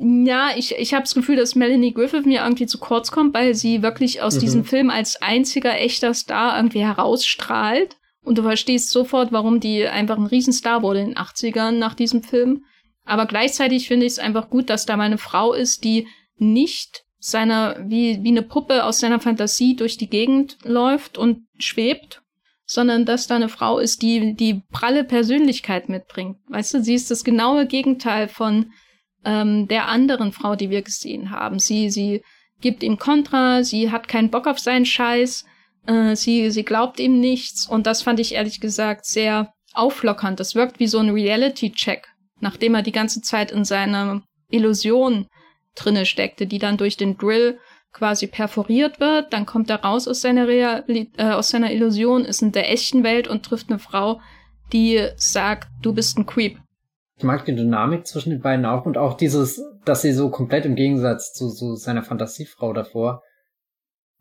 ja, 0.00 0.50
ich, 0.56 0.76
ich 0.76 0.94
habe 0.94 1.02
das 1.02 1.14
Gefühl, 1.14 1.36
dass 1.36 1.56
Melanie 1.56 1.92
Griffith 1.92 2.24
mir 2.24 2.42
irgendwie 2.42 2.66
zu 2.66 2.78
kurz 2.78 3.10
kommt, 3.10 3.34
weil 3.34 3.54
sie 3.54 3.82
wirklich 3.82 4.22
aus 4.22 4.36
mhm. 4.36 4.40
diesem 4.40 4.64
Film 4.64 4.90
als 4.90 5.20
einziger 5.20 5.76
echter 5.78 6.14
Star 6.14 6.56
irgendwie 6.56 6.82
herausstrahlt. 6.82 7.96
Und 8.22 8.38
du 8.38 8.42
verstehst 8.42 8.90
sofort, 8.90 9.32
warum 9.32 9.58
die 9.58 9.86
einfach 9.86 10.16
ein 10.16 10.26
Riesenstar 10.26 10.82
wurde 10.82 11.00
in 11.00 11.06
den 11.08 11.16
80ern 11.16 11.72
nach 11.72 11.94
diesem 11.94 12.22
Film. 12.22 12.64
Aber 13.04 13.26
gleichzeitig 13.26 13.88
finde 13.88 14.06
ich 14.06 14.12
es 14.12 14.18
einfach 14.18 14.50
gut, 14.50 14.70
dass 14.70 14.86
da 14.86 14.96
mal 14.96 15.04
eine 15.04 15.18
Frau 15.18 15.52
ist, 15.52 15.82
die 15.82 16.06
nicht 16.36 17.04
seiner, 17.18 17.76
wie, 17.88 18.22
wie 18.22 18.28
eine 18.28 18.42
Puppe 18.42 18.84
aus 18.84 19.00
seiner 19.00 19.18
Fantasie 19.18 19.74
durch 19.74 19.96
die 19.96 20.10
Gegend 20.10 20.58
läuft 20.62 21.18
und 21.18 21.46
schwebt, 21.58 22.22
sondern 22.66 23.04
dass 23.04 23.26
da 23.26 23.36
eine 23.36 23.48
Frau 23.48 23.78
ist, 23.78 24.02
die 24.02 24.34
die 24.34 24.62
pralle 24.70 25.02
Persönlichkeit 25.02 25.88
mitbringt. 25.88 26.36
Weißt 26.48 26.74
du, 26.74 26.82
sie 26.82 26.94
ist 26.94 27.10
das 27.10 27.24
genaue 27.24 27.66
Gegenteil 27.66 28.28
von 28.28 28.70
ähm, 29.24 29.68
der 29.68 29.88
anderen 29.88 30.32
Frau, 30.32 30.56
die 30.56 30.70
wir 30.70 30.82
gesehen 30.82 31.30
haben. 31.30 31.58
Sie, 31.58 31.90
sie 31.90 32.22
gibt 32.60 32.82
ihm 32.82 32.98
Kontra, 32.98 33.62
sie 33.62 33.90
hat 33.90 34.08
keinen 34.08 34.30
Bock 34.30 34.46
auf 34.46 34.58
seinen 34.58 34.86
Scheiß, 34.86 35.44
äh, 35.86 36.16
sie, 36.16 36.50
sie 36.50 36.64
glaubt 36.64 37.00
ihm 37.00 37.20
nichts 37.20 37.66
und 37.68 37.86
das 37.86 38.02
fand 38.02 38.20
ich 38.20 38.34
ehrlich 38.34 38.60
gesagt 38.60 39.06
sehr 39.06 39.52
auflockernd. 39.74 40.40
Das 40.40 40.54
wirkt 40.54 40.80
wie 40.80 40.86
so 40.86 40.98
ein 40.98 41.10
Reality-Check, 41.10 42.08
nachdem 42.40 42.74
er 42.74 42.82
die 42.82 42.92
ganze 42.92 43.22
Zeit 43.22 43.50
in 43.50 43.64
seiner 43.64 44.22
Illusion 44.50 45.26
drinne 45.74 46.06
steckte, 46.06 46.46
die 46.46 46.58
dann 46.58 46.76
durch 46.76 46.96
den 46.96 47.16
Drill 47.16 47.58
quasi 47.92 48.26
perforiert 48.26 49.00
wird. 49.00 49.32
Dann 49.32 49.46
kommt 49.46 49.70
er 49.70 49.82
raus 49.82 50.08
aus 50.08 50.20
seiner, 50.20 50.48
Real 50.48 50.84
äh, 50.88 51.30
aus 51.30 51.50
seiner 51.50 51.72
Illusion, 51.72 52.24
ist 52.24 52.42
in 52.42 52.52
der 52.52 52.70
echten 52.70 53.02
Welt 53.02 53.28
und 53.28 53.44
trifft 53.44 53.70
eine 53.70 53.78
Frau, 53.78 54.20
die 54.72 55.06
sagt, 55.16 55.68
du 55.82 55.92
bist 55.92 56.18
ein 56.18 56.26
Creep. 56.26 56.58
Ich 57.18 57.24
mag 57.24 57.44
die 57.44 57.54
Dynamik 57.54 58.06
zwischen 58.06 58.30
den 58.30 58.40
beiden 58.40 58.64
auch 58.64 58.86
und 58.86 58.96
auch 58.96 59.14
dieses, 59.14 59.62
dass 59.84 60.02
sie 60.02 60.12
so 60.12 60.30
komplett 60.30 60.64
im 60.64 60.76
Gegensatz 60.76 61.32
zu, 61.32 61.50
zu 61.50 61.74
seiner 61.74 62.02
Fantasiefrau 62.02 62.72
davor 62.72 63.22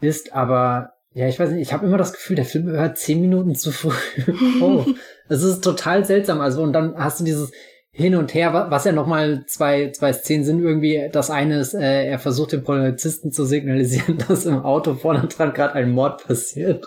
ist, 0.02 0.34
aber 0.34 0.94
ja, 1.14 1.28
ich 1.28 1.40
weiß 1.40 1.52
nicht, 1.52 1.62
ich 1.62 1.74
habe 1.74 1.86
immer 1.86 1.98
das 1.98 2.14
Gefühl, 2.14 2.36
der 2.36 2.46
Film 2.46 2.68
hört 2.68 2.98
zehn 2.98 3.22
Minuten 3.22 3.56
zu 3.56 3.72
früh. 3.72 3.94
oh, 4.62 4.86
es 5.30 5.42
ist 5.42 5.64
total 5.64 6.06
seltsam. 6.06 6.42
Also, 6.42 6.62
und 6.62 6.74
dann 6.74 6.96
hast 6.96 7.20
du 7.20 7.24
dieses, 7.24 7.52
hin 7.98 8.16
und 8.16 8.36
her, 8.36 8.68
was 8.70 8.86
ja 8.86 8.92
nochmal 8.92 9.46
zwei, 9.48 9.90
zwei 9.90 10.14
Szenen 10.14 10.44
sind 10.44 10.62
irgendwie. 10.62 11.10
Das 11.12 11.32
eine 11.32 11.60
ist, 11.60 11.74
äh, 11.74 12.06
er 12.06 12.20
versucht 12.20 12.52
dem 12.52 12.64
Polizisten 12.64 13.32
zu 13.32 13.44
signalisieren, 13.44 14.20
dass 14.28 14.46
im 14.46 14.64
Auto 14.64 14.94
vorne 14.94 15.28
dran 15.28 15.52
gerade 15.52 15.74
ein 15.74 15.92
Mord 15.92 16.24
passiert. 16.28 16.86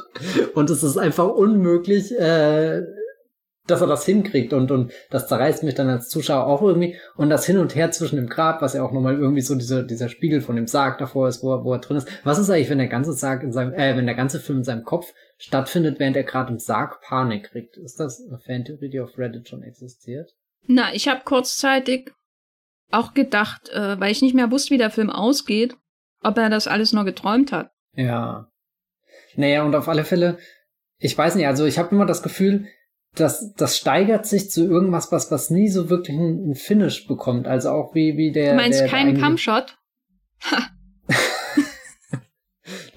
Und 0.54 0.70
es 0.70 0.84
ist 0.84 0.98
einfach 0.98 1.26
unmöglich, 1.26 2.16
äh, 2.16 2.82
dass 3.70 3.80
er 3.80 3.86
das 3.86 4.04
hinkriegt 4.04 4.52
und, 4.52 4.70
und 4.70 4.92
das 5.10 5.28
zerreißt 5.28 5.62
mich 5.62 5.74
dann 5.74 5.88
als 5.88 6.08
Zuschauer 6.08 6.46
auch 6.46 6.62
irgendwie. 6.62 6.96
Und 7.16 7.30
das 7.30 7.46
Hin 7.46 7.58
und 7.58 7.74
Her 7.74 7.90
zwischen 7.90 8.16
dem 8.16 8.28
Grab, 8.28 8.62
was 8.62 8.74
ja 8.74 8.82
auch 8.82 8.92
nochmal 8.92 9.18
irgendwie 9.18 9.40
so 9.40 9.54
dieser, 9.54 9.82
dieser 9.82 10.08
Spiegel 10.08 10.40
von 10.40 10.56
dem 10.56 10.66
Sarg 10.66 10.98
davor 10.98 11.28
ist, 11.28 11.42
wo 11.42 11.52
er, 11.52 11.64
wo 11.64 11.72
er 11.72 11.78
drin 11.78 11.96
ist. 11.96 12.08
Was 12.24 12.38
ist 12.38 12.50
eigentlich, 12.50 12.70
wenn 12.70 12.78
der 12.78 12.88
ganze 12.88 13.12
Sarg 13.12 13.42
in 13.42 13.52
seinem, 13.52 13.72
äh, 13.74 13.96
wenn 13.96 14.06
der 14.06 14.14
ganze 14.14 14.40
Film 14.40 14.58
in 14.58 14.64
seinem 14.64 14.84
Kopf 14.84 15.12
stattfindet, 15.38 15.98
während 15.98 16.16
er 16.16 16.24
gerade 16.24 16.52
im 16.52 16.58
Sarg 16.58 17.00
Panik 17.02 17.50
kriegt? 17.50 17.76
Ist 17.76 18.00
das 18.00 18.20
eine 18.26 18.38
Fantheorie, 18.38 18.90
die 18.90 19.00
auf 19.00 19.18
Reddit 19.18 19.48
schon 19.48 19.62
existiert? 19.62 20.34
Na, 20.66 20.92
ich 20.92 21.08
habe 21.08 21.22
kurzzeitig 21.24 22.12
auch 22.90 23.14
gedacht, 23.14 23.68
äh, 23.70 23.98
weil 24.00 24.12
ich 24.12 24.22
nicht 24.22 24.34
mehr 24.34 24.50
wusste, 24.50 24.70
wie 24.70 24.78
der 24.78 24.90
Film 24.90 25.10
ausgeht, 25.10 25.76
ob 26.22 26.36
er 26.38 26.50
das 26.50 26.68
alles 26.68 26.92
nur 26.92 27.04
geträumt 27.04 27.52
hat. 27.52 27.70
Ja. 27.94 28.48
Naja, 29.36 29.62
und 29.62 29.74
auf 29.74 29.88
alle 29.88 30.04
Fälle, 30.04 30.38
ich 30.98 31.16
weiß 31.16 31.36
nicht, 31.36 31.46
also 31.46 31.64
ich 31.64 31.78
habe 31.78 31.94
immer 31.94 32.06
das 32.06 32.22
Gefühl, 32.22 32.66
dass 33.14 33.52
das 33.54 33.76
steigert 33.76 34.26
sich 34.26 34.50
zu 34.50 34.64
irgendwas, 34.64 35.10
was 35.12 35.30
was 35.30 35.50
nie 35.50 35.68
so 35.68 35.90
wirklich 35.90 36.16
ein, 36.16 36.54
Finish 36.54 37.06
bekommt. 37.06 37.46
Also 37.46 37.70
auch 37.70 37.94
wie 37.94 38.16
wie 38.16 38.32
der. 38.32 38.50
Du 38.50 38.56
meinst 38.56 38.80
der, 38.80 38.88
keinen 38.88 39.20
Cumshot? 39.20 39.76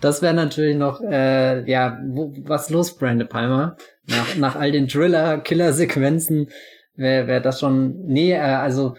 das 0.02 0.22
wäre 0.22 0.34
natürlich 0.34 0.78
noch, 0.78 1.02
äh, 1.02 1.70
ja, 1.70 2.00
wo, 2.08 2.34
was 2.44 2.70
los, 2.70 2.98
Brande 2.98 3.26
Palmer? 3.26 3.78
Nach, 4.08 4.36
nach 4.36 4.56
all 4.56 4.72
den 4.72 4.88
Driller-Killer-Sequenzen 4.88 6.50
wäre 6.96 7.28
wär 7.28 7.40
das 7.40 7.60
schon, 7.60 8.06
nee, 8.06 8.34
äh, 8.34 8.38
also 8.38 8.96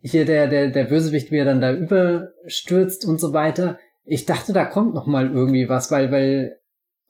hier 0.00 0.24
der, 0.24 0.46
der, 0.46 0.70
der 0.70 0.84
Bösewicht, 0.84 1.30
wie 1.30 1.38
er 1.38 1.44
dann 1.44 1.60
da 1.60 1.72
überstürzt 1.72 3.04
und 3.04 3.20
so 3.20 3.32
weiter. 3.32 3.78
Ich 4.04 4.26
dachte, 4.26 4.52
da 4.52 4.64
kommt 4.64 4.94
noch 4.94 5.06
mal 5.06 5.30
irgendwie 5.30 5.68
was, 5.68 5.90
weil, 5.90 6.12
weil 6.12 6.58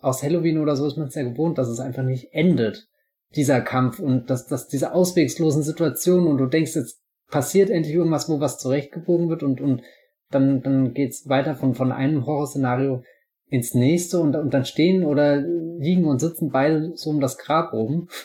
aus 0.01 0.23
Halloween 0.23 0.59
oder 0.59 0.77
so 0.77 0.87
ist 0.87 0.97
man 0.97 1.09
es 1.09 1.15
ja 1.15 1.23
gewohnt, 1.23 1.59
dass 1.59 1.69
es 1.69 1.81
einfach 1.81 2.03
nicht 2.03 2.33
endet, 2.33 2.89
dieser 3.35 3.61
Kampf 3.61 3.99
und 3.99 4.31
dass, 4.31 4.47
dass 4.47 4.69
diese 4.69 4.95
auswegslosen 4.95 5.63
Situationen 5.63 6.29
und 6.29 6.39
du 6.39 6.47
denkst, 6.47 6.75
jetzt 6.75 7.03
passiert 7.31 7.71
endlich 7.71 7.95
irgendwas, 7.95 8.29
wo 8.29 8.41
was 8.41 8.59
zurechtgebogen 8.59 9.29
wird 9.29 9.43
und, 9.43 9.61
und 9.61 9.83
dann, 10.31 10.63
dann 10.63 10.95
geht's 10.95 11.29
weiter 11.29 11.55
von, 11.55 11.75
von 11.75 11.93
einem 11.93 12.27
Horrorszenario 12.27 13.03
ins 13.51 13.75
nächste 13.75 14.21
und, 14.21 14.37
und 14.37 14.53
dann 14.53 14.65
stehen 14.65 15.05
oder 15.05 15.37
liegen 15.37 16.05
und 16.05 16.21
sitzen 16.21 16.51
beide 16.51 16.97
so 16.97 17.11
um 17.11 17.21
das 17.21 17.39
Grab 17.39 17.73
rum. 17.73 18.09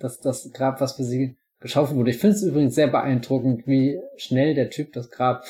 Das, 0.00 0.20
das 0.20 0.52
Grab, 0.52 0.80
was 0.80 0.92
für 0.92 1.02
sie 1.02 1.36
geschaufelt 1.58 1.98
wurde. 1.98 2.12
Ich 2.12 2.18
finde 2.18 2.36
es 2.36 2.44
übrigens 2.44 2.76
sehr 2.76 2.86
beeindruckend, 2.86 3.66
wie 3.66 4.00
schnell 4.16 4.54
der 4.54 4.70
Typ 4.70 4.92
das 4.92 5.10
Grab 5.10 5.44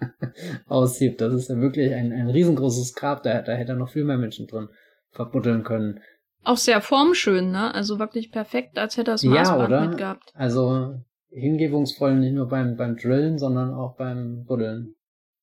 aussieht. 0.66 1.20
Das 1.20 1.34
ist 1.34 1.50
ja 1.50 1.60
wirklich 1.60 1.92
ein, 1.92 2.10
ein 2.10 2.30
riesengroßes 2.30 2.94
Grab. 2.94 3.22
Da, 3.22 3.42
da 3.42 3.52
hätte 3.52 3.72
er 3.72 3.76
noch 3.76 3.90
viel 3.90 4.04
mehr 4.04 4.16
Menschen 4.16 4.46
drin 4.46 4.70
verbuddeln 5.10 5.62
können. 5.62 6.00
Auch 6.44 6.56
sehr 6.56 6.80
formschön, 6.80 7.50
ne? 7.50 7.74
Also 7.74 7.98
wirklich 7.98 8.32
perfekt, 8.32 8.78
als 8.78 8.96
hätte 8.96 9.12
er 9.12 9.14
das 9.14 9.22
Maßband 9.22 9.70
ja, 9.70 9.86
mitgehabt. 9.86 10.32
Also 10.34 10.94
hingebungsvoll 11.30 12.16
nicht 12.16 12.34
nur 12.34 12.48
beim, 12.48 12.76
beim 12.76 12.96
Drillen, 12.96 13.38
sondern 13.38 13.72
auch 13.72 13.96
beim 13.96 14.44
Buddeln. 14.44 14.94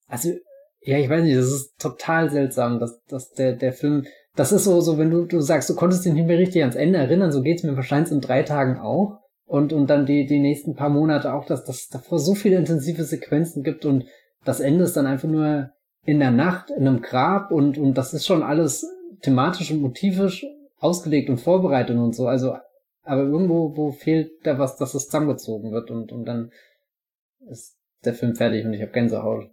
Also, 0.08 0.30
ja, 0.82 0.98
ich 0.98 1.10
weiß 1.10 1.24
nicht, 1.24 1.38
das 1.38 1.52
ist 1.52 1.80
total 1.80 2.30
seltsam, 2.30 2.80
dass, 2.80 3.04
dass 3.06 3.32
der, 3.32 3.54
der 3.54 3.74
Film, 3.74 4.06
das 4.36 4.52
ist 4.52 4.66
so, 4.66 4.82
so, 4.82 4.98
wenn 4.98 5.10
du, 5.10 5.26
du 5.26 5.40
sagst, 5.42 5.70
du 5.70 5.76
konntest 5.76 6.06
ihn 6.06 6.14
nicht 6.14 6.28
mehr 6.28 6.38
richtig 6.38 6.62
ans 6.62 6.76
Ende 6.76 7.00
erinnern, 7.00 7.32
so 7.32 7.42
geht's 7.42 7.64
mir 7.64 7.76
wahrscheinlich 7.76 8.12
in 8.12 8.22
drei 8.22 8.44
Tagen 8.44 8.80
auch. 8.80 9.20
Und, 9.46 9.74
und 9.74 9.90
dann 9.90 10.06
die, 10.06 10.28
die 10.28 10.40
nächsten 10.40 10.76
paar 10.76 10.90
Monate 10.90 11.34
auch, 11.34 11.46
dass 11.46 11.66
das 11.66 11.88
davor 11.88 12.20
so 12.20 12.36
viele 12.36 12.58
intensive 12.58 13.04
Sequenzen 13.04 13.64
gibt 13.64 13.84
und 13.84 14.06
das 14.46 14.60
Ende 14.60 14.84
ist 14.84 14.96
dann 14.96 15.08
einfach 15.08 15.28
nur 15.28 15.72
in 16.06 16.20
der 16.20 16.32
Nacht 16.32 16.70
in 16.70 16.88
einem 16.88 17.02
Grab 17.02 17.52
und, 17.52 17.78
und 17.78 17.96
das 17.96 18.14
ist 18.14 18.28
schon 18.28 18.44
alles 18.44 18.86
thematisch 19.22 19.72
und 19.72 19.82
motivisch 19.82 20.46
ausgelegt 20.80 21.30
und 21.30 21.40
vorbereitet 21.40 21.98
und 21.98 22.16
so. 22.16 22.28
Also 22.28 22.56
aber 23.04 23.24
irgendwo, 23.24 23.76
wo 23.76 23.92
fehlt 23.92 24.32
da 24.44 24.60
was, 24.60 24.78
dass 24.78 24.94
es 24.94 25.06
zusammengezogen 25.06 25.72
wird 25.72 25.90
und, 25.90 26.12
und 26.12 26.26
dann 26.26 26.52
ist 27.50 27.76
der 28.06 28.14
Film 28.14 28.36
fertig 28.36 28.66
und 28.66 28.74
ich 28.74 28.82
habe 28.82 28.92
Gänsehaut. 28.92 29.50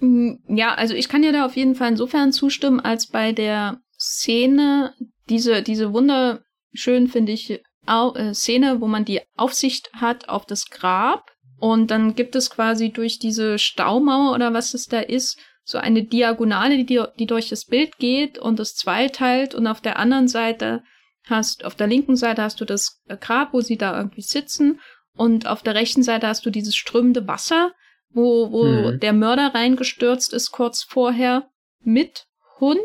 Mm, 0.00 0.34
ja, 0.48 0.74
also 0.74 0.94
ich 0.94 1.08
kann 1.08 1.22
dir 1.22 1.32
da 1.32 1.44
auf 1.44 1.56
jeden 1.56 1.74
Fall 1.74 1.90
insofern 1.90 2.32
zustimmen, 2.32 2.80
als 2.80 3.08
bei 3.08 3.32
der 3.32 3.80
Szene, 3.98 4.94
diese, 5.28 5.62
diese 5.62 5.92
wunderschön, 5.92 7.08
finde 7.08 7.32
ich, 7.32 7.60
Au 7.86 8.14
äh, 8.14 8.34
Szene, 8.34 8.80
wo 8.80 8.86
man 8.86 9.04
die 9.04 9.22
Aufsicht 9.34 9.90
hat 9.94 10.28
auf 10.28 10.44
das 10.44 10.66
Grab 10.66 11.24
und 11.58 11.90
dann 11.90 12.14
gibt 12.14 12.36
es 12.36 12.50
quasi 12.50 12.90
durch 12.90 13.18
diese 13.18 13.58
Staumauer 13.58 14.34
oder 14.34 14.52
was 14.52 14.74
es 14.74 14.86
da 14.86 15.00
ist, 15.00 15.38
so 15.68 15.76
eine 15.76 16.02
Diagonale, 16.02 16.82
die, 16.82 17.02
die 17.18 17.26
durch 17.26 17.50
das 17.50 17.66
Bild 17.66 17.98
geht 17.98 18.38
und 18.38 18.58
es 18.58 18.74
zweiteilt 18.74 19.54
und 19.54 19.66
auf 19.66 19.82
der 19.82 19.98
anderen 19.98 20.26
Seite 20.26 20.82
hast, 21.28 21.66
auf 21.66 21.74
der 21.74 21.86
linken 21.86 22.16
Seite 22.16 22.40
hast 22.40 22.58
du 22.62 22.64
das 22.64 23.02
Grab, 23.20 23.52
wo 23.52 23.60
sie 23.60 23.76
da 23.76 23.94
irgendwie 23.94 24.22
sitzen 24.22 24.80
und 25.14 25.46
auf 25.46 25.62
der 25.62 25.74
rechten 25.74 26.02
Seite 26.02 26.26
hast 26.26 26.46
du 26.46 26.50
dieses 26.50 26.74
strömende 26.74 27.28
Wasser, 27.28 27.72
wo, 28.08 28.50
wo 28.50 28.64
hm. 28.64 29.00
der 29.00 29.12
Mörder 29.12 29.54
reingestürzt 29.54 30.32
ist 30.32 30.52
kurz 30.52 30.82
vorher 30.82 31.50
mit 31.80 32.24
Hund. 32.60 32.78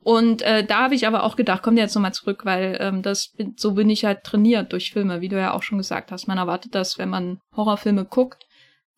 Und 0.00 0.42
äh, 0.42 0.64
da 0.64 0.82
habe 0.82 0.96
ich 0.96 1.06
aber 1.06 1.22
auch 1.22 1.36
gedacht, 1.36 1.62
komm 1.62 1.76
jetzt 1.76 1.94
nochmal 1.94 2.14
zurück, 2.14 2.44
weil 2.44 2.76
ähm, 2.80 3.02
das 3.02 3.36
so 3.56 3.74
bin 3.74 3.88
ich 3.88 4.04
halt 4.04 4.24
trainiert 4.24 4.72
durch 4.72 4.92
Filme, 4.92 5.20
wie 5.20 5.28
du 5.28 5.38
ja 5.38 5.52
auch 5.52 5.62
schon 5.62 5.78
gesagt 5.78 6.10
hast. 6.10 6.26
Man 6.26 6.38
erwartet 6.38 6.74
das, 6.74 6.98
wenn 6.98 7.08
man 7.08 7.38
Horrorfilme 7.54 8.04
guckt, 8.04 8.46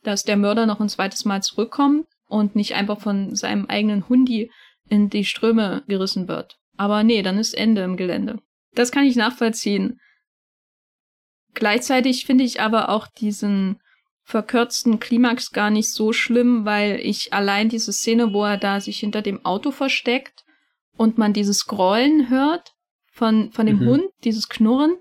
dass 0.02 0.24
der 0.24 0.38
Mörder 0.38 0.64
noch 0.64 0.80
ein 0.80 0.88
zweites 0.88 1.26
Mal 1.26 1.42
zurückkommt 1.42 2.06
und 2.28 2.54
nicht 2.54 2.74
einfach 2.74 3.00
von 3.00 3.34
seinem 3.34 3.66
eigenen 3.66 4.08
Hundi 4.08 4.50
in 4.88 5.10
die 5.10 5.24
Ströme 5.24 5.82
gerissen 5.88 6.28
wird. 6.28 6.58
Aber 6.76 7.02
nee, 7.02 7.22
dann 7.22 7.38
ist 7.38 7.54
Ende 7.54 7.82
im 7.82 7.96
Gelände. 7.96 8.40
Das 8.74 8.92
kann 8.92 9.04
ich 9.04 9.16
nachvollziehen. 9.16 9.98
Gleichzeitig 11.54 12.24
finde 12.26 12.44
ich 12.44 12.60
aber 12.60 12.90
auch 12.90 13.08
diesen 13.08 13.80
verkürzten 14.22 15.00
Klimax 15.00 15.52
gar 15.52 15.70
nicht 15.70 15.90
so 15.90 16.12
schlimm, 16.12 16.64
weil 16.66 17.00
ich 17.00 17.32
allein 17.32 17.70
diese 17.70 17.92
Szene, 17.92 18.32
wo 18.34 18.44
er 18.44 18.58
da 18.58 18.80
sich 18.80 19.00
hinter 19.00 19.22
dem 19.22 19.44
Auto 19.44 19.70
versteckt 19.70 20.44
und 20.96 21.16
man 21.16 21.32
dieses 21.32 21.66
Grollen 21.66 22.28
hört 22.28 22.74
von, 23.10 23.50
von 23.52 23.66
dem 23.66 23.80
mhm. 23.80 23.86
Hund, 23.86 24.04
dieses 24.24 24.50
Knurren, 24.50 24.96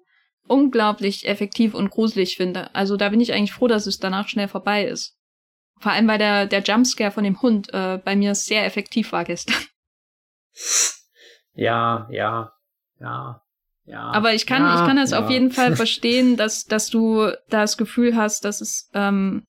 unglaublich 0.48 1.28
effektiv 1.28 1.74
und 1.74 1.90
gruselig 1.92 2.38
finde. 2.38 2.74
Also 2.74 2.96
da 2.96 3.10
bin 3.10 3.20
ich 3.20 3.34
eigentlich 3.34 3.52
froh, 3.52 3.68
dass 3.68 3.86
es 3.86 4.00
danach 4.00 4.30
schnell 4.30 4.48
vorbei 4.48 4.86
ist. 4.86 5.17
Vor 5.80 5.92
allem, 5.92 6.08
weil 6.08 6.18
der, 6.18 6.48
der 6.48 6.62
Jumpscare 6.62 7.12
von 7.12 7.24
dem 7.24 7.42
Hund 7.42 7.74
äh, 7.74 8.00
bei 8.04 8.16
mir 8.16 8.36
sehr 8.36 8.66
effektiv 8.66 9.12
war 9.12 9.24
gestern. 9.24 9.56
Ja, 11.60 12.08
ja, 12.12 12.52
ja. 13.00 13.42
Ja, 13.86 14.12
Aber 14.12 14.34
ich 14.34 14.46
kann, 14.46 14.62
ja, 14.64 14.76
ich 14.76 14.88
kann 14.88 14.98
das 14.98 15.12
ja. 15.12 15.24
auf 15.24 15.30
jeden 15.30 15.50
Fall 15.50 15.76
verstehen, 15.78 16.36
dass, 16.36 16.66
dass 16.66 16.90
du 16.90 17.32
das 17.50 17.78
Gefühl 17.78 18.16
hast, 18.16 18.44
dass 18.44 18.60
es 18.60 18.90
ähm, 18.94 19.46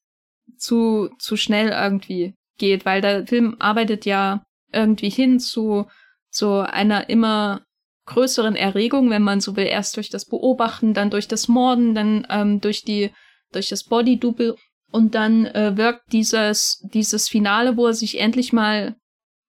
zu, 0.56 1.10
zu 1.18 1.36
schnell 1.36 1.70
irgendwie 1.70 2.34
geht, 2.56 2.86
weil 2.86 3.00
der 3.00 3.26
Film 3.26 3.56
arbeitet 3.58 4.06
ja 4.06 4.44
irgendwie 4.72 5.10
hin 5.10 5.40
zu, 5.40 5.88
zu 6.30 6.60
einer 6.60 7.10
immer 7.10 7.62
größeren 8.06 8.54
Erregung, 8.54 9.10
wenn 9.10 9.22
man 9.22 9.40
so 9.40 9.56
will, 9.56 9.66
erst 9.66 9.96
durch 9.96 10.08
das 10.08 10.24
Beobachten, 10.24 10.94
dann 10.94 11.10
durch 11.10 11.26
das 11.26 11.48
Morden, 11.48 11.94
dann 11.94 12.26
ähm, 12.30 12.60
durch 12.60 12.84
die, 12.84 13.10
durch 13.52 13.68
das 13.68 13.84
Body-Double 13.84 14.56
und 14.90 15.14
dann 15.14 15.46
äh, 15.46 15.76
wirkt 15.76 16.12
dieses, 16.12 16.84
dieses 16.92 17.28
Finale, 17.28 17.76
wo 17.76 17.86
er 17.86 17.94
sich 17.94 18.20
endlich 18.20 18.52
mal 18.52 18.96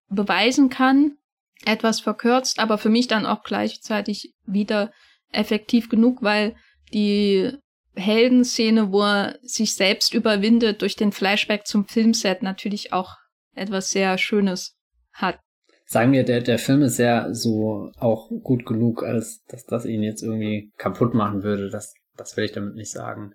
beweisen 0.10 0.70
kann, 0.70 1.18
etwas 1.66 2.00
verkürzt, 2.00 2.60
aber 2.60 2.78
für 2.78 2.90
mich 2.90 3.08
dann 3.08 3.26
auch 3.26 3.44
gleichzeitig 3.44 4.34
wieder 4.46 4.92
effektiv 5.32 5.90
genug, 5.90 6.22
weil 6.22 6.56
die 6.94 7.52
Heldenszene, 7.96 8.92
wo 8.92 9.02
er 9.02 9.40
sich 9.42 9.76
selbst 9.76 10.14
überwindet 10.14 10.82
durch 10.82 10.96
den 10.96 11.12
Flashback 11.12 11.68
zum 11.68 11.88
Filmset 11.88 12.42
natürlich 12.42 12.94
auch 12.94 13.16
etwas 13.56 13.90
sehr 13.90 14.18
Schönes 14.18 14.78
hat. 15.12 15.40
Sagen 15.86 16.12
wir, 16.12 16.24
der, 16.24 16.42
der 16.42 16.60
Film 16.60 16.84
ist 16.84 17.00
ja 17.00 17.34
so 17.34 17.92
auch 17.98 18.30
gut 18.44 18.66
genug, 18.66 19.04
als 19.04 19.44
dass 19.48 19.66
das 19.66 19.86
ihn 19.86 20.04
jetzt 20.04 20.22
irgendwie 20.22 20.72
kaputt 20.78 21.14
machen 21.14 21.44
würde. 21.44 21.70
Das, 21.70 21.94
das 22.16 22.38
will 22.38 22.46
ich 22.46 22.52
damit 22.52 22.76
nicht 22.76 22.92
sagen. 22.92 23.34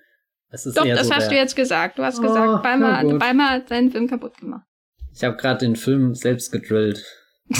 Es 0.54 0.66
ist 0.66 0.78
Doch, 0.78 0.84
das 0.84 1.08
so 1.08 1.14
hast 1.14 1.30
du 1.32 1.34
jetzt 1.34 1.56
gesagt. 1.56 1.98
Du 1.98 2.04
hast 2.04 2.20
oh, 2.20 2.22
gesagt, 2.22 2.62
Balmer, 2.62 3.18
Balmer 3.18 3.50
hat 3.50 3.68
seinen 3.68 3.90
Film 3.90 4.06
kaputt 4.06 4.38
gemacht. 4.38 4.64
Ich 5.12 5.24
habe 5.24 5.36
gerade 5.36 5.58
den 5.58 5.74
Film 5.74 6.14
selbst 6.14 6.52
gedrillt. 6.52 7.04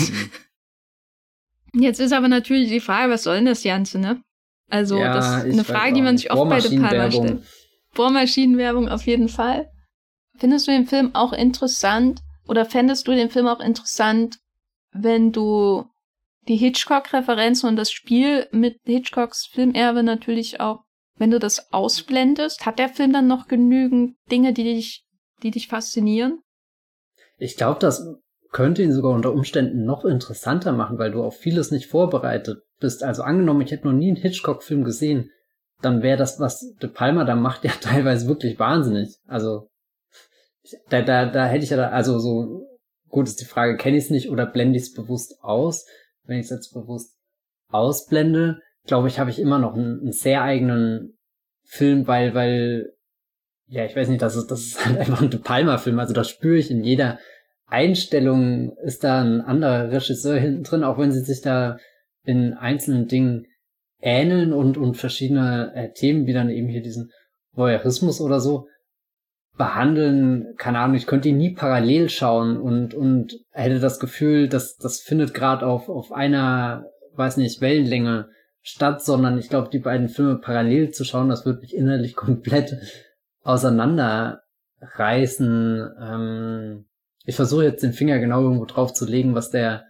Jetzt 1.73 1.99
ist 1.99 2.13
aber 2.13 2.29
natürlich 2.29 2.69
die 2.69 2.79
Frage, 2.79 3.11
was 3.11 3.23
soll 3.23 3.35
denn 3.35 3.45
das 3.45 3.63
Ganze, 3.63 3.99
ne? 3.99 4.21
Also, 4.69 4.97
ja, 4.97 5.13
das 5.13 5.43
ist 5.43 5.53
eine 5.53 5.65
Frage, 5.65 5.93
die 5.93 6.01
man 6.01 6.17
sich 6.17 6.31
oft 6.31 6.49
bei 6.49 6.61
De 6.61 6.79
Palma 6.79 7.11
stellt. 7.11 7.43
Bohrmaschinenwerbung 7.93 8.87
auf 8.87 9.05
jeden 9.05 9.27
Fall. 9.27 9.69
Findest 10.37 10.67
du 10.67 10.71
den 10.71 10.87
Film 10.87 11.13
auch 11.15 11.33
interessant 11.33 12.21
oder 12.47 12.65
fändest 12.65 13.07
du 13.07 13.11
den 13.11 13.29
Film 13.29 13.47
auch 13.47 13.59
interessant, 13.59 14.37
wenn 14.91 15.33
du 15.33 15.85
die 16.47 16.55
Hitchcock-Referenzen 16.55 17.67
und 17.67 17.75
das 17.75 17.91
Spiel 17.91 18.47
mit 18.51 18.77
Hitchcocks 18.85 19.47
Filmerbe 19.51 20.03
natürlich 20.03 20.59
auch, 20.59 20.84
wenn 21.17 21.31
du 21.31 21.39
das 21.39 21.71
ausblendest, 21.71 22.65
hat 22.65 22.79
der 22.79 22.89
Film 22.89 23.13
dann 23.13 23.27
noch 23.27 23.47
genügend 23.47 24.15
Dinge, 24.31 24.53
die 24.53 24.63
dich, 24.63 25.05
die 25.43 25.51
dich 25.51 25.67
faszinieren? 25.67 26.41
Ich 27.37 27.57
glaube, 27.57 27.79
das 27.79 28.05
könnte 28.51 28.83
ihn 28.83 28.93
sogar 28.93 29.11
unter 29.11 29.33
Umständen 29.33 29.83
noch 29.83 30.05
interessanter 30.05 30.71
machen, 30.71 30.97
weil 30.97 31.11
du 31.11 31.23
auf 31.23 31.37
vieles 31.37 31.71
nicht 31.71 31.87
vorbereitet 31.87 32.59
bist. 32.79 33.03
Also 33.03 33.23
angenommen, 33.23 33.61
ich 33.61 33.71
hätte 33.71 33.87
noch 33.87 33.93
nie 33.93 34.07
einen 34.07 34.15
Hitchcock-Film 34.15 34.83
gesehen, 34.83 35.29
dann 35.81 36.01
wäre 36.01 36.17
das, 36.17 36.39
was 36.39 36.73
De 36.81 36.89
Palma 36.89 37.25
da 37.25 37.35
macht, 37.35 37.63
ja 37.65 37.71
teilweise 37.81 38.27
wirklich 38.27 38.59
wahnsinnig. 38.59 39.17
Also 39.27 39.69
da, 40.89 41.01
da, 41.01 41.25
da 41.25 41.45
hätte 41.45 41.63
ich 41.63 41.69
ja 41.69 41.77
da, 41.77 41.89
also 41.89 42.19
so, 42.19 42.65
gut 43.09 43.27
ist 43.27 43.41
die 43.41 43.45
Frage, 43.45 43.77
kenne 43.77 43.97
ich 43.97 44.05
es 44.05 44.09
nicht 44.09 44.29
oder 44.29 44.45
blende 44.45 44.77
ich 44.77 44.83
es 44.83 44.93
bewusst 44.93 45.35
aus? 45.41 45.85
Wenn 46.23 46.39
ich 46.39 46.45
es 46.45 46.51
jetzt 46.51 46.73
bewusst 46.73 47.15
ausblende, 47.69 48.59
glaube 48.85 49.07
ich, 49.07 49.19
habe 49.19 49.29
ich 49.29 49.39
immer 49.39 49.59
noch 49.59 49.75
einen, 49.75 50.01
einen 50.01 50.11
sehr 50.11 50.41
eigenen 50.41 51.17
Film, 51.63 52.07
weil, 52.07 52.33
weil, 52.33 52.93
ja, 53.67 53.85
ich 53.85 53.95
weiß 53.95 54.09
nicht, 54.09 54.21
das 54.21 54.35
ist, 54.35 54.47
das 54.51 54.61
ist 54.61 54.85
halt 54.85 54.97
einfach 54.97 55.21
ein 55.21 55.29
De 55.29 55.39
Palma-Film, 55.39 55.99
also 55.99 56.13
das 56.13 56.29
spüre 56.29 56.57
ich 56.57 56.71
in 56.71 56.83
jeder 56.83 57.19
Einstellung 57.67 58.77
ist 58.83 59.03
da 59.03 59.21
ein 59.21 59.41
anderer 59.41 59.91
Regisseur 59.91 60.37
hinten 60.37 60.63
drin, 60.63 60.83
auch 60.83 60.99
wenn 60.99 61.11
sie 61.11 61.21
sich 61.21 61.41
da 61.41 61.77
in 62.23 62.53
einzelnen 62.53 63.07
Dingen 63.07 63.47
ähneln 64.01 64.53
und, 64.53 64.77
und 64.77 64.97
verschiedene 64.97 65.71
äh, 65.73 65.91
Themen, 65.91 66.27
wie 66.27 66.33
dann 66.33 66.49
eben 66.49 66.67
hier 66.67 66.81
diesen 66.81 67.11
Voyeurismus 67.53 68.21
oder 68.21 68.39
so, 68.39 68.67
behandeln, 69.57 70.53
keine 70.57 70.79
Ahnung, 70.79 70.97
ich 70.97 71.07
könnte 71.07 71.29
ihn 71.29 71.37
nie 71.37 71.53
parallel 71.53 72.09
schauen 72.09 72.57
und, 72.57 72.93
und 72.93 73.33
hätte 73.51 73.79
das 73.79 73.99
Gefühl, 73.99 74.49
dass 74.49 74.75
das 74.75 74.99
findet 74.99 75.33
gerade 75.33 75.65
auf, 75.65 75.87
auf 75.87 76.11
einer, 76.11 76.85
weiß 77.15 77.37
nicht, 77.37 77.61
Wellenlänge 77.61 78.29
statt, 78.65 79.03
sondern 79.03 79.37
ich 79.37 79.47
glaube, 79.47 79.69
die 79.71 79.79
beiden 79.79 80.09
Filme 80.09 80.39
parallel 80.39 80.89
zu 80.89 81.05
schauen, 81.05 81.29
das 81.29 81.45
würde 81.45 81.61
mich 81.61 81.75
innerlich 81.75 82.15
komplett 82.15 82.75
auseinander 83.43 84.41
reißen. 84.81 85.87
Ähm, 86.01 86.85
ich 87.25 87.35
versuche 87.35 87.63
jetzt 87.63 87.83
den 87.83 87.93
Finger 87.93 88.19
genau 88.19 88.41
irgendwo 88.41 88.65
drauf 88.65 88.91
zu 88.91 89.05
legen, 89.05 89.35
was 89.35 89.51
der, 89.51 89.85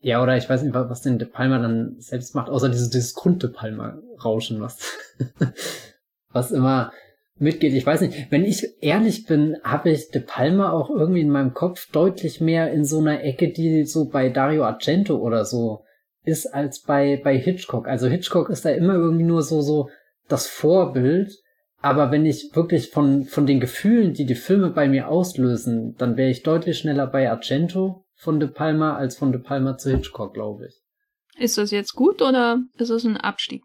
ja, 0.00 0.22
oder 0.22 0.36
ich 0.36 0.50
weiß 0.50 0.62
nicht, 0.62 0.74
was 0.74 1.02
den 1.02 1.18
De 1.18 1.28
Palma 1.28 1.58
dann 1.58 1.94
selbst 1.98 2.34
macht, 2.34 2.50
außer 2.50 2.68
dieses, 2.68 2.90
dieses 2.90 3.14
Grund 3.14 3.44
De 3.44 3.50
Palma-Rauschen, 3.50 4.60
was, 4.60 4.98
was 6.32 6.50
immer 6.50 6.92
mitgeht. 7.38 7.74
Ich 7.74 7.86
weiß 7.86 8.00
nicht, 8.00 8.30
wenn 8.30 8.44
ich 8.44 8.82
ehrlich 8.82 9.26
bin, 9.26 9.56
habe 9.62 9.90
ich 9.90 10.10
De 10.10 10.20
Palma 10.20 10.72
auch 10.72 10.90
irgendwie 10.90 11.20
in 11.20 11.30
meinem 11.30 11.54
Kopf 11.54 11.90
deutlich 11.92 12.40
mehr 12.40 12.72
in 12.72 12.84
so 12.84 12.98
einer 12.98 13.22
Ecke, 13.22 13.52
die 13.52 13.84
so 13.84 14.06
bei 14.06 14.30
Dario 14.30 14.64
Argento 14.64 15.16
oder 15.16 15.44
so 15.44 15.84
ist, 16.24 16.46
als 16.46 16.82
bei, 16.82 17.20
bei 17.22 17.38
Hitchcock. 17.38 17.88
Also 17.88 18.08
Hitchcock 18.08 18.50
ist 18.50 18.64
da 18.64 18.70
immer 18.70 18.94
irgendwie 18.94 19.24
nur 19.24 19.42
so, 19.42 19.60
so 19.60 19.90
das 20.28 20.46
Vorbild. 20.46 21.32
Aber 21.82 22.10
wenn 22.10 22.26
ich 22.26 22.50
wirklich 22.54 22.90
von, 22.90 23.24
von 23.24 23.46
den 23.46 23.60
Gefühlen, 23.60 24.12
die 24.12 24.26
die 24.26 24.34
Filme 24.34 24.70
bei 24.70 24.88
mir 24.88 25.08
auslösen, 25.08 25.94
dann 25.96 26.16
wäre 26.16 26.30
ich 26.30 26.42
deutlich 26.42 26.78
schneller 26.78 27.06
bei 27.06 27.30
Argento 27.30 28.04
von 28.14 28.38
De 28.38 28.50
Palma 28.50 28.96
als 28.96 29.16
von 29.16 29.32
De 29.32 29.40
Palma 29.40 29.78
zu 29.78 29.90
Hitchcock, 29.90 30.34
glaube 30.34 30.66
ich. 30.66 30.82
Ist 31.38 31.56
das 31.56 31.70
jetzt 31.70 31.94
gut 31.94 32.20
oder 32.20 32.62
ist 32.76 32.90
es 32.90 33.04
ein 33.06 33.16
Abstieg? 33.16 33.62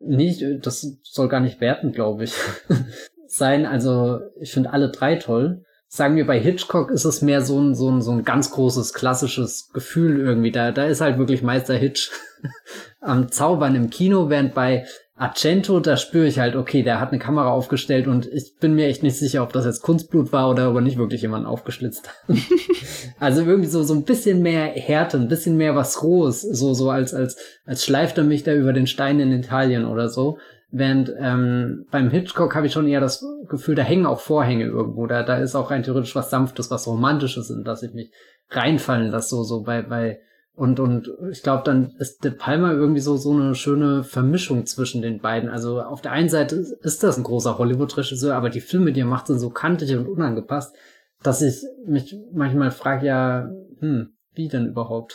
Nicht, 0.00 0.42
das 0.66 0.98
soll 1.04 1.28
gar 1.28 1.38
nicht 1.38 1.60
werten, 1.60 1.92
glaube 1.92 2.24
ich. 2.24 2.34
Sein, 3.26 3.66
also 3.66 4.18
ich 4.40 4.50
finde 4.50 4.72
alle 4.72 4.90
drei 4.90 5.14
toll. 5.14 5.64
Sagen 5.94 6.16
wir, 6.16 6.26
bei 6.26 6.40
Hitchcock 6.40 6.90
ist 6.90 7.04
es 7.04 7.20
mehr 7.20 7.42
so 7.42 7.60
ein, 7.60 7.74
so 7.74 7.90
ein, 7.90 8.00
so 8.00 8.12
ein 8.12 8.24
ganz 8.24 8.50
großes, 8.50 8.94
klassisches 8.94 9.68
Gefühl 9.74 10.20
irgendwie. 10.20 10.50
Da, 10.50 10.72
da 10.72 10.86
ist 10.86 11.02
halt 11.02 11.18
wirklich 11.18 11.42
Meister 11.42 11.74
Hitch 11.74 12.10
am 13.02 13.30
Zaubern 13.30 13.74
im 13.74 13.90
Kino, 13.90 14.30
während 14.30 14.54
bei 14.54 14.86
Argento, 15.16 15.80
da 15.80 15.98
spüre 15.98 16.26
ich 16.26 16.38
halt, 16.38 16.56
okay, 16.56 16.82
der 16.82 16.98
hat 16.98 17.10
eine 17.10 17.18
Kamera 17.18 17.50
aufgestellt 17.50 18.06
und 18.06 18.24
ich 18.24 18.56
bin 18.58 18.74
mir 18.74 18.86
echt 18.86 19.02
nicht 19.02 19.18
sicher, 19.18 19.42
ob 19.42 19.52
das 19.52 19.66
jetzt 19.66 19.82
Kunstblut 19.82 20.32
war 20.32 20.48
oder 20.48 20.70
ob 20.70 20.76
er 20.76 20.80
nicht 20.80 20.96
wirklich 20.96 21.20
jemanden 21.20 21.46
aufgeschlitzt 21.46 22.08
hat. 22.08 22.38
also 23.20 23.42
irgendwie 23.42 23.68
so, 23.68 23.82
so 23.82 23.92
ein 23.92 24.04
bisschen 24.04 24.40
mehr 24.40 24.68
Härte, 24.68 25.18
ein 25.18 25.28
bisschen 25.28 25.58
mehr 25.58 25.76
was 25.76 26.02
Rohes, 26.02 26.40
so, 26.40 26.72
so 26.72 26.88
als, 26.88 27.12
als, 27.12 27.36
als 27.66 27.84
schleift 27.84 28.16
er 28.16 28.24
mich 28.24 28.44
da 28.44 28.54
über 28.54 28.72
den 28.72 28.86
Stein 28.86 29.20
in 29.20 29.30
Italien 29.30 29.84
oder 29.84 30.08
so. 30.08 30.38
Während 30.74 31.12
ähm, 31.18 31.86
beim 31.90 32.08
Hitchcock 32.08 32.54
habe 32.54 32.66
ich 32.66 32.72
schon 32.72 32.88
eher 32.88 33.00
das 33.00 33.22
Gefühl, 33.48 33.74
da 33.74 33.82
hängen 33.82 34.06
auch 34.06 34.20
Vorhänge 34.20 34.64
irgendwo. 34.64 35.06
Da, 35.06 35.22
da 35.22 35.36
ist 35.36 35.54
auch 35.54 35.70
rein 35.70 35.82
theoretisch 35.82 36.16
was 36.16 36.30
Sanftes, 36.30 36.70
was 36.70 36.86
Romantisches, 36.86 37.50
in 37.50 37.62
das 37.62 37.82
ich 37.82 37.92
mich 37.92 38.10
reinfallen 38.48 39.10
lasse, 39.10 39.28
so, 39.28 39.42
so 39.42 39.62
bei, 39.62 39.82
bei 39.82 40.20
und, 40.54 40.80
und 40.80 41.10
ich 41.30 41.42
glaube, 41.42 41.62
dann 41.64 41.94
ist 41.98 42.24
De 42.24 42.30
Palma 42.30 42.72
irgendwie 42.72 43.00
so, 43.00 43.16
so 43.16 43.32
eine 43.32 43.54
schöne 43.54 44.04
Vermischung 44.04 44.66
zwischen 44.66 45.00
den 45.00 45.20
beiden. 45.20 45.48
Also 45.48 45.80
auf 45.80 46.02
der 46.02 46.12
einen 46.12 46.28
Seite 46.28 46.56
ist 46.56 47.02
das 47.02 47.16
ein 47.16 47.24
großer 47.24 47.56
Hollywood-Regisseur, 47.56 48.34
aber 48.34 48.50
die 48.50 48.60
Filme, 48.60 48.92
die 48.92 49.00
er 49.00 49.06
macht, 49.06 49.28
sind 49.28 49.38
so 49.38 49.48
kantig 49.50 49.94
und 49.96 50.08
unangepasst, 50.08 50.74
dass 51.22 51.40
ich 51.40 51.62
mich 51.86 52.16
manchmal 52.32 52.70
frage, 52.70 53.06
ja, 53.06 53.50
hm, 53.78 54.14
wie 54.34 54.48
denn 54.48 54.66
überhaupt? 54.66 55.14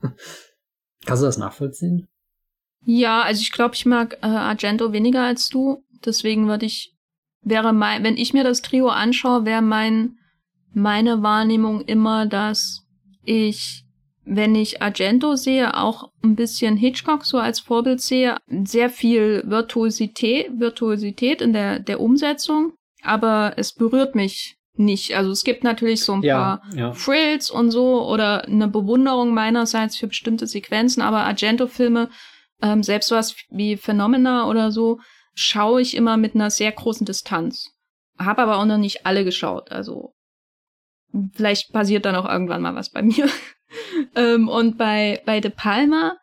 Kannst 1.06 1.22
du 1.22 1.26
das 1.26 1.38
nachvollziehen? 1.38 2.08
Ja, 2.90 3.20
also 3.20 3.42
ich 3.42 3.52
glaube, 3.52 3.74
ich 3.74 3.84
mag 3.84 4.16
äh, 4.22 4.26
Argento 4.26 4.94
weniger 4.94 5.22
als 5.22 5.50
du. 5.50 5.84
Deswegen 6.06 6.48
würde 6.48 6.64
ich, 6.64 6.94
wäre 7.42 7.74
mein, 7.74 8.02
wenn 8.02 8.16
ich 8.16 8.32
mir 8.32 8.44
das 8.44 8.62
Trio 8.62 8.88
anschaue, 8.88 9.44
wäre 9.44 9.60
mein, 9.60 10.16
meine 10.72 11.22
Wahrnehmung 11.22 11.82
immer, 11.82 12.24
dass 12.24 12.86
ich 13.24 13.84
wenn 14.30 14.54
ich 14.54 14.82
Argento 14.82 15.36
sehe, 15.36 15.74
auch 15.74 16.10
ein 16.22 16.34
bisschen 16.34 16.76
Hitchcock 16.76 17.24
so 17.24 17.38
als 17.38 17.60
Vorbild 17.60 18.00
sehe, 18.00 18.36
sehr 18.46 18.90
viel 18.90 19.42
Virtuosität, 19.46 20.50
Virtuosität 20.58 21.40
in 21.40 21.54
der, 21.54 21.80
der 21.80 22.00
Umsetzung, 22.00 22.74
aber 23.02 23.54
es 23.56 23.72
berührt 23.72 24.14
mich 24.14 24.56
nicht. 24.74 25.16
Also 25.16 25.30
es 25.30 25.44
gibt 25.44 25.64
natürlich 25.64 26.04
so 26.04 26.12
ein 26.12 26.22
ja, 26.22 26.36
paar 26.36 26.62
ja. 26.74 26.92
Frills 26.92 27.50
und 27.50 27.70
so 27.70 28.06
oder 28.06 28.44
eine 28.44 28.68
Bewunderung 28.68 29.32
meinerseits 29.32 29.96
für 29.96 30.08
bestimmte 30.08 30.46
Sequenzen, 30.46 31.02
aber 31.02 31.20
Argento-Filme, 31.20 32.10
ähm, 32.62 32.82
selbst 32.82 33.10
was 33.10 33.36
wie 33.50 33.76
Phenomena 33.76 34.48
oder 34.48 34.70
so, 34.70 35.00
schaue 35.34 35.80
ich 35.80 35.96
immer 35.96 36.16
mit 36.16 36.34
einer 36.34 36.50
sehr 36.50 36.72
großen 36.72 37.06
Distanz. 37.06 37.70
Habe 38.18 38.42
aber 38.42 38.56
auch 38.56 38.64
noch 38.64 38.78
nicht 38.78 39.06
alle 39.06 39.24
geschaut. 39.24 39.70
Also 39.70 40.14
vielleicht 41.34 41.72
passiert 41.72 42.04
da 42.04 42.12
noch 42.12 42.28
irgendwann 42.28 42.62
mal 42.62 42.74
was 42.74 42.90
bei 42.90 43.02
mir. 43.02 43.28
ähm, 44.16 44.48
und 44.48 44.76
bei, 44.76 45.22
bei 45.24 45.40
De 45.40 45.50
Palma 45.50 46.16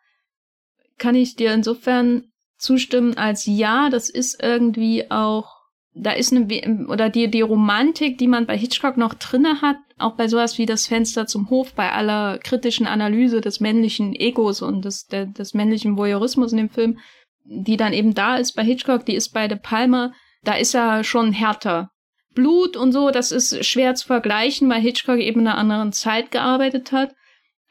kann 0.98 1.14
ich 1.14 1.36
dir 1.36 1.52
insofern 1.52 2.30
zustimmen, 2.58 3.16
als 3.16 3.46
ja, 3.46 3.90
das 3.90 4.08
ist 4.08 4.42
irgendwie 4.42 5.10
auch, 5.10 5.55
da 5.98 6.12
ist 6.12 6.32
eine, 6.32 6.86
oder 6.88 7.08
die, 7.08 7.30
die 7.30 7.40
Romantik, 7.40 8.18
die 8.18 8.28
man 8.28 8.46
bei 8.46 8.56
Hitchcock 8.56 8.98
noch 8.98 9.14
drinne 9.14 9.62
hat, 9.62 9.76
auch 9.98 10.14
bei 10.14 10.28
sowas 10.28 10.58
wie 10.58 10.66
das 10.66 10.86
Fenster 10.86 11.26
zum 11.26 11.48
Hof, 11.48 11.72
bei 11.72 11.90
aller 11.90 12.38
kritischen 12.38 12.86
Analyse 12.86 13.40
des 13.40 13.60
männlichen 13.60 14.14
Egos 14.14 14.60
und 14.60 14.84
des, 14.84 15.06
der, 15.06 15.24
des 15.24 15.54
männlichen 15.54 15.96
Voyeurismus 15.96 16.52
in 16.52 16.58
dem 16.58 16.68
Film, 16.68 16.98
die 17.44 17.78
dann 17.78 17.94
eben 17.94 18.12
da 18.12 18.36
ist 18.36 18.52
bei 18.52 18.62
Hitchcock, 18.62 19.06
die 19.06 19.14
ist 19.14 19.30
bei 19.30 19.48
De 19.48 19.58
Palma, 19.58 20.12
da 20.42 20.54
ist 20.54 20.74
er 20.74 21.02
schon 21.02 21.32
härter. 21.32 21.90
Blut 22.34 22.76
und 22.76 22.92
so, 22.92 23.10
das 23.10 23.32
ist 23.32 23.64
schwer 23.64 23.94
zu 23.94 24.06
vergleichen, 24.06 24.68
weil 24.68 24.82
Hitchcock 24.82 25.18
eben 25.18 25.40
in 25.40 25.48
einer 25.48 25.56
anderen 25.56 25.92
Zeit 25.92 26.30
gearbeitet 26.30 26.92
hat. 26.92 27.14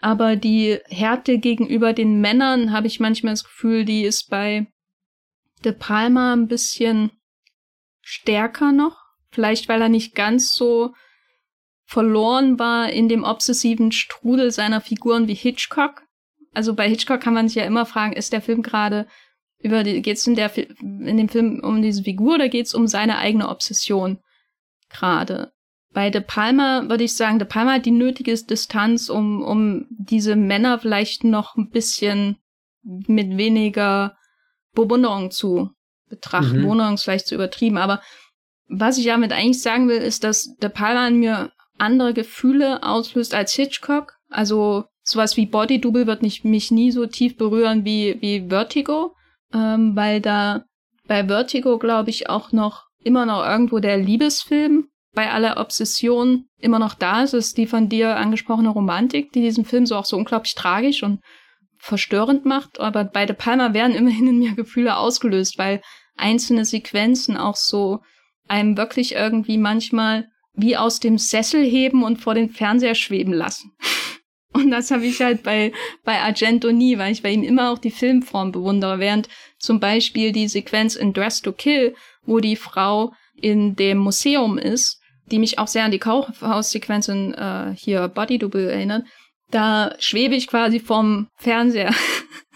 Aber 0.02 0.35
die 0.35 0.80
Härte 0.88 1.38
gegenüber 1.38 1.93
den 1.93 2.19
Männern 2.22 2.72
habe 2.72 2.88
ich 2.88 2.99
manchmal 2.99 3.34
das 3.34 3.43
Gefühl, 3.43 3.85
die 3.85 4.03
ist 4.03 4.31
bei 4.31 4.65
De 5.64 5.73
Palma 5.73 6.34
ein 6.34 6.47
bisschen 6.47 7.11
stärker 8.06 8.72
noch. 8.72 8.98
Vielleicht, 9.32 9.68
weil 9.68 9.82
er 9.82 9.90
nicht 9.90 10.15
ganz 10.15 10.53
so 10.53 10.94
verloren 11.86 12.57
war 12.57 12.90
in 12.90 13.10
dem 13.10 13.23
obsessiven 13.23 13.91
Strudel 13.91 14.52
seiner 14.52 14.80
Figuren 14.80 15.27
wie 15.27 15.34
Hitchcock. 15.34 16.03
Also 16.53 16.73
bei 16.73 16.88
Hitchcock 16.88 17.19
kann 17.19 17.34
man 17.34 17.48
sich 17.48 17.56
ja 17.56 17.65
immer 17.65 17.86
fragen, 17.86 18.14
ist 18.14 18.32
der 18.32 18.41
Film 18.41 18.61
gerade 18.61 19.07
über 19.60 19.84
die, 19.84 20.02
geht's 20.02 20.26
in 20.27 20.36
der, 20.36 20.56
in 20.57 21.18
dem 21.18 21.30
Film 21.30 21.60
um 21.64 21.82
diese 21.82 22.03
Figur 22.03 22.36
oder 22.36 22.48
geht's 22.48 22.73
um 22.73 22.88
seine 22.88 23.18
eigene 23.18 23.49
Obsession 23.49 24.19
gerade? 24.90 25.52
Bei 25.91 26.10
De 26.10 26.22
Palma 26.22 26.88
würde 26.88 27.06
ich 27.06 27.15
sagen, 27.15 27.40
De 27.40 27.48
Palma 27.48 27.73
hat 27.73 27.86
die 27.86 27.91
nötige 27.91 28.36
Distanz, 28.36 29.10
um, 29.10 29.41
um 29.41 29.88
diese 29.90 30.36
Männer 30.36 30.80
vielleicht 30.80 31.23
noch 31.23 31.56
ein 31.56 31.69
bisschen 31.69 32.38
mit 32.84 33.38
weniger 33.38 34.15
Bewunderung 34.73 35.32
zu 35.32 35.74
betrachten. 36.10 36.57
Mhm. 36.57 36.61
Bewunderung 36.64 36.94
ist 36.95 37.03
vielleicht 37.03 37.27
zu 37.27 37.36
übertrieben, 37.36 37.77
aber 37.77 38.02
was 38.68 38.98
ich 38.98 39.06
damit 39.06 39.32
eigentlich 39.32 39.61
sagen 39.61 39.88
will, 39.90 39.98
ist, 39.98 40.23
dass 40.23 40.56
De 40.61 40.69
Palma 40.69 41.07
in 41.07 41.19
mir 41.19 41.52
andere 41.77 42.14
Gefühle 42.14 42.84
auslöst 42.84 43.34
als 43.34 43.53
Hitchcock. 43.53 44.14
Also 44.30 44.86
sowas 45.03 45.38
wie 45.38 45.45
Body 45.45 45.80
Double 45.80 46.07
wird 46.07 46.22
nicht, 46.22 46.45
mich 46.45 46.72
nie 46.72 46.91
so 46.91 47.06
tief 47.06 47.38
berühren 47.38 47.86
wie, 47.86 48.18
wie 48.22 48.48
Vertigo, 48.49 49.15
ähm, 49.53 49.95
weil 49.95 50.22
da 50.22 50.64
bei 51.07 51.27
Vertigo, 51.27 51.77
glaube 51.77 52.10
ich, 52.10 52.30
auch 52.30 52.52
noch 52.52 52.86
immer 53.03 53.26
noch 53.26 53.45
irgendwo 53.45 53.80
der 53.80 53.98
Liebesfilm 53.98 54.88
bei 55.14 55.32
aller 55.32 55.57
Obsession 55.57 56.45
immer 56.60 56.80
noch 56.80 56.95
da 56.95 57.23
ist, 57.23 57.34
ist 57.34 57.57
die 57.57 57.68
von 57.68 57.88
dir 57.88 58.18
angesprochene 58.18 58.69
Romantik, 58.69 59.32
die 59.32 59.41
diesen 59.41 59.64
Film 59.64 59.86
so 59.86 59.95
auch 59.95 60.06
so 60.06 60.18
unglaublich 60.18 60.56
tragisch 60.56 61.03
und 61.03 61.22
verstörend 61.85 62.45
macht. 62.45 62.79
Aber 62.79 63.03
bei 63.03 63.25
De 63.25 63.35
Palma 63.35 63.73
werden 63.73 63.95
immerhin 63.95 64.27
in 64.27 64.39
mir 64.39 64.55
Gefühle 64.55 64.97
ausgelöst, 64.97 65.57
weil 65.57 65.81
einzelne 66.17 66.65
Sequenzen 66.65 67.37
auch 67.37 67.55
so 67.55 68.01
einem 68.47 68.77
wirklich 68.77 69.13
irgendwie 69.13 69.57
manchmal 69.57 70.27
wie 70.53 70.77
aus 70.77 70.99
dem 70.99 71.17
Sessel 71.17 71.63
heben 71.63 72.03
und 72.03 72.17
vor 72.17 72.33
den 72.33 72.49
Fernseher 72.49 72.95
schweben 72.95 73.33
lassen. 73.33 73.71
Und 74.53 74.71
das 74.71 74.89
habe 74.89 75.05
ich 75.05 75.21
halt 75.21 75.43
bei, 75.43 75.73
bei 76.05 76.21
Argento 76.21 76.71
nie, 76.71 76.97
weil 76.97 77.11
ich 77.11 77.21
bei 77.21 77.31
ihm 77.31 77.43
immer 77.43 77.71
auch 77.71 77.77
die 77.77 77.91
Filmform 77.91 78.53
bewundere, 78.53 78.99
während 78.99 79.27
zum 79.59 79.81
Beispiel 79.81 80.31
die 80.31 80.47
Sequenz 80.47 80.95
in 80.95 81.11
Dress 81.11 81.41
to 81.41 81.51
Kill, 81.51 81.93
wo 82.23 82.39
die 82.39 82.55
Frau 82.55 83.11
in 83.35 83.75
dem 83.75 83.97
Museum 83.97 84.57
ist 84.57 85.01
die 85.31 85.39
mich 85.39 85.59
auch 85.59 85.67
sehr 85.67 85.83
an 85.83 85.91
die 85.91 85.99
Kaufhaussequenz 85.99 87.07
in 87.07 87.33
äh, 87.33 87.73
hier 87.75 88.07
Body 88.07 88.37
Double 88.37 88.69
erinnert. 88.69 89.05
Da 89.51 89.95
schwebe 89.99 90.35
ich 90.35 90.47
quasi 90.47 90.80
vom 90.80 91.27
Fernseher 91.38 91.93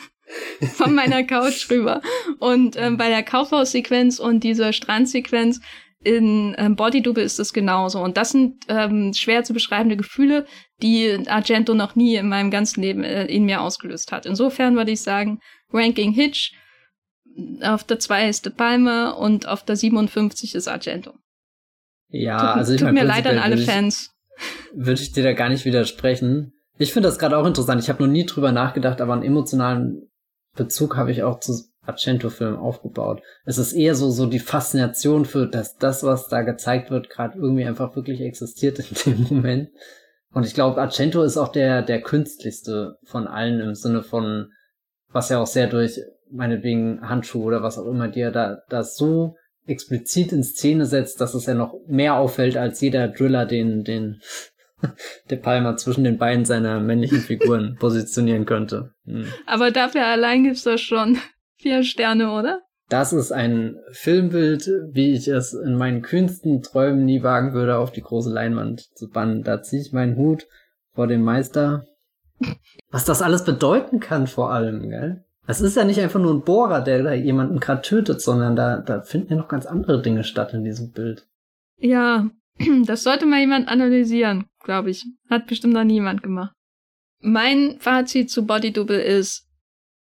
von 0.74 0.94
meiner 0.94 1.24
Couch 1.24 1.70
rüber. 1.70 2.02
Und 2.40 2.76
ähm, 2.78 2.98
bei 2.98 3.10
der 3.10 3.24
Kaufhaussequenz 3.24 4.20
und 4.20 4.44
dieser 4.44 4.74
Strandsequenz 4.74 5.62
in 6.02 6.56
ähm, 6.58 6.76
Body 6.76 7.02
Double 7.02 7.24
ist 7.24 7.40
es 7.40 7.52
genauso. 7.52 8.02
Und 8.02 8.18
das 8.18 8.32
sind 8.32 8.64
ähm, 8.70 9.14
schwer 9.14 9.44
zu 9.44 9.54
beschreibende 9.54 9.98
Gefühle, 9.98 10.46
die 10.82 11.28
Argento 11.28 11.74
noch 11.74 11.96
nie 11.96 12.16
in 12.16 12.30
meinem 12.30 12.52
ganzen 12.52 12.82
Leben 12.82 13.04
äh, 13.04 13.26
in 13.26 13.46
mir 13.46 13.62
ausgelöst 13.62 14.12
hat. 14.12 14.26
Insofern 14.26 14.76
würde 14.76 14.92
ich 14.92 15.02
sagen, 15.02 15.40
Ranking 15.72 16.14
Hitch, 16.14 16.54
auf 17.62 17.84
der 17.84 18.00
2 18.00 18.30
ist 18.30 18.46
De 18.46 18.54
Palma 18.54 19.12
und 19.12 19.48
auf 19.48 19.64
der 19.64 19.76
57 19.76 20.56
ist 20.56 20.68
Argento. 20.68 21.14
Ja, 22.10 22.38
tut, 22.38 22.58
also 22.58 22.74
ich 22.74 22.82
tut 22.82 22.92
mir 22.92 23.04
leid 23.04 23.28
an 23.28 23.38
alle 23.38 23.58
Fans. 23.58 24.12
Würde 24.74 25.02
ich 25.02 25.12
dir 25.12 25.24
da 25.24 25.34
gar 25.34 25.50
nicht 25.50 25.66
widersprechen. 25.66 26.54
Ich 26.80 26.94
finde 26.94 27.10
das 27.10 27.20
gerade 27.20 27.38
auch 27.38 27.46
interessant. 27.46 27.84
Ich 27.84 27.90
habe 27.90 28.02
noch 28.02 28.10
nie 28.10 28.26
drüber 28.26 28.54
nachgedacht, 28.54 29.02
aber 29.02 29.14
einen 29.14 29.24
emotionalen 29.24 30.10
Bezug 30.56 30.96
habe 30.96 31.12
ich 31.12 31.24
auch 31.24 31.42
zu 31.42 31.54
Argento-Film 31.82 32.56
aufgebaut. 32.56 33.22
Es 33.44 33.58
ist 33.58 33.74
eher 33.74 33.96
so, 33.96 34.10
so 34.12 34.26
die 34.26 34.40
Faszination 34.40 35.26
für 35.26 35.46
das, 35.46 35.76
das, 35.76 36.04
was 36.04 36.30
da 36.30 36.42
gezeigt 36.42 36.90
wird, 36.90 37.10
gerade 37.10 37.38
irgendwie 37.38 37.66
einfach 37.66 37.98
wirklich 37.98 38.22
existiert 38.22 38.80
in 38.80 38.96
dem 39.06 39.24
Moment. 39.30 39.70
Und 40.32 40.46
ich 40.46 40.54
glaube, 40.54 40.80
Argento 40.80 41.22
ist 41.22 41.38
auch 41.38 41.52
der, 41.52 41.82
der 41.82 42.02
künstlichste 42.02 42.98
von 43.04 43.28
allen 43.28 43.60
im 43.60 43.76
Sinne 43.76 44.02
von, 44.02 44.54
was 45.12 45.28
ja 45.30 45.40
auch 45.40 45.48
sehr 45.48 45.68
durch 45.68 46.00
meinetwegen 46.32 47.02
Handschuhe 47.02 47.44
oder 47.44 47.62
was 47.62 47.78
auch 47.78 47.88
immer 47.88 48.08
dir 48.08 48.32
da, 48.32 48.60
da 48.70 48.84
so 48.84 49.36
explizit 49.66 50.32
in 50.32 50.44
Szene 50.44 50.86
setzt, 50.86 51.20
dass 51.20 51.34
es 51.34 51.46
ja 51.46 51.56
noch 51.56 51.74
mehr 51.88 52.16
auffällt 52.16 52.56
als 52.56 52.80
jeder 52.80 53.10
Driller, 53.10 53.46
den, 53.46 53.84
den 53.84 54.22
De 55.30 55.38
Palma 55.38 55.76
zwischen 55.78 56.04
den 56.04 56.18
Beinen 56.18 56.46
seiner 56.46 56.80
männlichen 56.80 57.20
Figuren 57.20 57.76
positionieren 57.80 58.46
könnte. 58.46 58.94
Hm. 59.06 59.26
Aber 59.46 59.72
dafür 59.72 60.06
allein 60.06 60.44
gibt's 60.44 60.64
doch 60.64 60.78
schon 60.78 61.18
vier 61.58 61.84
Sterne, 61.84 62.32
oder? 62.32 62.62
Das 62.90 63.14
ist 63.14 63.32
ein 63.32 63.78
Filmbild, 63.92 64.68
wie 64.92 65.14
ich 65.14 65.28
es 65.28 65.54
in 65.54 65.76
meinen 65.76 66.02
kühnsten 66.02 66.64
Träumen 66.64 67.06
nie 67.06 67.22
wagen 67.22 67.54
würde, 67.54 67.78
auf 67.78 67.92
die 67.92 68.02
große 68.02 68.32
Leinwand 68.32 68.82
zu 68.96 69.10
bannen. 69.10 69.44
Da 69.44 69.62
ziehe 69.62 69.82
ich 69.82 69.94
meinen 69.94 70.16
Hut 70.16 70.48
vor 70.94 71.06
dem 71.06 71.24
Meister. 71.24 71.86
Was 72.90 73.06
das 73.06 73.22
alles 73.22 73.44
bedeuten 73.44 74.00
kann 74.00 74.26
vor 74.26 74.52
allem, 74.52 74.90
gell? 74.90 75.24
Es 75.46 75.62
ist 75.62 75.76
ja 75.76 75.84
nicht 75.84 76.00
einfach 76.00 76.20
nur 76.20 76.34
ein 76.34 76.44
Bohrer, 76.44 76.82
der 76.82 77.04
da 77.04 77.14
jemanden 77.14 77.60
gerade 77.60 77.82
tötet, 77.82 78.22
sondern 78.22 78.56
da, 78.56 78.78
da 78.78 79.02
finden 79.02 79.34
ja 79.34 79.38
noch 79.38 79.48
ganz 79.48 79.66
andere 79.66 80.02
Dinge 80.02 80.24
statt 80.24 80.54
in 80.54 80.64
diesem 80.64 80.92
Bild. 80.92 81.28
Ja, 81.78 82.30
das 82.86 83.04
sollte 83.04 83.26
mal 83.26 83.40
jemand 83.40 83.68
analysieren, 83.68 84.46
glaube 84.64 84.92
ich. 84.92 85.06
Hat 85.30 85.48
bestimmt 85.48 85.74
noch 85.74 85.84
niemand 85.84 86.24
gemacht. 86.24 86.54
Mein 87.22 87.78
Fazit 87.80 88.30
zu 88.30 88.46
Body 88.46 88.72
Double 88.72 89.00
ist, 89.00 89.48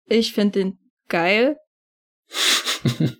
ich 0.07 0.34
finde 0.34 0.60
den 0.60 0.78
geil. 1.07 1.57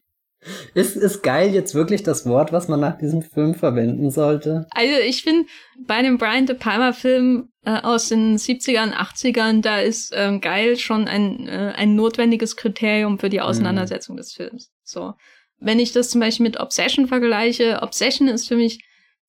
ist, 0.74 0.96
ist 0.96 1.24
geil 1.24 1.54
jetzt 1.54 1.74
wirklich 1.74 2.04
das 2.04 2.26
Wort, 2.26 2.52
was 2.52 2.68
man 2.68 2.80
nach 2.80 2.98
diesem 2.98 3.22
Film 3.22 3.56
verwenden 3.56 4.12
sollte? 4.12 4.68
Also 4.72 5.00
ich 5.06 5.24
finde, 5.24 5.48
bei 5.86 5.96
einem 5.96 6.18
Brian 6.18 6.46
De 6.46 6.56
Palma 6.56 6.92
Film 6.94 7.50
äh, 7.66 7.80
aus 7.82 8.10
den 8.10 8.38
70ern, 8.38 8.94
80ern, 8.94 9.62
da 9.62 9.80
ist 9.80 10.12
ähm, 10.16 10.42
geil 10.42 10.78
schon 10.78 11.08
ein, 11.08 11.48
äh, 11.48 11.74
ein 11.76 11.96
notwendiges 11.96 12.56
Kriterium 12.56 13.20
für 13.20 13.30
die 13.30 13.42
Auseinandersetzung 13.42 14.16
mhm. 14.16 14.18
des 14.18 14.34
Films. 14.34 14.72
So. 14.84 15.14
Wenn 15.60 15.80
ich 15.80 15.92
das 15.92 16.10
zum 16.10 16.22
Beispiel 16.22 16.46
mit 16.46 16.60
Obsession 16.60 17.08
vergleiche, 17.08 17.80
Obsession 17.82 18.28
ist 18.28 18.48
für 18.48 18.58
mich 18.58 18.84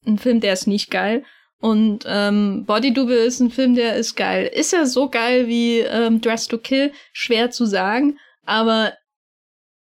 ein 0.06 0.18
Film, 0.18 0.40
der 0.40 0.52
ist 0.52 0.66
nicht 0.66 0.90
geil. 0.90 1.24
Und 1.60 2.05
ähm, 2.06 2.64
Body 2.66 2.93
Double 2.93 3.16
ist 3.16 3.40
ein 3.40 3.51
Film, 3.51 3.74
der 3.74 3.97
ist 3.97 4.14
geil. 4.14 4.47
Ist 4.47 4.72
er 4.72 4.86
so 4.86 5.09
geil 5.09 5.48
wie 5.48 5.80
ähm, 5.80 6.20
Dress 6.20 6.47
to 6.47 6.59
Kill? 6.59 6.93
Schwer 7.12 7.51
zu 7.51 7.66
sagen. 7.66 8.18
Aber 8.44 8.93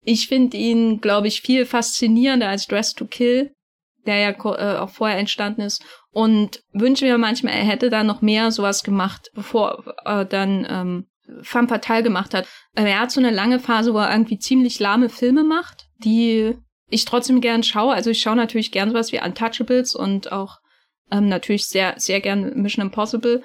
ich 0.03 0.27
finde 0.27 0.57
ihn, 0.57 1.01
glaube 1.01 1.27
ich, 1.27 1.41
viel 1.41 1.65
faszinierender 1.65 2.47
als 2.47 2.65
Dress 2.65 2.93
to 2.93 3.05
Kill, 3.05 3.51
der 4.05 4.17
ja 4.17 4.29
äh, 4.29 4.77
auch 4.77 4.89
vorher 4.89 5.19
entstanden 5.19 5.61
ist. 5.61 5.83
Und 6.11 6.63
wünsche 6.73 7.05
mir 7.05 7.17
manchmal, 7.19 7.53
er 7.53 7.65
hätte 7.65 7.91
da 7.91 8.03
noch 8.03 8.21
mehr 8.21 8.51
sowas 8.51 8.83
gemacht, 8.83 9.29
bevor 9.35 9.83
er 10.03 10.21
äh, 10.21 10.25
dann 10.25 10.65
ähm, 10.69 11.07
Femme 11.41 11.67
Fatale 11.67 12.03
gemacht 12.03 12.33
hat. 12.33 12.47
Er 12.73 12.99
hat 12.99 13.11
so 13.11 13.19
eine 13.19 13.31
lange 13.31 13.59
Phase, 13.59 13.93
wo 13.93 13.99
er 13.99 14.11
irgendwie 14.11 14.39
ziemlich 14.39 14.79
lahme 14.79 15.09
Filme 15.09 15.43
macht, 15.43 15.87
die 15.97 16.55
ich 16.89 17.05
trotzdem 17.05 17.41
gern 17.41 17.63
schaue. 17.63 17.93
Also 17.93 18.09
ich 18.09 18.21
schaue 18.21 18.35
natürlich 18.37 18.71
gern 18.71 18.89
sowas 18.89 19.11
wie 19.11 19.21
Untouchables 19.21 19.93
und 19.93 20.31
auch 20.31 20.57
ähm, 21.11 21.27
natürlich 21.29 21.65
sehr, 21.67 21.95
sehr 21.97 22.21
gern 22.21 22.53
Mission 22.61 22.85
Impossible. 22.85 23.41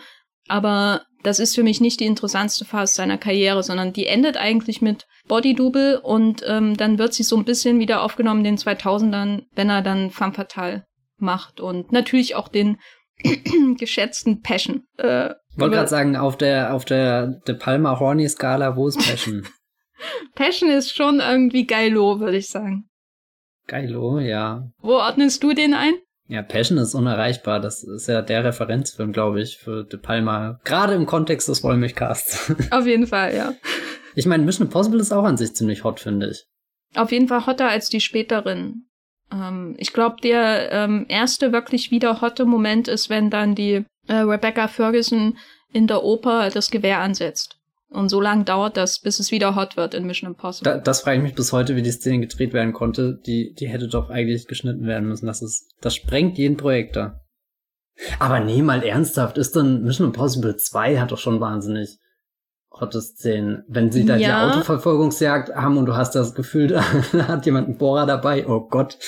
Aber 0.49 1.03
das 1.23 1.39
ist 1.39 1.55
für 1.55 1.63
mich 1.63 1.81
nicht 1.81 2.01
die 2.01 2.07
interessantste 2.07 2.65
Phase 2.65 2.95
seiner 2.95 3.19
Karriere, 3.19 3.63
sondern 3.63 3.93
die 3.93 4.07
endet 4.07 4.37
eigentlich 4.37 4.83
mit 4.83 5.07
Body 5.29 5.55
Double 5.55 6.01
und 6.03 6.43
ähm, 6.47 6.77
dann 6.77 6.99
wird 6.99 7.15
sie 7.15 7.23
so 7.23 7.37
ein 7.37 7.45
bisschen 7.45 7.79
wieder 7.79 8.03
aufgenommen 8.03 8.45
in 8.45 8.57
den 8.57 8.59
2000ern, 8.59 9.43
wenn 9.55 9.71
er 9.71 9.83
dann 9.83 10.11
Femme 10.11 10.35
Fatale 10.35 10.85
macht 11.17 11.61
und 11.61 11.93
natürlich 11.93 12.35
auch 12.35 12.49
den 12.49 12.79
geschätzten 13.79 14.41
Passion. 14.41 14.83
Äh, 14.99 15.31
Wollte 15.57 15.77
gerade 15.77 15.89
sagen, 15.89 16.17
auf 16.17 16.37
der 16.37 16.75
auf 16.75 16.85
der 16.85 17.27
De 17.47 17.55
Palma 17.55 18.01
Horny 18.01 18.29
Skala, 18.29 18.77
wo 18.77 18.89
ist 18.89 18.99
Passion? 18.99 19.47
Passion 20.35 20.71
ist 20.71 20.97
schon 20.97 21.21
irgendwie 21.21 21.67
geilo, 21.67 22.19
würde 22.19 22.39
ich 22.39 22.49
sagen. 22.49 22.89
Geilo, 23.69 24.19
ja. 24.19 24.65
Wo 24.81 24.95
ordnest 24.95 25.43
du 25.45 25.53
den 25.53 25.75
ein? 25.75 25.95
Ja, 26.33 26.41
Passion 26.41 26.79
ist 26.79 26.95
unerreichbar. 26.95 27.61
Das 27.61 27.85
ist 27.85 28.09
ja 28.09 28.23
der 28.23 28.43
Referenzfilm, 28.43 29.13
glaube 29.13 29.43
ich, 29.43 29.59
für 29.59 29.85
De 29.85 30.01
Palma. 30.01 30.59
Gerade 30.65 30.95
im 30.95 31.05
Kontext 31.05 31.47
des 31.51 31.63
Wollmilchcasts. 31.63 32.51
Auf 32.71 32.87
jeden 32.87 33.07
Fall, 33.07 33.37
ja. 33.37 33.53
Ich 34.15 34.25
meine, 34.25 34.43
Mission 34.43 34.67
Impossible 34.67 34.99
ist 34.99 35.13
auch 35.13 35.25
an 35.25 35.37
sich 35.37 35.55
ziemlich 35.55 35.85
hot, 35.85 36.01
finde 36.01 36.31
ich. 36.31 36.47
Auf 36.95 37.13
jeden 37.13 37.29
Fall 37.29 37.45
hotter 37.45 37.69
als 37.69 37.91
die 37.91 38.01
späteren. 38.01 38.89
Ähm, 39.31 39.75
ich 39.77 39.93
glaube, 39.93 40.23
der 40.23 40.73
ähm, 40.73 41.05
erste 41.07 41.53
wirklich 41.53 41.91
wieder 41.91 42.23
hotte 42.23 42.47
Moment 42.47 42.89
ist, 42.89 43.11
wenn 43.11 43.29
dann 43.29 43.55
die 43.55 43.85
äh, 44.09 44.15
Rebecca 44.15 44.69
Ferguson 44.69 45.37
in 45.71 45.87
der 45.87 46.03
Oper 46.03 46.49
das 46.49 46.71
Gewehr 46.71 47.01
ansetzt. 47.01 47.59
Und 47.93 48.09
so 48.09 48.21
lange 48.21 48.45
dauert 48.45 48.77
das, 48.77 49.01
bis 49.01 49.21
es 49.21 49.31
wieder 49.31 49.55
hot 49.55 49.77
wird 49.77 49.95
in 49.95 50.07
Mission 50.07 50.31
Impossible. 50.31 50.73
Da, 50.73 50.79
das 50.79 51.03
frage 51.03 51.19
ich 51.19 51.23
mich 51.23 51.35
bis 51.35 51.53
heute, 51.53 51.77
wie 51.77 51.83
die 51.83 51.91
Szene 51.91 52.21
gedreht 52.21 52.53
werden 52.53 52.73
konnte. 52.73 53.21
Die, 53.27 53.55
die 53.55 53.69
hätte 53.69 53.89
doch 53.89 54.11
eigentlich 54.11 54.47
geschnitten 54.47 54.87
werden 54.87 55.09
müssen. 55.09 55.27
Das 55.27 55.43
ist, 55.43 55.71
das 55.81 55.95
sprengt 55.95 56.39
jeden 56.39 56.57
Projektor. 56.57 57.21
Aber 58.19 58.41
nee, 58.41 58.63
mal 58.63 58.83
ernsthaft, 58.83 59.39
ist 59.39 59.55
dann 59.55 59.83
Mission 59.83 60.09
Impossible 60.09 60.57
2 60.57 60.99
hat 60.99 61.13
doch 61.13 61.19
schon 61.19 61.41
wahnsinnig 61.41 61.99
hotte 62.71 63.01
Szenen. 63.01 63.65
Wenn 63.69 63.93
sie 63.93 64.07
da 64.07 64.17
ja. 64.17 64.47
die 64.47 64.53
Autoverfolgungsjagd 64.53 65.55
haben 65.55 65.77
und 65.77 65.87
du 65.87 65.95
hast 65.95 66.15
das 66.15 66.35
Gefühl, 66.35 66.69
da 67.13 67.29
hat 67.29 67.47
jemand 67.47 67.69
einen 67.69 67.79
Bohrer 67.79 68.07
dabei, 68.07 68.47
oh 68.47 68.69
Gott. 68.69 68.99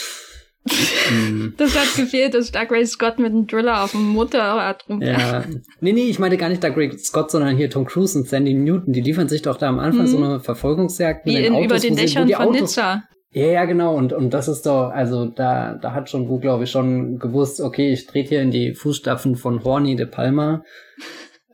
Mhm. 1.10 1.54
das 1.58 1.78
hat 1.78 1.94
gefehlt, 1.94 2.34
dass 2.34 2.50
Doug 2.50 2.68
Scott 2.86 3.18
mit 3.18 3.32
einem 3.32 3.46
Driller 3.46 3.84
auf 3.84 3.92
dem 3.92 4.08
Motorrad 4.08 4.88
rum. 4.88 5.02
Ja. 5.02 5.44
Nee, 5.80 5.92
nee, 5.92 6.08
ich 6.08 6.18
meine 6.18 6.38
gar 6.38 6.48
nicht 6.48 6.64
Doug 6.64 6.76
Ray 6.76 6.96
Scott, 6.98 7.30
sondern 7.30 7.56
hier 7.56 7.68
Tom 7.68 7.84
Cruise 7.84 8.18
und 8.18 8.26
Sandy 8.26 8.54
Newton. 8.54 8.92
Die 8.92 9.02
liefern 9.02 9.28
sich 9.28 9.42
doch 9.42 9.56
da 9.56 9.68
am 9.68 9.78
Anfang 9.78 10.02
mhm. 10.02 10.08
so 10.08 10.16
eine 10.16 10.40
Verfolgungsjagd 10.40 11.26
Wie 11.26 11.36
in, 11.36 11.52
Autos, 11.52 11.64
über 11.66 11.78
den 11.78 11.96
Dächern 11.96 12.28
von 12.28 12.48
Autos, 12.48 12.60
Nizza. 12.60 13.04
Ja, 13.30 13.46
ja, 13.46 13.64
genau. 13.64 13.94
Und, 13.94 14.12
und 14.12 14.32
das 14.32 14.48
ist 14.48 14.64
doch, 14.64 14.90
also 14.90 15.26
da, 15.26 15.74
da 15.74 15.92
hat 15.92 16.08
schon 16.08 16.28
Wu, 16.28 16.38
glaube 16.38 16.64
ich, 16.64 16.70
schon 16.70 17.18
gewusst, 17.18 17.60
okay, 17.60 17.92
ich 17.92 18.06
trete 18.06 18.30
hier 18.30 18.42
in 18.42 18.50
die 18.50 18.74
Fußstapfen 18.74 19.36
von 19.36 19.62
Horny 19.64 19.96
de 19.96 20.06
Palma. 20.06 20.62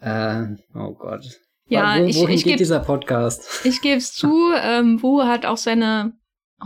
Äh, 0.03 0.57
oh 0.75 0.95
Gott. 0.95 1.27
Ja, 1.67 1.97
Wo, 1.97 2.01
wohin 2.01 2.09
ich, 2.09 2.23
ich 2.23 2.45
geht 2.45 2.53
geb, 2.53 2.57
dieser 2.57 2.81
Podcast? 2.81 3.47
Ich 3.65 3.83
gebe 3.83 3.99
es 3.99 4.15
zu, 4.15 4.51
ähm, 4.59 5.03
Wu 5.03 5.25
hat 5.25 5.45
auch 5.45 5.59
seine 5.59 6.15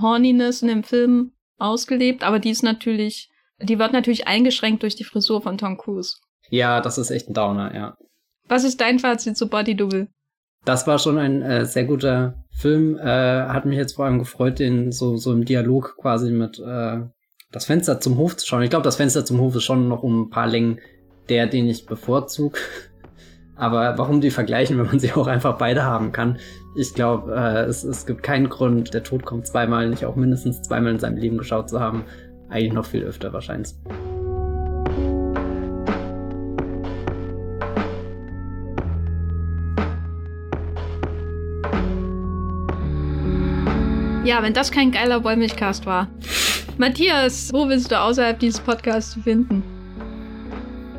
Horniness 0.01 0.63
in 0.63 0.69
dem 0.69 0.85
Film 0.85 1.34
ausgelebt, 1.59 2.23
aber 2.23 2.39
die 2.39 2.51
ist 2.51 2.63
natürlich, 2.63 3.31
die 3.61 3.79
wird 3.79 3.93
natürlich 3.93 4.27
eingeschränkt 4.27 4.83
durch 4.83 4.97
die 4.97 5.05
Frisur 5.05 5.43
von 5.43 5.59
Tom 5.59 5.77
Cruise. 5.77 6.17
Ja, 6.51 6.81
das 6.81 6.99
ist 6.99 7.11
echt 7.11 7.29
ein 7.29 7.35
Downer, 7.35 7.75
ja. 7.75 7.97
Was 8.49 8.65
ist 8.65 8.81
dein 8.81 8.99
Fazit 8.99 9.37
zu 9.37 9.49
Body 9.49 9.75
Double? 9.75 10.09
Das 10.65 10.87
war 10.87 10.99
schon 10.99 11.19
ein 11.19 11.43
äh, 11.43 11.67
sehr 11.67 11.85
guter 11.85 12.45
Film. 12.51 12.99
Äh, 12.99 13.03
hat 13.03 13.67
mich 13.67 13.77
jetzt 13.77 13.97
vor 13.97 14.07
allem 14.07 14.19
gefreut, 14.19 14.59
den 14.59 14.93
so, 14.93 15.17
so 15.17 15.33
im 15.33 15.45
Dialog 15.45 15.97
quasi 16.01 16.31
mit 16.31 16.59
äh, 16.59 17.01
das 17.53 17.67
Fenster 17.67 18.01
zum 18.01 18.17
Hof 18.17 18.37
zu 18.37 18.47
schauen. 18.47 18.63
Ich 18.63 18.71
glaube, 18.71 18.85
das 18.85 18.97
Fenster 18.97 19.25
zum 19.25 19.41
Hof 19.41 19.55
ist 19.57 19.65
schon 19.65 19.89
noch 19.89 20.03
um 20.03 20.23
ein 20.23 20.31
paar 20.31 20.47
Längen 20.47 20.81
der, 21.29 21.47
den 21.47 21.69
ich 21.69 21.87
bevorzuge. 21.87 22.59
Aber 23.57 23.97
warum 23.99 24.21
die 24.21 24.31
vergleichen, 24.31 24.79
wenn 24.79 24.87
man 24.87 24.99
sie 24.99 25.13
auch 25.13 25.27
einfach 25.27 25.59
beide 25.59 25.85
haben 25.85 26.13
kann? 26.13 26.39
Ich 26.77 26.93
glaube, 26.93 27.33
äh, 27.33 27.65
es, 27.67 27.85
es 27.85 28.05
gibt 28.05 28.25
keinen 28.25 28.49
Grund, 28.49 28.95
der 28.95 29.05
Tod 29.05 29.25
kommt 29.25 29.47
zweimal, 29.47 29.89
nicht 29.89 30.05
auch 30.05 30.17
mindestens 30.17 30.61
zweimal 30.63 30.93
in 30.93 30.99
seinem 30.99 31.17
Leben 31.17 31.39
geschaut 31.39 31.69
zu 31.69 31.79
haben. 31.79 32.05
Eigentlich 32.49 32.73
noch 32.73 32.85
viel 32.85 33.05
öfter 33.05 33.33
wahrscheinlich. 33.33 33.75
Ja, 44.25 44.43
wenn 44.43 44.55
das 44.55 44.73
kein 44.73 44.91
geiler 44.91 45.23
Wollmilchcast 45.23 45.87
war. 45.87 46.09
Matthias, 46.77 47.53
wo 47.53 47.67
bist 47.67 47.93
du 47.93 48.01
außerhalb 48.01 48.37
dieses 48.41 48.59
Podcasts 48.59 49.13
zu 49.13 49.21
finden? 49.21 49.63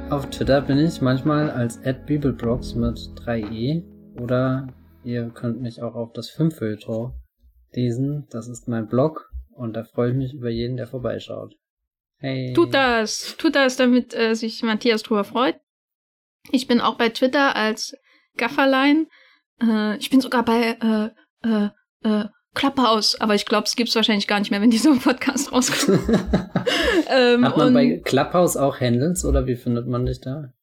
Auf 0.10 0.30
Twitter 0.30 0.61
bin 0.61 0.77
ich 0.77 1.02
manchmal 1.02 1.49
als 1.49 1.81
@bibelbrox 2.06 2.76
mit 2.76 2.97
3e 3.26 3.84
oder 4.22 4.68
ihr 5.06 5.30
könnt 5.30 5.61
mich 5.61 5.82
auch 5.82 5.95
auf 5.95 6.11
das 6.14 6.30
Fünffeuilleton 6.30 7.14
lesen. 7.73 8.27
Das 8.32 8.48
ist 8.48 8.68
mein 8.68 8.88
Blog 8.88 9.30
und 9.52 9.73
da 9.73 9.84
freue 9.84 10.11
ich 10.11 10.15
mich 10.15 10.34
über 10.34 10.49
jeden, 10.49 10.77
der 10.77 10.88
vorbeischaut. 10.88 11.56
Hey. 12.18 12.53
Tut 12.53 12.73
das, 12.73 13.36
tut 13.38 13.56
das, 13.56 13.77
damit 13.77 14.14
äh, 14.14 14.34
sich 14.34 14.64
Matthias 14.64 15.03
drüber 15.03 15.23
freut. 15.23 15.56
Ich 16.52 16.68
bin 16.68 16.82
auch 16.82 16.98
bei 16.98 17.10
Twitter 17.10 17.56
als 17.56 17.95
Gafferlein. 18.38 19.07
Äh, 19.61 19.98
ich 19.98 20.10
bin 20.10 20.22
sogar 20.22 20.44
bei 20.44 20.77
äh, 20.82 21.48
äh, 21.48 21.69
äh, 22.03 22.26
Clubhouse, 22.53 23.19
aber 23.19 23.36
ich 23.36 23.45
glaube, 23.45 23.65
es 23.65 23.76
gibt 23.76 23.90
es 23.90 23.95
wahrscheinlich 23.95 24.27
gar 24.27 24.40
nicht 24.40 24.49
mehr, 24.49 24.61
wenn 24.61 24.72
dieser 24.72 24.95
Podcast 24.95 25.52
rauskommt. 25.52 25.99
ähm, 27.10 27.45
Hat 27.45 27.57
man 27.57 27.73
bei 27.73 28.02
Clubhouse 28.03 28.56
auch 28.56 28.80
Handles 28.80 29.26
oder 29.26 29.45
wie 29.45 29.56
findet 29.56 29.88
man 29.88 30.06
dich 30.06 30.22
da? 30.22 30.53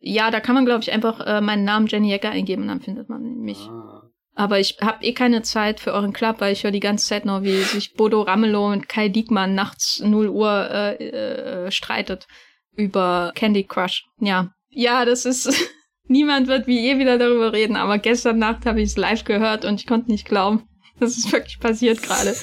Ja, 0.00 0.30
da 0.30 0.40
kann 0.40 0.54
man, 0.54 0.64
glaube 0.64 0.82
ich, 0.82 0.92
einfach 0.92 1.20
äh, 1.20 1.40
meinen 1.40 1.64
Namen 1.64 1.86
Jenny 1.86 2.12
Ecker 2.12 2.30
eingeben 2.30 2.62
und 2.62 2.68
dann 2.68 2.80
findet 2.80 3.08
man 3.08 3.22
mich. 3.40 3.58
Ah. 3.68 4.10
Aber 4.34 4.58
ich 4.58 4.78
habe 4.80 5.04
eh 5.04 5.12
keine 5.12 5.42
Zeit 5.42 5.80
für 5.80 5.92
euren 5.92 6.14
Club, 6.14 6.36
weil 6.38 6.52
ich 6.52 6.64
höre 6.64 6.70
die 6.70 6.80
ganze 6.80 7.06
Zeit 7.06 7.26
noch, 7.26 7.42
wie 7.42 7.58
sich 7.58 7.94
Bodo 7.94 8.22
Ramelow 8.22 8.72
und 8.72 8.88
Kai 8.88 9.08
Diekmann 9.08 9.54
nachts 9.54 10.00
0 10.00 10.28
Uhr 10.28 10.70
äh, 10.70 11.66
äh, 11.66 11.70
streitet 11.70 12.26
über 12.74 13.32
Candy 13.34 13.64
Crush. 13.64 14.06
Ja, 14.18 14.50
ja, 14.70 15.04
das 15.04 15.26
ist. 15.26 15.52
Niemand 16.06 16.48
wird 16.48 16.66
wie 16.66 16.80
je 16.80 16.98
wieder 16.98 17.18
darüber 17.18 17.52
reden, 17.52 17.76
aber 17.76 17.98
gestern 17.98 18.38
Nacht 18.38 18.66
habe 18.66 18.80
ich 18.80 18.90
es 18.90 18.96
live 18.96 19.24
gehört 19.24 19.64
und 19.64 19.80
ich 19.80 19.86
konnte 19.86 20.10
nicht 20.10 20.26
glauben, 20.26 20.66
das 20.98 21.16
ist 21.16 21.32
wirklich 21.32 21.60
passiert 21.60 22.02
gerade. 22.02 22.34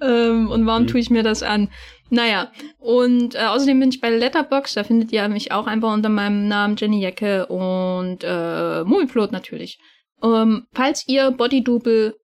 ähm, 0.00 0.50
und 0.50 0.66
warum 0.66 0.82
mhm. 0.82 0.86
tue 0.88 1.00
ich 1.00 1.10
mir 1.10 1.22
das 1.22 1.42
an? 1.42 1.68
Naja, 2.12 2.52
und 2.78 3.36
äh, 3.36 3.38
außerdem 3.38 3.80
bin 3.80 3.88
ich 3.88 4.02
bei 4.02 4.10
Letterbox, 4.10 4.74
da 4.74 4.84
findet 4.84 5.12
ihr 5.12 5.26
mich 5.30 5.50
auch 5.50 5.66
einfach 5.66 5.94
unter 5.94 6.10
meinem 6.10 6.46
Namen 6.46 6.76
Jenny 6.76 7.00
Jacke 7.00 7.46
und 7.46 8.18
äh, 8.22 8.84
Movieflot 8.84 9.32
natürlich. 9.32 9.78
Ähm, 10.22 10.66
falls 10.74 11.08
ihr 11.08 11.30
Body 11.30 11.64
Double 11.64 12.14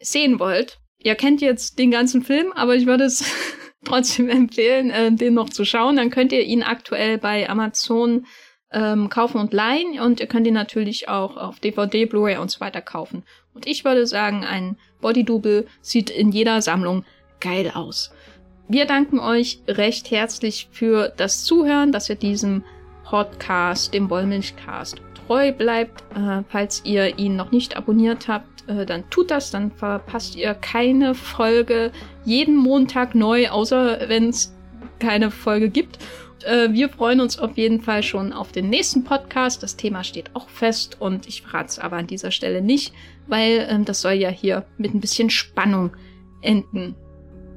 sehen 0.00 0.40
wollt, 0.40 0.80
ihr 0.98 1.14
kennt 1.14 1.40
jetzt 1.40 1.78
den 1.78 1.92
ganzen 1.92 2.22
Film, 2.22 2.50
aber 2.56 2.74
ich 2.74 2.86
würde 2.86 3.04
es 3.04 3.24
trotzdem 3.84 4.28
empfehlen, 4.28 4.90
äh, 4.90 5.12
den 5.12 5.34
noch 5.34 5.50
zu 5.50 5.64
schauen. 5.64 5.94
Dann 5.94 6.10
könnt 6.10 6.32
ihr 6.32 6.42
ihn 6.42 6.64
aktuell 6.64 7.16
bei 7.16 7.48
Amazon 7.48 8.26
ähm, 8.72 9.08
kaufen 9.08 9.38
und 9.40 9.52
leihen 9.52 10.00
und 10.00 10.18
ihr 10.18 10.26
könnt 10.26 10.48
ihn 10.48 10.54
natürlich 10.54 11.08
auch 11.08 11.36
auf 11.36 11.60
DVD, 11.60 12.06
Blu-ray 12.06 12.38
und 12.38 12.50
so 12.50 12.58
weiter 12.58 12.82
kaufen. 12.82 13.22
Und 13.54 13.68
ich 13.68 13.84
würde 13.84 14.04
sagen, 14.08 14.44
ein 14.44 14.78
Body 15.00 15.22
Double 15.22 15.68
sieht 15.80 16.10
in 16.10 16.32
jeder 16.32 16.60
Sammlung 16.60 17.04
geil 17.40 17.70
aus. 17.72 18.10
Wir 18.68 18.84
danken 18.84 19.20
euch 19.20 19.60
recht 19.68 20.10
herzlich 20.10 20.68
für 20.72 21.12
das 21.16 21.44
Zuhören, 21.44 21.92
dass 21.92 22.10
ihr 22.10 22.16
diesem 22.16 22.64
Podcast, 23.04 23.94
dem 23.94 24.10
Wollmilchcast, 24.10 25.00
treu 25.14 25.52
bleibt. 25.52 26.02
Äh, 26.16 26.42
falls 26.48 26.84
ihr 26.84 27.16
ihn 27.16 27.36
noch 27.36 27.52
nicht 27.52 27.76
abonniert 27.76 28.26
habt, 28.26 28.68
äh, 28.68 28.84
dann 28.84 29.08
tut 29.08 29.30
das, 29.30 29.52
dann 29.52 29.70
verpasst 29.70 30.34
ihr 30.34 30.52
keine 30.54 31.14
Folge 31.14 31.92
jeden 32.24 32.56
Montag 32.56 33.14
neu, 33.14 33.48
außer 33.50 34.08
wenn 34.08 34.30
es 34.30 34.52
keine 34.98 35.30
Folge 35.30 35.70
gibt. 35.70 35.98
Äh, 36.44 36.72
wir 36.72 36.88
freuen 36.88 37.20
uns 37.20 37.38
auf 37.38 37.56
jeden 37.56 37.80
Fall 37.80 38.02
schon 38.02 38.32
auf 38.32 38.50
den 38.50 38.68
nächsten 38.68 39.04
Podcast. 39.04 39.62
Das 39.62 39.76
Thema 39.76 40.02
steht 40.02 40.34
auch 40.34 40.48
fest 40.48 40.96
und 41.00 41.28
ich 41.28 41.42
verrate 41.42 41.68
es 41.68 41.78
aber 41.78 41.98
an 41.98 42.08
dieser 42.08 42.32
Stelle 42.32 42.62
nicht, 42.62 42.92
weil 43.28 43.68
ähm, 43.70 43.84
das 43.84 44.00
soll 44.00 44.14
ja 44.14 44.28
hier 44.28 44.66
mit 44.76 44.92
ein 44.92 45.00
bisschen 45.00 45.30
Spannung 45.30 45.92
enden. 46.42 46.96